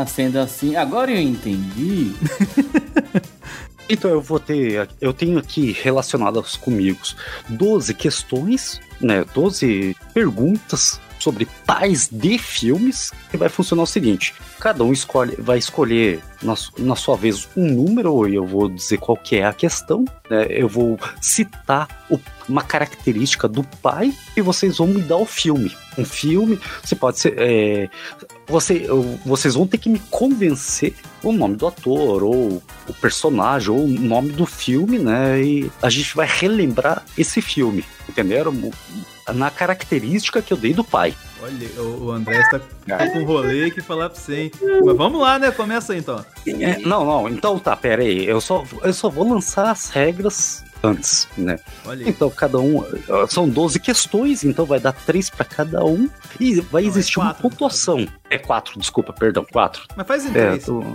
tá. 0.00 0.06
Sendo 0.06 0.38
assim, 0.38 0.74
agora 0.74 1.10
eu 1.12 1.20
entendi. 1.20 2.12
Então 3.88 4.10
eu 4.10 4.22
vou 4.22 4.40
ter, 4.40 4.88
eu 5.00 5.12
tenho 5.12 5.38
aqui 5.38 5.72
relacionadas 5.72 6.56
comigo 6.56 7.00
12 7.48 7.92
questões, 7.92 8.80
né, 8.98 9.24
12 9.34 9.94
perguntas 10.14 10.98
sobre 11.22 11.46
pais 11.66 12.08
de 12.10 12.36
filmes, 12.38 13.12
que 13.30 13.36
vai 13.36 13.48
funcionar 13.48 13.82
o 13.84 13.86
seguinte, 13.86 14.34
cada 14.58 14.82
um 14.84 14.92
escolhe, 14.92 15.36
vai 15.38 15.58
escolher 15.58 16.20
na, 16.42 16.54
na 16.78 16.96
sua 16.96 17.16
vez 17.16 17.48
um 17.56 17.66
número, 17.72 18.28
e 18.28 18.34
eu 18.34 18.46
vou 18.46 18.68
dizer 18.68 18.98
qual 18.98 19.16
que 19.16 19.36
é 19.36 19.44
a 19.44 19.52
questão, 19.52 20.04
né, 20.28 20.46
eu 20.50 20.68
vou 20.68 20.98
citar 21.20 22.04
o- 22.10 22.18
uma 22.48 22.62
característica 22.62 23.46
do 23.48 23.62
pai 23.80 24.12
e 24.36 24.40
vocês 24.40 24.78
vão 24.78 24.88
me 24.88 25.00
dar 25.00 25.16
o 25.16 25.24
filme. 25.26 25.74
Um 25.96 26.04
filme, 26.04 26.58
você 26.82 26.96
pode 26.96 27.20
ser, 27.20 27.34
é, 27.38 27.88
você, 28.46 28.86
vocês 29.24 29.54
vão 29.54 29.66
ter 29.66 29.78
que 29.78 29.88
me 29.88 30.00
convencer 30.10 30.94
o 31.22 31.32
nome 31.32 31.54
do 31.56 31.66
ator, 31.66 32.24
ou 32.24 32.62
o 32.88 32.94
personagem, 32.94 33.70
ou 33.70 33.84
o 33.84 33.88
nome 33.88 34.32
do 34.32 34.44
filme, 34.44 34.98
né? 34.98 35.40
E 35.40 35.70
a 35.80 35.88
gente 35.88 36.16
vai 36.16 36.26
relembrar 36.26 37.04
esse 37.16 37.40
filme, 37.40 37.84
entenderam? 38.08 38.52
Na 39.34 39.50
característica 39.50 40.42
que 40.42 40.52
eu 40.52 40.56
dei 40.56 40.72
do 40.74 40.82
pai. 40.82 41.14
Olha, 41.42 41.82
o, 41.82 42.10
André 42.12 42.38
está 42.40 42.60
tá 42.86 43.10
com 43.10 43.18
um 43.18 43.24
rolê 43.24 43.70
que 43.70 43.80
falar 43.80 44.08
pra 44.10 44.18
você, 44.18 44.42
hein? 44.42 44.52
Mas 44.84 44.96
vamos 44.96 45.20
lá, 45.20 45.38
né? 45.38 45.50
Começa 45.50 45.92
aí 45.92 45.98
então. 45.98 46.24
É, 46.46 46.78
não, 46.78 47.04
não, 47.04 47.28
então 47.28 47.58
tá, 47.58 47.74
pera 47.76 48.02
aí. 48.02 48.24
Eu 48.26 48.40
só, 48.40 48.64
eu 48.82 48.92
só 48.92 49.08
vou 49.08 49.28
lançar 49.28 49.68
as 49.70 49.90
regras 49.90 50.62
antes, 50.84 51.26
né? 51.36 51.58
Olha 51.84 52.04
aí. 52.04 52.10
Então, 52.10 52.30
cada 52.30 52.58
um. 52.58 52.84
São 53.28 53.48
12 53.48 53.80
questões, 53.80 54.44
então 54.44 54.64
vai 54.64 54.78
dar 54.78 54.92
três 54.92 55.28
pra 55.30 55.44
cada 55.44 55.84
um. 55.84 56.08
E 56.38 56.60
vai 56.60 56.82
Não, 56.82 56.88
é 56.88 56.92
existir 56.92 57.18
uma 57.18 57.26
quatro, 57.26 57.42
no 57.42 57.50
pontuação. 57.50 58.08
É 58.30 58.38
quatro, 58.38 58.78
desculpa, 58.78 59.12
perdão, 59.12 59.44
quatro. 59.50 59.82
Mas 59.96 60.06
faz 60.06 60.24
em 60.24 60.28
É, 60.28 60.32
três. 60.32 60.64
tô... 60.64 60.80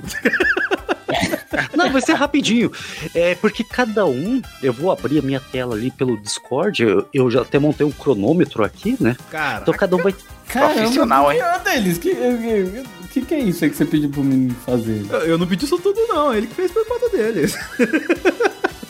Não, 1.76 1.92
vai 1.92 2.02
ser 2.02 2.14
rapidinho. 2.14 2.72
É 3.14 3.36
porque 3.36 3.64
cada 3.64 4.06
um, 4.06 4.42
eu 4.62 4.74
vou 4.74 4.92
abrir 4.92 5.20
a 5.20 5.22
minha 5.22 5.40
tela 5.40 5.76
ali 5.76 5.92
pelo 5.92 6.18
Discord. 6.18 6.84
Eu, 6.84 7.08
eu 7.14 7.32
já 7.32 7.42
até 7.42 7.60
montei 7.60 7.86
um 7.86 7.92
cronômetro 7.92 8.64
aqui, 8.64 8.98
né? 9.00 9.16
Cara, 9.30 9.62
Então 9.62 9.74
cada 9.74 9.96
um 9.96 10.02
vai 10.02 10.14
Profissional, 10.48 11.32
hein? 11.32 11.42
Ô, 11.42 11.60
Denis, 11.60 11.98
que, 11.98 12.16
que, 12.16 12.84
que 13.12 13.22
que 13.26 13.34
é 13.34 13.40
isso 13.40 13.66
aí 13.66 13.70
que 13.70 13.76
você 13.76 13.86
pediu 13.86 14.10
pro 14.10 14.24
menino 14.24 14.56
fazer? 14.66 15.06
Eu, 15.10 15.20
eu 15.20 15.38
não 15.38 15.46
pedi 15.46 15.66
isso 15.66 15.78
tudo, 15.78 16.00
não. 16.08 16.34
Ele 16.34 16.48
que 16.48 16.56
fez 16.56 16.72
por 16.72 16.86
conta 16.88 17.10
dele. 17.10 17.52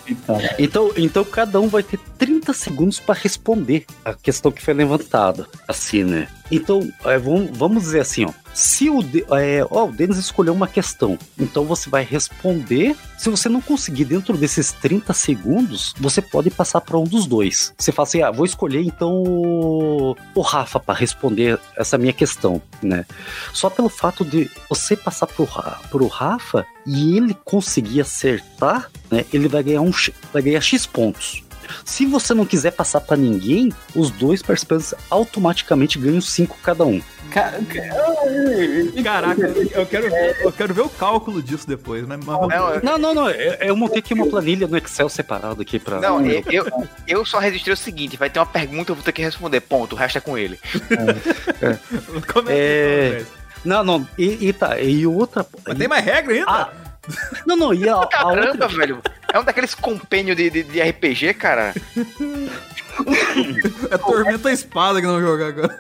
Eita. 0.08 0.56
Então, 0.58 0.92
então 0.96 1.24
cada 1.26 1.60
um 1.60 1.68
vai 1.68 1.84
ter 1.84 2.00
30 2.18 2.54
segundos 2.54 3.00
para 3.00 3.20
responder 3.20 3.86
a 4.06 4.14
questão 4.14 4.52
que 4.52 4.64
foi 4.64 4.74
levantada. 4.74 5.48
Assim, 5.68 6.04
né? 6.04 6.28
Então, 6.52 6.92
é, 7.06 7.18
vamos, 7.18 7.84
dizer 7.84 8.02
assim, 8.02 8.26
ó. 8.26 8.32
Se 8.54 8.90
o, 8.90 9.04
é, 9.38 9.66
ó, 9.70 9.86
o 9.86 9.92
Denis 9.92 10.18
escolheu 10.18 10.54
uma 10.54 10.68
questão, 10.68 11.18
então 11.38 11.64
você 11.66 11.90
vai 11.90 12.04
responder. 12.04 12.96
Se 13.18 13.30
você 13.30 13.48
não 13.48 13.62
conseguir 13.62 14.06
dentro 14.06 14.36
desses 14.36 14.72
30 14.72 15.14
segundos, 15.14 15.94
você 16.00 16.22
pode 16.22 16.50
passar 16.50 16.82
para 16.82 16.98
um 16.98 17.04
dos 17.04 17.28
dois. 17.28 17.74
Você 17.78 17.92
fala 17.92 18.08
assim: 18.08 18.22
ah, 18.24 18.32
vou 18.32 18.46
escolher 18.46 18.82
então 18.82 19.12
o, 19.24 20.16
o 20.34 20.42
Rafa 20.42 20.80
para 20.80 20.98
responder 20.98 21.60
essa 21.76 21.98
minha 21.98 22.14
questão, 22.14 22.60
né? 22.82 23.06
Só 23.54 23.70
pelo 23.70 23.90
fato 23.90 24.26
de 24.26 24.50
você 24.70 24.96
passar 24.96 25.28
pro, 25.28 25.44
Ra- 25.46 25.80
pro 25.92 26.08
Rafa 26.08 26.66
e 26.86 27.16
ele 27.16 27.36
conseguir 27.46 28.02
acertar, 28.02 28.90
né? 29.12 29.24
Ele 29.32 29.48
vai 29.48 29.62
ganhar 29.62 29.82
um 29.82 29.92
vai 30.34 30.42
ganhar 30.42 30.62
X 30.62 30.86
pontos. 30.86 31.44
Se 31.86 32.06
você 32.06 32.34
não 32.34 32.46
quiser 32.46 32.72
passar 32.72 33.02
pra 33.02 33.16
ninguém, 33.18 33.72
os 33.96 34.10
dois 34.12 34.42
participantes 34.42 34.94
automaticamente 35.10 35.98
ganham 36.00 36.22
5 36.22 36.58
cada 36.64 36.86
um. 36.86 37.02
Ca- 37.32 37.52
ca- 37.52 39.04
Caraca, 39.04 39.42
eu 39.48 39.86
quero, 39.86 40.10
ver, 40.10 40.38
eu 40.42 40.52
quero 40.52 40.74
ver 40.74 40.82
o 40.82 40.90
cálculo 40.90 41.42
disso 41.44 41.68
depois, 41.68 42.08
né? 42.08 42.16
Mas 42.18 42.26
vamos- 42.26 42.48
Não, 42.50 42.80
Não, 42.82 42.98
não, 42.98 43.14
não. 43.14 43.30
Eu, 43.30 43.54
eu 43.56 43.76
montei 43.76 44.00
aqui 44.00 44.14
uma 44.14 44.28
planilha 44.28 44.68
no 44.68 44.78
Excel 44.78 45.10
separado 45.10 45.62
aqui 45.62 45.78
pra. 45.80 46.00
não, 46.00 46.26
eu, 46.26 46.44
eu, 46.50 46.88
eu 47.08 47.26
só 47.26 47.40
registrei 47.40 47.74
o 47.74 47.78
seguinte: 47.78 48.16
vai 48.18 48.30
ter 48.30 48.40
uma 48.40 48.46
pergunta, 48.46 48.92
eu 48.92 48.96
vou 48.96 49.04
ter 49.04 49.12
que 49.12 49.22
responder. 49.22 49.60
Ponto, 49.62 49.94
o 49.94 49.98
resto 49.98 50.18
é 50.18 50.22
com 50.22 50.38
ele. 50.38 50.58
Como 52.34 52.50
É. 52.50 52.54
é 52.54 53.16
que 53.18 53.22
é? 53.24 53.26
Não, 53.66 53.84
não. 53.84 54.08
E, 54.18 54.48
e 54.48 54.54
tá. 54.54 54.80
E 54.80 55.06
outra. 55.06 55.46
Mas 55.68 55.78
tem 55.78 55.88
mais 55.88 56.04
regra 56.06 56.34
ainda? 56.34 56.50
Ah, 56.50 56.70
não, 57.46 57.56
não. 57.58 57.74
E 57.74 57.88
a, 57.90 58.02
a 58.02 58.08
Caramba, 58.08 58.48
outra. 58.66 58.68
velho. 58.70 59.02
É 59.34 59.40
um 59.40 59.44
daqueles 59.44 59.76
compêndios 59.76 60.38
de, 60.38 60.50
de, 60.50 60.64
de 60.64 60.82
RPG, 60.82 61.34
cara. 61.36 61.74
É 63.92 63.98
Tormenta 63.98 64.52
Espada 64.52 65.00
que 65.00 65.08
não 65.08 65.22
jogar 65.22 65.48
agora. 65.48 65.80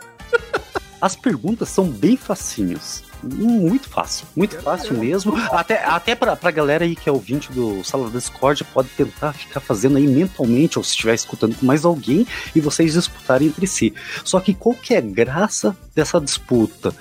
As 1.01 1.15
perguntas 1.15 1.69
são 1.69 1.85
bem 1.85 2.17
facinhas. 2.17 3.03
Muito 3.23 3.89
fácil, 3.89 4.27
muito 4.35 4.59
fácil 4.61 4.97
mesmo. 4.97 5.35
Até, 5.51 5.83
até 5.83 6.15
pra, 6.15 6.35
pra 6.35 6.51
galera 6.51 6.85
aí 6.85 6.95
que 6.95 7.09
é 7.09 7.11
ouvinte 7.11 7.51
do 7.51 7.83
Sala 7.83 8.09
da 8.09 8.17
Discord, 8.17 8.63
pode 8.65 8.89
tentar 8.89 9.33
ficar 9.33 9.59
fazendo 9.59 9.97
aí 9.97 10.07
mentalmente, 10.07 10.77
ou 10.77 10.83
se 10.83 10.91
estiver 10.91 11.15
escutando 11.15 11.55
com 11.55 11.65
mais 11.65 11.83
alguém, 11.83 12.27
e 12.55 12.61
vocês 12.61 12.93
disputarem 12.93 13.47
entre 13.47 13.65
si. 13.65 13.93
Só 14.23 14.39
que 14.39 14.53
qual 14.53 14.75
que 14.75 14.93
é 14.93 14.97
a 14.97 15.01
graça 15.01 15.75
dessa 15.95 16.21
disputa? 16.21 16.93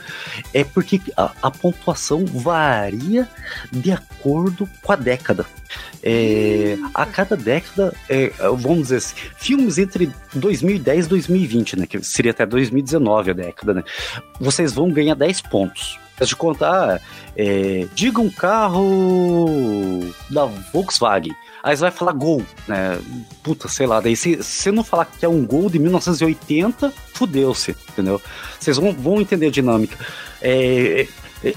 É 0.55 0.65
porque 0.65 1.01
a, 1.17 1.33
a 1.43 1.51
pontuação 1.51 2.25
varia 2.25 3.29
de 3.71 3.93
acordo 3.93 4.69
com 4.83 4.93
a 4.93 4.97
década. 4.97 5.45
É, 6.03 6.77
a 6.95 7.05
cada 7.07 7.37
década, 7.37 7.95
é, 8.09 8.33
vamos 8.39 8.85
dizer 8.85 8.97
assim, 8.97 9.15
filmes 9.37 9.79
entre 9.79 10.13
2010 10.35 11.07
e 11.07 11.09
2020, 11.09 11.77
né? 11.77 11.87
Que 11.87 12.03
seria 12.05 12.31
até 12.31 12.47
2019 12.47 13.31
a 13.31 13.35
década, 13.35 13.75
né? 13.75 13.85
Vocês 14.41 14.73
vão 14.73 14.91
ganhar 14.91 15.15
10 15.15 15.43
pontos. 15.43 15.99
De 16.19 16.35
contar, 16.35 17.03
é, 17.37 17.87
diga 17.95 18.23
um 18.23 18.31
carro 18.31 20.01
da 20.31 20.47
Volkswagen. 20.73 21.35
Aí 21.63 21.77
você 21.77 21.83
vai 21.83 21.91
falar 21.91 22.13
Gol, 22.13 22.43
né? 22.67 22.99
Puta, 23.43 23.69
sei 23.69 23.87
lá. 23.87 24.01
Daí 24.01 24.17
se 24.17 24.37
você 24.37 24.71
não 24.71 24.83
falar 24.83 25.05
que 25.05 25.27
é 25.27 25.29
um 25.29 25.45
Gol 25.45 25.69
de 25.69 25.79
1980, 25.79 26.91
fudeu-se, 27.13 27.77
entendeu? 27.91 28.23
Vocês 28.59 28.79
vão, 28.79 28.93
vão 28.93 29.21
entender 29.21 29.49
a 29.49 29.51
dinâmica. 29.51 29.99
É, 30.41 31.03
é, 31.03 31.09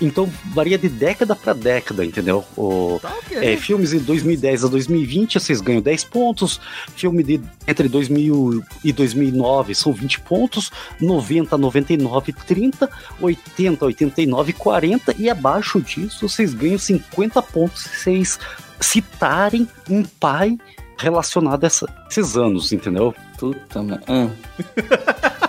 então 0.02 0.30
varia 0.54 0.78
de 0.78 0.90
década 0.90 1.36
para 1.36 1.54
década, 1.54 2.06
entendeu? 2.06 2.44
O, 2.58 3.00
Tá 3.02 3.14
ok. 3.26 3.38
é, 3.38 3.56
filmes 3.58 3.92
de 3.92 4.00
2010 4.00 4.66
a 4.66 4.68
2020, 4.68 5.40
vocês 5.40 5.62
ganham 5.62 5.82
10 5.82 6.04
pontos. 6.06 6.60
Filme 6.96 7.24
de 7.24 7.42
entre 7.68 7.88
2000 7.88 8.64
e 8.84 8.92
2009 8.92 9.74
são 9.76 9.92
20 9.94 10.20
pontos. 10.22 10.72
90, 11.00 11.58
99, 11.58 12.34
30. 12.34 12.90
80, 13.22 13.86
89, 13.86 14.54
40. 14.54 15.16
E 15.18 15.30
abaixo 15.30 15.82
disso, 15.82 16.28
vocês 16.28 16.54
ganham 16.54 16.78
50 16.78 17.42
pontos 17.42 17.84
se 17.84 17.90
vocês 18.00 18.40
citarem 18.80 19.68
um 19.90 20.04
pai 20.04 20.58
relacionado 20.98 21.64
a 21.64 21.68
essa- 21.68 21.88
esses 22.10 22.36
anos, 22.36 22.72
entendeu? 22.74 23.14
Puta, 23.38 23.82
mano. 23.82 24.02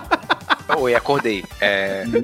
Oi, 0.78 0.94
acordei. 0.94 1.44
É, 1.60 2.04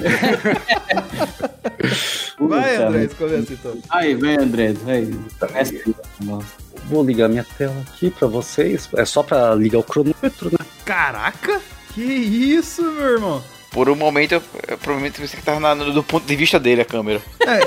Vai, 2.39 2.77
Puta, 2.77 2.87
André, 2.89 3.09
começa 3.19 3.53
então. 3.53 3.79
Aí, 3.91 4.15
vem, 4.15 4.37
André, 4.39 4.73
vai. 4.85 5.09
Começa 5.41 5.73
aí. 5.75 5.95
Nossa. 6.23 6.47
Vou 6.85 7.05
ligar 7.05 7.29
minha 7.29 7.45
tela 7.57 7.75
aqui 7.89 8.11
para 8.11 8.29
vocês. 8.29 8.89
É 8.97 9.05
só 9.05 9.23
para 9.23 9.55
ligar 9.55 9.79
o 9.79 9.83
cronômetro, 9.83 10.51
né? 10.51 10.59
Caraca! 10.85 11.61
Que 11.95 12.03
isso, 12.03 12.83
meu 12.83 13.07
irmão? 13.15 13.43
por 13.73 13.91
um 13.91 13.95
momento, 13.97 14.33
eu, 14.33 14.43
eu 14.69 14.79
provavelmente 14.79 15.21
pensei 15.21 15.39
que 15.39 15.45
tava 15.45 15.61
na- 15.61 15.75
no, 15.75 15.93
do 15.93 16.03
ponto 16.03 16.25
de 16.27 16.35
vista 16.35 16.59
dele 16.59 16.81
a 16.81 16.85
câmera. 16.85 17.21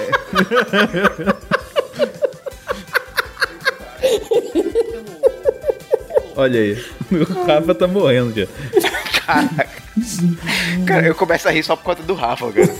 Olha 6.35 6.59
aí. 6.59 6.83
O 7.11 7.43
Rafa 7.45 7.75
tá 7.75 7.87
morrendo 7.87 8.33
já. 8.39 8.47
Caraca. 9.33 9.83
Cara, 10.87 11.05
eu 11.07 11.15
começo 11.15 11.47
a 11.47 11.51
rir 11.51 11.63
só 11.63 11.75
por 11.75 11.83
conta 11.83 12.01
do 12.03 12.13
Rafa, 12.15 12.51
cara. 12.51 12.75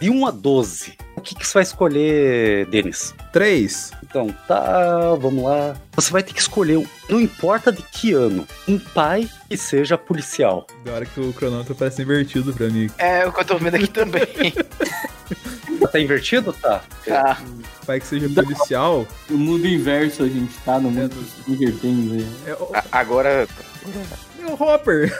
De 0.00 0.10
1 0.10 0.26
a 0.26 0.30
12. 0.30 0.94
O 1.16 1.20
que, 1.20 1.34
que 1.34 1.46
você 1.46 1.52
vai 1.54 1.62
escolher, 1.62 2.66
Denis? 2.66 3.14
Três. 3.32 3.90
Então, 4.02 4.34
tá, 4.48 5.14
vamos 5.20 5.44
lá. 5.44 5.76
Você 5.94 6.10
vai 6.10 6.22
ter 6.22 6.32
que 6.32 6.40
escolher, 6.40 6.78
um- 6.78 6.86
não 7.10 7.20
importa 7.20 7.70
de 7.70 7.82
que 7.82 8.12
ano, 8.14 8.48
um 8.66 8.78
pai 8.78 9.28
que 9.48 9.56
seja 9.56 9.98
policial. 9.98 10.66
Da 10.84 10.92
hora 10.94 11.04
que 11.06 11.20
o 11.20 11.32
cronômetro 11.34 11.74
parece 11.74 12.00
invertido 12.02 12.52
pra 12.54 12.68
mim. 12.68 12.88
É 12.96 13.26
o 13.26 13.32
que 13.32 13.40
eu 13.40 13.44
tô 13.44 13.58
vendo 13.58 13.74
aqui 13.76 13.86
também. 13.88 14.52
Tá 15.92 15.98
invertido? 15.98 16.52
Tá. 16.52 16.82
Tá. 17.04 17.40
Pai 17.86 17.98
que 17.98 18.06
seja 18.06 18.28
policial. 18.28 19.06
O 19.28 19.34
mundo 19.34 19.66
inverso 19.66 20.22
a 20.22 20.28
gente 20.28 20.52
tá, 20.58 20.78
no 20.78 20.90
mundo 20.90 21.16
invertendo 21.48 22.14
aí. 22.14 22.26
É 22.46 22.52
o, 22.52 22.70
Agora, 22.92 23.48
é 24.42 24.46
o 24.50 24.62
Hopper. 24.62 25.12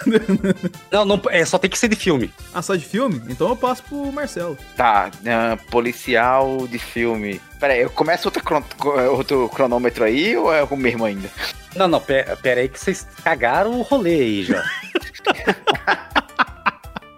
Não, 0.90 1.04
não, 1.04 1.20
é 1.30 1.44
só 1.44 1.58
tem 1.58 1.70
que 1.70 1.78
ser 1.78 1.88
de 1.88 1.96
filme. 1.96 2.32
ah, 2.54 2.62
só 2.62 2.74
de 2.74 2.84
filme? 2.84 3.20
Então 3.28 3.48
eu 3.48 3.56
passo 3.56 3.82
pro 3.84 4.10
Marcelo. 4.12 4.56
tá, 4.76 5.10
ah, 5.26 5.56
policial 5.70 6.66
de 6.68 6.78
filme. 6.78 7.40
Pera 7.58 7.74
aí, 7.74 7.80
eu 7.80 7.90
começo 7.90 8.28
outro, 8.28 8.42
cron- 8.42 8.64
outro 9.12 9.48
cronômetro 9.50 10.04
aí 10.04 10.36
ou 10.36 10.52
é 10.52 10.62
o 10.64 10.76
mesmo 10.76 11.04
ainda? 11.04 11.28
Não, 11.76 11.86
não, 11.86 12.00
pera, 12.00 12.36
pera 12.36 12.60
aí 12.60 12.68
que 12.68 12.80
vocês 12.80 13.06
cagaram 13.22 13.78
o 13.78 13.82
rolê 13.82 14.14
aí 14.20 14.44
já. 14.44 14.64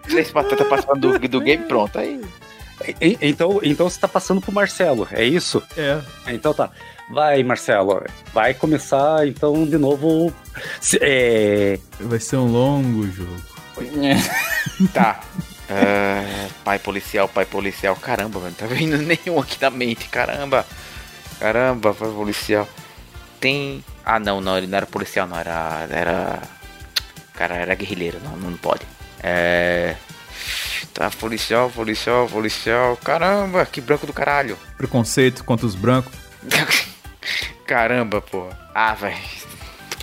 Três 0.03 0.31
batatas 0.31 0.67
passando 0.67 1.17
do, 1.17 1.27
do 1.27 1.41
game, 1.41 1.63
pronto. 1.65 1.97
Aí. 1.97 2.21
Então, 3.21 3.59
então 3.63 3.89
você 3.89 3.99
tá 3.99 4.07
passando 4.07 4.41
pro 4.41 4.51
Marcelo, 4.51 5.07
é 5.11 5.23
isso? 5.23 5.63
É. 5.77 5.99
Então 6.27 6.53
tá. 6.53 6.69
Vai, 7.09 7.43
Marcelo. 7.43 8.03
Vai 8.33 8.53
começar, 8.53 9.27
então, 9.27 9.65
de 9.65 9.77
novo. 9.77 10.33
se- 10.81 10.99
é, 11.01 11.77
Vai 11.99 12.19
ser 12.19 12.37
um 12.37 12.47
longo 12.51 13.05
jogo. 13.11 13.41
Tá. 14.93 15.19
Ah, 15.69 16.47
pai 16.63 16.79
policial, 16.79 17.27
pai 17.27 17.45
policial. 17.45 17.95
Caramba, 17.95 18.39
velho. 18.39 18.51
Não 18.59 18.67
tá 18.69 18.73
vendo 18.73 18.97
nenhum 19.03 19.39
aqui 19.39 19.57
na 19.61 19.69
mente. 19.69 20.07
Caramba. 20.09 20.65
Caramba, 21.39 21.93
pai 21.93 22.09
policial. 22.09 22.67
Tem. 23.39 23.83
Ah, 24.05 24.19
não, 24.19 24.39
não. 24.41 24.57
Ele 24.57 24.67
não 24.67 24.77
era 24.77 24.85
policial, 24.85 25.27
não. 25.27 25.37
Era. 25.37 25.87
Era. 25.89 26.41
Cara, 27.33 27.55
era 27.55 27.75
guerrilheiro. 27.75 28.19
Não, 28.23 28.37
não 28.37 28.57
pode. 28.57 28.81
É. 29.21 29.95
Tá, 30.93 31.09
policial, 31.09 31.69
policial, 31.71 32.27
policial. 32.27 32.95
Caramba, 32.97 33.65
que 33.65 33.81
branco 33.81 34.05
do 34.05 34.13
caralho. 34.13 34.57
Preconceito 34.77 35.43
contra 35.43 35.65
os 35.65 35.73
brancos. 35.75 36.13
Caramba, 37.65 38.21
pô. 38.21 38.47
Ah, 38.73 38.93
velho. 38.93 39.17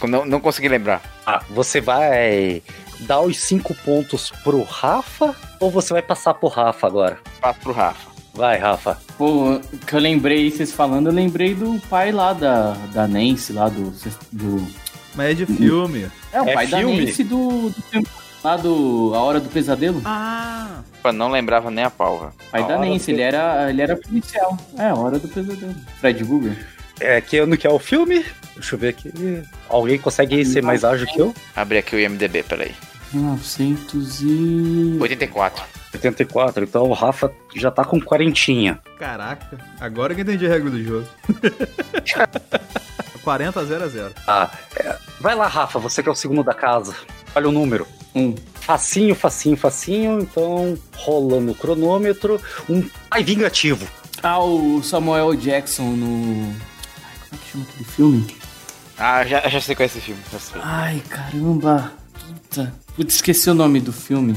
Não, 0.09 0.25
não 0.25 0.41
consegui 0.41 0.69
lembrar. 0.69 1.03
ah, 1.27 1.43
você 1.51 1.81
vai 1.81 2.63
dar 3.01 3.21
os 3.21 3.39
cinco 3.39 3.75
pontos 3.75 4.31
pro 4.43 4.63
Rafa 4.63 5.35
ou 5.59 5.71
você 5.71 5.93
vai 5.93 6.03
passar 6.03 6.35
pro 6.35 6.49
Rafa 6.49 6.87
agora? 6.87 7.19
Passo 7.41 7.61
pro 7.61 7.73
Rafa. 7.73 8.11
Vai, 8.33 8.59
Rafa. 8.59 8.97
Pô, 9.19 9.61
que 9.87 9.95
eu 9.95 9.99
lembrei, 10.01 10.51
vocês 10.51 10.73
falando, 10.73 11.09
eu 11.09 11.13
lembrei 11.13 11.55
do 11.55 11.79
pai 11.91 12.13
lá 12.13 12.33
da, 12.33 12.73
da 12.93 13.07
Nancy, 13.07 13.53
lá 13.53 13.69
do. 13.69 13.93
do 14.33 14.67
Mas 15.15 15.31
é 15.31 15.35
de 15.35 15.47
filme. 15.47 16.09
é, 16.33 16.41
o 16.41 16.49
É 16.49 16.55
pai 16.55 16.67
filme? 16.67 16.97
da 17.01 17.07
Nancy 17.07 17.25
do, 17.25 17.71
do 17.71 17.83
filme 17.91 18.07
lá 18.43 18.57
do 18.57 19.13
A 19.15 19.21
Hora 19.21 19.41
do 19.41 19.49
Pesadelo. 19.49 20.03
Ah! 20.05 20.81
Eu 21.03 21.13
não 21.13 21.31
lembrava 21.31 21.71
nem 21.71 21.85
a 21.85 21.91
pau, 21.91 22.19
velho. 22.19 22.33
pai 22.51 22.63
A 22.63 22.67
da 22.67 22.75
Hora 22.77 22.87
do 22.87 22.93
Nancy, 22.93 23.13
ele 23.13 23.23
era, 23.23 23.71
ele 23.71 23.83
era 23.83 23.97
policial. 23.97 24.57
É, 24.79 24.89
A 24.89 24.95
Hora 24.95 25.19
do 25.19 25.29
Pesadelo. 25.29 25.75
Fred 26.01 26.25
Google. 26.25 26.53
É, 27.01 27.21
que 27.21 27.39
ano 27.39 27.57
que 27.57 27.67
é 27.67 27.71
o 27.71 27.79
filme? 27.79 28.25
Deixa 28.55 28.75
eu 28.75 28.79
ver 28.79 28.89
aqui. 28.89 29.11
Alguém 29.69 29.99
consegue 29.99 30.45
ser 30.45 30.63
mais 30.63 30.85
ágil 30.85 31.07
que 31.07 31.19
eu? 31.19 31.35
Abri 31.57 31.79
aqui 31.79 31.97
o 31.97 32.01
IMDB, 32.01 32.43
peraí. 32.43 32.75
1900 33.13 34.21
e... 34.23 34.99
84. 35.01 35.65
84, 35.95 36.65
então 36.65 36.85
o 36.85 36.93
Rafa 36.93 37.33
já 37.57 37.71
tá 37.71 37.85
com 37.85 38.01
quarentinha. 38.01 38.79
Caraca, 38.99 39.59
agora 39.81 40.15
que 40.15 40.21
eu 40.21 40.23
entendi 40.23 40.47
a 40.47 40.49
regra 40.51 40.71
do 40.71 40.83
jogo. 40.83 41.07
40 43.25 43.61
a 43.61 43.65
0 43.65 43.85
a 43.85 43.89
0. 43.89 44.15
Ah, 44.27 44.51
é, 44.77 44.97
vai 45.21 45.35
lá, 45.35 45.47
Rafa, 45.47 45.79
você 45.79 46.03
que 46.03 46.09
é 46.09 46.13
o 46.13 46.15
segundo 46.15 46.43
da 46.43 46.55
casa. 46.55 46.95
Olha 47.35 47.49
o 47.49 47.53
número. 47.53 47.87
Um. 48.15 48.35
Facinho, 48.61 49.15
facinho, 49.15 49.57
facinho. 49.57 50.21
Então, 50.21 50.77
rolando 50.97 51.53
o 51.53 51.55
cronômetro. 51.55 52.41
Um 52.69 52.83
pai 53.09 53.25
vingativo. 53.25 53.87
Ah, 54.23 54.39
o 54.39 54.83
Samuel 54.83 55.35
Jackson 55.35 55.91
no... 55.93 56.55
Ai, 57.03 57.15
como 57.29 57.41
é 57.41 57.45
que 57.45 57.51
chama 57.51 57.65
aquele 57.65 57.85
filme? 57.85 58.37
Ah, 58.99 59.25
já, 59.25 59.49
já 59.49 59.61
sei 59.61 59.75
qual 59.75 59.85
é 59.85 59.87
esse 59.87 60.01
filme. 60.01 60.21
Já 60.31 60.39
sei. 60.39 60.61
Ai, 60.63 61.03
caramba. 61.09 61.93
Puta. 62.19 62.75
Putz, 62.95 63.15
esqueci 63.15 63.49
o 63.49 63.55
nome 63.55 63.81
do 63.81 63.93
filme. 63.93 64.37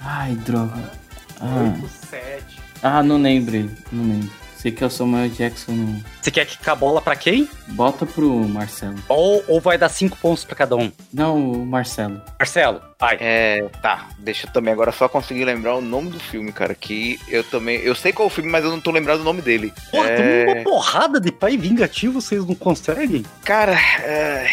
Ai, 0.00 0.34
droga. 0.34 0.92
Ah, 1.40 1.74
7. 2.10 2.44
ah 2.82 3.02
não 3.02 3.20
lembro. 3.20 3.70
Não 3.90 4.04
lembro. 4.04 4.41
Sei 4.62 4.70
que 4.70 4.84
é 4.84 4.86
o 4.86 4.90
Samuel 4.90 5.28
Jackson. 5.28 5.72
no- 5.72 6.04
Você 6.20 6.30
quer 6.30 6.46
que 6.46 6.70
a 6.70 6.74
bola 6.76 7.02
pra 7.02 7.16
quem? 7.16 7.48
Bota 7.66 8.06
pro 8.06 8.30
Marcelo. 8.48 8.94
Ou, 9.08 9.42
ou 9.48 9.60
vai 9.60 9.76
dar 9.76 9.88
cinco 9.88 10.16
pontos 10.18 10.44
pra 10.44 10.54
cada 10.54 10.76
um? 10.76 10.92
Não, 11.12 11.50
o 11.50 11.66
Marcelo. 11.66 12.22
Marcelo, 12.38 12.80
vai. 13.00 13.16
É, 13.20 13.68
tá. 13.82 14.06
Deixa 14.20 14.46
eu 14.46 14.52
também 14.52 14.72
agora 14.72 14.92
só 14.92 15.08
conseguir 15.08 15.44
lembrar 15.44 15.74
o 15.74 15.80
nome 15.80 16.10
do 16.10 16.20
filme, 16.20 16.52
cara. 16.52 16.76
Que 16.76 17.18
eu 17.26 17.42
também. 17.42 17.80
Eu 17.80 17.92
sei 17.96 18.12
qual 18.12 18.28
é 18.28 18.30
o 18.30 18.32
filme, 18.32 18.48
mas 18.48 18.62
eu 18.64 18.70
não 18.70 18.80
tô 18.80 18.92
lembrando 18.92 19.22
o 19.22 19.24
nome 19.24 19.42
dele. 19.42 19.72
Porra, 19.90 20.08
é... 20.10 20.44
tem 20.44 20.54
uma 20.54 20.62
porrada 20.62 21.18
de 21.20 21.32
pai 21.32 21.56
vingativo, 21.56 22.20
vocês 22.20 22.46
não 22.46 22.54
conseguem? 22.54 23.24
Cara, 23.44 23.72
ai, 23.72 24.46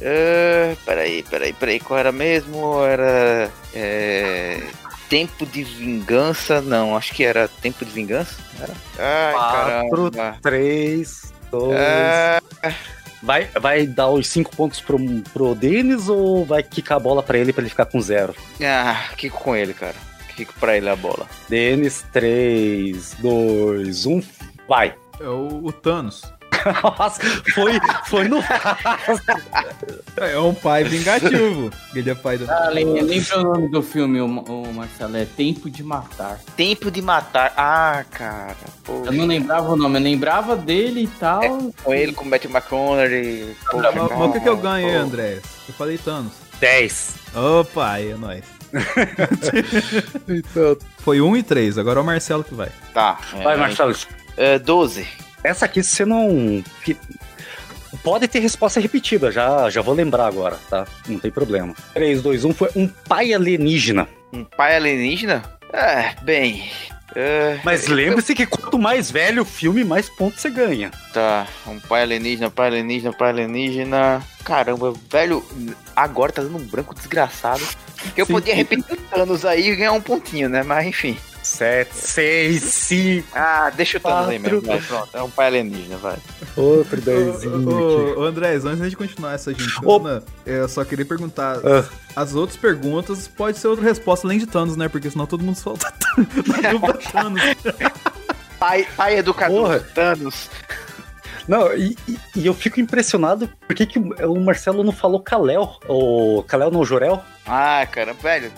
ah, 0.00 0.74
peraí, 0.86 1.22
peraí, 1.24 1.52
peraí, 1.52 1.78
qual 1.78 1.98
era 2.00 2.10
mesmo? 2.10 2.82
Era. 2.84 3.50
É, 3.74 4.60
tempo 5.12 5.44
de 5.44 5.62
vingança? 5.62 6.62
Não, 6.62 6.96
acho 6.96 7.12
que 7.12 7.22
era 7.22 7.46
Tempo 7.46 7.84
de 7.84 7.90
Vingança? 7.90 8.34
Era? 8.58 8.72
Ai, 8.98 9.32
Quatro, 9.34 10.10
caramba. 10.10 10.38
três, 10.40 11.34
dois. 11.50 11.76
Ah, 11.78 12.40
Vai, 13.22 13.44
vai 13.60 13.86
dar 13.86 14.08
os 14.08 14.26
cinco 14.26 14.56
pontos 14.56 14.80
pro, 14.80 14.98
pro 15.34 15.54
Denis 15.54 16.08
ou 16.08 16.44
vai 16.46 16.62
quicar 16.62 16.96
a 16.96 17.00
bola 17.00 17.22
pra 17.22 17.36
ele 17.38 17.52
pra 17.52 17.60
ele 17.62 17.68
ficar 17.68 17.84
com 17.84 18.00
zero? 18.00 18.34
ah, 18.64 19.10
Kiko 19.16 19.38
com 19.38 19.54
ele, 19.54 19.74
cara. 19.74 19.94
Kiko 20.34 20.54
pra 20.58 20.76
ele 20.78 20.88
a 20.88 20.96
bola. 20.96 21.26
Denis, 21.46 22.04
três, 22.10 23.14
dois, 23.20 24.06
um, 24.06 24.22
vai. 24.66 24.94
É 25.20 25.28
o, 25.28 25.60
o 25.66 25.70
Thanos. 25.72 26.22
Nossa, 26.98 27.20
foi, 27.54 27.72
foi 28.06 28.28
no. 28.28 28.38
É 30.16 30.38
um 30.38 30.54
pai 30.54 30.84
vingativo. 30.84 31.70
Ele 31.94 32.10
é 32.10 32.14
pai 32.14 32.38
do. 32.38 32.50
Ah, 32.50 32.68
lem- 32.68 33.00
lembra 33.02 33.38
o 33.38 33.42
nome 33.42 33.68
do 33.68 33.82
filme, 33.82 34.20
o, 34.20 34.26
o 34.26 34.72
Marcelo? 34.74 35.16
É 35.16 35.24
Tempo 35.24 35.68
de 35.70 35.82
Matar. 35.82 36.38
Tempo 36.56 36.90
de 36.90 37.00
matar. 37.02 37.52
Ah, 37.56 38.04
cara. 38.10 38.56
Poxa. 38.84 39.10
Eu 39.10 39.12
não 39.12 39.26
lembrava 39.26 39.72
o 39.72 39.76
nome, 39.76 39.98
eu 39.98 40.02
lembrava 40.02 40.56
dele 40.56 41.02
e 41.04 41.06
tal. 41.08 41.72
Com 41.82 41.94
ele, 41.94 42.12
com 42.12 42.24
o 42.24 42.28
Matthew 42.28 42.50
McConaughey. 42.50 43.56
Poxa, 43.70 43.92
Mas, 43.92 44.10
mas 44.10 44.28
o 44.28 44.32
que, 44.32 44.40
que 44.40 44.48
eu 44.48 44.58
cara, 44.58 44.74
ganho 44.74 44.88
aí, 44.88 44.94
pô. 44.96 45.00
André? 45.02 45.38
Eu 45.68 45.74
falei 45.74 45.98
Thanos. 45.98 46.32
10. 46.60 47.14
Opa, 47.34 47.90
aí 47.92 48.10
é 48.10 48.14
nóis. 48.16 48.44
Então, 50.28 50.76
Foi 50.98 51.20
1 51.20 51.36
e 51.36 51.42
3, 51.42 51.78
agora 51.78 51.98
é 51.98 52.02
o 52.02 52.06
Marcelo 52.06 52.44
que 52.44 52.54
vai. 52.54 52.68
Tá. 52.94 53.18
vai, 53.42 53.54
é, 53.54 53.56
Marcelo. 53.56 53.94
é, 54.36 54.58
12. 54.58 55.06
Essa 55.42 55.64
aqui 55.66 55.82
você 55.82 56.04
não. 56.04 56.62
Pode 58.02 58.26
ter 58.26 58.40
resposta 58.40 58.80
repetida, 58.80 59.30
já, 59.30 59.68
já 59.70 59.80
vou 59.82 59.94
lembrar 59.94 60.26
agora, 60.26 60.58
tá? 60.68 60.86
Não 61.06 61.18
tem 61.18 61.30
problema. 61.30 61.74
3, 61.94 62.22
2, 62.22 62.44
1 62.46 62.54
foi 62.54 62.68
um 62.74 62.88
pai 62.88 63.32
alienígena. 63.32 64.08
Um 64.32 64.44
pai 64.44 64.76
alienígena? 64.76 65.42
É, 65.72 66.14
bem. 66.22 66.70
é, 67.14 67.60
Mas 67.62 67.86
lembre-se 67.86 68.34
que 68.34 68.46
quanto 68.46 68.78
mais 68.78 69.10
velho 69.10 69.42
o 69.42 69.44
filme, 69.44 69.84
mais 69.84 70.08
pontos 70.08 70.40
você 70.40 70.50
ganha. 70.50 70.90
Tá, 71.12 71.46
um 71.66 71.78
pai 71.78 72.02
alienígena, 72.02 72.50
pai 72.50 72.68
alienígena, 72.68 73.12
pai 73.12 73.28
alienígena. 73.28 74.22
Caramba, 74.42 74.92
velho, 75.10 75.44
agora 75.94 76.32
tá 76.32 76.42
dando 76.42 76.56
um 76.56 76.66
branco 76.66 76.94
desgraçado. 76.94 77.62
Eu 78.16 78.26
Sim. 78.26 78.32
podia 78.32 78.54
repetir 78.54 78.94
o 78.94 78.96
Thanos 78.96 79.44
aí 79.44 79.68
e 79.68 79.76
ganhar 79.76 79.92
um 79.92 80.00
pontinho, 80.00 80.48
né? 80.48 80.62
Mas 80.62 80.86
enfim. 80.86 81.16
7, 81.52 81.94
6, 81.94 82.62
5, 82.62 83.28
Ah, 83.34 83.70
deixa 83.74 83.98
o 83.98 84.00
Thanos 84.00 84.28
aí 84.28 84.38
Quatro. 84.38 84.56
mesmo. 84.62 84.66
Vai, 84.68 84.80
pronto, 84.80 85.08
é 85.16 85.22
um 85.22 85.30
pai 85.30 85.46
alienígena, 85.48 85.96
vai. 85.98 86.16
outro 86.56 86.98
Ô, 86.98 87.04
10. 87.04 87.44
ô, 87.46 88.20
ô, 88.20 88.24
Andrés, 88.24 88.64
antes 88.64 88.90
de 88.90 88.96
continuar 88.96 89.34
essa 89.34 89.52
gincana, 89.52 90.22
eu 90.46 90.68
só 90.68 90.84
queria 90.84 91.04
perguntar: 91.04 91.58
Ah. 91.64 91.84
as 92.16 92.34
outras 92.34 92.56
perguntas 92.56 93.28
pode 93.28 93.58
ser 93.58 93.68
outra 93.68 93.84
resposta 93.84 94.26
além 94.26 94.38
de 94.38 94.46
Thanos, 94.46 94.76
né? 94.76 94.88
Porque 94.88 95.10
senão 95.10 95.26
todo 95.26 95.44
mundo 95.44 95.56
solta 95.56 95.92
Thanos. 97.12 97.42
Pai, 98.58 98.86
pai 98.96 99.18
educador, 99.18 99.60
Porra. 99.62 99.80
Thanos. 99.80 100.48
Não, 101.48 101.74
e, 101.74 101.96
e- 102.36 102.46
eu 102.46 102.54
fico 102.54 102.80
impressionado 102.80 103.48
por 103.66 103.74
que, 103.74 103.84
que 103.84 103.98
o 103.98 104.40
Marcelo 104.40 104.84
não 104.84 104.92
falou 104.92 105.18
Kalel, 105.20 105.76
o 105.88 106.44
Kalel 106.46 106.70
não 106.70 106.84
Jorel. 106.84 107.20
Ah, 107.44 107.84
cara, 107.90 108.12
velho. 108.14 108.52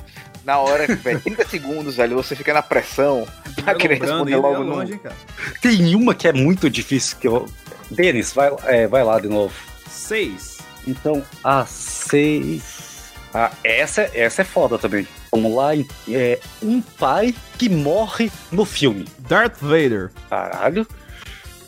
Na 0.44 0.58
hora, 0.58 0.86
velho, 0.94 1.20
30 1.20 1.48
segundos, 1.48 1.96
velho, 1.96 2.16
você 2.16 2.36
fica 2.36 2.52
na 2.52 2.62
pressão 2.62 3.26
pra 3.64 3.74
querer 3.74 4.00
responder 4.00 4.32
é 4.32 4.36
logo 4.36 4.62
no. 4.62 4.82
hein, 4.82 4.98
cara. 5.02 5.16
Tem 5.60 5.94
uma 5.94 6.14
que 6.14 6.28
é 6.28 6.32
muito 6.32 6.68
difícil 6.68 7.16
que 7.18 7.26
eu. 7.26 7.48
Denis, 7.90 8.32
vai, 8.32 8.50
é, 8.64 8.86
vai 8.86 9.02
lá 9.02 9.18
de 9.18 9.28
novo. 9.28 9.54
6. 9.88 10.58
Então, 10.86 11.24
a 11.42 11.64
6. 11.64 13.12
Ah, 13.32 13.50
essa, 13.64 14.02
essa 14.14 14.42
é 14.42 14.44
foda 14.44 14.78
também. 14.78 15.08
Vamos 15.32 15.54
lá, 15.54 15.70
é 16.08 16.38
um 16.62 16.80
pai 16.80 17.34
que 17.58 17.68
morre 17.68 18.30
no 18.52 18.64
filme. 18.64 19.06
Darth 19.18 19.56
Vader. 19.60 20.10
Caralho. 20.30 20.86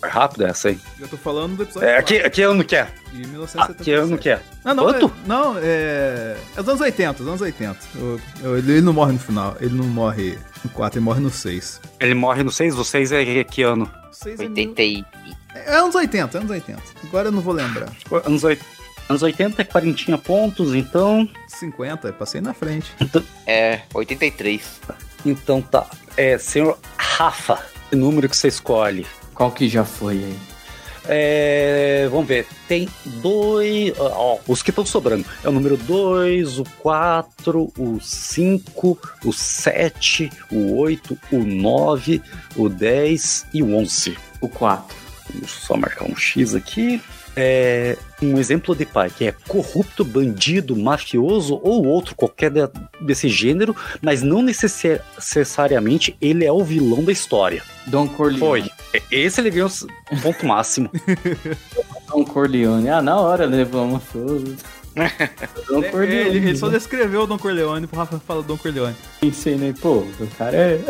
É 0.07 0.11
rápido 0.11 0.45
essa, 0.47 0.71
hein? 0.71 0.81
Eu 0.99 1.09
tô 1.09 1.17
falando 1.17 1.57
do 1.57 1.63
episódio 1.65 1.89
É, 1.89 2.03
que, 2.03 2.31
que 2.31 2.43
ano 2.43 2.65
que 2.65 2.77
é? 2.77 2.85
de 3.13 3.23
Ah, 3.25 3.29
1977. 3.29 3.85
que 3.85 3.93
ano 3.93 4.19
que 4.19 4.29
é? 4.31 4.41
Não, 4.65 4.75
não, 4.75 4.85
Quanto? 4.85 5.07
É, 5.07 5.29
não, 5.29 5.59
é. 5.59 6.37
É 6.57 6.61
os 6.61 6.69
anos 6.69 6.81
80, 6.81 7.23
os 7.23 7.29
anos 7.29 7.41
80. 7.41 7.79
Eu- 7.95 8.21
eu- 8.43 8.59
ele, 8.59 8.81
não 8.81 8.93
morre 8.93 9.13
no 9.13 9.19
final, 9.19 9.57
ele 9.61 9.75
não 9.75 9.85
morre 9.87 10.39
no 10.65 10.71
4, 10.71 10.99
ele 10.99 11.05
morre 11.05 11.21
no 11.21 11.31
6. 11.31 11.81
Ele 12.01 12.15
morre 12.15 12.43
no 12.43 12.51
6, 12.53 12.79
o 12.79 12.85
6 12.85 13.13
é 13.13 13.45
que 13.45 13.63
ano? 13.63 13.91
6 14.13 14.41
é, 14.41 14.49
mil- 14.49 14.69
80 14.69 14.83
e. 14.83 15.05
é 15.55 15.75
anos 15.77 15.95
80, 15.95 16.39
anos 16.39 16.51
80. 16.51 16.83
Agora 17.05 17.29
eu 17.29 17.33
não 17.33 17.41
vou 17.41 17.53
lembrar. 17.55 17.89
Anos, 18.25 18.45
oit- 18.45 18.63
anos 19.09 19.23
80 19.23 19.63
é 19.63 19.65
40 19.65 20.19
pontos, 20.19 20.75
então. 20.75 21.29
50, 21.49 22.13
passei 22.13 22.41
na 22.41 22.55
frente. 22.55 22.93
É, 23.47 23.81
83. 23.95 24.81
Então 25.25 25.61
tá. 25.61 25.87
É, 26.17 26.39
senhor 26.39 26.79
Rafa, 26.97 27.59
que 27.91 27.97
número 27.97 28.29
que 28.29 28.37
você 28.37 28.49
escolhe? 28.49 29.07
Qual 29.37 29.53
que 29.53 29.69
já 29.69 29.85
foi 29.85 30.15
aí? 30.15 30.39
É, 31.09 32.09
vamos 32.11 32.27
ver, 32.27 32.47
tem 32.67 32.89
dois. 33.05 33.93
Ó, 33.99 34.39
os 34.49 34.63
que 34.63 34.71
estão 34.71 34.85
sobrando. 34.85 35.25
É 35.45 35.49
o 35.49 35.53
número 35.53 35.77
2, 35.77 36.59
o 36.59 36.65
4, 36.79 37.73
o 37.79 38.01
5, 38.01 38.99
o 39.25 39.33
7, 39.33 40.31
o 40.51 40.79
8, 40.79 41.19
o 41.31 41.39
9, 41.45 42.23
o 42.57 42.69
10 42.69 43.47
e 43.53 43.63
o 43.63 43.77
11. 43.77 44.17
O 44.41 44.49
4. 44.49 44.97
Deixa 45.35 45.45
eu 45.45 45.49
só 45.49 45.77
marcar 45.77 46.11
um 46.11 46.17
X 46.17 46.55
aqui. 46.55 47.01
É 47.39 47.97
um 48.23 48.39
exemplo 48.39 48.75
de 48.75 48.87
pai 48.87 49.11
que 49.11 49.27
é 49.27 49.35
corrupto, 49.47 50.03
bandido, 50.05 50.75
mafioso 50.75 51.61
ou 51.63 51.85
outro 51.87 52.15
qualquer 52.15 52.51
de- 52.51 52.67
desse 53.01 53.29
gênero, 53.29 53.77
mas 54.01 54.23
não 54.23 54.41
necessi- 54.41 54.99
necessariamente 55.17 56.17
ele 56.21 56.47
é 56.47 56.51
o 56.53 56.65
vilão 56.65 57.05
da 57.05 57.13
história. 57.13 57.63
Don 57.87 58.09
Corleone. 58.09 58.41
Foi. 58.41 59.01
Esse 59.11 59.41
ele 59.43 59.51
ganhou 59.51 59.69
o 60.11 60.21
ponto 60.23 60.47
máximo. 60.47 60.91
Don 62.09 62.25
Corleone. 62.25 62.89
Ah, 62.89 63.03
na 63.03 63.21
hora 63.21 63.45
levamos 63.45 64.03
todos. 64.11 64.55
Don 65.69 65.83
É, 65.85 65.89
Corleone. 65.91 66.37
ele, 66.39 66.49
ele 66.49 66.57
só 66.57 66.71
descreveu 66.71 67.23
o 67.23 67.27
Don 67.27 67.37
Corleone 67.39 67.87
pro 67.87 67.99
Rafa 67.99 68.19
falar 68.19 68.41
Don 68.41 68.57
Corleone. 68.57 68.97
Pensei, 69.21 69.57
né? 69.57 69.75
Pô, 69.79 69.97
o 70.19 70.27
cara 70.39 70.57
é... 70.57 70.81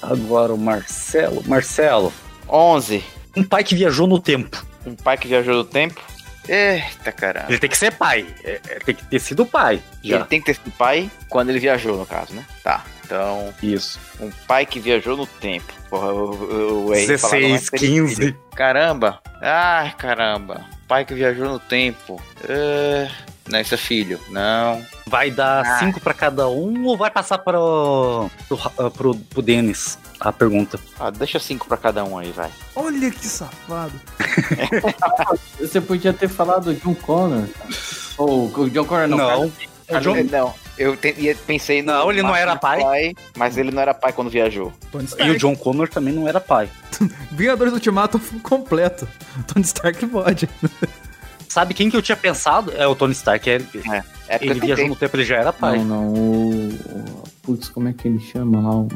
Agora 0.00 0.54
o 0.54 0.58
Marcelo. 0.58 1.42
Marcelo, 1.46 2.12
11. 2.48 3.02
um 3.36 3.42
pai 3.44 3.64
que 3.64 3.74
viajou 3.74 4.06
no 4.06 4.18
tempo. 4.20 4.64
Um 4.86 4.94
pai 4.94 5.16
que 5.16 5.28
viajou 5.28 5.54
no 5.54 5.64
tempo. 5.64 6.00
Eita 6.48 7.12
caramba. 7.12 7.46
Ele 7.48 7.58
tem 7.58 7.70
que 7.70 7.78
ser 7.78 7.92
pai. 7.92 8.26
É, 8.42 8.60
é, 8.68 8.78
tem 8.80 8.94
que 8.94 9.04
ter 9.04 9.18
sido 9.20 9.46
pai. 9.46 9.80
Já. 10.02 10.16
Ele 10.16 10.24
tem 10.24 10.40
que 10.40 10.46
ter 10.46 10.54
sido 10.54 10.70
pai 10.72 11.10
quando 11.28 11.50
ele 11.50 11.60
viajou, 11.60 11.96
no 11.96 12.06
caso, 12.06 12.34
né? 12.34 12.44
Tá. 12.64 12.84
Então, 13.04 13.52
Isso. 13.62 14.00
um 14.18 14.30
pai 14.46 14.64
que 14.66 14.80
viajou 14.80 15.16
no 15.16 15.26
tempo. 15.26 15.72
Porra, 15.88 16.08
eu, 16.08 16.48
eu, 16.50 16.88
eu 16.88 16.94
errei 16.94 17.18
falar, 17.18 17.40
não 17.40 17.46
é 17.46 17.52
16, 17.52 17.70
15. 17.70 18.36
Caramba. 18.56 19.20
Ai, 19.40 19.94
caramba. 19.96 20.64
Pai 20.88 21.04
que 21.04 21.14
viajou 21.14 21.48
no 21.48 21.58
tempo. 21.58 22.20
É... 22.48 23.08
Não, 23.48 23.60
isso 23.60 23.74
é 23.74 23.76
filho. 23.76 24.20
Não. 24.30 24.84
Vai 25.06 25.30
dar 25.30 25.64
Ah. 25.66 25.78
5 25.80 26.00
pra 26.00 26.14
cada 26.14 26.48
um 26.48 26.84
ou 26.86 26.96
vai 26.96 27.10
passar 27.10 27.38
para 27.38 27.60
o, 27.60 28.30
pro, 28.48 28.90
pro, 28.90 29.14
pro 29.16 29.42
Denis 29.42 29.98
a 30.20 30.32
pergunta? 30.32 30.78
Ah, 31.00 31.10
deixa 31.10 31.40
cinco 31.40 31.66
pra 31.66 31.76
cada 31.76 32.04
um 32.04 32.16
aí, 32.16 32.30
vai. 32.30 32.48
Olha 32.76 33.10
que 33.10 33.26
safado. 33.26 33.92
Você 35.58 35.80
podia 35.80 36.12
ter 36.12 36.28
falado 36.28 36.72
John 36.74 36.94
Connor. 36.94 37.46
Ou 38.16 38.46
o 38.56 38.70
John 38.70 38.84
Connor 38.84 39.08
não. 39.08 39.16
Não. 39.18 39.50
cara. 39.50 39.72
É 39.88 39.98
o 39.98 40.00
John- 40.00 40.24
Não, 40.30 40.54
eu 40.78 40.96
te- 40.96 41.36
pensei 41.46 41.82
no 41.82 41.92
Não, 41.92 42.10
ele 42.10 42.22
não 42.22 42.34
era 42.34 42.54
pai. 42.56 43.14
Mas 43.36 43.58
ele 43.58 43.70
não 43.72 43.82
era 43.82 43.92
pai 43.92 44.12
quando 44.12 44.30
viajou. 44.30 44.72
E 45.18 45.30
o 45.30 45.36
John 45.38 45.56
Connor 45.56 45.88
também 45.88 46.14
não 46.14 46.28
era 46.28 46.40
pai. 46.40 46.70
Vingadores 47.32 47.72
Ultimato 47.72 48.18
completo. 48.42 49.06
Tony 49.52 49.64
Stark 49.64 50.06
pode. 50.06 50.48
Sabe 51.52 51.74
quem 51.74 51.90
que 51.90 51.96
eu 51.96 52.00
tinha 52.00 52.16
pensado? 52.16 52.72
É 52.74 52.86
o 52.86 52.94
Tony 52.94 53.12
Stark. 53.12 53.50
É, 53.50 53.56
É, 53.56 54.02
é 54.28 54.38
ele 54.40 54.58
viajou 54.58 54.88
no 54.88 54.96
tempo, 54.96 55.14
ele 55.16 55.24
já 55.24 55.36
era 55.36 55.52
pai. 55.52 55.76
Não, 55.80 55.84
não. 55.84 56.08
O, 56.14 57.22
Putz, 57.42 57.68
como 57.68 57.88
é 57.88 57.92
que 57.92 58.08
ele 58.08 58.20
chama 58.20 58.58
lá? 58.62 58.74
O- 58.76 58.88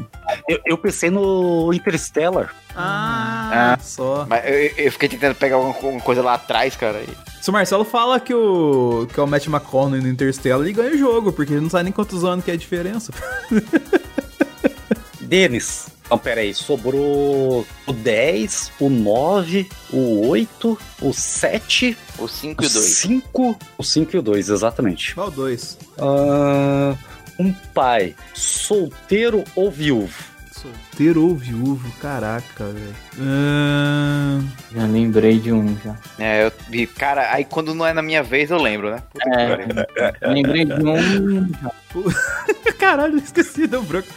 Eu, 0.49 0.59
eu 0.65 0.77
pensei 0.77 1.11
no 1.11 1.71
Interstellar. 1.71 2.51
Ah, 2.75 3.77
só. 3.79 4.25
Mas 4.27 4.43
eu, 4.45 4.85
eu 4.85 4.91
fiquei 4.91 5.07
tentando 5.07 5.35
pegar 5.35 5.57
alguma 5.57 5.73
co- 5.75 5.85
alguma 5.85 6.01
coisa 6.01 6.23
lá 6.23 6.33
atrás, 6.33 6.75
cara. 6.75 6.99
e- 7.03 7.43
Se 7.43 7.47
o 7.51 7.53
Marcelo 7.53 7.83
fala 7.85 8.19
que 8.19 8.33
o, 8.33 9.05
que 9.13 9.19
é 9.19 9.23
o 9.23 9.27
Matt 9.27 9.45
McConaughey 9.45 10.01
no 10.01 10.07
Interstellar, 10.07 10.61
ele 10.61 10.73
ganha 10.73 10.95
o 10.95 10.97
jogo, 10.97 11.31
porque 11.31 11.53
ele 11.53 11.61
não 11.61 11.69
sabe 11.69 11.83
nem 11.83 11.93
quantos 11.93 12.23
anos 12.23 12.43
que 12.43 12.49
é 12.49 12.55
a 12.55 12.57
diferença. 12.57 13.13
Denis. 15.21 15.89
Então, 16.07 16.17
peraí, 16.17 16.53
sobrou 16.53 17.67
o 17.85 17.93
10, 17.93 18.71
o 18.79 18.89
9, 18.89 19.69
o 19.91 20.25
8, 20.29 20.79
o 21.01 21.13
7, 21.13 21.97
O 22.17 22.29
5 22.29 22.61
o 22.61 22.65
e 22.65 22.67
o 22.67 22.73
2. 22.73 22.85
5, 22.85 23.59
o 23.77 23.83
5 23.83 24.15
e 24.15 24.19
o 24.19 24.21
2, 24.21 24.47
exatamente. 24.49 25.13
Qual 25.13 25.29
dois? 25.29 25.77
Ah, 25.99 26.95
um 27.37 27.51
pai 27.73 28.15
solteiro 28.33 29.43
ou 29.53 29.69
viúvo? 29.69 30.23
Solteiro 30.53 31.23
ou 31.27 31.35
viúvo, 31.35 31.91
caraca, 31.99 32.63
velho. 32.63 32.95
Ah, 33.19 34.39
Já 34.73 34.85
lembrei 34.85 35.39
de 35.39 35.51
um 35.51 35.77
já. 35.83 35.93
É, 36.17 36.45
eu 36.45 36.53
vi, 36.69 36.87
cara, 36.87 37.33
aí 37.33 37.43
quando 37.43 37.75
não 37.75 37.85
é 37.85 37.91
na 37.93 38.01
minha 38.01 38.23
vez 38.23 38.49
eu 38.49 38.57
lembro, 38.61 38.91
né? 38.91 39.03
Puta. 39.11 39.29
É, 40.21 40.29
lembrei 40.29 40.63
de 40.63 40.73
um. 40.73 41.51
caralho, 42.79 43.15
eu 43.15 43.19
esqueci, 43.19 43.67
deu 43.67 43.83
branco. 43.83 44.07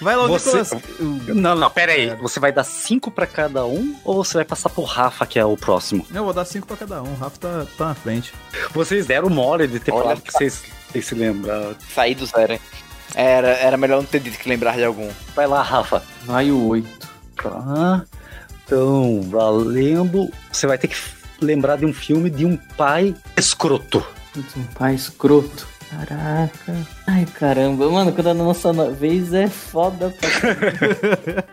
Vai 0.00 0.16
lá, 0.16 0.24
o 0.24 0.28
Você- 0.28 0.56
Nicolas. 0.58 0.82
Não, 1.28 1.54
não, 1.54 1.70
peraí. 1.70 2.08
É. 2.10 2.16
Você 2.16 2.38
vai 2.40 2.52
dar 2.52 2.64
5 2.64 3.10
pra 3.10 3.26
cada 3.26 3.64
um 3.66 3.94
ou 4.04 4.24
você 4.24 4.34
vai 4.34 4.44
passar 4.44 4.68
pro 4.70 4.82
Rafa, 4.84 5.26
que 5.26 5.38
é 5.38 5.44
o 5.44 5.56
próximo? 5.56 6.06
Eu 6.12 6.24
vou 6.24 6.32
dar 6.32 6.44
cinco 6.44 6.66
pra 6.66 6.76
cada 6.76 7.02
um. 7.02 7.12
O 7.12 7.16
Rafa 7.16 7.38
tá, 7.38 7.66
tá 7.76 7.84
na 7.88 7.94
frente. 7.94 8.32
Vocês 8.72 9.06
deram 9.06 9.28
mole 9.28 9.66
de 9.66 9.78
ter 9.80 9.92
Olha, 9.92 10.02
falado 10.02 10.20
que 10.20 10.32
vocês, 10.32 10.62
vocês 10.90 11.06
se 11.06 11.14
lembraram. 11.14 11.74
Saí 11.94 12.14
do 12.14 12.26
zero, 12.26 12.52
hein? 12.54 12.60
Era, 13.14 13.48
era 13.48 13.76
melhor 13.76 13.96
não 13.98 14.04
ter 14.04 14.20
dito 14.20 14.38
que 14.38 14.48
lembrar 14.48 14.76
de 14.76 14.84
algum. 14.84 15.08
Vai 15.34 15.46
lá, 15.46 15.62
Rafa. 15.62 16.02
Vai 16.24 16.50
o 16.50 16.66
8. 16.68 17.08
Tá. 17.42 18.04
Então, 18.64 19.22
valendo. 19.30 20.30
Você 20.50 20.66
vai 20.66 20.76
ter 20.78 20.88
que 20.88 20.96
lembrar 21.40 21.76
de 21.76 21.86
um 21.86 21.92
filme 21.92 22.28
de 22.30 22.44
um 22.44 22.56
pai 22.76 23.14
escroto. 23.36 24.04
Um 24.56 24.64
pai 24.74 24.94
escroto. 24.94 25.66
Caraca. 25.90 26.74
Ai, 27.06 27.24
caramba. 27.26 27.88
Mano, 27.90 28.12
quando 28.12 28.28
é 28.30 28.34
na 28.34 28.42
nossa 28.44 28.72
no- 28.72 28.92
vez 28.92 29.32
é 29.32 29.46
foda 29.48 30.10
pra 30.10 30.28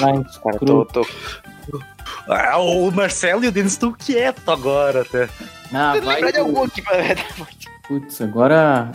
pai 0.00 0.12
Cara, 0.12 0.24
tô, 0.24 0.30
escroto. 0.30 1.06
tô... 1.70 1.80
Ah, 2.28 2.58
o 2.58 2.90
Marcelo 2.90 3.44
e 3.44 3.48
o 3.48 3.52
Denis 3.52 3.72
estão 3.72 3.92
quietos 3.92 4.48
agora, 4.48 5.02
até. 5.02 5.28
Ah, 5.72 5.94
vai 6.02 6.32
de 6.32 6.38
o- 6.38 6.42
algum 6.44 6.64
aqui 6.64 6.82
pra 6.82 6.96
ver. 7.02 7.18
Putz, 7.88 8.20
agora 8.20 8.90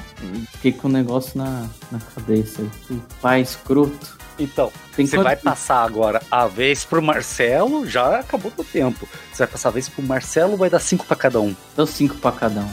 fiquei 0.54 0.72
com 0.74 0.88
um 0.88 0.92
negócio 0.92 1.38
na, 1.38 1.66
na 1.92 2.00
cabeça. 2.14 2.62
O 2.90 3.02
pai 3.22 3.42
escroto. 3.42 4.18
Então, 4.42 4.72
Tem 4.96 5.06
você 5.06 5.16
quanto- 5.18 5.26
vai 5.26 5.36
passar 5.36 5.84
agora 5.84 6.22
a 6.32 6.48
vez 6.48 6.84
pro 6.84 7.02
Marcelo, 7.02 7.86
já 7.88 8.20
acabou 8.20 8.52
o 8.58 8.64
tempo. 8.64 9.08
Você 9.32 9.40
vai 9.44 9.48
passar 9.48 9.70
a 9.70 9.72
vez 9.72 9.88
pro 9.88 10.02
Marcelo, 10.04 10.58
vai 10.58 10.70
dar 10.70 10.80
5 10.80 11.06
pra 11.06 11.16
cada 11.16 11.40
um. 11.40 11.56
Deu 11.76 11.86
5 11.86 12.16
pra 12.16 12.32
cada 12.32 12.62
um. 12.62 12.72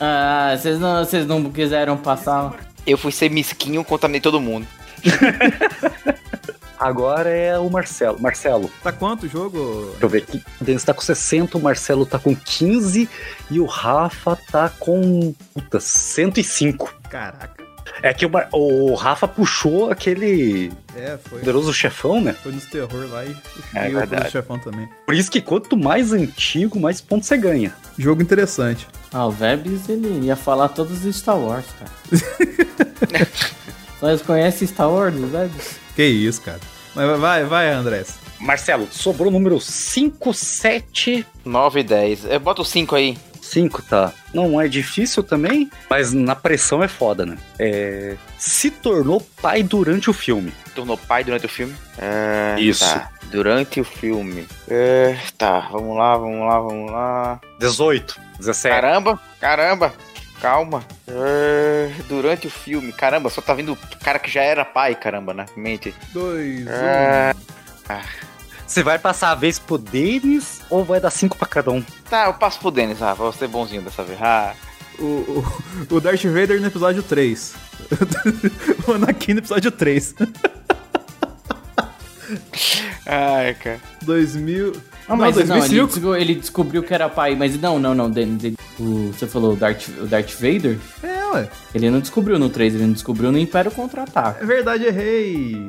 Ah, 0.00 0.54
vocês 0.56 0.78
não, 0.78 1.04
vocês 1.04 1.26
não 1.26 1.50
quiseram 1.50 1.96
passar. 1.96 2.54
Eu 2.86 2.96
fui 2.98 3.12
ser 3.12 3.30
mesquinho, 3.30 3.84
contaminei 3.84 4.20
todo 4.20 4.40
mundo. 4.40 4.66
Agora 6.78 7.30
é 7.30 7.56
o 7.58 7.70
Marcelo. 7.70 8.20
Marcelo, 8.20 8.70
Tá 8.82 8.92
quanto 8.92 9.24
o 9.24 9.28
jogo? 9.28 9.86
deixa 9.92 10.04
eu 10.04 10.08
ver 10.08 10.18
aqui. 10.18 10.42
O 10.60 10.64
Denis 10.64 10.84
tá 10.84 10.92
com 10.92 11.00
60, 11.00 11.56
o 11.56 11.62
Marcelo 11.62 12.04
tá 12.04 12.18
com 12.18 12.34
15 12.34 13.08
e 13.50 13.60
o 13.60 13.64
Rafa 13.64 14.36
tá 14.50 14.68
com. 14.68 15.32
Puta, 15.54 15.80
105. 15.80 16.92
Caraca. 17.08 17.63
É 18.02 18.12
que 18.14 18.24
o, 18.26 18.30
Mar- 18.30 18.48
o 18.52 18.94
Rafa 18.94 19.26
puxou 19.28 19.90
aquele 19.90 20.72
É, 20.96 21.18
foi. 21.22 21.40
poderoso 21.40 21.72
chefão, 21.72 22.20
né? 22.20 22.34
Foi 22.42 22.52
nos 22.52 22.64
terror 22.66 23.06
lá 23.10 23.24
e 23.24 23.36
É 23.74 23.90
e 23.90 23.94
o 23.94 23.98
verdade. 23.98 24.30
chefão 24.30 24.58
também. 24.58 24.88
Por 25.06 25.14
isso 25.14 25.30
que 25.30 25.40
quanto 25.40 25.76
mais 25.76 26.12
antigo, 26.12 26.78
mais 26.80 27.00
pontos 27.00 27.28
você 27.28 27.36
ganha. 27.36 27.74
Jogo 27.98 28.22
interessante. 28.22 28.86
Ah, 29.12 29.26
o 29.26 29.30
Vebs 29.30 29.88
ele 29.88 30.26
ia 30.26 30.34
falar 30.36 30.68
todos 30.70 31.04
os 31.04 31.16
Star 31.16 31.38
Wars, 31.38 31.66
cara. 31.78 31.90
Só 34.00 34.08
eles 34.08 34.22
conhecem 34.22 34.66
Star 34.66 34.90
Wars, 34.90 35.14
o 35.16 35.26
Vebs? 35.26 35.76
Que 35.94 36.04
isso, 36.04 36.40
cara. 36.42 36.60
Mas 36.94 37.18
vai, 37.20 37.44
vai, 37.44 37.70
Andrés. 37.72 38.18
Marcelo, 38.38 38.88
sobrou 38.90 39.28
o 39.28 39.30
número 39.30 39.60
5, 39.60 40.34
7, 40.34 41.26
9 41.44 41.80
e 41.80 41.82
10. 41.84 42.24
Eu 42.26 42.40
boto 42.40 42.62
o 42.62 42.64
5 42.64 42.94
aí. 42.94 43.16
5, 43.54 43.82
tá? 43.82 44.12
Não 44.32 44.60
é 44.60 44.66
difícil 44.66 45.22
também, 45.22 45.70
mas 45.88 46.12
na 46.12 46.34
pressão 46.34 46.82
é 46.82 46.88
foda, 46.88 47.24
né? 47.24 47.38
É... 47.58 48.16
Se 48.36 48.68
tornou 48.70 49.20
pai 49.40 49.62
durante 49.62 50.10
o 50.10 50.12
filme. 50.12 50.52
Tornou 50.74 50.98
pai 50.98 51.22
durante 51.22 51.46
o 51.46 51.48
filme. 51.48 51.74
É, 51.96 52.56
Isso. 52.58 52.84
Tá. 52.84 53.10
Durante 53.30 53.80
o 53.80 53.84
filme. 53.84 54.46
É, 54.68 55.16
tá, 55.38 55.68
vamos 55.70 55.96
lá, 55.96 56.16
vamos 56.16 56.40
lá, 56.40 56.58
vamos 56.58 56.90
lá. 56.90 57.40
18, 57.60 58.20
17. 58.38 58.74
Caramba, 58.74 59.20
caramba. 59.40 59.94
Calma. 60.40 60.84
É, 61.08 61.90
durante 62.08 62.48
o 62.48 62.50
filme. 62.50 62.92
Caramba, 62.92 63.30
só 63.30 63.40
tá 63.40 63.54
vindo 63.54 63.72
o 63.72 63.78
cara 64.04 64.18
que 64.18 64.30
já 64.30 64.42
era 64.42 64.64
pai, 64.64 64.94
caramba, 64.94 65.32
na 65.32 65.46
mente. 65.56 65.94
Dois, 66.12 66.66
É, 66.66 67.34
Você 68.74 68.82
vai 68.82 68.98
passar 68.98 69.30
a 69.30 69.34
vez 69.36 69.56
pro 69.56 69.78
Denis 69.78 70.60
ou 70.68 70.82
vai 70.84 70.98
dar 71.00 71.08
5 71.12 71.38
pra 71.38 71.46
cada 71.46 71.70
um? 71.70 71.80
tá, 72.10 72.26
eu 72.26 72.34
passo 72.34 72.58
pro 72.58 72.72
Denis, 72.72 73.00
ah, 73.00 73.14
vou 73.14 73.32
ser 73.32 73.46
bonzinho 73.46 73.80
dessa 73.82 74.02
vez. 74.02 74.18
Ah. 74.20 74.52
O, 74.98 75.04
o, 75.04 75.44
o 75.94 76.00
Darth 76.00 76.24
Vader 76.24 76.60
no 76.60 76.66
episódio 76.66 77.00
3. 77.00 77.54
o 78.88 78.92
Anakin 78.94 79.34
no 79.34 79.38
episódio 79.38 79.70
3. 79.70 80.16
ai, 83.06 83.54
cara. 83.54 83.80
2000. 84.02 84.72
Não, 85.08 85.16
mas 85.18 85.36
não, 85.36 85.42
ele, 85.42 85.48
2005. 85.68 85.86
desco- 85.94 86.16
ele 86.16 86.34
descobriu 86.34 86.82
que 86.82 86.92
era 86.92 87.08
pai, 87.08 87.36
mas 87.36 87.56
não, 87.60 87.78
não, 87.78 87.94
não, 87.94 88.10
Denis, 88.10 88.42
ele- 88.42 88.56
o- 88.80 89.12
você 89.12 89.28
falou 89.28 89.52
o 89.52 89.56
Darth, 89.56 89.86
o 90.00 90.06
Darth 90.06 90.32
Vader? 90.32 90.78
É, 91.00 91.13
ué. 91.34 91.48
Ele 91.74 91.90
não 91.90 92.00
descobriu 92.00 92.38
no 92.38 92.48
3, 92.48 92.74
ele 92.74 92.86
não 92.86 92.92
descobriu 92.92 93.30
no 93.30 93.38
Império 93.38 93.70
Contra-Ataca. 93.70 94.42
É 94.42 94.46
verdade, 94.46 94.84
errei. 94.84 95.68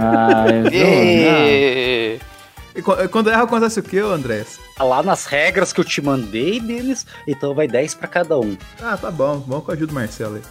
Ah, 0.00 0.44
vi, 0.70 0.76
Ê, 0.78 2.20
E 2.74 2.82
qu- 2.82 3.08
Quando 3.08 3.30
erra, 3.30 3.42
acontece 3.42 3.80
o 3.80 3.82
que, 3.82 3.98
Andrés? 3.98 4.58
Tá 4.76 4.84
lá 4.84 5.02
nas 5.02 5.26
regras 5.26 5.72
que 5.72 5.80
eu 5.80 5.84
te 5.84 6.00
mandei, 6.00 6.60
Denis, 6.60 7.04
então 7.26 7.52
vai 7.54 7.66
10 7.66 7.94
pra 7.94 8.06
cada 8.06 8.38
um. 8.38 8.56
Ah, 8.80 8.96
tá 8.96 9.10
bom. 9.10 9.38
Bom 9.38 9.60
que 9.60 9.70
eu 9.70 9.74
ajudo 9.74 9.90
o 9.90 9.94
Marcelo 9.94 10.36
aí. 10.36 10.42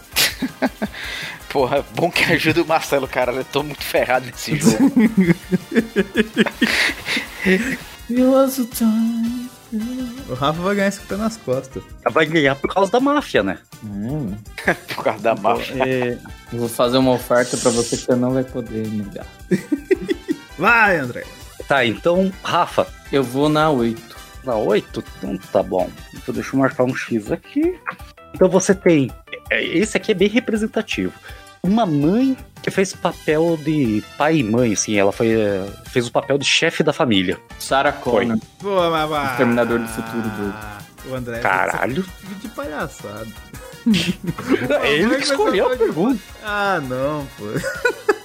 Porra, 1.48 1.84
bom 1.94 2.10
que 2.10 2.22
ajuda 2.24 2.62
o 2.62 2.66
Marcelo, 2.66 3.08
cara. 3.08 3.32
Eu 3.32 3.44
tô 3.44 3.62
muito 3.62 3.82
ferrado 3.82 4.26
nesse 4.26 4.56
jogo. 4.56 4.92
não. 8.08 8.48
time. 8.50 9.39
O 10.30 10.34
Rafa 10.34 10.62
vai 10.62 10.76
ganhar 10.76 10.88
esse 10.88 11.00
pé 11.00 11.16
nas 11.16 11.36
costas. 11.36 11.82
Vai 12.10 12.24
ganhar 12.24 12.54
por 12.54 12.72
causa 12.72 12.90
da 12.92 13.00
máfia, 13.00 13.42
né? 13.42 13.58
Hum, 13.84 14.34
Por 14.94 15.02
causa 15.04 15.20
da 15.22 15.34
máfia. 15.34 15.82
É, 15.84 16.18
eu 16.52 16.58
vou 16.60 16.68
fazer 16.68 16.98
uma 16.98 17.10
oferta 17.12 17.56
pra 17.56 17.70
você 17.70 17.96
que 17.96 18.04
você 18.04 18.14
não 18.14 18.32
vai 18.32 18.44
poder 18.44 18.86
negar. 18.86 19.26
Vai, 20.56 20.98
André. 20.98 21.24
Tá, 21.66 21.84
então, 21.84 22.32
Rafa, 22.42 22.86
Eu 23.10 23.24
vou 23.24 23.48
na 23.48 23.70
8. 23.70 24.16
na 24.44 24.54
8? 24.56 25.02
Então 25.18 25.36
tá 25.52 25.62
bom. 25.62 25.90
Então 26.14 26.34
deixa 26.34 26.54
eu 26.54 26.60
marcar 26.60 26.84
um 26.84 26.94
X 26.94 27.32
aqui. 27.32 27.78
Então 28.34 28.48
você 28.48 28.74
tem. 28.74 29.10
é, 29.50 29.64
Esse 29.64 29.96
aqui 29.96 30.12
é 30.12 30.14
bem 30.14 30.28
representativo. 30.28 31.12
Uma 31.62 31.84
mãe 31.84 32.36
que 32.62 32.70
fez 32.70 32.94
papel 32.94 33.58
de 33.62 34.02
pai 34.16 34.36
e 34.38 34.42
mãe, 34.42 34.72
assim, 34.72 34.96
ela 34.96 35.12
foi, 35.12 35.32
é, 35.32 35.66
fez 35.86 36.06
o 36.06 36.12
papel 36.12 36.38
de 36.38 36.44
chefe 36.44 36.82
da 36.82 36.92
família. 36.92 37.38
Sarah 37.58 37.92
Connor. 37.92 38.38
Pô, 38.58 38.90
mas 38.90 39.08
vai. 39.08 39.30
Exterminador 39.32 39.78
do 39.78 39.88
Futuro 39.88 40.28
dois. 40.38 40.54
O 41.10 41.14
André. 41.14 41.38
Caralho. 41.40 42.04
Vive 42.22 42.34
de 42.40 42.48
palhaçada. 42.48 43.26
É 44.82 44.92
ele 44.92 45.16
que 45.16 45.24
escolheu 45.24 45.72
a 45.72 45.76
pergunta. 45.76 46.20
Ah, 46.44 46.80
não, 46.86 47.26
pô. 47.38 47.44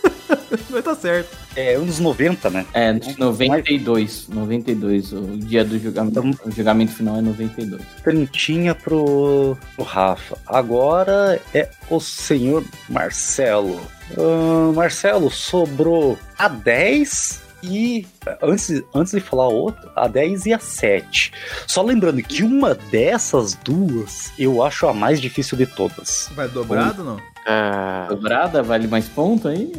Mas 0.69 0.83
tá 0.83 0.95
certo. 0.95 1.37
É 1.55 1.75
anos 1.75 1.99
90, 1.99 2.49
né? 2.49 2.65
É, 2.73 2.93
92. 3.17 4.27
92. 4.27 5.13
O 5.13 5.37
dia 5.37 5.63
do 5.63 5.79
julgamento. 5.79 6.39
O 6.45 6.51
julgamento 6.51 6.91
final 6.91 7.17
é 7.17 7.21
92. 7.21 7.81
Trintinha 8.03 8.75
pro, 8.75 9.57
pro 9.75 9.85
Rafa. 9.85 10.37
Agora 10.45 11.39
é 11.53 11.69
o 11.89 11.99
senhor 11.99 12.63
Marcelo. 12.89 13.79
Ahn, 14.17 14.73
Marcelo, 14.73 15.31
sobrou 15.31 16.17
a 16.37 16.47
10 16.47 17.44
E 17.69 18.07
antes, 18.41 18.83
antes 18.93 19.13
de 19.13 19.19
falar 19.19 19.47
outra, 19.47 19.91
a 19.95 20.07
10 20.07 20.45
e 20.47 20.53
a 20.53 20.59
7. 20.59 21.31
Só 21.67 21.81
lembrando 21.81 22.21
que 22.21 22.43
uma 22.43 22.75
dessas 22.75 23.55
duas 23.55 24.31
eu 24.37 24.63
acho 24.63 24.87
a 24.87 24.93
mais 24.93 25.19
difícil 25.21 25.57
de 25.57 25.65
todas. 25.65 26.29
Vai 26.35 26.47
dobrado 26.47 27.01
ou 27.01 27.07
não? 27.09 27.35
Ah, 27.47 28.07
Dobrada, 28.09 28.63
vale 28.63 28.87
mais 28.87 29.07
ponto 29.07 29.47
aí? 29.47 29.71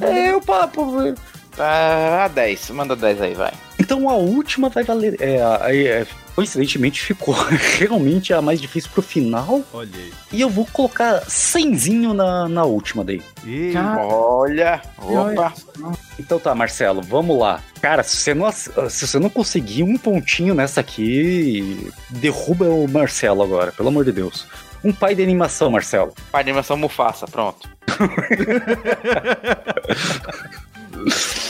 é 0.00 0.34
o 0.34 0.40
papo. 0.40 1.14
Ah, 1.58 2.24
a 2.24 2.28
10. 2.28 2.70
Manda 2.70 2.96
10 2.96 3.20
aí, 3.22 3.34
vai. 3.34 3.52
Então 3.78 4.08
a 4.08 4.14
última 4.14 4.68
vai 4.68 4.84
valer. 4.84 5.16
É, 5.20 5.36
é, 5.70 6.06
coincidentemente 6.34 7.00
ficou 7.00 7.34
realmente 7.78 8.32
a 8.32 8.40
mais 8.40 8.60
difícil 8.60 8.90
pro 8.92 9.02
final. 9.02 9.62
Olha 9.72 9.88
aí. 9.94 10.12
E 10.32 10.40
eu 10.40 10.48
vou 10.48 10.66
colocar 10.72 11.22
100zinho 11.26 12.12
na, 12.12 12.48
na 12.48 12.64
última 12.64 13.04
daí. 13.04 13.22
Ih, 13.44 13.72
Cara, 13.72 14.02
Olha. 14.06 14.82
Opa. 14.98 15.52
Então 16.18 16.38
tá, 16.38 16.54
Marcelo, 16.54 17.02
vamos 17.02 17.38
lá. 17.38 17.60
Cara, 17.80 18.02
se 18.02 18.16
você 18.16 18.34
não, 18.34 18.46
ass- 18.46 18.70
se 18.90 19.06
você 19.06 19.18
não 19.18 19.28
conseguir 19.28 19.82
um 19.82 19.96
pontinho 19.98 20.54
nessa 20.54 20.80
aqui, 20.80 21.90
derruba 22.10 22.66
o 22.66 22.88
Marcelo 22.88 23.42
agora, 23.42 23.72
pelo 23.72 23.88
amor 23.88 24.04
de 24.04 24.12
Deus. 24.12 24.46
Um 24.82 24.92
pai 24.92 25.14
de 25.14 25.22
animação, 25.22 25.70
Marcelo. 25.70 26.12
Pai 26.30 26.44
de 26.44 26.50
animação 26.50 26.76
Mufasa, 26.76 27.26
pronto. 27.26 27.68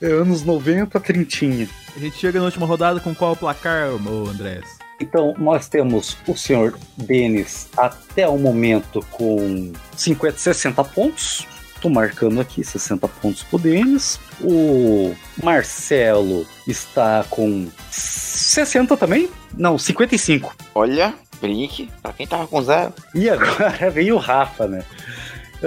É 0.00 0.06
anos 0.06 0.42
90, 0.42 0.98
trintinha. 1.00 1.68
a 1.96 1.98
gente 1.98 2.18
chega 2.18 2.38
na 2.38 2.44
última 2.44 2.66
rodada 2.66 3.00
com 3.00 3.14
qual 3.14 3.34
placar, 3.34 3.88
Andrés? 3.88 4.64
Então, 5.00 5.34
nós 5.38 5.68
temos 5.68 6.16
o 6.26 6.34
senhor 6.36 6.78
Denis 6.96 7.68
até 7.76 8.26
o 8.28 8.38
momento 8.38 9.04
com 9.10 9.72
50, 9.96 10.38
60 10.38 10.84
pontos. 10.84 11.46
Tô 11.80 11.90
marcando 11.90 12.40
aqui 12.40 12.64
60 12.64 13.06
pontos 13.08 13.42
pro 13.42 13.58
Denis. 13.58 14.18
O 14.40 15.14
Marcelo 15.42 16.46
está 16.66 17.24
com 17.28 17.68
60 17.90 18.96
também? 18.96 19.28
Não, 19.54 19.76
55. 19.78 20.54
Olha, 20.74 21.14
brinque. 21.40 21.90
Pra 22.02 22.12
quem 22.14 22.26
tava 22.26 22.46
com 22.46 22.62
zero. 22.62 22.94
E 23.14 23.28
agora 23.28 23.88
vem 23.92 24.10
o 24.12 24.16
Rafa, 24.16 24.66
né? 24.66 24.82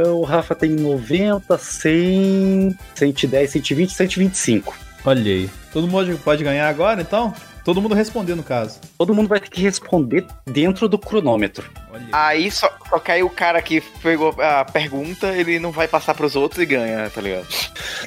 O 0.08 0.24
Rafa 0.24 0.56
tem 0.56 0.72
90, 0.72 1.58
100, 1.58 2.78
110, 2.96 3.52
120, 3.52 3.94
125. 3.94 4.76
Olha 5.06 5.22
aí. 5.22 5.50
Todo 5.72 5.88
mundo 5.88 6.20
pode 6.24 6.44
ganhar 6.44 6.68
agora, 6.68 7.02
então? 7.02 7.34
Todo 7.64 7.82
mundo 7.82 7.94
responder, 7.94 8.36
no 8.36 8.44
caso. 8.44 8.80
Todo 8.98 9.14
mundo 9.14 9.28
vai 9.28 9.40
ter 9.40 9.50
que 9.50 9.62
responder 9.62 10.26
dentro 10.46 10.88
do 10.88 10.98
cronômetro. 10.98 11.70
Olha 11.92 12.04
aí. 12.12 12.38
Aí 12.38 12.52
só, 12.52 12.72
só 12.90 13.00
que 13.00 13.12
aí 13.12 13.22
o 13.22 13.30
cara 13.30 13.62
que 13.62 13.82
pegou 14.02 14.34
a 14.40 14.66
pergunta, 14.66 15.28
ele 15.28 15.60
não 15.60 15.72
vai 15.72 15.88
passar 15.88 16.16
pros 16.16 16.36
outros 16.36 16.62
e 16.62 16.66
ganha, 16.66 17.10
tá 17.10 17.22
ligado? 17.22 17.48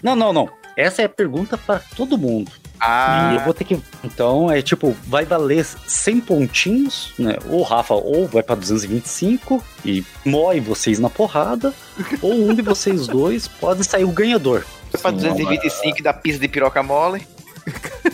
Não, 0.03 0.17
não, 0.17 0.33
não. 0.33 0.49
Essa 0.77 1.03
é 1.03 1.05
a 1.05 1.09
pergunta 1.09 1.57
para 1.59 1.81
todo 1.97 2.19
mundo. 2.19 2.51
E 2.83 3.35
eu 3.35 3.41
Ah, 3.41 3.43
vou 3.45 3.55
ter 3.55 3.63
que. 3.65 3.81
Então, 4.03 4.51
é 4.51 4.61
tipo, 4.61 4.97
vai 5.07 5.25
valer 5.25 5.65
100 5.65 6.21
pontinhos, 6.21 7.13
né? 7.17 7.37
O 7.47 7.63
Rafa 7.63 7.95
ou 7.95 8.27
vai 8.27 8.43
pra 8.43 8.57
225 8.57 9.63
e 9.85 10.05
mói 10.25 10.59
vocês 10.59 10.99
na 10.99 11.09
porrada, 11.09 11.73
ou 12.21 12.33
um 12.35 12.53
de 12.55 12.61
vocês 12.63 13.07
dois 13.07 13.47
pode 13.47 13.85
sair 13.85 14.03
o 14.05 14.11
ganhador. 14.11 14.65
foi 14.91 15.01
pra 15.01 15.11
225 15.13 16.03
da 16.03 16.13
pizza 16.13 16.41
de 16.41 16.49
piroca 16.49 16.83
mole. 16.83 17.25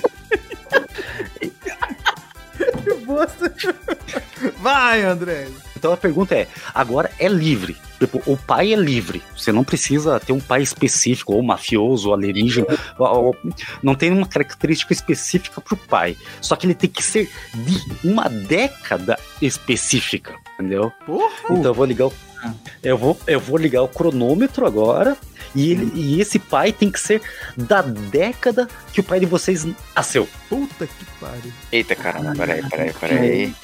Que 2.85 2.95
bosta. 3.05 3.53
Vai, 4.61 5.03
Andrés. 5.03 5.51
Então 5.77 5.93
a 5.93 5.97
pergunta 5.97 6.35
é: 6.35 6.47
agora 6.75 7.11
é 7.19 7.29
livre. 7.29 7.77
Tipo, 7.99 8.23
o 8.27 8.37
pai 8.37 8.73
é 8.73 8.77
livre. 8.77 9.21
Você 9.37 9.51
não 9.51 9.65
precisa 9.65 10.21
ter 10.21 10.33
um 10.33 10.39
pai 10.41 10.63
específico, 10.63 11.33
ou 11.35 11.43
mafioso, 11.43 12.09
ou 12.09 12.15
alienígena. 12.15 12.67
ou- 12.99 13.25
ou- 13.27 13.37
não 13.83 13.95
tem 13.95 14.13
uma 14.13 14.27
característica 14.27 14.93
específica 14.93 15.61
pro 15.61 15.77
pai. 15.77 16.17
Só 16.41 16.55
que 16.57 16.67
ele 16.67 16.75
tem 16.75 16.89
que 16.91 17.03
ser 17.03 17.31
de 17.55 18.09
uma 18.09 18.29
década 18.29 19.19
específica. 19.43 20.35
Entendeu? 20.55 20.93
Porra. 21.07 21.29
Então 21.51 21.65
eu 21.65 21.75
vou 21.75 21.85
ligar 21.85 22.07
o. 22.07 22.13
Eu 22.85 22.97
vou, 22.97 23.19
eu 23.27 23.41
vou 23.41 23.57
ligar 23.59 23.83
o 23.83 23.89
cronômetro 23.89 24.65
agora. 24.65 25.17
E, 25.55 25.73
ele, 25.73 25.91
e 25.95 26.21
esse 26.21 26.39
pai 26.39 26.73
tem 26.73 26.91
que 26.91 27.01
ser 27.01 27.21
da 27.57 27.81
década 27.83 28.69
que 28.93 29.01
o 29.01 29.03
pai 29.03 29.19
de 29.19 29.27
vocês 29.27 29.67
nasceu. 29.97 30.29
Puta 30.49 30.87
que 30.87 31.05
pariu. 31.19 31.53
Eita 31.73 31.97
caramba, 31.97 32.35
peraí, 32.37 32.63
peraí, 32.69 32.93
peraí. 32.93 33.55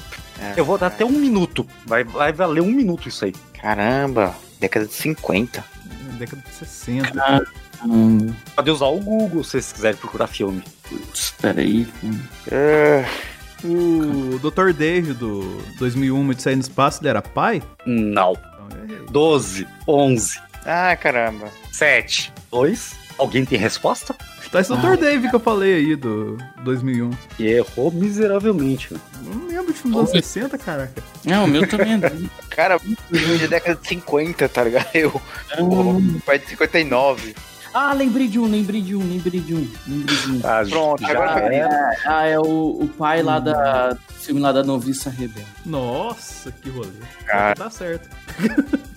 Eu 0.56 0.64
vou 0.64 0.76
dar 0.78 0.88
até 0.88 1.04
um 1.04 1.10
minuto. 1.12 1.66
Vai, 1.86 2.04
vai 2.04 2.32
valer 2.32 2.60
um 2.60 2.70
minuto 2.70 3.08
isso 3.08 3.24
aí. 3.24 3.32
Caramba, 3.60 4.34
década 4.60 4.86
de 4.86 4.92
50. 4.94 5.64
Década 6.18 6.42
de 6.46 6.54
60. 6.54 7.44
Hum, 7.86 8.32
Pode 8.54 8.70
usar 8.70 8.86
o 8.86 8.98
Google 9.00 9.42
se 9.44 9.50
vocês 9.52 9.72
quiserem 9.72 9.98
procurar 9.98 10.26
filme. 10.26 10.62
putz, 10.88 11.34
peraí. 11.40 11.86
Ah, 12.52 13.04
O 13.64 14.38
Dr. 14.38 14.72
Dave 14.72 15.12
do 15.14 15.62
2001 15.78 16.32
de 16.34 16.42
Sair 16.42 16.56
no 16.56 16.62
Espaço, 16.62 17.00
ele 17.02 17.08
era 17.08 17.22
pai? 17.22 17.62
Não. 17.86 18.32
Então 18.32 18.68
eu 18.78 18.84
errei. 18.96 19.06
12, 19.10 19.66
11, 19.88 20.38
Ah, 20.66 20.96
caramba. 20.96 21.48
7, 21.72 22.32
2. 22.50 22.94
Alguém 23.18 23.44
tem 23.44 23.58
resposta? 23.58 24.14
Tá 24.54 24.60
esse 24.60 24.72
Dr. 24.72 24.96
Dave 24.96 25.28
que 25.28 25.34
eu 25.34 25.40
falei 25.40 25.74
aí 25.74 25.96
do 25.96 26.38
2001. 26.62 27.10
E 27.40 27.46
errou 27.48 27.90
miseravelmente. 27.90 28.92
Eu 28.92 29.00
não 29.24 29.48
lembro 29.48 29.72
de 29.72 29.80
filme 29.80 29.96
dos 29.96 30.10
anos 30.12 30.24
60, 30.24 30.56
caraca. 30.58 31.02
Não, 31.24 31.46
o 31.46 31.48
meu 31.48 31.68
também 31.68 31.94
é. 31.94 31.98
Cara, 32.54 32.78
filme 32.78 33.36
de 33.36 33.48
década 33.48 33.80
de 33.82 33.88
50, 33.88 34.48
tá 34.48 34.62
ligado? 34.62 34.86
Eu, 34.94 35.20
o 35.58 36.20
pai 36.24 36.38
de 36.38 36.46
59. 36.46 37.34
Ah, 37.74 37.92
lembrei 37.94 38.28
de 38.28 38.38
um, 38.38 38.46
lembrei 38.46 38.80
de 38.80 38.94
um, 38.94 39.00
lembrei 39.00 39.40
de 39.40 39.54
um, 39.56 39.68
lembrei 39.88 40.16
de 40.18 40.30
um. 40.30 40.40
Ah, 40.44 40.62
Pronto, 40.70 41.00
já 41.00 41.10
agora 41.10 41.52
era. 41.52 41.90
Ah, 42.06 42.24
é 42.24 42.38
o, 42.38 42.78
o 42.80 42.88
pai 42.96 43.24
lá 43.24 43.40
da. 43.40 43.94
do 43.94 43.98
filme 44.20 44.40
lá 44.40 44.52
da 44.52 44.62
noviça 44.62 45.10
rebelde. 45.10 45.48
Nossa, 45.66 46.52
que 46.52 46.70
rolê. 46.70 46.90
Cara. 47.26 47.56
Tá 47.56 47.68
certo. 47.70 48.08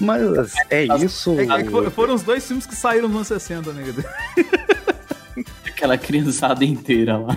Mas 0.00 0.54
é 0.70 0.84
isso. 1.02 1.36
É, 1.38 1.44
é 1.44 1.90
foram 1.90 2.14
os 2.14 2.22
dois 2.22 2.46
filmes 2.46 2.66
que 2.66 2.74
saíram 2.74 3.08
nos 3.08 3.30
anos 3.30 3.42
60, 3.42 3.72
né? 3.72 3.84
Aquela 5.66 5.98
criançada 5.98 6.64
inteira 6.64 7.18
lá. 7.18 7.36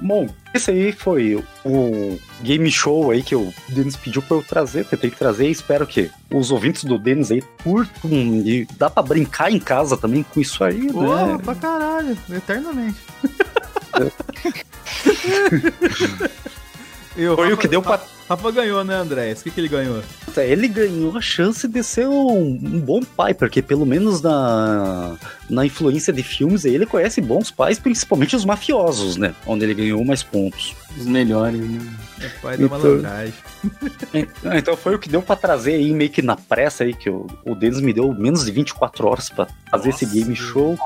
Bom, 0.00 0.28
esse 0.54 0.70
aí 0.70 0.92
foi 0.92 1.42
o 1.64 2.18
game 2.42 2.70
show 2.70 3.10
aí 3.10 3.22
que 3.22 3.34
o 3.34 3.52
Denis 3.68 3.96
pediu 3.96 4.22
pra 4.22 4.36
eu 4.36 4.42
trazer, 4.42 4.84
tentei 4.84 5.10
trazer 5.10 5.48
e 5.48 5.50
espero 5.50 5.86
que 5.86 6.10
os 6.32 6.52
ouvintes 6.52 6.84
do 6.84 6.98
Denis 6.98 7.32
aí 7.32 7.42
curtam 7.62 8.10
e 8.10 8.66
dá 8.76 8.88
pra 8.88 9.02
brincar 9.02 9.50
em 9.50 9.58
casa 9.58 9.96
também 9.96 10.22
com 10.22 10.40
isso 10.40 10.62
aí, 10.62 10.92
Porra, 10.92 11.26
né? 11.26 11.38
pra 11.42 11.54
caralho. 11.54 12.16
Eternamente. 12.30 12.98
Eu, 17.16 17.34
Foi 17.34 17.52
o 17.52 17.56
que 17.56 17.66
deu 17.66 17.82
pra. 17.82 18.00
Rafa 18.28 18.50
ganhou, 18.50 18.84
né, 18.84 18.94
Andrés? 18.94 19.40
O 19.40 19.44
que, 19.44 19.50
que 19.50 19.60
ele 19.60 19.68
ganhou? 19.68 20.02
Ele 20.36 20.68
ganhou 20.68 21.16
a 21.16 21.20
chance 21.20 21.66
de 21.66 21.82
ser 21.82 22.06
um, 22.06 22.30
um 22.50 22.78
bom 22.80 23.00
pai, 23.02 23.32
porque 23.34 23.62
pelo 23.62 23.86
menos 23.86 24.20
na, 24.20 25.16
na 25.48 25.64
influência 25.64 26.12
de 26.12 26.22
filmes 26.22 26.64
ele 26.64 26.84
conhece 26.86 27.20
bons 27.20 27.50
pais, 27.50 27.78
principalmente 27.78 28.36
os 28.36 28.44
mafiosos, 28.44 29.16
né? 29.16 29.34
Onde 29.46 29.64
ele 29.64 29.74
ganhou 29.74 30.04
mais 30.04 30.22
pontos. 30.22 30.74
Os 30.96 31.06
melhores, 31.06 31.58
né? 31.60 31.80
É 32.20 32.28
pai 32.42 32.56
da 32.58 32.64
Então- 32.64 32.78
malandragem. 32.78 33.34
Então 34.56 34.76
foi 34.76 34.94
o 34.94 34.98
que 34.98 35.08
deu 35.08 35.22
pra 35.22 35.36
trazer 35.36 35.74
aí, 35.74 35.92
meio 35.92 36.10
que 36.10 36.22
na 36.22 36.36
pressa 36.36 36.84
aí, 36.84 36.94
que 36.94 37.10
o, 37.10 37.26
o 37.44 37.54
Denis 37.54 37.80
me 37.80 37.92
deu 37.92 38.12
menos 38.14 38.44
de 38.44 38.52
24 38.52 39.06
horas 39.08 39.28
pra 39.28 39.46
fazer 39.70 39.90
esse 39.90 40.06
Nossa. 40.06 40.18
game 40.18 40.36
show. 40.36 40.78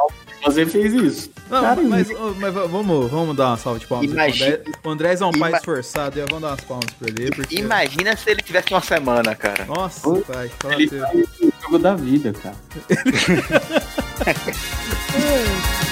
Você 0.44 0.66
fez 0.66 0.92
isso. 0.92 1.30
Não, 1.48 1.62
Cara, 1.62 1.80
mas, 1.82 2.08
mas 2.38 2.52
vamos, 2.52 3.08
vamos 3.10 3.36
dar 3.36 3.50
uma 3.50 3.56
salva 3.56 3.78
de 3.78 3.86
palmas. 3.86 4.10
Imagina- 4.10 4.58
O 4.82 4.90
Andrés 4.90 5.20
é 5.20 5.24
um 5.26 5.30
pai 5.30 5.52
esforçado, 5.52 6.18
e 6.18 6.22
vamos 6.22 6.40
dar 6.42 6.48
umas 6.48 6.60
palmas 6.62 6.90
pra 6.98 7.08
ele. 7.08 7.30
Porque... 7.30 7.60
Imagina 7.60 8.16
se 8.16 8.28
ele 8.28 8.42
tivesse 8.42 8.72
uma 8.72 8.80
semana, 8.80 9.36
cara. 9.36 9.64
Nossa, 9.66 10.10
pai, 10.22 10.50
fala 10.58 10.74
Ele 10.74 10.88
faz 10.88 11.28
o 11.40 11.52
jogo 11.62 11.78
da 11.78 11.94
vida, 11.94 12.32
cara. 12.32 12.56